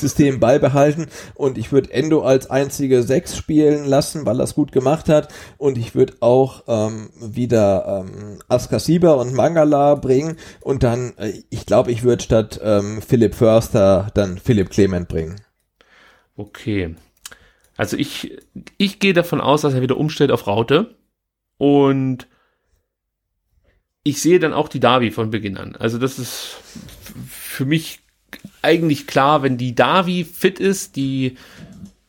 [0.00, 4.72] System beibehalten und ich würde Endo als einzige Sechs spielen lassen, weil er es gut
[4.72, 5.28] gemacht hat
[5.58, 11.66] und ich würde auch ähm, wieder ähm, Askasiba und Mangala bringen und dann, äh, ich
[11.66, 15.36] glaube, ich würde statt ähm, Philipp Förster dann Philipp Clement bringen.
[16.36, 16.94] Okay.
[17.76, 18.38] Also ich,
[18.78, 20.96] ich gehe davon aus, dass er wieder umstellt auf Raute.
[21.58, 22.26] Und
[24.02, 25.76] ich sehe dann auch die Davi von Beginn an.
[25.76, 26.56] Also das ist
[27.28, 28.00] für mich
[28.62, 31.36] eigentlich klar, wenn die Davi fit ist, die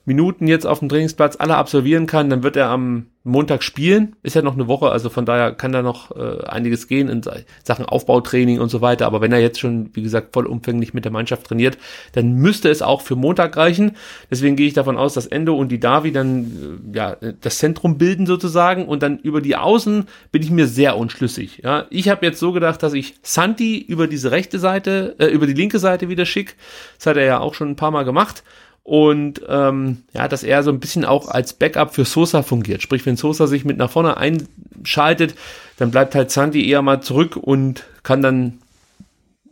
[0.06, 4.16] Minuten jetzt auf dem Trainingsplatz alle absolvieren kann, dann wird er am Montag spielen.
[4.22, 7.24] Ist ja noch eine Woche, also von daher kann da noch äh, einiges gehen in
[7.24, 9.08] Sa- Sachen Aufbautraining und so weiter.
[9.08, 11.80] Aber wenn er jetzt schon, wie gesagt, vollumfänglich mit der Mannschaft trainiert,
[12.14, 13.98] dann müsste es auch für Montag reichen.
[14.30, 17.98] Deswegen gehe ich davon aus, dass Endo und die Davi dann äh, ja das Zentrum
[17.98, 21.62] bilden sozusagen und dann über die Außen bin ich mir sehr unschlüssig.
[21.64, 25.48] Ja, ich habe jetzt so gedacht, dass ich Santi über diese rechte Seite, äh, über
[25.48, 26.58] die linke Seite wieder schick.
[26.98, 28.44] Das hat er ja auch schon ein paar Mal gemacht
[28.86, 32.84] und ähm, ja, dass er so ein bisschen auch als Backup für Sosa fungiert.
[32.84, 35.34] Sprich, wenn Sosa sich mit nach vorne einschaltet,
[35.78, 38.60] dann bleibt halt Santi eher mal zurück und kann dann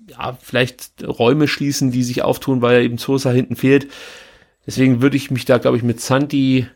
[0.08, 3.88] ja vielleicht Räume schließen, die sich auftun, weil eben Sosa hinten fehlt.
[4.68, 6.68] Deswegen würde ich mich da, glaube ich, mit Santi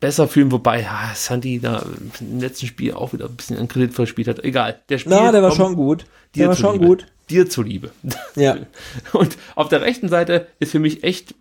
[0.00, 1.84] besser fühlen, wobei ja, Santi da
[2.20, 4.42] im letzten Spiel auch wieder ein bisschen an Kredit verspielt hat.
[4.42, 6.06] Egal, der Spiel Na, der war schon gut.
[6.34, 7.06] Der war schon gut.
[7.30, 7.90] Dir zuliebe.
[8.36, 8.56] Ja.
[9.12, 11.34] Und auf der rechten Seite ist für mich echt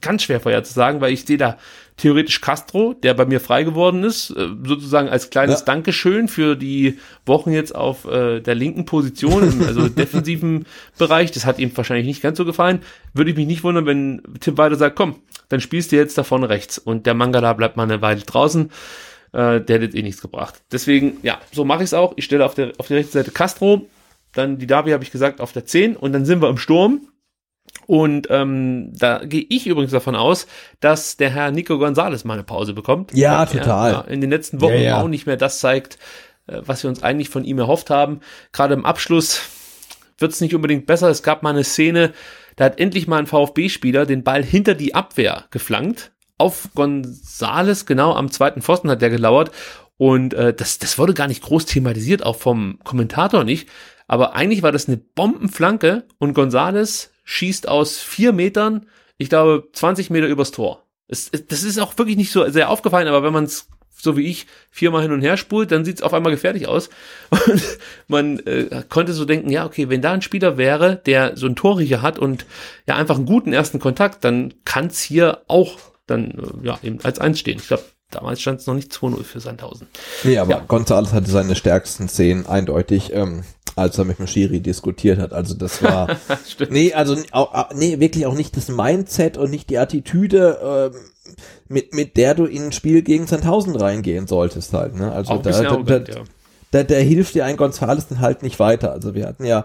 [0.00, 1.58] ganz schwer vorherzusagen, weil ich sehe da
[1.96, 5.66] theoretisch Castro, der bei mir frei geworden ist, äh, sozusagen als kleines Ja.
[5.66, 10.66] Dankeschön für die Wochen jetzt auf äh, der linken Position, im, also defensiven
[10.98, 11.30] Bereich.
[11.32, 12.80] Das hat ihm wahrscheinlich nicht ganz so gefallen.
[13.12, 15.16] Würde ich mich nicht wundern, wenn Tim weiter sagt, komm,
[15.48, 18.70] dann spielst du jetzt da vorne rechts und der Mangala bleibt mal eine Weile draußen.
[19.32, 20.62] Äh, der hat jetzt eh nichts gebracht.
[20.72, 22.12] Deswegen, ja, so mache ich es auch.
[22.16, 23.86] Ich stelle auf der, auf der rechten Seite Castro,
[24.34, 27.08] dann die Davi habe ich gesagt auf der 10 und dann sind wir im Sturm.
[27.86, 30.46] Und ähm, da gehe ich übrigens davon aus,
[30.80, 33.12] dass der Herr Nico Gonzalez mal eine Pause bekommt.
[33.14, 33.92] Ja, total.
[33.92, 35.02] Ja, in den letzten Wochen Ja, ja.
[35.02, 35.98] auch nicht mehr das zeigt,
[36.46, 38.20] äh, was wir uns eigentlich von ihm erhofft haben.
[38.52, 39.40] Gerade im Abschluss
[40.18, 41.08] wird es nicht unbedingt besser.
[41.08, 42.12] Es gab mal eine Szene,
[42.56, 46.12] da hat endlich mal ein VfB-Spieler den Ball hinter die Abwehr geflankt.
[46.38, 49.50] Auf Gonzales, genau am zweiten Pfosten hat der gelauert.
[49.96, 53.68] Und äh, das, das wurde gar nicht groß thematisiert, auch vom Kommentator nicht.
[54.14, 58.86] Aber eigentlich war das eine Bombenflanke und Gonzales schießt aus vier Metern,
[59.18, 60.84] ich glaube, 20 Meter übers Tor.
[61.08, 64.16] Es, es, das ist auch wirklich nicht so sehr aufgefallen, aber wenn man es so
[64.16, 66.90] wie ich viermal hin und her spult, dann sieht es auf einmal gefährlich aus.
[67.48, 67.62] Und
[68.06, 71.56] man äh, konnte so denken, ja, okay, wenn da ein Spieler wäre, der so einen
[71.56, 72.46] Torriecher hat und
[72.86, 75.76] ja einfach einen guten ersten Kontakt, dann kann es hier auch
[76.06, 77.58] dann äh, ja eben als eins stehen.
[77.58, 77.82] Ich glaube,
[78.12, 79.88] damals stand es noch nicht 2-0 für Sandhausen.
[80.22, 80.58] Nee, aber Ja.
[80.68, 83.42] Gonzales hatte seine stärksten Szenen eindeutig, ähm,
[83.76, 85.32] als er mit dem Schiri diskutiert hat.
[85.32, 86.16] Also das war,
[86.70, 91.00] nee, also auch, nee, wirklich auch nicht das Mindset und nicht die Attitüde, ähm,
[91.68, 94.94] mit, mit der du in ein Spiel gegen Sandhausen reingehen solltest halt.
[94.94, 95.10] Ne?
[95.10, 96.22] Also da, da, arrogant, da, ja.
[96.70, 98.92] da, da hilft dir ein Gonzales dann halt nicht weiter.
[98.92, 99.64] Also wir hatten ja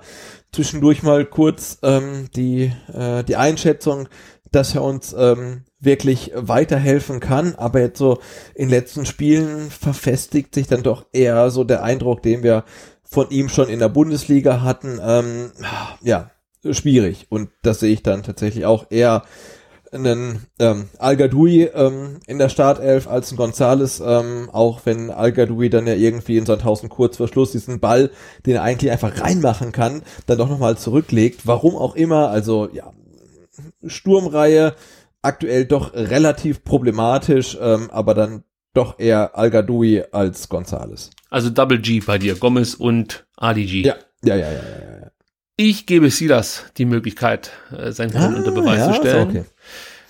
[0.52, 4.07] zwischendurch mal kurz ähm, die, äh, die Einschätzung,
[4.52, 8.19] dass er uns ähm, wirklich weiterhelfen kann, aber jetzt so
[8.56, 12.64] in letzten Spielen verfestigt sich dann doch eher so der Eindruck, den wir
[13.10, 15.52] von ihm schon in der Bundesliga hatten, ähm,
[16.02, 16.30] ja,
[16.69, 17.27] schwierig.
[17.30, 19.23] Und das sehe ich dann tatsächlich auch eher
[19.91, 25.31] einen ähm, Al Gadoui ähm, in der Startelf als ein Gonzales, ähm, auch wenn Al
[25.31, 28.11] Gadoui dann ja irgendwie in Sandhausen kurz vor Schluss diesen Ball,
[28.45, 31.48] den er eigentlich einfach reinmachen kann, dann doch nochmal zurücklegt.
[31.48, 32.91] Warum auch immer, also ja,
[33.84, 34.76] Sturmreihe
[35.23, 41.10] aktuell doch relativ problematisch, ähm, aber dann doch eher Al-Gadoui als Gonzales.
[41.30, 43.84] Also Double G bei dir, Gomez und ADG.
[43.84, 45.01] Ja, ja, ja, ja, ja.
[45.01, 45.11] ja.
[45.56, 49.30] Ich gebe Silas die Möglichkeit, äh, sein Können unter Beweis ja, zu stellen.
[49.30, 49.43] okay.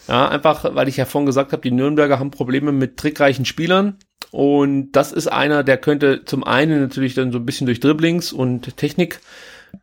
[0.08, 3.98] Ja, einfach, weil ich ja vorhin gesagt habe, die Nürnberger haben Probleme mit trickreichen Spielern.
[4.32, 8.32] Und das ist einer, der könnte zum einen natürlich dann so ein bisschen durch Dribblings
[8.32, 9.22] und Technik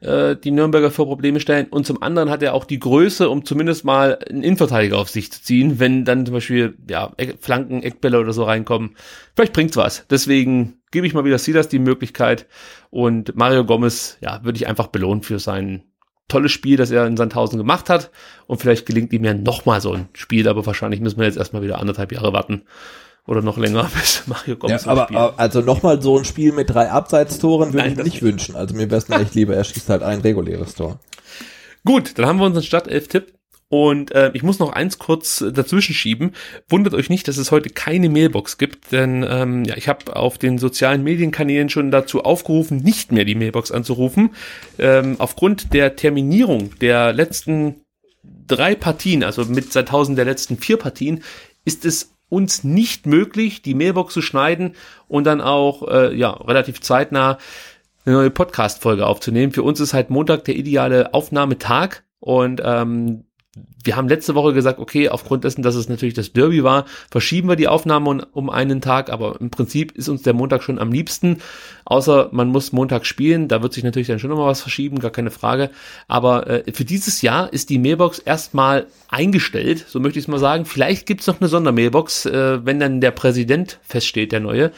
[0.01, 1.67] äh, die Nürnberger vor Probleme stellen.
[1.69, 5.33] Und zum anderen hat er auch die Größe, um zumindest mal einen Innenverteidiger auf sich
[5.33, 8.97] zu ziehen, wenn dann zum Beispiel ja, Flanken, Eckbälle oder so reinkommen.
[9.35, 10.07] Vielleicht bringt's was.
[10.11, 12.47] Deswegen gebe ich mal wieder Silas die Möglichkeit.
[12.91, 15.83] Und Mario Gomez, ja, würde ich einfach belohnen für sein
[16.29, 18.11] tolles Spiel, das er in Sandhausen gemacht hat.
[18.47, 21.63] Und vielleicht gelingt ihm ja nochmal so ein Spiel, aber wahrscheinlich müssen wir jetzt erstmal
[21.63, 22.63] wieder anderthalb Jahre warten.
[23.27, 25.19] Oder noch länger, bis Mario Gomez Ja, aber, spielt.
[25.19, 28.57] aber also nochmal so ein Spiel mit drei Abseitstoren würde ich mir nicht wünschen.
[28.57, 31.01] Also mir wäre es echt lieber, er schießt halt ein reguläres Tor.
[31.85, 33.33] Gut, dann haben wir unseren Startelf-Tipp.
[33.69, 36.33] Und äh, ich muss noch eins kurz äh, dazwischen schieben.
[36.69, 40.39] Wundert euch nicht, dass es heute keine Mailbox gibt, denn ähm, ja, ich habe auf
[40.39, 44.31] den sozialen Medienkanälen schon dazu aufgerufen, nicht mehr die Mailbox anzurufen.
[44.79, 47.81] Ähm, aufgrund der Terminierung der letzten
[48.47, 51.25] drei Partien, also mit seit tausend der letzten vier Partien,
[51.65, 54.75] ist es uns nicht möglich, die Mailbox zu schneiden
[55.09, 57.39] und dann auch äh, ja relativ zeitnah
[58.05, 59.53] eine neue Podcast-Folge aufzunehmen.
[59.53, 63.26] Für uns ist halt Montag der ideale Aufnahmetag und ähm,
[63.85, 67.49] wir haben letzte Woche gesagt, okay, aufgrund dessen, dass es natürlich das Derby war, verschieben
[67.49, 70.93] wir die Aufnahme um, einen Tag, aber im Prinzip ist uns der Montag schon am
[70.93, 71.39] liebsten,
[71.85, 75.11] außer man muss Montag spielen, da wird sich natürlich dann schon nochmal was verschieben, gar
[75.11, 75.71] keine Frage,
[76.09, 80.39] aber äh, für dieses Jahr ist die Mailbox erstmal eingestellt, so möchte ich es mal
[80.39, 84.73] sagen, vielleicht gibt's noch eine Sondermailbox, äh, wenn dann der Präsident feststeht, der neue,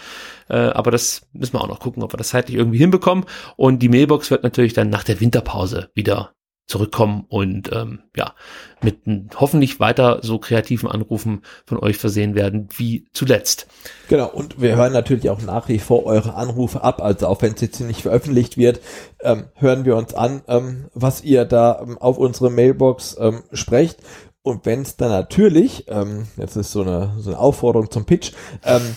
[0.49, 3.25] äh, aber das müssen wir auch noch gucken, ob wir das zeitlich irgendwie hinbekommen.
[3.57, 6.33] Und die Mailbox wird natürlich dann nach der Winterpause wieder
[6.69, 8.35] zurückkommen und ähm, ja,
[8.83, 8.99] mit
[9.37, 13.67] hoffentlich weiter so kreativen Anrufen von euch versehen werden wie zuletzt.
[14.09, 17.55] Genau, und wir hören natürlich auch nach wie vor eure Anrufe ab, also auch wenn
[17.55, 18.81] es jetzt nicht veröffentlicht wird,
[19.23, 24.01] ähm, hören wir uns an, ähm, was ihr da ähm, auf unsere Mailbox ähm, sprecht.
[24.43, 28.33] Und wenn es dann natürlich, ähm, jetzt ist so eine, so eine Aufforderung zum Pitch,
[28.65, 28.97] ähm,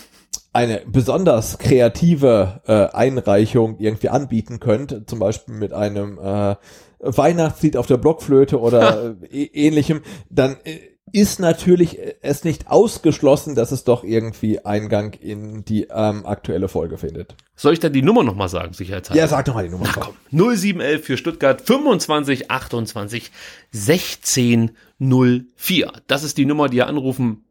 [0.52, 6.56] eine besonders kreative äh, Einreichung irgendwie anbieten könnt, zum Beispiel mit einem äh,
[7.02, 10.78] Weihnachtslied auf der Blockflöte oder äh, ähnlichem, dann äh,
[11.12, 16.68] ist natürlich äh, es nicht ausgeschlossen, dass es doch irgendwie Eingang in die ähm, aktuelle
[16.68, 17.34] Folge findet.
[17.54, 19.20] Soll ich dann die Nummer nochmal sagen, sicherheitshalber?
[19.20, 19.86] Ja, sag doch mal die Nummer.
[19.94, 23.30] Na komm, 0711 für Stuttgart 25 28
[23.72, 25.92] 16 04.
[26.06, 27.44] Das ist die Nummer, die ihr anrufen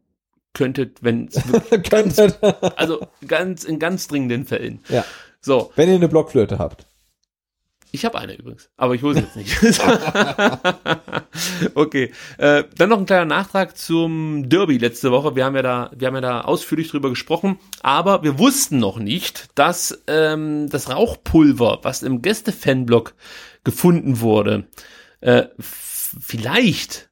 [0.54, 1.28] könntet, wenn
[1.90, 2.38] Könntet.
[2.76, 4.80] also ganz in ganz dringenden Fällen.
[4.88, 5.04] ja.
[5.44, 6.86] So, Wenn ihr eine Blockflöte habt.
[7.94, 9.60] Ich habe eine übrigens, aber ich hole sie jetzt nicht.
[11.74, 15.36] okay, äh, dann noch ein kleiner Nachtrag zum Derby letzte Woche.
[15.36, 18.98] Wir haben ja da, wir haben ja da ausführlich drüber gesprochen, aber wir wussten noch
[18.98, 23.12] nicht, dass ähm, das Rauchpulver, was im Gäste-Fanblock
[23.62, 24.64] gefunden wurde,
[25.20, 27.10] äh, vielleicht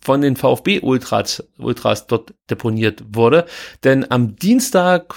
[0.00, 3.46] von den VfB Ultras, Ultras dort deponiert wurde.
[3.84, 5.14] Denn am Dienstag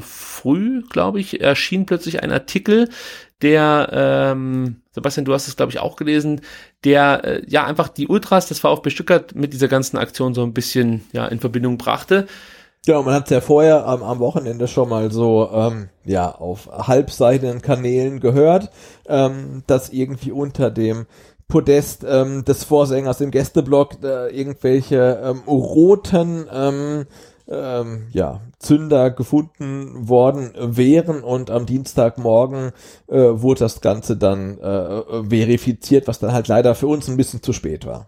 [0.00, 2.88] früh, glaube ich, erschien plötzlich ein Artikel,
[3.42, 6.40] der, ähm, Sebastian, du hast es, glaube ich, auch gelesen,
[6.84, 10.52] der äh, ja einfach die Ultras des VfB Stuttgart mit dieser ganzen Aktion so ein
[10.52, 12.26] bisschen ja in Verbindung brachte.
[12.84, 17.62] Genau, man hat ja vorher am, am Wochenende schon mal so ähm, ja auf halbseitigen
[17.62, 18.70] Kanälen gehört,
[19.06, 21.06] ähm, dass irgendwie unter dem
[21.46, 27.06] Podest ähm, des Vorsängers im Gästeblock äh, irgendwelche ähm, roten ähm,
[27.52, 32.72] ähm, ja, Zünder gefunden worden wären und am Dienstagmorgen
[33.08, 37.42] äh, wurde das Ganze dann äh, verifiziert, was dann halt leider für uns ein bisschen
[37.42, 38.06] zu spät war.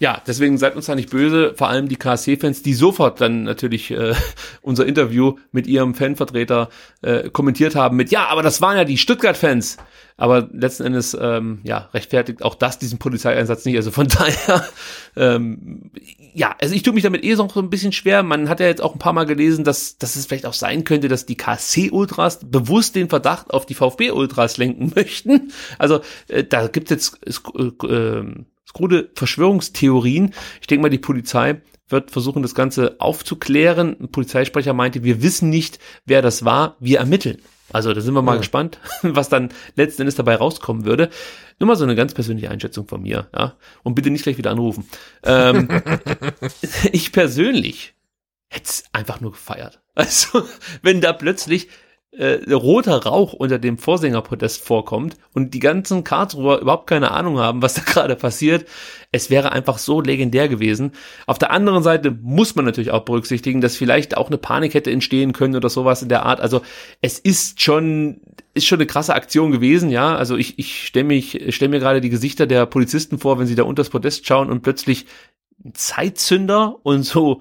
[0.00, 3.90] Ja, deswegen seid uns da nicht böse, vor allem die KSC-Fans, die sofort dann natürlich
[3.90, 4.14] äh,
[4.62, 6.68] unser Interview mit ihrem Fanvertreter
[7.02, 9.76] äh, kommentiert haben mit, ja, aber das waren ja die Stuttgart-Fans.
[10.16, 13.76] Aber letzten Endes, ähm, ja, rechtfertigt auch das diesen Polizeieinsatz nicht.
[13.76, 14.64] Also von daher,
[15.16, 15.90] ähm,
[16.32, 18.22] ja, also ich tue mich damit eh so ein bisschen schwer.
[18.22, 20.84] Man hat ja jetzt auch ein paar Mal gelesen, dass, dass es vielleicht auch sein
[20.84, 25.52] könnte, dass die KSC-Ultras bewusst den Verdacht auf die VfB-Ultras lenken möchten.
[25.78, 28.44] Also äh, da gibt es jetzt äh, äh,
[28.74, 30.34] krude Verschwörungstheorien.
[30.60, 33.96] Ich denke mal, die Polizei wird versuchen, das Ganze aufzuklären.
[34.00, 37.40] Ein Polizeisprecher meinte, wir wissen nicht, wer das war, wir ermitteln.
[37.72, 38.38] Also da sind wir mal Ja.
[38.38, 41.08] gespannt, was dann letzten Endes dabei rauskommen würde.
[41.58, 43.56] Nur mal so eine ganz persönliche Einschätzung von mir, ja.
[43.82, 44.86] Und bitte nicht gleich wieder anrufen.
[45.24, 45.68] Ähm,
[46.92, 47.94] ich persönlich
[48.48, 49.80] hätte es einfach nur gefeiert.
[49.94, 50.42] Also,
[50.82, 51.68] wenn da plötzlich
[52.16, 57.62] äh, roter Rauch unter dem Vorsängerprotest vorkommt und die ganzen Karlsruher überhaupt keine Ahnung haben,
[57.62, 58.66] was da gerade passiert.
[59.10, 60.92] Es wäre einfach so legendär gewesen.
[61.26, 64.90] Auf der anderen Seite muss man natürlich auch berücksichtigen, dass vielleicht auch eine Panik hätte
[64.90, 66.40] entstehen können oder sowas in der Art.
[66.40, 66.62] Also
[67.00, 68.20] es ist schon,
[68.54, 70.16] ist schon eine krasse Aktion gewesen, ja.
[70.16, 73.54] Also ich, ich stelle mich, stelle mir gerade die Gesichter der Polizisten vor, wenn sie
[73.54, 75.06] da unter das Podest schauen und plötzlich
[75.72, 77.40] Zeitzünder und so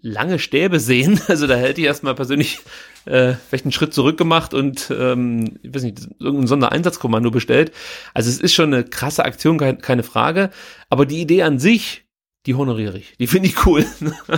[0.00, 1.20] lange Stäbe sehen.
[1.28, 2.60] Also da hätte ich erstmal persönlich
[3.06, 7.72] äh, vielleicht einen Schritt zurück gemacht und ähm, ich weiß nicht, irgendein Sondereinsatzkommando bestellt.
[8.12, 10.50] Also es ist schon eine krasse Aktion, keine, Frage.
[10.90, 12.04] Aber die Idee an sich,
[12.46, 13.16] die honoriere ich.
[13.18, 13.84] Die finde ich cool.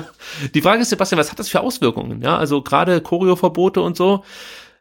[0.55, 2.23] die Frage ist, Sebastian, was hat das für Auswirkungen?
[2.23, 4.25] Ja, also gerade Choreoverbote und so.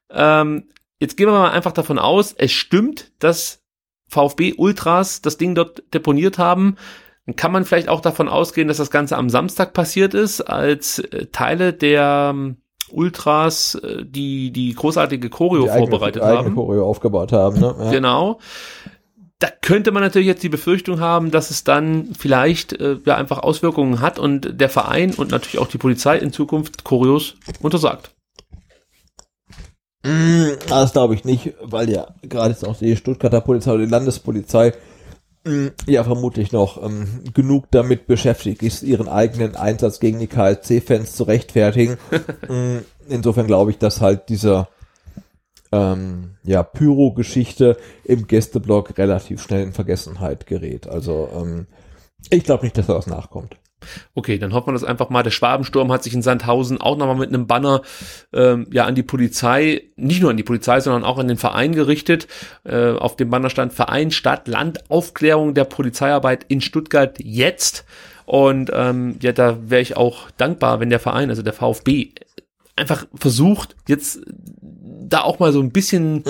[0.09, 0.69] Ähm,
[0.99, 3.61] jetzt gehen wir mal einfach davon aus, es stimmt, dass
[4.07, 6.77] VfB Ultras das Ding dort deponiert haben.
[7.25, 10.99] Dann kann man vielleicht auch davon ausgehen, dass das Ganze am Samstag passiert ist, als
[10.99, 12.57] äh, Teile der ähm,
[12.91, 16.55] Ultras äh, die die großartige Choreo Die vorbereitet eigene haben.
[16.55, 17.75] Choreo aufgebaut haben, ne?
[17.79, 17.91] Ja.
[17.91, 18.39] Genau.
[19.39, 23.39] Da könnte man natürlich jetzt die Befürchtung haben, dass es dann vielleicht äh, ja einfach
[23.39, 28.11] Auswirkungen hat und der Verein und natürlich auch die Polizei in Zukunft Choreos untersagt.
[30.03, 33.91] Mm, Das glaube ich nicht, weil ja gerade jetzt auch die Stuttgarter Polizei oder die
[33.91, 34.73] Landespolizei
[35.85, 41.23] ja vermutlich noch ähm, genug damit beschäftigt ist, ihren eigenen Einsatz gegen die KSC-Fans zu
[41.23, 41.97] rechtfertigen.
[42.47, 44.69] Mm, Insofern glaube ich, dass halt dieser
[45.71, 50.87] ähm, ja, Pyro-Geschichte im Gästeblock relativ schnell in Vergessenheit gerät.
[50.87, 51.67] Also ähm,
[52.29, 53.57] ich glaube nicht, dass da was nachkommt.
[54.13, 55.23] Okay, dann hoffen wir das einfach mal.
[55.23, 57.81] Der Schwabensturm hat sich in Sandhausen auch nochmal mit einem Banner
[58.33, 61.73] ähm, ja an die Polizei, nicht nur an die Polizei, sondern auch an den Verein
[61.73, 62.27] gerichtet.
[62.63, 67.85] Äh, auf dem Banner stand Verein Stadt Land Aufklärung der Polizeiarbeit in Stuttgart jetzt.
[68.25, 72.11] Und ähm, ja, da wäre ich auch dankbar, wenn der Verein, also der VfB,
[72.75, 74.19] einfach versucht, jetzt
[75.09, 76.23] da auch mal so ein bisschen,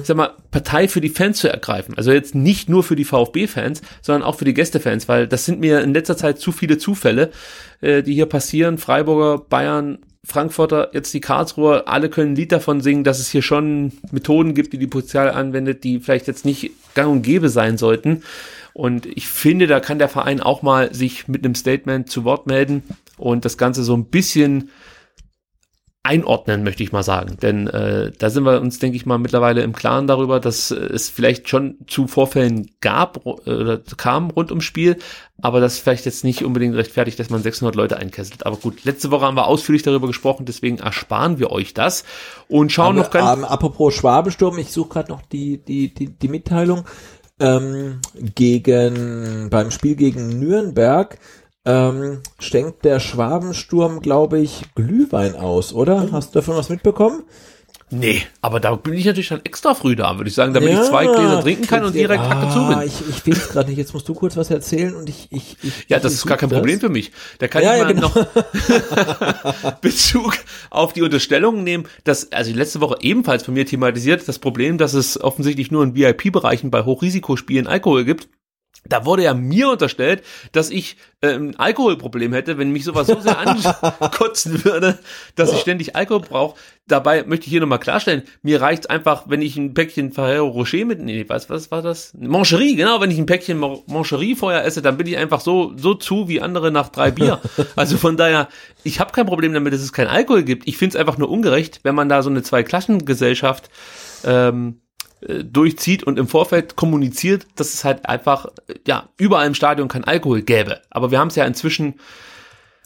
[0.00, 1.94] ich sag mal, Partei für die Fans zu ergreifen.
[1.96, 5.60] Also jetzt nicht nur für die VfB-Fans, sondern auch für die Gästefans, weil das sind
[5.60, 7.30] mir in letzter Zeit zu viele Zufälle,
[7.80, 8.78] äh, die hier passieren.
[8.78, 13.42] Freiburger, Bayern, Frankfurter, jetzt die Karlsruher, alle können ein Lied davon singen, dass es hier
[13.42, 17.78] schon Methoden gibt, die die Polizei anwendet, die vielleicht jetzt nicht gang und gäbe sein
[17.78, 18.22] sollten.
[18.72, 22.46] Und ich finde, da kann der Verein auch mal sich mit einem Statement zu Wort
[22.46, 22.82] melden
[23.16, 24.70] und das Ganze so ein bisschen
[26.02, 27.36] einordnen, möchte ich mal sagen.
[27.42, 30.76] Denn äh, da sind wir uns, denke ich mal, mittlerweile im Klaren darüber, dass äh,
[30.76, 34.96] es vielleicht schon zu Vorfällen gab ru- äh, oder kam rund ums Spiel,
[35.42, 38.46] aber das vielleicht jetzt nicht unbedingt rechtfertigt, dass man 600 Leute einkesselt.
[38.46, 42.04] Aber gut, letzte Woche haben wir ausführlich darüber gesprochen, deswegen ersparen wir euch das
[42.48, 43.38] und schauen noch ganz...
[43.38, 46.84] Ähm, apropos Schwabensturm, ich suche gerade noch die, die, die, die Mitteilung.
[47.42, 48.00] Ähm,
[48.34, 51.18] gegen beim Spiel gegen Nürnberg
[51.64, 56.10] ähm, schenkt der Schwabensturm, glaube ich, Glühwein aus, oder?
[56.12, 57.24] Hast du davon was mitbekommen?
[57.92, 60.80] Nee, aber da bin ich natürlich dann extra früh da, würde ich sagen, damit ich
[60.82, 62.86] zwei Gläser trinken kann und direkt ah, Hacke zu bin.
[62.86, 63.78] Ich, ich finde es gerade nicht.
[63.78, 66.36] Jetzt musst du kurz was erzählen und ich, ich, ich Ja, ich das ist gar
[66.36, 67.10] kein suche Problem für mich.
[67.38, 68.12] Da kann Ja, ich ja, mal genau.
[68.14, 70.36] noch Bezug
[70.70, 74.94] auf die Unterstellung nehmen, dass, also letzte Woche ebenfalls von mir thematisiert, das Problem, dass
[74.94, 78.28] es offensichtlich nur in VIP-Bereichen bei Hochrisikospielen Alkohol gibt.
[78.86, 83.20] Da wurde ja mir unterstellt, dass ich äh, ein Alkoholproblem hätte, wenn mich sowas so
[83.20, 83.38] sehr
[84.00, 84.98] ankotzen würde,
[85.34, 86.58] dass ich ständig Alkohol brauche.
[86.86, 90.84] Dabei möchte ich hier nochmal klarstellen, mir reicht einfach, wenn ich ein Päckchen Ferrero Rocher
[90.84, 92.14] mit, nee, was, was war das?
[92.18, 95.94] Mancherie, genau, wenn ich ein Päckchen Mancherie vorher esse, dann bin ich einfach so, so
[95.94, 97.40] zu wie andere nach drei Bier.
[97.76, 98.48] Also von daher,
[98.82, 100.66] ich habe kein Problem damit, dass es kein Alkohol gibt.
[100.66, 103.70] Ich finde es einfach nur ungerecht, wenn man da so eine Zwei-Klassengesellschaft
[104.24, 104.80] ähm,
[105.26, 109.88] äh, durchzieht und im Vorfeld kommuniziert, dass es halt einfach, äh, ja, überall im Stadion
[109.88, 110.80] kein Alkohol gäbe.
[110.90, 111.94] Aber wir haben es ja inzwischen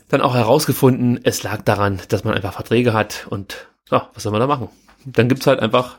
[0.08, 4.32] dann auch herausgefunden, es lag daran, dass man einfach Verträge hat und ja, was soll
[4.32, 4.68] man da machen?
[5.04, 5.98] Dann gibt's halt einfach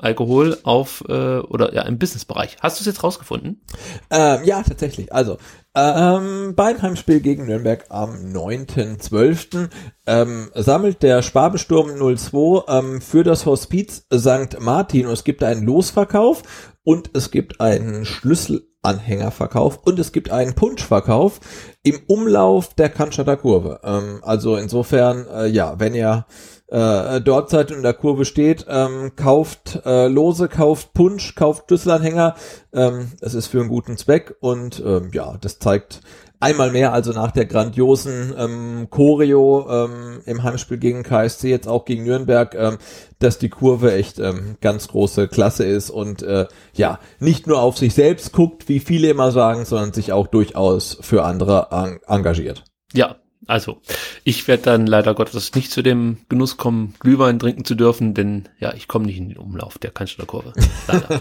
[0.00, 2.56] Alkohol auf äh, oder ja im Businessbereich.
[2.60, 3.62] Hast du es jetzt rausgefunden?
[4.10, 5.12] Ähm, ja, tatsächlich.
[5.12, 5.36] Also,
[5.74, 9.68] ähm, beim Heimspiel gegen Nürnberg am 9.12.
[10.06, 14.58] Ähm, sammelt der Schwabensturm 02 ähm, für das Hospiz St.
[14.58, 15.06] Martin.
[15.06, 16.42] Und es gibt einen Losverkauf
[16.82, 21.38] und es gibt einen Schlüsselanhängerverkauf und es gibt einen Punschverkauf
[21.84, 23.80] im Umlauf der Cannstatter Kurve.
[23.84, 26.26] Ähm, also insofern, äh, ja, wenn ihr
[26.70, 31.64] äh, dort seid und in der Kurve steht, ähm, kauft äh, Lose, kauft Punsch, kauft
[31.66, 32.34] Schlüsselanhänger.
[32.72, 36.00] Ähm, es ist für einen guten Zweck und ähm, ja, das zeigt
[36.40, 41.84] einmal mehr, also nach der grandiosen ähm, Choreo ähm, im Heimspiel gegen KSC, jetzt auch
[41.84, 42.78] gegen Nürnberg, ähm,
[43.18, 47.76] dass die Kurve echt ähm, ganz große Klasse ist und äh, ja, nicht nur auf
[47.76, 52.64] sich selbst guckt, wie viele immer sagen, sondern sich auch durchaus für andere en engagiert.
[52.92, 53.80] Ja, Also,
[54.24, 58.48] ich werde dann leider Gottes nicht zu dem Genuss kommen, Glühwein trinken zu dürfen, denn
[58.58, 60.52] ja, ich komme nicht in den Umlauf der Cannstatter Kurve.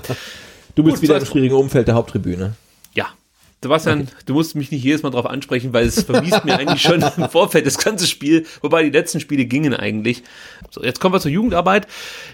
[0.76, 2.56] Du bist Gut, wieder im schwierigen Umfeld der Haupttribüne.
[2.94, 3.08] ja.
[3.62, 7.04] Sebastian, du musst mich nicht jedes Mal drauf ansprechen, weil es vermiest mir eigentlich schon
[7.18, 10.24] im Vorfeld das ganze Spiel, wobei die letzten Spiele gingen eigentlich.
[10.70, 11.86] So, jetzt kommen wir zur Jugendarbeit.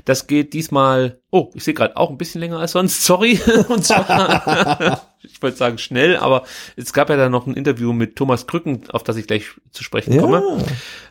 [0.05, 3.39] Das geht diesmal, oh, ich sehe gerade auch ein bisschen länger als sonst, sorry.
[3.69, 6.43] Und zwar, ich wollte sagen schnell, aber
[6.75, 9.83] es gab ja dann noch ein Interview mit Thomas Krücken, auf das ich gleich zu
[9.83, 10.63] sprechen komme.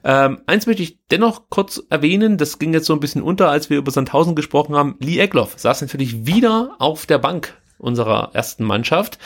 [0.05, 3.69] Ähm, eins möchte ich dennoch kurz erwähnen, das ging jetzt so ein bisschen unter, als
[3.69, 4.95] wir über Sandhausen gesprochen haben.
[5.01, 9.19] Lee Egloff saß natürlich wieder auf der Bank unserer ersten Mannschaft.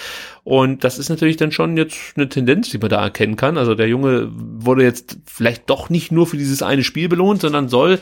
[0.45, 3.57] Und das ist natürlich dann schon jetzt eine Tendenz, die man da erkennen kann.
[3.57, 7.69] Also der Junge wurde jetzt vielleicht doch nicht nur für dieses eine Spiel belohnt, sondern
[7.69, 7.99] soll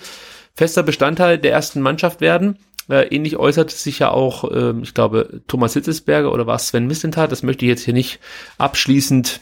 [0.54, 2.58] fester Bestandteil der ersten Mannschaft werden.
[2.88, 6.86] Äh, ähnlich äußert sich ja auch, ähm, ich glaube, Thomas Hitzesberger oder war es Sven
[6.86, 7.32] Mislintat.
[7.32, 8.20] Das möchte ich jetzt hier nicht
[8.58, 9.40] abschließend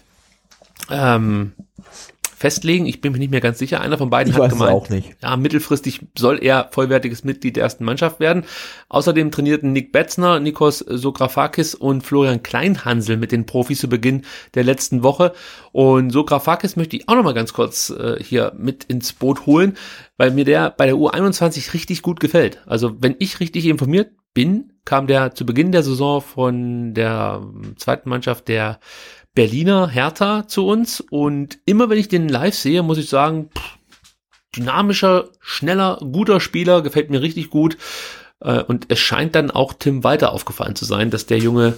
[0.90, 1.52] ähm,
[2.44, 2.84] festlegen.
[2.84, 3.80] Ich bin mir nicht mehr ganz sicher.
[3.80, 5.16] Einer von beiden Ich hat weiß es gemeint, auch nicht.
[5.22, 8.44] ja, mittelfristig soll er vollwertiges Mitglied der ersten Mannschaft werden.
[8.90, 14.62] Außerdem trainierten Nick Betzner, Nikos Sografakis und Florian Kleinhansel mit den Profis zu Beginn der
[14.62, 15.32] letzten Woche.
[15.72, 19.78] Und Sografakis möchte ich auch noch mal ganz kurz äh, hier mit ins Boot holen,
[20.18, 22.60] weil mir der bei der U21 richtig gut gefällt.
[22.66, 27.74] Also wenn ich richtig informiert bin, kam der zu Beginn der Saison von der ähm,
[27.78, 28.80] zweiten Mannschaft der
[29.34, 33.78] Berliner Hertha zu uns und immer wenn ich den live sehe, muss ich sagen, pff,
[34.56, 37.76] dynamischer, schneller, guter Spieler, gefällt mir richtig gut.
[38.40, 41.76] Äh, Und es scheint dann auch Tim Walter aufgefallen zu sein, dass der Junge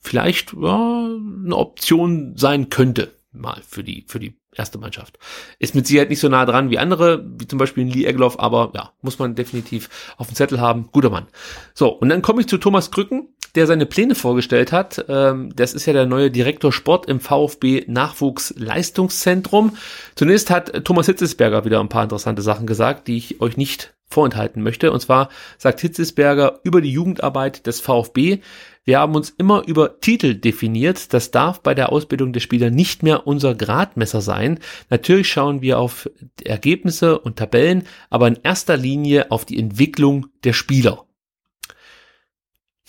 [0.00, 1.08] vielleicht ja,
[1.44, 5.18] eine Option sein könnte, mal für die, für die erste Mannschaft.
[5.58, 8.72] Ist mit Sicherheit nicht so nah dran wie andere, wie zum Beispiel Lee Egloff, aber
[8.74, 10.88] ja, muss man definitiv auf dem Zettel haben.
[10.92, 11.28] Guter Mann.
[11.74, 15.04] So, und dann komme ich zu Thomas Krücken, der seine Pläne vorgestellt hat.
[15.08, 19.76] Ähm, das ist ja der neue Direktor Sport im VfB Nachwuchsleistungszentrum.
[20.14, 24.62] Zunächst hat Thomas Hitzesberger wieder ein paar interessante Sachen gesagt, die ich euch nicht vorenthalten
[24.62, 24.90] möchte.
[24.92, 28.40] Und zwar sagt Hitzesberger über die Jugendarbeit des VfB,
[28.84, 31.12] wir haben uns immer über Titel definiert.
[31.12, 34.58] Das darf bei der Ausbildung der Spieler nicht mehr unser Gradmesser sein.
[34.88, 36.10] Natürlich schauen wir auf
[36.42, 41.04] Ergebnisse und Tabellen, aber in erster Linie auf die Entwicklung der Spieler.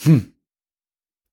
[0.03, 0.30] Hm.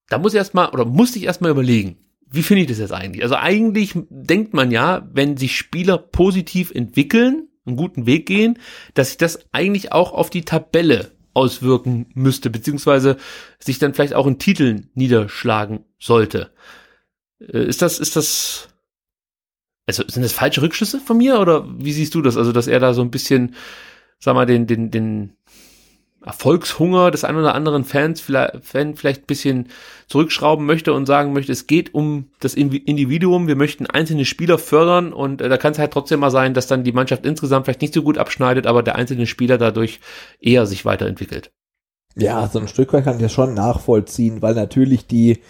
[0.08, 1.98] Da muss ich erstmal, oder musste ich erstmal überlegen,
[2.30, 3.22] wie finde ich das jetzt eigentlich?
[3.22, 8.58] Also eigentlich denkt man ja, wenn sich Spieler positiv entwickeln, einen guten Weg gehen,
[8.94, 13.16] dass sich das eigentlich auch auf die Tabelle auswirken müsste, beziehungsweise
[13.58, 16.50] sich dann vielleicht auch in Titeln niederschlagen sollte.
[17.40, 18.68] Äh, Ist das, ist das,
[19.86, 22.36] also sind das falsche Rückschlüsse von mir oder wie siehst du das?
[22.36, 23.54] Also, dass er da so ein bisschen,
[24.18, 25.36] sag mal, den, den, den
[26.24, 29.68] Erfolgshunger des einen oder anderen Fans vielleicht, Fan vielleicht bisschen
[30.08, 35.12] zurückschrauben möchte und sagen möchte, es geht um das Individuum, wir möchten einzelne Spieler fördern
[35.12, 37.82] und äh, da kann es halt trotzdem mal sein, dass dann die Mannschaft insgesamt vielleicht
[37.82, 40.00] nicht so gut abschneidet, aber der einzelne Spieler dadurch
[40.40, 41.52] eher sich weiterentwickelt.
[42.16, 45.40] Ja, so ein Stück weit kann ich das schon nachvollziehen, weil natürlich die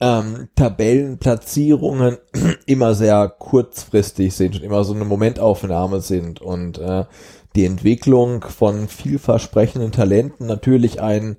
[0.00, 2.18] ähm, Tabellenplatzierungen
[2.66, 7.04] immer sehr kurzfristig sind und immer so eine Momentaufnahme sind und äh,
[7.54, 11.36] die Entwicklung von vielversprechenden Talenten natürlich ein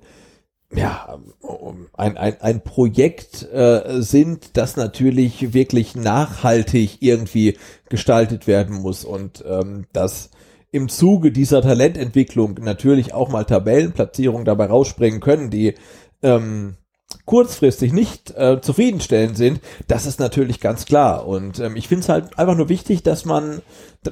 [0.76, 1.18] ja,
[1.92, 7.58] ein, ein, ein Projekt äh, sind, das natürlich wirklich nachhaltig irgendwie
[7.88, 9.04] gestaltet werden muss.
[9.04, 10.30] Und ähm, das
[10.72, 15.74] im Zuge dieser Talententwicklung natürlich auch mal Tabellenplatzierungen dabei rausspringen können, die
[16.22, 16.76] ähm,
[17.24, 21.26] kurzfristig nicht äh, zufriedenstellend sind, das ist natürlich ganz klar.
[21.26, 23.62] Und ähm, ich finde es halt einfach nur wichtig, dass man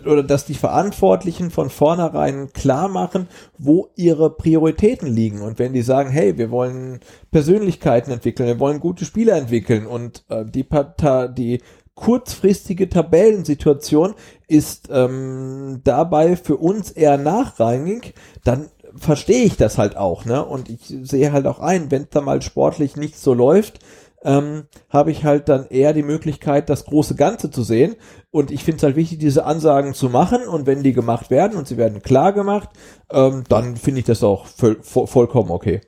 [0.07, 5.43] oder dass die Verantwortlichen von vornherein klar machen, wo ihre Prioritäten liegen.
[5.43, 7.01] Und wenn die sagen, hey, wir wollen
[7.31, 11.61] Persönlichkeiten entwickeln, wir wollen gute Spieler entwickeln und äh, die, Parta die
[11.95, 14.15] kurzfristige Tabellensituation
[14.49, 18.15] ist ähm, dabei für uns eher nachrangig,
[18.45, 20.45] dann verstehe ich das halt auch, ne?
[20.45, 23.81] Und ich sehe halt auch ein, wenn da mal sportlich nicht so läuft,
[24.25, 27.97] ähm, habe ich halt dann eher die Möglichkeit, das große Ganze zu sehen.
[28.31, 30.47] Und ich finde es halt wichtig, diese Ansagen zu machen.
[30.47, 32.71] Und wenn die gemacht werden und sie werden klar gemacht,
[33.11, 35.81] ähm, dann finde ich das auch voll, voll, vollkommen okay.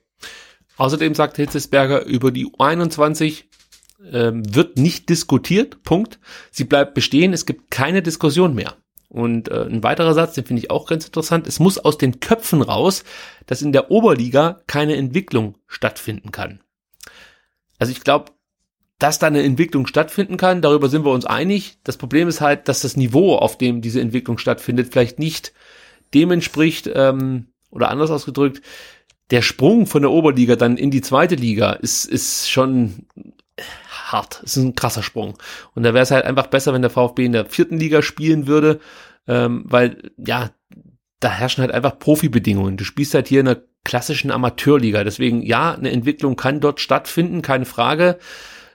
[0.76, 3.44] Außerdem sagt Hitzesberger über die U21
[4.10, 6.18] ähm, wird nicht diskutiert, Punkt.
[6.51, 8.74] Sie bleibt bestehen, es gibt keine Diskussion mehr.
[9.14, 12.18] Und äh, ein weiterer Satz, den finde ich auch ganz interessant, es muss aus den
[12.18, 13.04] Köpfen raus,
[13.46, 16.58] dass in der Oberliga keine Entwicklung stattfinden kann.
[17.78, 18.32] Also ich glaube,
[18.98, 21.78] dass da eine Entwicklung stattfinden kann, darüber sind wir uns einig.
[21.84, 25.52] Das Problem ist halt, dass das Niveau, auf dem diese Entwicklung stattfindet, vielleicht nicht
[26.12, 28.62] dem entspricht, ähm, oder anders ausgedrückt,
[29.30, 33.06] der Sprung von der Oberliga dann in die zweite Liga ist, ist schon
[34.14, 34.40] hart.
[34.44, 35.34] Es ist ein krasser Sprung.
[35.74, 38.46] Und da wäre es halt einfach besser, wenn der VfB in der vierten Liga spielen
[38.46, 38.80] würde,
[39.28, 40.50] ähm, weil ja,
[41.20, 42.76] da herrschen halt einfach Profibedingungen.
[42.76, 45.04] Du spielst halt hier in einer klassischen Amateurliga.
[45.04, 48.18] Deswegen ja, eine Entwicklung kann dort stattfinden, keine Frage.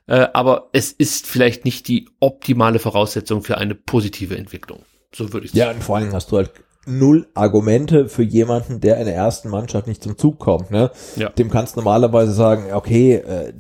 [0.07, 4.83] Äh, aber es ist vielleicht nicht die optimale Voraussetzung für eine positive Entwicklung.
[5.13, 5.59] So würde ich sagen.
[5.59, 6.51] Ja, und vor allen Dingen hast du halt
[6.85, 10.71] null Argumente für jemanden, der in der ersten Mannschaft nicht zum Zug kommt.
[10.71, 10.91] Ne?
[11.15, 11.29] Ja.
[11.29, 13.53] Dem kannst du normalerweise sagen, okay, äh,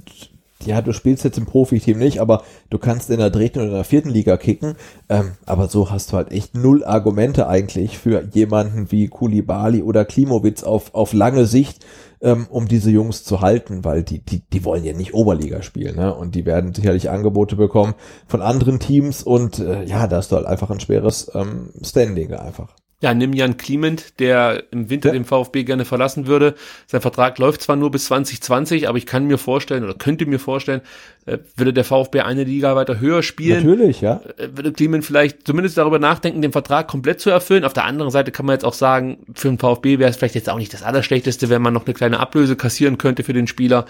[0.65, 3.83] ja, du spielst jetzt im Profiteam nicht, aber du kannst in der dritten oder der
[3.83, 4.75] vierten Liga kicken.
[5.07, 10.03] Ähm, aber so hast du halt echt null Argumente eigentlich für jemanden wie Kulibali oder
[10.03, 11.85] Klimowitz auf, auf lange Sicht,
[12.21, 15.95] ähm, um diese Jungs zu halten, weil die, die, die wollen ja nicht Oberliga spielen,
[15.95, 16.13] ne?
[16.13, 17.95] Und die werden sicherlich Angebote bekommen
[18.27, 22.33] von anderen Teams und äh, ja, da hast du halt einfach ein schweres ähm, Standing
[22.33, 22.75] einfach.
[23.01, 25.13] Ja, nimm Jan Kliment, der im Winter ja.
[25.13, 26.55] den VfB gerne verlassen würde.
[26.85, 30.37] Sein Vertrag läuft zwar nur bis 2020, aber ich kann mir vorstellen oder könnte mir
[30.37, 30.81] vorstellen,
[31.25, 33.65] äh, würde der VfB eine Liga weiter höher spielen.
[33.65, 34.19] Natürlich, ja.
[34.35, 37.63] Äh, würde Kliment vielleicht zumindest darüber nachdenken, den Vertrag komplett zu erfüllen.
[37.63, 40.35] Auf der anderen Seite kann man jetzt auch sagen, für den VfB wäre es vielleicht
[40.35, 43.47] jetzt auch nicht das Allerschlechteste, wenn man noch eine kleine Ablöse kassieren könnte für den
[43.47, 43.85] Spieler.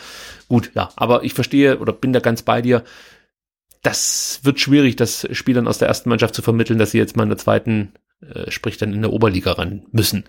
[0.49, 2.83] Gut, ja, aber ich verstehe oder bin da ganz bei dir
[3.81, 7.23] das wird schwierig, das Spielern aus der ersten Mannschaft zu vermitteln, dass sie jetzt mal
[7.23, 10.25] in der zweiten äh, sprich dann in der Oberliga ran müssen.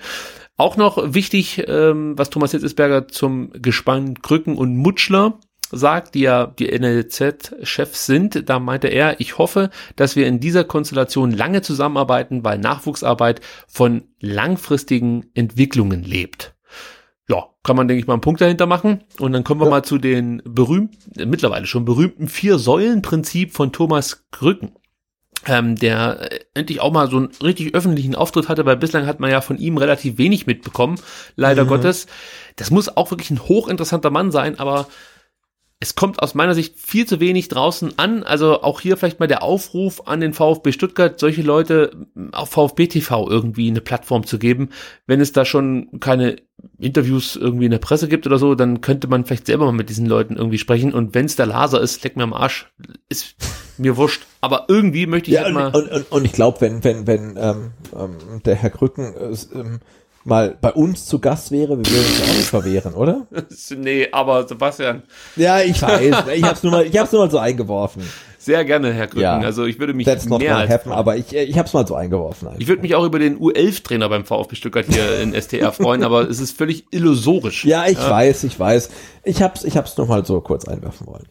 [0.57, 5.39] Auch noch wichtig, ähm, was Thomas Hitzesberger zum Gespann Krücken und Mutschler
[5.73, 10.65] sagt, die ja die NLZ-Chefs sind, da meinte er, ich hoffe, dass wir in dieser
[10.65, 16.55] Konstellation lange zusammenarbeiten, weil Nachwuchsarbeit von langfristigen Entwicklungen lebt.
[17.28, 19.05] Ja, kann man, denke ich, mal einen Punkt dahinter machen.
[19.20, 19.70] Und dann kommen wir ja.
[19.70, 24.73] mal zu den berühmten, mittlerweile schon berühmten Vier-Säulen-Prinzip von Thomas Krücken
[25.47, 29.20] ähm, der äh, endlich auch mal so einen richtig öffentlichen Auftritt hatte, weil bislang hat
[29.20, 31.01] man ja von ihm relativ wenig mitbekommen,
[31.36, 31.69] leider mhm.
[31.69, 32.07] Gottes.
[32.57, 34.86] Das muss auch wirklich ein hochinteressanter Mann sein, aber
[35.83, 38.23] es kommt aus meiner Sicht viel zu wenig draußen an.
[38.23, 42.86] Also auch hier vielleicht mal der Aufruf an den VfB Stuttgart, solche Leute auf VfB
[42.86, 44.69] TV irgendwie eine Plattform zu geben.
[45.07, 46.36] Wenn es da schon keine
[46.78, 49.89] Interviews irgendwie in der Presse gibt oder so, dann könnte man vielleicht selber mal mit
[49.89, 50.93] diesen Leuten irgendwie sprechen.
[50.93, 52.70] Und wenn es der Laser ist, leck mir am Arsch,
[53.09, 53.36] ist
[53.81, 54.26] mir wurscht.
[54.41, 55.75] Aber irgendwie möchte ich ja, halt mal.
[55.75, 59.81] Und, und, und ich glaube, wenn, wenn, wenn ähm, ähm, der Herr Krücken äh, ähm,
[60.25, 63.26] mal bei uns zu Gast wäre, wir würden uns auch nicht verwehren, oder?
[63.76, 65.02] nee, aber Sebastian.
[65.36, 66.15] Ja, ich weiß.
[66.34, 68.02] Ich hab's nur mal, ich hab's nur mal so eingeworfen.
[68.39, 69.20] Sehr gerne, Herr Krücken.
[69.20, 71.86] Ja, also ich würde mich that's not mehr als happen, aber ich, ich hab's mal
[71.86, 72.49] so eingeworfen.
[72.49, 72.60] Einfach.
[72.60, 76.28] Ich würde mich auch über den U11-Trainer beim VfB Stuttgart hier in STR freuen, aber
[76.28, 77.67] es ist völlig illusorisch.
[77.67, 78.09] Ja, ich ja.
[78.09, 78.89] weiß, ich weiß.
[79.25, 81.26] Ich hab's, ich hab's noch mal so kurz einwerfen wollen.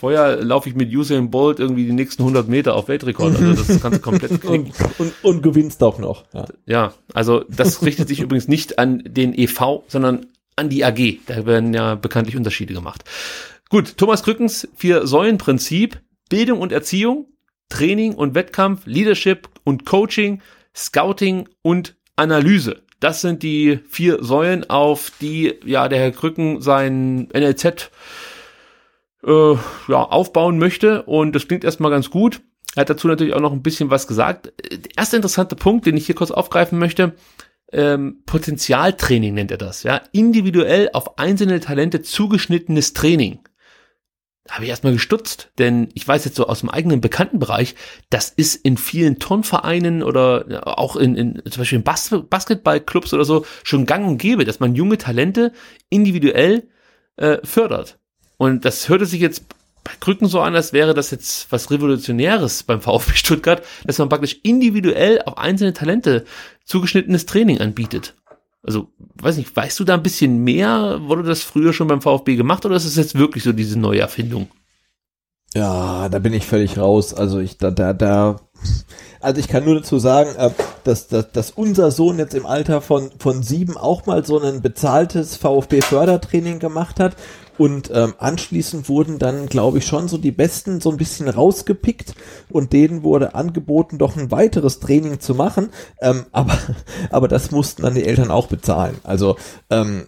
[0.00, 3.34] Vorher laufe ich mit Usain Bolt irgendwie die nächsten 100 Meter auf Weltrekord.
[3.34, 4.72] Also das kannst du komplett knicken.
[4.98, 6.24] und, und, und gewinnst auch noch.
[6.32, 6.46] Ja.
[6.66, 11.18] ja, also das richtet sich übrigens nicht an den EV, sondern an die AG.
[11.26, 13.02] Da werden ja bekanntlich Unterschiede gemacht.
[13.70, 16.00] Gut, Thomas Krückens Vier-Säulen-Prinzip.
[16.28, 17.26] Bildung und Erziehung,
[17.68, 20.42] Training und Wettkampf, Leadership und Coaching,
[20.76, 22.82] Scouting und Analyse.
[23.00, 27.90] Das sind die vier Säulen, auf die ja der Herr Krücken sein NLZ
[29.24, 29.54] äh,
[29.88, 31.02] ja, aufbauen möchte.
[31.02, 32.40] Und das klingt erstmal ganz gut.
[32.74, 34.52] Er hat dazu natürlich auch noch ein bisschen was gesagt.
[34.70, 37.14] Der erste interessante Punkt, den ich hier kurz aufgreifen möchte,
[37.72, 43.40] ähm, Potenzialtraining nennt er das, ja, individuell auf einzelne Talente zugeschnittenes Training.
[44.48, 47.74] Habe ich erstmal gestutzt, denn ich weiß jetzt so aus dem eigenen Bekanntenbereich,
[48.08, 53.26] das ist in vielen Turnvereinen oder auch in, in zum Beispiel in Bas Basketballclubs oder
[53.26, 55.52] so schon gang und gäbe, dass man junge Talente
[55.90, 56.68] individuell
[57.16, 57.98] äh, fördert.
[58.38, 59.44] Und das hörte sich jetzt
[59.84, 64.08] bei Krücken so an, als wäre das jetzt was Revolutionäres beim VfB Stuttgart, dass man
[64.08, 66.24] praktisch individuell auf einzelne Talente
[66.64, 68.14] zugeschnittenes Training anbietet.
[68.62, 71.00] Also, weiß nicht, weißt du da ein bisschen mehr?
[71.02, 74.00] Wurde das früher schon beim VfB gemacht oder ist es jetzt wirklich so diese neue
[74.00, 74.48] Erfindung?
[75.54, 77.14] Ja, da bin ich völlig raus.
[77.14, 78.40] Also ich da da da
[79.20, 80.50] also ich kann nur dazu sagen, äh,
[80.84, 84.62] dass, dass, dass unser Sohn jetzt im Alter von, von sieben auch mal so ein
[84.62, 87.16] bezahltes VfB-Fördertraining gemacht hat
[87.58, 92.14] und ähm, anschließend wurden dann, glaube ich, schon so die Besten so ein bisschen rausgepickt
[92.48, 95.70] und denen wurde angeboten, doch ein weiteres Training zu machen.
[96.00, 96.56] Ähm, aber,
[97.10, 98.96] aber das mussten dann die Eltern auch bezahlen.
[99.02, 99.36] Also
[99.70, 100.06] ähm,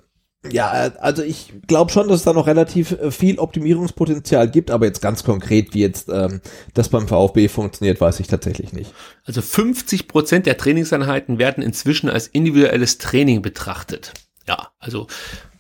[0.50, 0.70] ja,
[1.00, 5.02] also ich glaube schon, dass es da noch relativ äh, viel Optimierungspotenzial gibt, aber jetzt
[5.02, 6.40] ganz konkret, wie jetzt ähm,
[6.72, 8.94] das beim VfB funktioniert, weiß ich tatsächlich nicht.
[9.26, 14.14] Also 50 Prozent der Trainingseinheiten werden inzwischen als individuelles Training betrachtet.
[14.48, 15.08] Ja, also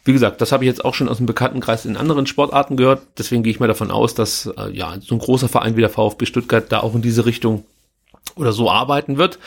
[0.04, 3.02] wie gesagt, das habe ich jetzt auch schon aus dem Bekanntenkreis in anderen Sportarten gehört.
[3.18, 5.90] Deswegen gehe ich mal davon aus, dass äh, ja so ein großer Verein wie der
[5.90, 7.64] VfB Stuttgart da auch in diese Richtung
[8.34, 9.38] oder so arbeiten wird.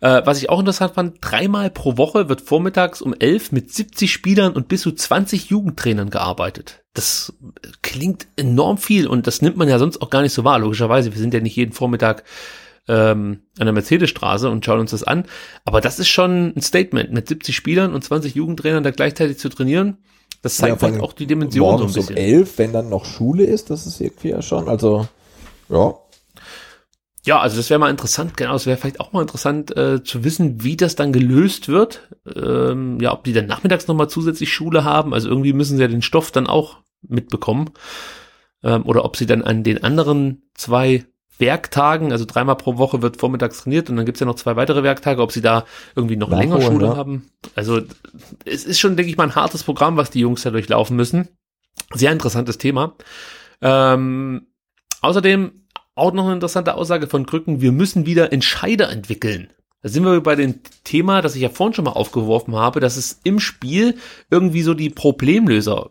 [0.00, 4.12] Äh, was ich auch interessant fand, dreimal pro Woche wird vormittags um elf mit 70
[4.12, 6.82] Spielern und bis zu 20 Jugendtrainern gearbeitet.
[6.94, 7.32] das
[7.82, 11.12] klingt enorm viel und das nimmt man ja sonst auch gar nicht so wahr, logischerweise.
[11.12, 12.24] Wir sind ja nicht jeden Vormittag
[12.88, 15.24] ähm, an der Mercedesstraße und schauen uns das an.
[15.64, 19.48] Aber das ist schon ein Statement, mit 70 Spielern und 20 Jugendtrainern da gleichzeitig zu
[19.48, 19.98] trainieren.
[20.42, 22.16] Das zeigt ja, halt auch die Dimension so ein bisschen.
[22.16, 25.08] um elf, wenn dann noch Schule ist, das ist irgendwie ja schon, also
[25.68, 25.94] ja.
[27.24, 30.24] Ja, also das wäre mal interessant, genau, es wäre vielleicht auch mal interessant äh, zu
[30.24, 32.08] wissen, wie das dann gelöst wird.
[32.34, 35.88] Ähm, ja, ob die dann nachmittags nochmal zusätzlich Schule haben, also irgendwie müssen sie ja
[35.88, 37.70] den Stoff dann auch mitbekommen.
[38.62, 41.04] Ähm, oder ob sie dann an den anderen zwei
[41.38, 44.82] Werktagen, also dreimal pro Woche wird vormittags trainiert und dann gibt's ja noch zwei weitere
[44.82, 46.96] Werktage, ob sie da irgendwie noch Nachholen, länger Schule ja.
[46.96, 47.28] haben.
[47.54, 47.80] Also
[48.44, 51.28] es ist schon, denke ich mal, ein hartes Programm, was die Jungs da durchlaufen müssen.
[51.94, 52.94] Sehr interessantes Thema.
[53.60, 54.48] Ähm,
[55.00, 59.50] außerdem auch noch eine interessante Aussage von Krücken, wir müssen wieder Entscheider entwickeln.
[59.82, 62.96] Da sind wir bei dem Thema, das ich ja vorhin schon mal aufgeworfen habe, dass
[62.96, 63.96] es im Spiel
[64.30, 65.90] irgendwie so die Problemlöser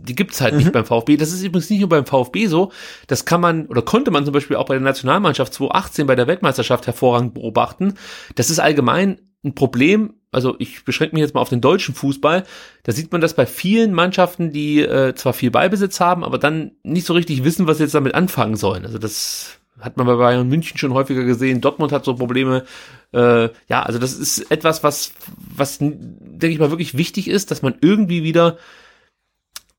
[0.00, 0.58] die gibt's halt mhm.
[0.58, 1.16] nicht beim VfB.
[1.16, 2.72] Das ist übrigens nicht nur beim VfB so.
[3.06, 6.26] Das kann man oder konnte man zum Beispiel auch bei der Nationalmannschaft 2018 bei der
[6.26, 7.94] Weltmeisterschaft hervorragend beobachten.
[8.34, 10.14] Das ist allgemein ein Problem.
[10.32, 12.44] Also ich beschränke mich jetzt mal auf den deutschen Fußball.
[12.82, 16.72] Da sieht man das bei vielen Mannschaften, die äh, zwar viel Beibesitz haben, aber dann
[16.82, 18.84] nicht so richtig wissen, was sie jetzt damit anfangen sollen.
[18.84, 21.60] Also das hat man bei Bayern München schon häufiger gesehen.
[21.60, 22.64] Dortmund hat so Probleme.
[23.12, 27.62] Äh, ja, also das ist etwas, was, was denke ich mal wirklich wichtig ist, dass
[27.62, 28.58] man irgendwie wieder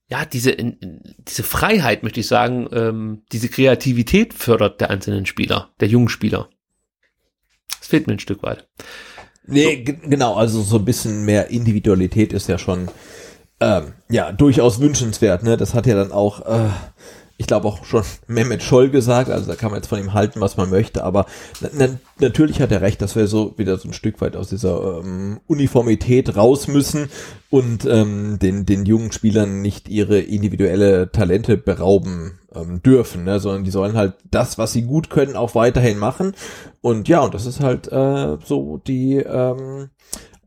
[0.10, 5.90] ja, diese, diese Freiheit, möchte ich sagen, ähm, diese Kreativität fördert der einzelnen Spieler, der
[5.90, 6.50] jungen Spieler.
[7.80, 8.68] Das fehlt mir ein Stück weit.
[9.46, 10.10] Nee, so.
[10.10, 12.90] genau, also so ein bisschen mehr Individualität ist ja schon
[13.60, 15.58] ähm, ja durchaus wünschenswert, ne?
[15.58, 16.70] Das hat ja dann auch äh,
[17.38, 20.42] ich glaube auch schon Mehmet Scholl gesagt, also da kann man jetzt von ihm halten,
[20.42, 21.26] was man möchte, aber
[21.74, 21.88] na,
[22.20, 25.40] natürlich hat er recht, dass wir so wieder so ein Stück weit aus dieser ähm,
[25.46, 27.10] Uniformität raus müssen
[27.50, 33.40] und ähm, den, den jungen Spielern nicht ihre individuelle Talente berauben ähm, dürfen, ne?
[33.40, 36.34] sondern die sollen halt das, was sie gut können, auch weiterhin machen.
[36.82, 39.90] Und ja, und das ist halt äh, so die ähm,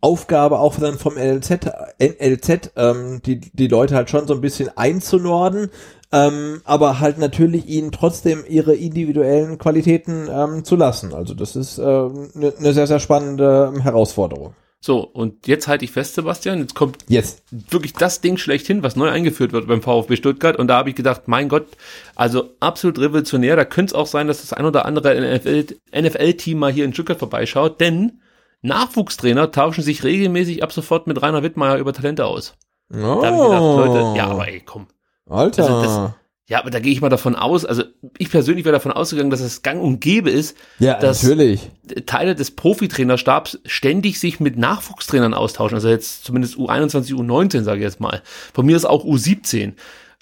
[0.00, 4.70] Aufgabe auch dann vom NLZ, NLZ ähm, die, die Leute halt schon so ein bisschen
[4.76, 5.70] einzunorden,
[6.12, 11.14] ähm, aber halt natürlich ihnen trotzdem ihre individuellen Qualitäten ähm, zu lassen.
[11.14, 14.54] Also das ist eine äh, ne, sehr, sehr spannende ähm, Herausforderung.
[14.82, 17.42] So, und jetzt halte ich fest, Sebastian, jetzt kommt yes.
[17.50, 20.56] wirklich das Ding schlechthin, was neu eingeführt wird beim VfB Stuttgart.
[20.56, 21.66] Und da habe ich gedacht, mein Gott,
[22.14, 23.56] also absolut revolutionär.
[23.56, 26.94] Da könnte es auch sein, dass das ein oder andere NFL-Team NFL mal hier in
[26.94, 28.22] Stuttgart vorbeischaut, denn
[28.62, 32.54] Nachwuchstrainer tauschen sich regelmäßig ab sofort mit Rainer Wittmeier über Talente aus.
[32.90, 32.96] Oh.
[33.20, 34.86] Da habe ich gedacht, Leute, ja, aber ey, komm,
[35.30, 35.62] Alter.
[35.62, 36.14] Also das,
[36.50, 37.84] ja, aber da gehe ich mal davon aus, also
[38.18, 41.70] ich persönlich wäre davon ausgegangen, dass es gang und gäbe ist, ja, dass natürlich.
[42.06, 45.76] Teile des Profitrainerstabs ständig sich mit Nachwuchstrainern austauschen.
[45.76, 48.20] Also jetzt zumindest U21, U19, sage ich jetzt mal.
[48.52, 49.74] Von mir ist auch U17.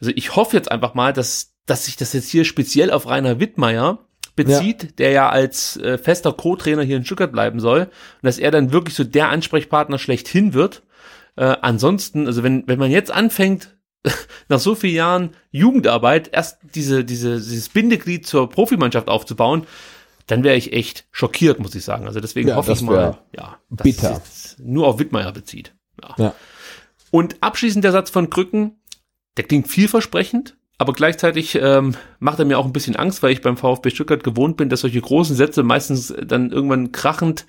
[0.02, 3.40] Also ich hoffe jetzt einfach mal, dass, dass sich das jetzt hier speziell auf Rainer
[3.40, 4.00] Wittmeier
[4.36, 4.88] bezieht, ja.
[4.98, 7.84] der ja als äh, fester Co-Trainer hier in Stuttgart bleiben soll.
[7.84, 7.90] Und
[8.24, 10.82] dass er dann wirklich so der Ansprechpartner schlechthin wird.
[11.36, 13.77] Äh, ansonsten, also wenn, wenn man jetzt anfängt,
[14.48, 19.66] nach so vielen Jahren Jugendarbeit erst diese, diese, dieses Bindeglied zur Profimannschaft aufzubauen,
[20.26, 22.06] dann wäre ich echt schockiert, muss ich sagen.
[22.06, 24.22] Also deswegen ja, hoffe ich mal, ja, dass bitter.
[24.24, 25.74] es nur auf Wittmeier bezieht.
[26.02, 26.14] Ja.
[26.18, 26.34] ja.
[27.10, 28.76] Und abschließend der Satz von Krücken,
[29.36, 33.40] der klingt vielversprechend, aber gleichzeitig ähm, macht er mir auch ein bisschen Angst, weil ich
[33.40, 37.46] beim VfB Stuttgart gewohnt bin, dass solche großen Sätze meistens dann irgendwann krachend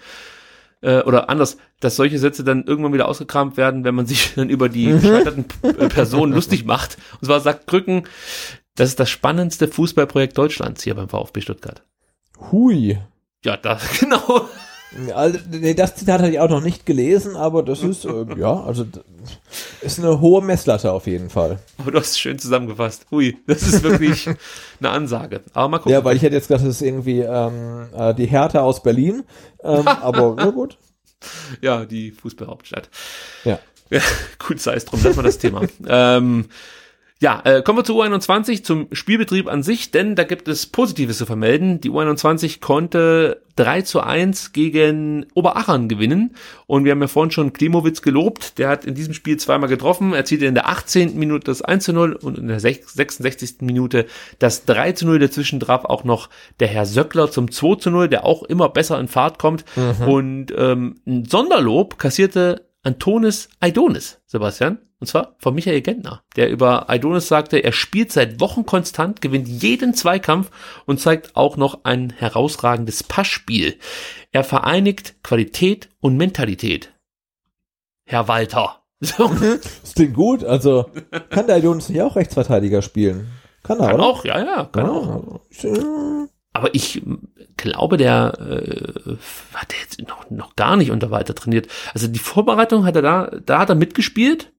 [0.81, 4.49] äh, oder anders, dass solche Sätze dann irgendwann wieder ausgekramt werden, wenn man sich dann
[4.49, 6.97] über die gescheiterten äh, Personen lustig macht.
[7.21, 8.03] Und zwar sagt Krücken,
[8.75, 11.83] das ist das spannendste Fußballprojekt Deutschlands hier beim VfB Stuttgart.
[12.51, 12.97] Hui.
[13.43, 14.47] Ja, da, genau.
[15.13, 18.63] Also, nee, das Zitat hatte ich auch noch nicht gelesen, aber das ist, äh, ja,
[18.63, 18.85] also
[19.81, 21.59] ist eine hohe Messlatte auf jeden Fall.
[21.77, 23.05] Aber du hast es schön zusammengefasst.
[23.11, 24.27] Ui, das ist wirklich
[24.79, 25.41] eine Ansage.
[25.53, 25.91] Aber mal gucken.
[25.91, 29.23] Ja, weil ich hätte jetzt gedacht, das ist irgendwie ähm, äh, die Härte aus Berlin.
[29.63, 30.77] Ähm, aber na gut.
[31.61, 32.89] Ja, die Fußballhauptstadt.
[33.43, 33.59] Ja.
[33.89, 34.01] ja
[34.39, 35.61] gut, sei es drum, das war das Thema.
[35.87, 36.45] ähm,
[37.21, 41.17] ja, äh, kommen wir zu U21, zum Spielbetrieb an sich, denn da gibt es Positives
[41.17, 41.81] zu vermelden.
[41.81, 47.51] Die U21 konnte 3 zu 1 gegen Oberachern gewinnen und wir haben ja vorhin schon
[47.51, 51.19] Klimowitz gelobt, der hat in diesem Spiel zweimal getroffen, erzielte in der 18.
[51.19, 53.55] Minute das 1 zu 0 und in der 66.
[53.61, 54.05] Minute
[54.39, 55.19] das 3 zu 0.
[55.19, 56.29] Dazwischen traf auch noch
[56.61, 60.07] der Herr Söckler zum 2 zu 0, der auch immer besser in Fahrt kommt mhm.
[60.07, 64.77] und ähm, ein Sonderlob kassierte Antonis Aidonis, Sebastian.
[64.99, 69.47] Und zwar von Michael Gentner, der über Aidonis sagte, er spielt seit Wochen konstant, gewinnt
[69.47, 70.51] jeden Zweikampf
[70.85, 73.77] und zeigt auch noch ein herausragendes Passspiel.
[74.31, 76.93] Er vereinigt Qualität und Mentalität.
[78.05, 78.75] Herr Walter.
[79.01, 80.43] So, Das klingt gut.
[80.43, 80.89] Also
[81.29, 83.29] kann der Jonas nicht auch Rechtsverteidiger spielen?
[83.63, 84.03] Kann er, kann oder?
[84.05, 85.39] auch, ja, ja, kann Ja, auch.
[86.51, 89.15] Aber ich m, glaube, der äh,
[89.53, 91.69] hat jetzt noch, noch gar nicht unter Walter trainiert.
[91.93, 94.51] Also die Vorbereitung hat er da, da hat er mitgespielt,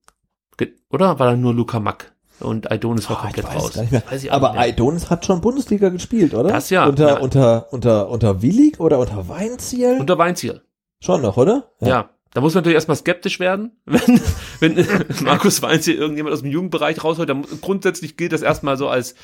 [0.89, 3.73] oder war da nur Luca Mack und Aidonis war ich komplett weiß raus?
[3.73, 4.03] gar nicht mehr.
[4.09, 4.61] Weiß Aber nicht mehr.
[4.63, 6.49] Aidonis hat schon Bundesliga gespielt, oder?
[6.49, 7.17] Das ja, Unter, ja.
[7.19, 9.97] unter, unter, unter Willig oder unter Weinziel?
[9.99, 10.61] unter Weinziel.
[11.03, 11.71] schon noch, oder?
[11.79, 12.09] Ja.
[12.33, 14.21] Da muss man natürlich erstmal skeptisch werden, wenn,
[14.61, 14.85] wenn
[15.23, 17.27] Markus Weinziel irgendjemand aus dem Jugendbereich rausholt.
[17.29, 19.15] Dann grundsätzlich gilt das erstmal so als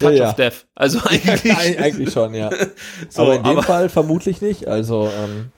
[0.00, 0.28] Touch Ja, ja.
[0.30, 0.66] of Death.
[0.74, 1.52] Also eigentlich.
[1.54, 2.50] Eig- Eigentlich schon, ja.
[3.10, 4.66] So, aber in dem aber- Fall vermutlich nicht.
[4.66, 5.52] Also, ähm,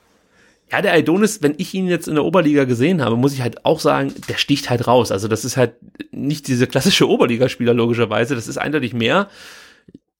[0.72, 3.64] Ja, der Aidonis, wenn ich ihn jetzt in der Oberliga gesehen habe, muss ich halt
[3.64, 5.10] auch sagen, der sticht halt raus.
[5.10, 5.74] Also das ist halt
[6.12, 9.28] nicht diese klassische Oberligaspieler logischerweise, das ist eindeutig mehr.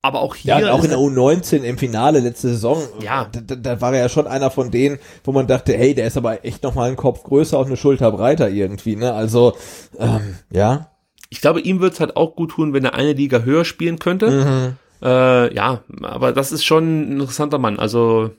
[0.02, 3.28] Aber auch hier ja, auch in der U19 im Finale letzte Saison, Ja.
[3.30, 6.06] da, da, da war er ja schon einer von denen, wo man dachte, hey, der
[6.06, 9.12] ist aber echt noch mal einen Kopf größer und eine Schulter breiter irgendwie, ne?
[9.12, 9.52] Also,
[9.98, 10.90] ähm, ja.
[11.28, 14.30] ich glaube, ihm wird's halt auch gut tun, wenn er eine Liga höher spielen könnte.
[14.30, 14.76] Mhm.
[15.06, 17.78] Äh, ja, aber das ist schon ein interessanter Mann.
[17.78, 18.30] Also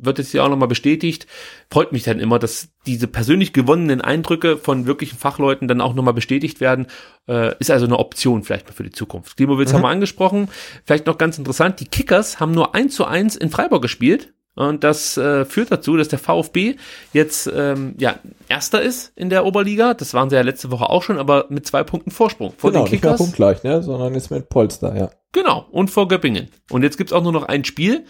[0.00, 1.26] wird jetzt hier auch nochmal bestätigt.
[1.70, 6.14] Freut mich dann immer, dass diese persönlich gewonnenen Eindrücke von wirklichen Fachleuten dann auch nochmal
[6.14, 6.86] bestätigt werden.
[7.28, 9.36] Äh, ist also eine Option vielleicht mal für die Zukunft.
[9.36, 10.48] Klimowitz haben wir angesprochen.
[10.84, 14.32] Vielleicht noch ganz interessant, die Kickers haben nur 1 zu 1 in Freiburg gespielt.
[14.54, 16.76] Und das äh, führt dazu, dass der VfB
[17.14, 18.16] jetzt ähm, ja
[18.50, 19.94] Erster ist in der Oberliga.
[19.94, 22.84] Das waren sie ja letzte Woche auch schon, aber mit zwei Punkten Vorsprung vor Genau,
[22.84, 23.16] den nicht mehr Kickers.
[23.16, 23.82] punktgleich, ne?
[23.82, 25.10] Sondern ist mit Polster, ja.
[25.32, 26.48] Genau, und vor Göppingen.
[26.70, 28.04] Und jetzt gibt's auch nur noch ein Spiel.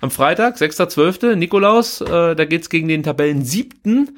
[0.00, 4.16] Am Freitag, 6.12., Nikolaus, äh, da geht's gegen den Tabellen siebten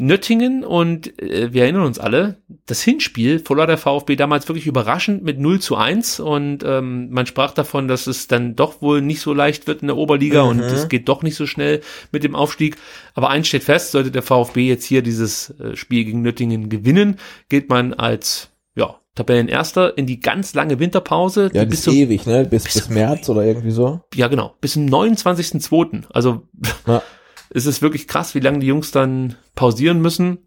[0.00, 5.24] Nöttingen und äh, wir erinnern uns alle, das Hinspiel verlor der VfB damals wirklich überraschend
[5.24, 9.20] mit 0 zu 1 und ähm, man sprach davon, dass es dann doch wohl nicht
[9.20, 11.80] so leicht wird in der Oberliga und es geht doch nicht so schnell
[12.12, 12.76] mit dem Aufstieg.
[13.14, 17.18] Aber eins steht fest, sollte der VfB jetzt hier dieses äh, Spiel gegen Nöttingen gewinnen,
[17.48, 22.44] geht man als ja, Tabellenerster in die ganz lange Winterpause, Ja, bis bis ewig, ne?
[22.44, 24.00] Bis, bis März oder irgendwie so.
[24.14, 26.04] ja genau, bis zum 29.02.
[26.12, 26.42] Also
[26.86, 27.02] Ja.
[27.50, 30.38] es ist wirklich krass, wie lange die Jungs dann pausieren müssen.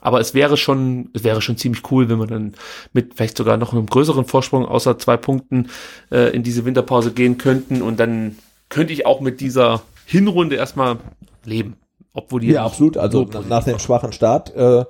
[0.00, 2.54] Aber es wäre schon, es wäre schon ziemlich cool, wenn wir dann
[2.92, 5.68] mit vielleicht sogar noch einem größeren Vorsprung außer zwei Punkten
[6.10, 7.80] äh, in diese Winterpause gehen könnten.
[7.80, 8.36] Und dann
[8.68, 10.98] könnte ich auch mit dieser Hinrunde erstmal
[11.44, 11.76] leben.
[12.12, 12.96] Obwohl die Ja, absolut.
[12.96, 14.84] Also nach dem schwachen Start äh,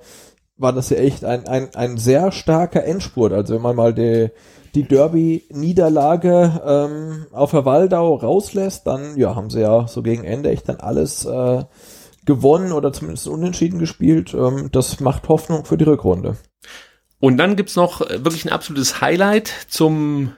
[0.57, 3.33] war das ja echt ein, ein, ein sehr starker Endspurt.
[3.33, 4.31] Also wenn man mal die,
[4.75, 10.51] die Derby-Niederlage ähm, auf der Waldau rauslässt, dann ja, haben sie ja so gegen Ende
[10.51, 11.65] echt dann alles äh,
[12.25, 14.35] gewonnen oder zumindest unentschieden gespielt.
[14.35, 16.37] Ähm, das macht Hoffnung für die Rückrunde.
[17.21, 20.33] Und dann gibt's noch äh, wirklich ein absolutes Highlight zum,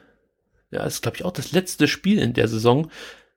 [0.70, 2.91] ja, ist glaube ich auch das letzte Spiel in der Saison,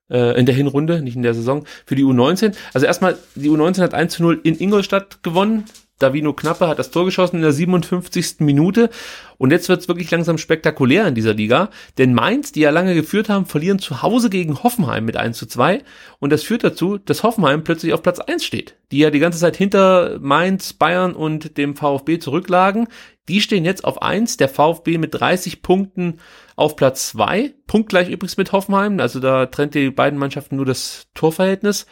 [0.10, 2.56] äh, in der Hinrunde, nicht in der Saison, für die U19.
[2.74, 5.66] Also erstmal, die U19 hat 1 zu 0 in Ingolstadt gewonnen.
[6.00, 8.40] Davino Knappe hat das Tor geschossen in der 57.
[8.40, 8.90] Minute.
[9.38, 11.70] Und jetzt wird's wirklich langsam spektakulär in dieser Liga.
[11.98, 15.46] Denn Mainz, die ja lange geführt haben, verlieren zu Hause gegen Hoffenheim mit 1 zu
[15.46, 15.84] 2.
[16.20, 18.76] Und das führt dazu, dass Hoffenheim plötzlich auf Platz 1 steht.
[18.92, 22.88] Die ja die ganze Zeit hinter Mainz, Bayern und dem VfB zurücklagen.
[23.28, 26.20] Die stehen jetzt auf 1, der VfB mit 30 Punkten
[26.56, 27.54] auf Platz 2.
[27.68, 29.00] Punktgleich übrigens mit Hoffenheim.
[29.00, 31.86] Also da trennt die beiden Mannschaften nur das Torverhältnis.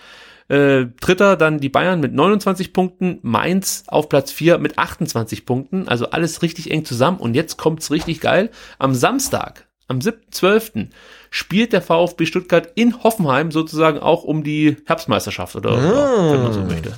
[0.49, 5.87] Äh, Dritter dann die Bayern mit 29 Punkten, Mainz auf Platz 4 mit 28 Punkten,
[5.87, 8.49] also alles richtig eng zusammen und jetzt kommt's richtig geil.
[8.79, 10.87] Am Samstag, am 7.12.
[11.29, 16.53] spielt der VfB Stuttgart in Hoffenheim sozusagen auch um die Herbstmeisterschaft oder ja, wenn man
[16.53, 16.93] so möchte.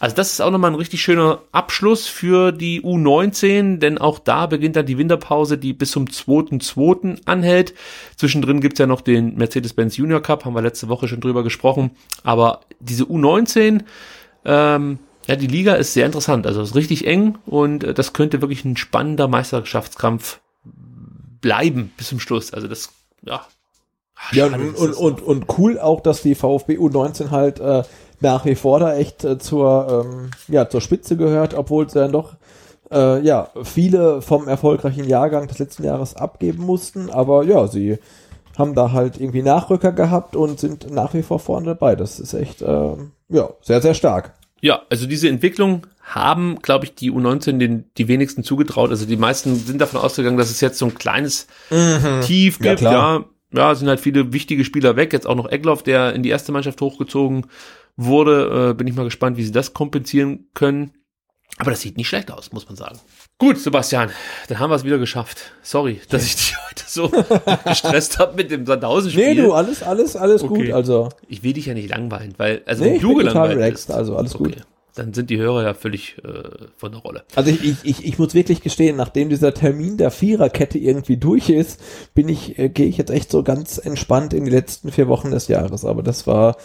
[0.00, 4.46] Also das ist auch nochmal ein richtig schöner Abschluss für die U19, denn auch da
[4.46, 7.22] beginnt dann die Winterpause, die bis zum 2.2.
[7.24, 7.74] anhält.
[8.16, 11.90] Zwischendrin gibt's ja noch den Mercedes-Benz Junior Cup, haben wir letzte Woche schon drüber gesprochen.
[12.22, 13.82] Aber diese U19,
[14.44, 16.46] ähm, ja, die Liga ist sehr interessant.
[16.46, 20.40] Also es ist richtig eng und äh, das könnte wirklich ein spannender Meisterschaftskampf
[21.40, 22.52] bleiben bis zum Schluss.
[22.54, 22.90] Also das,
[23.22, 23.46] ja.
[24.32, 27.82] Ja, und, und, und, und cool auch, dass die VfB U19 halt äh,
[28.20, 32.12] nach wie vor da echt äh, zur, ähm, ja, zur Spitze gehört, obwohl es dann
[32.12, 32.34] doch
[32.90, 37.10] äh, ja, viele vom erfolgreichen Jahrgang des letzten Jahres abgeben mussten.
[37.10, 37.98] Aber ja, sie
[38.56, 41.94] haben da halt irgendwie Nachrücker gehabt und sind nach wie vor vorne dabei.
[41.94, 44.34] Das ist echt, ähm, ja, sehr, sehr stark.
[44.60, 48.90] Ja, also diese Entwicklung haben, glaube ich, die U19 den, die wenigsten zugetraut.
[48.90, 51.46] Also die meisten sind davon ausgegangen, dass es jetzt so ein kleines
[52.22, 52.64] Tief Mhm.
[52.64, 52.80] Ja, gibt.
[52.80, 53.18] klar.
[53.20, 55.12] Ja, ja, sind halt viele wichtige Spieler weg.
[55.12, 57.46] Jetzt auch noch Egloff, der in die erste Mannschaft hochgezogen
[57.96, 58.70] wurde.
[58.70, 60.92] Äh, bin ich mal gespannt, wie sie das kompensieren können.
[61.56, 62.98] Aber das sieht nicht schlecht aus, muss man sagen.
[63.38, 64.10] Gut, Sebastian,
[64.48, 65.52] dann haben wir es wieder geschafft.
[65.62, 67.08] Sorry, dass ich dich heute so
[67.64, 69.34] gestresst habe mit dem Sandhausen-Spiel.
[69.34, 70.66] Nee, du, alles, alles, alles Okay.
[70.66, 70.72] gut.
[70.74, 73.32] Also, Ich will dich ja nicht langweilen, weil, also nee, wenn ich du bin total
[73.32, 73.86] gelangweilt relaxed.
[73.88, 73.98] bist.
[73.98, 74.44] Also, alles Okay.
[74.54, 74.66] gut.
[74.98, 77.22] Dann sind die Hörer ja völlig äh, von der Rolle.
[77.34, 81.48] Also ich, ich, ich, ich muss wirklich gestehen, nachdem dieser Termin der Viererkette irgendwie durch
[81.48, 81.80] ist,
[82.14, 85.30] bin ich, äh, gehe ich jetzt echt so ganz entspannt in die letzten vier Wochen
[85.30, 85.84] des Jahres.
[85.84, 86.56] Aber das war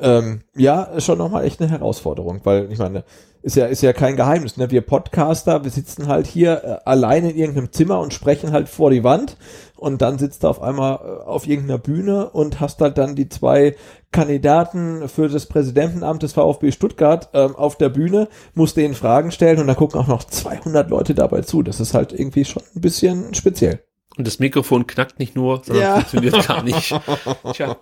[0.00, 3.04] ähm, ja schon nochmal echt eine Herausforderung, weil ich meine,
[3.42, 4.70] ist ja, ist ja kein Geheimnis, ne?
[4.70, 8.90] Wir Podcaster, wir sitzen halt hier äh, alleine in irgendeinem Zimmer und sprechen halt vor
[8.90, 9.36] die Wand
[9.78, 13.28] und dann sitzt du auf einmal äh, auf irgendeiner Bühne und hast halt dann die
[13.28, 13.74] zwei
[14.10, 19.58] Kandidaten für das Präsidentenamt des VfB Stuttgart ähm, auf der Bühne, musst denen Fragen stellen
[19.60, 21.62] und da gucken auch noch 200 Leute dabei zu.
[21.62, 23.80] Das ist halt irgendwie schon ein bisschen speziell.
[24.16, 25.94] Und das Mikrofon knackt nicht nur, sondern Ja.
[25.94, 26.88] funktioniert gar nicht.
[27.54, 27.76] Tja,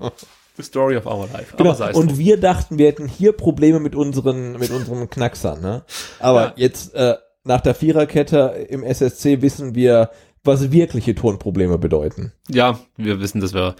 [0.57, 1.57] the story of our life.
[1.57, 1.75] Genau.
[1.99, 5.84] Und wir dachten, wir hätten hier Probleme mit unseren, mit unseren Knacksern, ne?
[6.18, 6.52] Aber Ja.
[6.57, 10.10] jetzt, äh, nach der Viererkette im SSC wissen wir,
[10.47, 12.33] was wirkliche Tonprobleme bedeuten.
[12.49, 13.76] ja, wir wissen, dass wir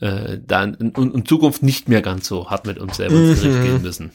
[0.00, 3.40] äh, da in, in, in Zukunft nicht mehr ganz so hart mit uns selber ins
[3.40, 4.10] Gericht gehen müssen.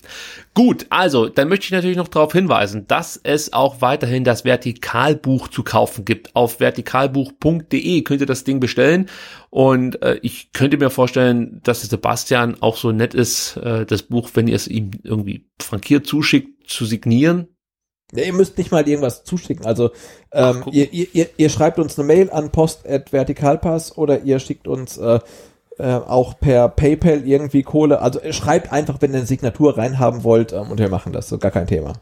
[0.54, 5.48] Gut, also, dann möchte ich natürlich noch darauf hinweisen, dass es auch weiterhin das Vertikalbuch
[5.48, 6.36] zu kaufen gibt.
[6.36, 9.08] Auf vertikalbuch.de könnt ihr das Ding bestellen
[9.50, 14.30] und äh, ich könnte mir vorstellen, dass Sebastian auch so nett ist, äh, das Buch,
[14.34, 17.48] wenn ihr es ihm irgendwie frankiert zuschickt, zu signieren.
[18.14, 19.66] Ja, ihr müsst nicht mal irgendwas zuschicken.
[19.66, 19.92] Also
[20.32, 24.68] Ach, ähm, ihr, ihr, ihr, ihr schreibt uns eine Mail an post.vertikalpass oder ihr schickt
[24.68, 25.20] uns äh,
[25.78, 28.02] äh, auch per PayPal irgendwie Kohle.
[28.02, 31.30] Also ihr schreibt einfach, wenn ihr eine Signatur reinhaben wollt ähm, und wir machen das.
[31.30, 31.94] So gar kein Thema.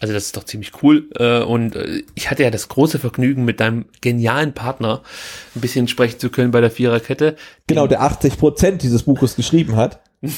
[0.00, 1.10] Also das ist doch ziemlich cool.
[1.16, 5.02] Äh, und äh, ich hatte ja das große Vergnügen, mit deinem genialen Partner
[5.54, 7.36] ein bisschen sprechen zu können bei der Viererkette.
[7.66, 10.00] Genau, der 80 Prozent dieses Buches geschrieben hat.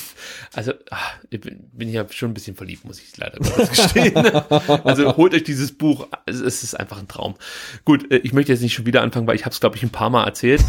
[0.53, 4.17] Also ach, ich bin, bin ich ja schon ein bisschen verliebt, muss ich leider gestehen.
[4.85, 7.37] also holt euch dieses Buch, es es ist einfach ein Traum.
[7.85, 9.83] Gut, äh, ich möchte jetzt nicht schon wieder anfangen, weil ich habe es, glaube ich,
[9.83, 10.63] ein paar Mal erzählt.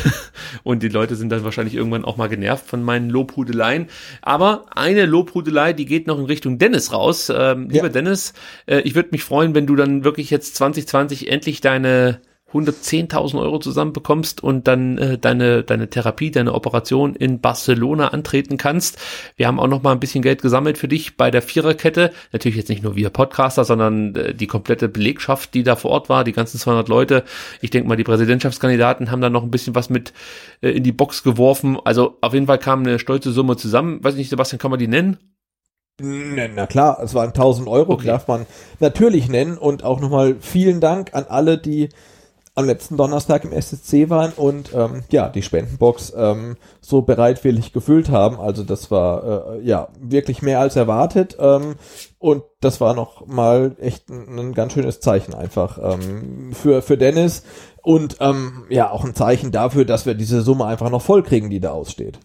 [0.64, 3.88] Und die Leute sind dann wahrscheinlich irgendwann auch mal genervt von meinen Lobhudeleien.
[4.22, 7.30] Aber eine Lobhudelei, die geht noch in Richtung Dennis raus.
[7.34, 7.92] Ähm, lieber Ja.
[7.92, 8.32] Dennis,
[8.66, 12.20] äh, ich würde mich freuen, wenn du dann wirklich jetzt 2020 endlich deine
[12.52, 18.98] 110.000 Euro zusammenbekommst und dann äh, deine, deine Therapie, deine Operation in Barcelona antreten kannst.
[19.36, 22.12] Wir haben auch noch mal ein bisschen Geld gesammelt für dich bei der Viererkette.
[22.32, 26.08] Natürlich jetzt nicht nur wir Podcaster, sondern äh, die komplette Belegschaft, die da vor Ort
[26.08, 27.24] war, die ganzen 200 Leute.
[27.60, 30.14] Ich denke mal, die Präsidentschaftskandidaten haben da noch ein bisschen was mit
[30.62, 31.78] äh, in die Box geworfen.
[31.84, 34.02] Also auf jeden Fall kam eine stolze Summe zusammen.
[34.02, 35.18] Weiß nicht, Sebastian, kann man die nennen?
[36.00, 38.06] Na, klar, es waren 1000 Euro, Okay.
[38.06, 38.46] darf man
[38.78, 39.58] natürlich nennen.
[39.58, 41.88] Und auch nochmal vielen Dank an alle, die
[42.58, 48.10] am letzten Donnerstag im SSC waren und ähm, ja, die Spendenbox ähm, so bereitwillig gefüllt
[48.10, 48.40] haben.
[48.40, 51.36] Also das war äh, ja wirklich mehr als erwartet.
[51.38, 51.76] Ähm,
[52.18, 56.98] und das war noch mal echt ein, ein ganz schönes Zeichen einfach ähm, für, für
[56.98, 57.44] Dennis.
[57.80, 61.50] Und ähm, ja, auch ein Zeichen dafür, dass wir diese Summe einfach noch voll kriegen,
[61.50, 62.18] die da aussteht.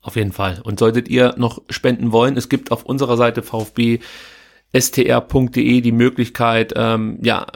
[0.00, 0.60] Auf jeden Fall.
[0.64, 4.00] Und solltet ihr noch spenden wollen, es gibt auf unserer Seite vfbstr.de
[5.80, 7.46] die Möglichkeit, ähm, ja,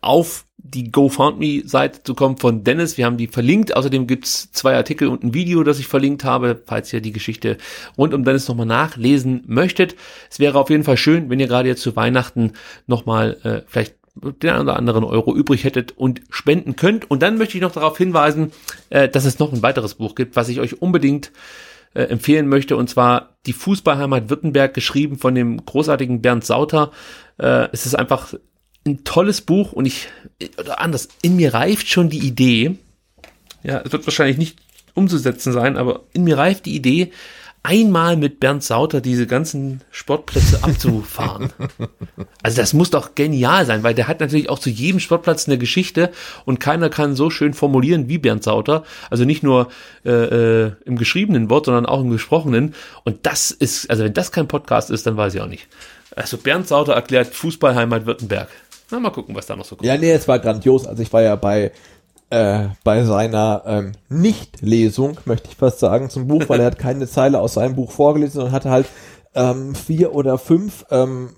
[0.00, 2.98] auf die GoFundMe-Seite zu kommen von Dennis.
[2.98, 3.76] Wir haben die verlinkt.
[3.76, 7.56] Außerdem gibt's zwei Artikel und ein Video, das ich verlinkt habe, falls ihr die Geschichte
[7.96, 9.96] rund um Dennis nochmal nachlesen möchtet.
[10.30, 12.52] Es wäre auf jeden Fall schön, wenn ihr gerade jetzt zu Weihnachten
[12.86, 17.10] nochmal äh, vielleicht den einen oder anderen Euro übrig hättet und spenden könnt.
[17.10, 18.52] Und dann möchte ich noch darauf hinweisen,
[18.90, 21.32] äh, dass es noch ein weiteres Buch gibt, was ich euch unbedingt
[21.94, 26.92] äh, empfehlen möchte, und zwar die Fußballheimat Württemberg, geschrieben von dem großartigen Bernd Sauter.
[27.38, 28.34] Äh, es ist einfach
[28.86, 30.08] ein tolles Buch und ich,
[30.58, 32.76] oder anders, in mir reift schon die Idee,
[33.62, 34.58] ja, es wird wahrscheinlich nicht
[34.94, 37.12] umzusetzen sein, aber in mir reift die Idee,
[37.62, 41.52] einmal mit Bernd Sauter diese ganzen Sportplätze abzufahren.
[42.42, 45.58] Also das muss doch genial sein, weil der hat natürlich auch zu jedem Sportplatz eine
[45.58, 46.10] Geschichte
[46.46, 48.84] und keiner kann so schön formulieren wie Bernd Sauter.
[49.10, 49.68] Also nicht nur
[50.04, 52.74] äh, äh, im geschriebenen Wort, sondern auch im gesprochenen.
[53.04, 55.68] Und das ist, also wenn das kein Podcast ist, dann weiß ich auch nicht.
[56.16, 58.48] Also Bernd Sauter erklärt Fußballheimat Württemberg.
[58.90, 59.86] Na, mal gucken, was da noch so kommt.
[59.86, 60.86] Ja, nee, es war grandios.
[60.86, 61.72] Also ich war ja bei
[62.30, 67.06] äh, bei seiner ähm, Nicht-Lesung, möchte ich fast sagen, zum Buch, weil er hat keine
[67.08, 68.86] Zeile aus seinem Buch vorgelesen und hatte halt
[69.34, 71.30] ähm, vier oder fünf ähm,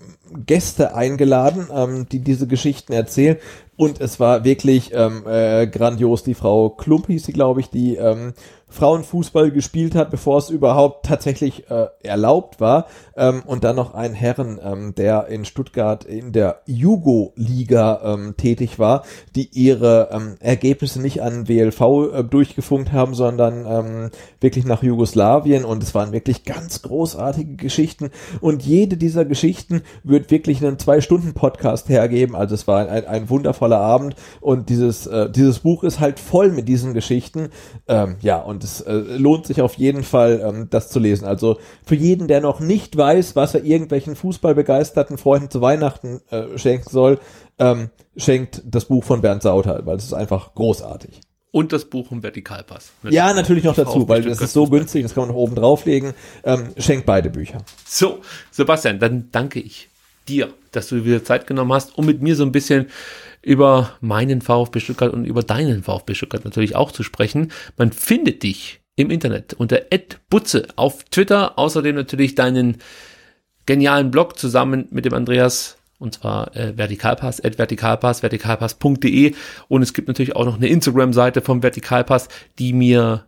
[0.45, 3.37] Gäste eingeladen, ähm, die diese Geschichten erzählen.
[3.75, 6.23] Und es war wirklich ähm, äh, grandios.
[6.23, 8.33] Die Frau Klump hieß sie, glaube ich, die ähm,
[8.73, 12.87] Frauenfußball gespielt hat, bevor es überhaupt tatsächlich äh, erlaubt war.
[13.15, 18.79] Ähm, und dann noch ein Herren, ähm, der in Stuttgart in der Jugo-Liga ähm, tätig
[18.79, 19.03] war,
[19.35, 25.65] die ihre ähm, Ergebnisse nicht an WLV äh, durchgefunkt haben, sondern ähm, wirklich nach Jugoslawien.
[25.65, 28.09] Und es waren wirklich ganz großartige Geschichten.
[28.41, 32.35] Und jede dieser Geschichten würde wirklich einen Zwei-Stunden-Podcast hergeben.
[32.35, 36.51] Also es war ein, ein wundervoller Abend und dieses, äh, dieses Buch ist halt voll
[36.51, 37.49] mit diesen Geschichten.
[37.87, 41.25] Ähm, ja, und es äh, lohnt sich auf jeden Fall, ähm, das zu lesen.
[41.25, 46.57] Also für jeden, der noch nicht weiß, was er irgendwelchen fußballbegeisterten Freunden zu Weihnachten äh,
[46.57, 47.19] schenken soll,
[47.57, 51.21] ähm, schenkt das Buch von Bernd Sauter, weil es ist einfach großartig.
[51.51, 52.91] Und das Buch um Vertikalpass.
[53.03, 56.13] Ja, natürlich noch dazu, weil das ist so günstig, das kann man noch oben drauflegen.
[56.43, 57.59] Ähm, schenkt beide Bücher.
[57.85, 59.89] So, Sebastian, dann danke ich
[60.27, 62.87] dir, dass du wieder Zeit genommen hast, um mit mir so ein bisschen
[63.41, 67.51] über meinen VfB Stuttgart und über deinen VfB Stuttgart natürlich auch zu sprechen.
[67.77, 69.81] Man findet dich im Internet unter
[70.29, 72.77] Butze auf Twitter, außerdem natürlich deinen
[73.65, 79.33] genialen Blog zusammen mit dem Andreas und zwar äh, Vertikalpass, at Vertikalpass, vertikalpass.de
[79.69, 82.27] und es gibt natürlich auch noch eine Instagram-Seite vom Vertikalpass,
[82.59, 83.25] die mir,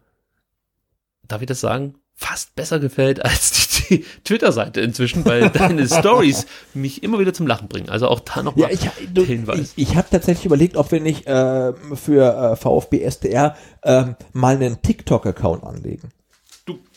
[1.28, 6.46] darf ich das sagen, fast besser gefällt als die, die Twitter-Seite inzwischen, weil deine Stories
[6.74, 7.90] mich immer wieder zum Lachen bringen.
[7.90, 9.74] Also auch da nochmal ja, ich, du, Hinweis.
[9.76, 14.56] Ich, ich habe tatsächlich überlegt, ob wir nicht äh, für äh, VfB SDR äh, mal
[14.56, 16.12] einen TikTok-Account anlegen.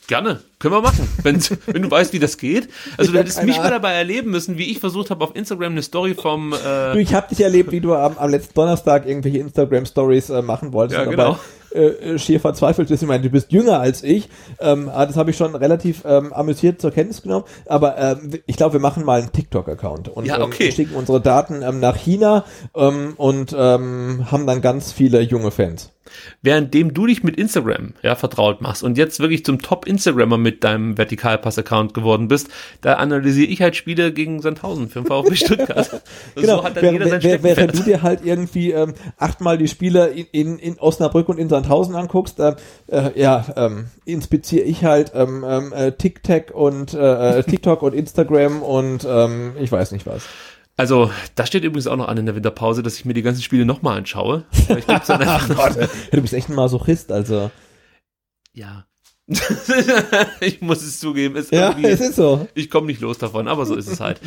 [0.08, 2.70] Gerne, können wir machen, wenn, wenn du weißt, wie das geht.
[2.96, 5.82] Also du hättest mich mal dabei erleben müssen, wie ich versucht habe, auf Instagram eine
[5.82, 6.54] Story vom...
[6.54, 10.40] Äh du, ich habe dich erlebt, wie du am, am letzten Donnerstag irgendwelche Instagram-Stories äh,
[10.40, 10.98] machen wolltest.
[10.98, 11.32] Ja, genau.
[11.32, 11.36] Äh,
[11.72, 13.02] äh, schier verzweifelt bist.
[13.02, 14.28] Ich meine, du bist jünger als ich.
[14.60, 17.44] Ähm, ah, das habe ich schon relativ ähm, amüsiert zur Kenntnis genommen.
[17.66, 20.66] Aber ähm, ich glaube, wir machen mal einen TikTok-Account und ja, okay.
[20.66, 25.50] ähm, schicken unsere Daten ähm, nach China ähm, und ähm, haben dann ganz viele junge
[25.50, 25.90] Fans.
[26.42, 30.96] Währenddem du dich mit Instagram ja, vertraut machst und jetzt wirklich zum Top-Instagrammer mit deinem
[30.96, 32.48] Vertikalpass-Account geworden bist,
[32.80, 36.02] da analysiere ich halt Spiele gegen Sandhausen für den VfB Stuttgart.
[36.34, 39.68] genau, so hat dann während, jeder sein während du dir halt irgendwie ähm, achtmal die
[39.68, 42.56] Spiele in, in, in Osnabrück und in Sandhausen anguckst, äh,
[42.88, 47.94] äh, ja, ähm, inspiziere ich halt ähm, ähm äh, TikTok und äh, äh, TikTok und
[47.94, 50.24] Instagram und ähm, ich weiß nicht was.
[50.78, 53.42] Also, das steht übrigens auch noch an in der Winterpause, dass ich mir die ganzen
[53.42, 54.44] Spiele nochmal anschaue.
[54.52, 55.00] Ich dann
[56.12, 57.50] du bist echt ein Masochist, also.
[58.52, 58.86] Ja.
[60.40, 61.34] ich muss es zugeben.
[61.34, 62.46] Ist ja, es ist so.
[62.54, 64.20] Ich komme nicht los davon, aber so ist es halt.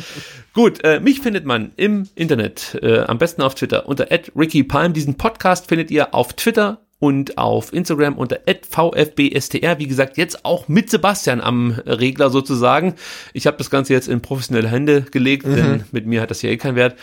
[0.52, 4.92] Gut, äh, mich findet man im Internet, äh, am besten auf Twitter, unter @rickypalm.
[4.92, 9.80] Diesen Podcast findet ihr auf Twitter und auf Instagram unter @vfbstr.
[9.80, 12.94] Wie gesagt, jetzt auch mit Sebastian am Regler sozusagen.
[13.32, 15.56] Ich habe das Ganze jetzt in professionelle Hände gelegt, mhm.
[15.56, 16.94] denn mit mir hat das hier eh keinen Wert.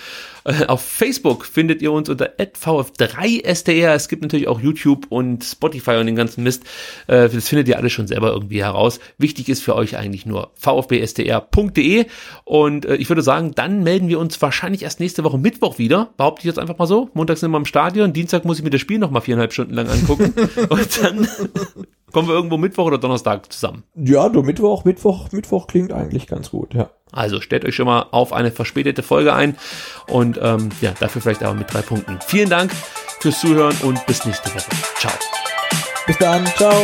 [0.44, 3.94] Äh, auf Facebook findet ihr uns unter vf3str.
[3.94, 6.64] Es gibt natürlich auch YouTube und Spotify und den ganzen Mist.
[7.08, 9.00] Äh, das findet ihr alle schon selber irgendwie heraus.
[9.18, 12.06] Wichtig ist für euch eigentlich nur vfbstr.de.
[12.46, 16.14] Und äh, ich würde sagen, dann melden wir uns wahrscheinlich erst nächste Woche Mittwoch wieder.
[16.18, 17.10] Behaupte ich jetzt einfach mal so.
[17.14, 18.14] Montag sind wir im Stadion.
[18.14, 20.34] Dienstag muss ich mir das Spiel noch mal viereinhalb Stunden lang angucken.
[20.70, 21.28] und dann
[22.12, 23.84] kommen wir irgendwo Mittwoch oder Donnerstag zusammen.
[23.96, 26.90] Ja, du Mittwoch, Mittwoch, Mittwoch klingt eigentlich ganz gut, ja.
[27.12, 29.58] Also stellt euch schon mal auf eine verspätete Folge ein
[30.08, 32.20] und ähm, ja, dafür vielleicht aber mit drei Punkten.
[32.26, 32.72] Vielen Dank
[33.20, 34.70] fürs Zuhören und bis nächste Woche.
[35.00, 35.14] Ciao.
[36.06, 36.84] Bis dann, ciao.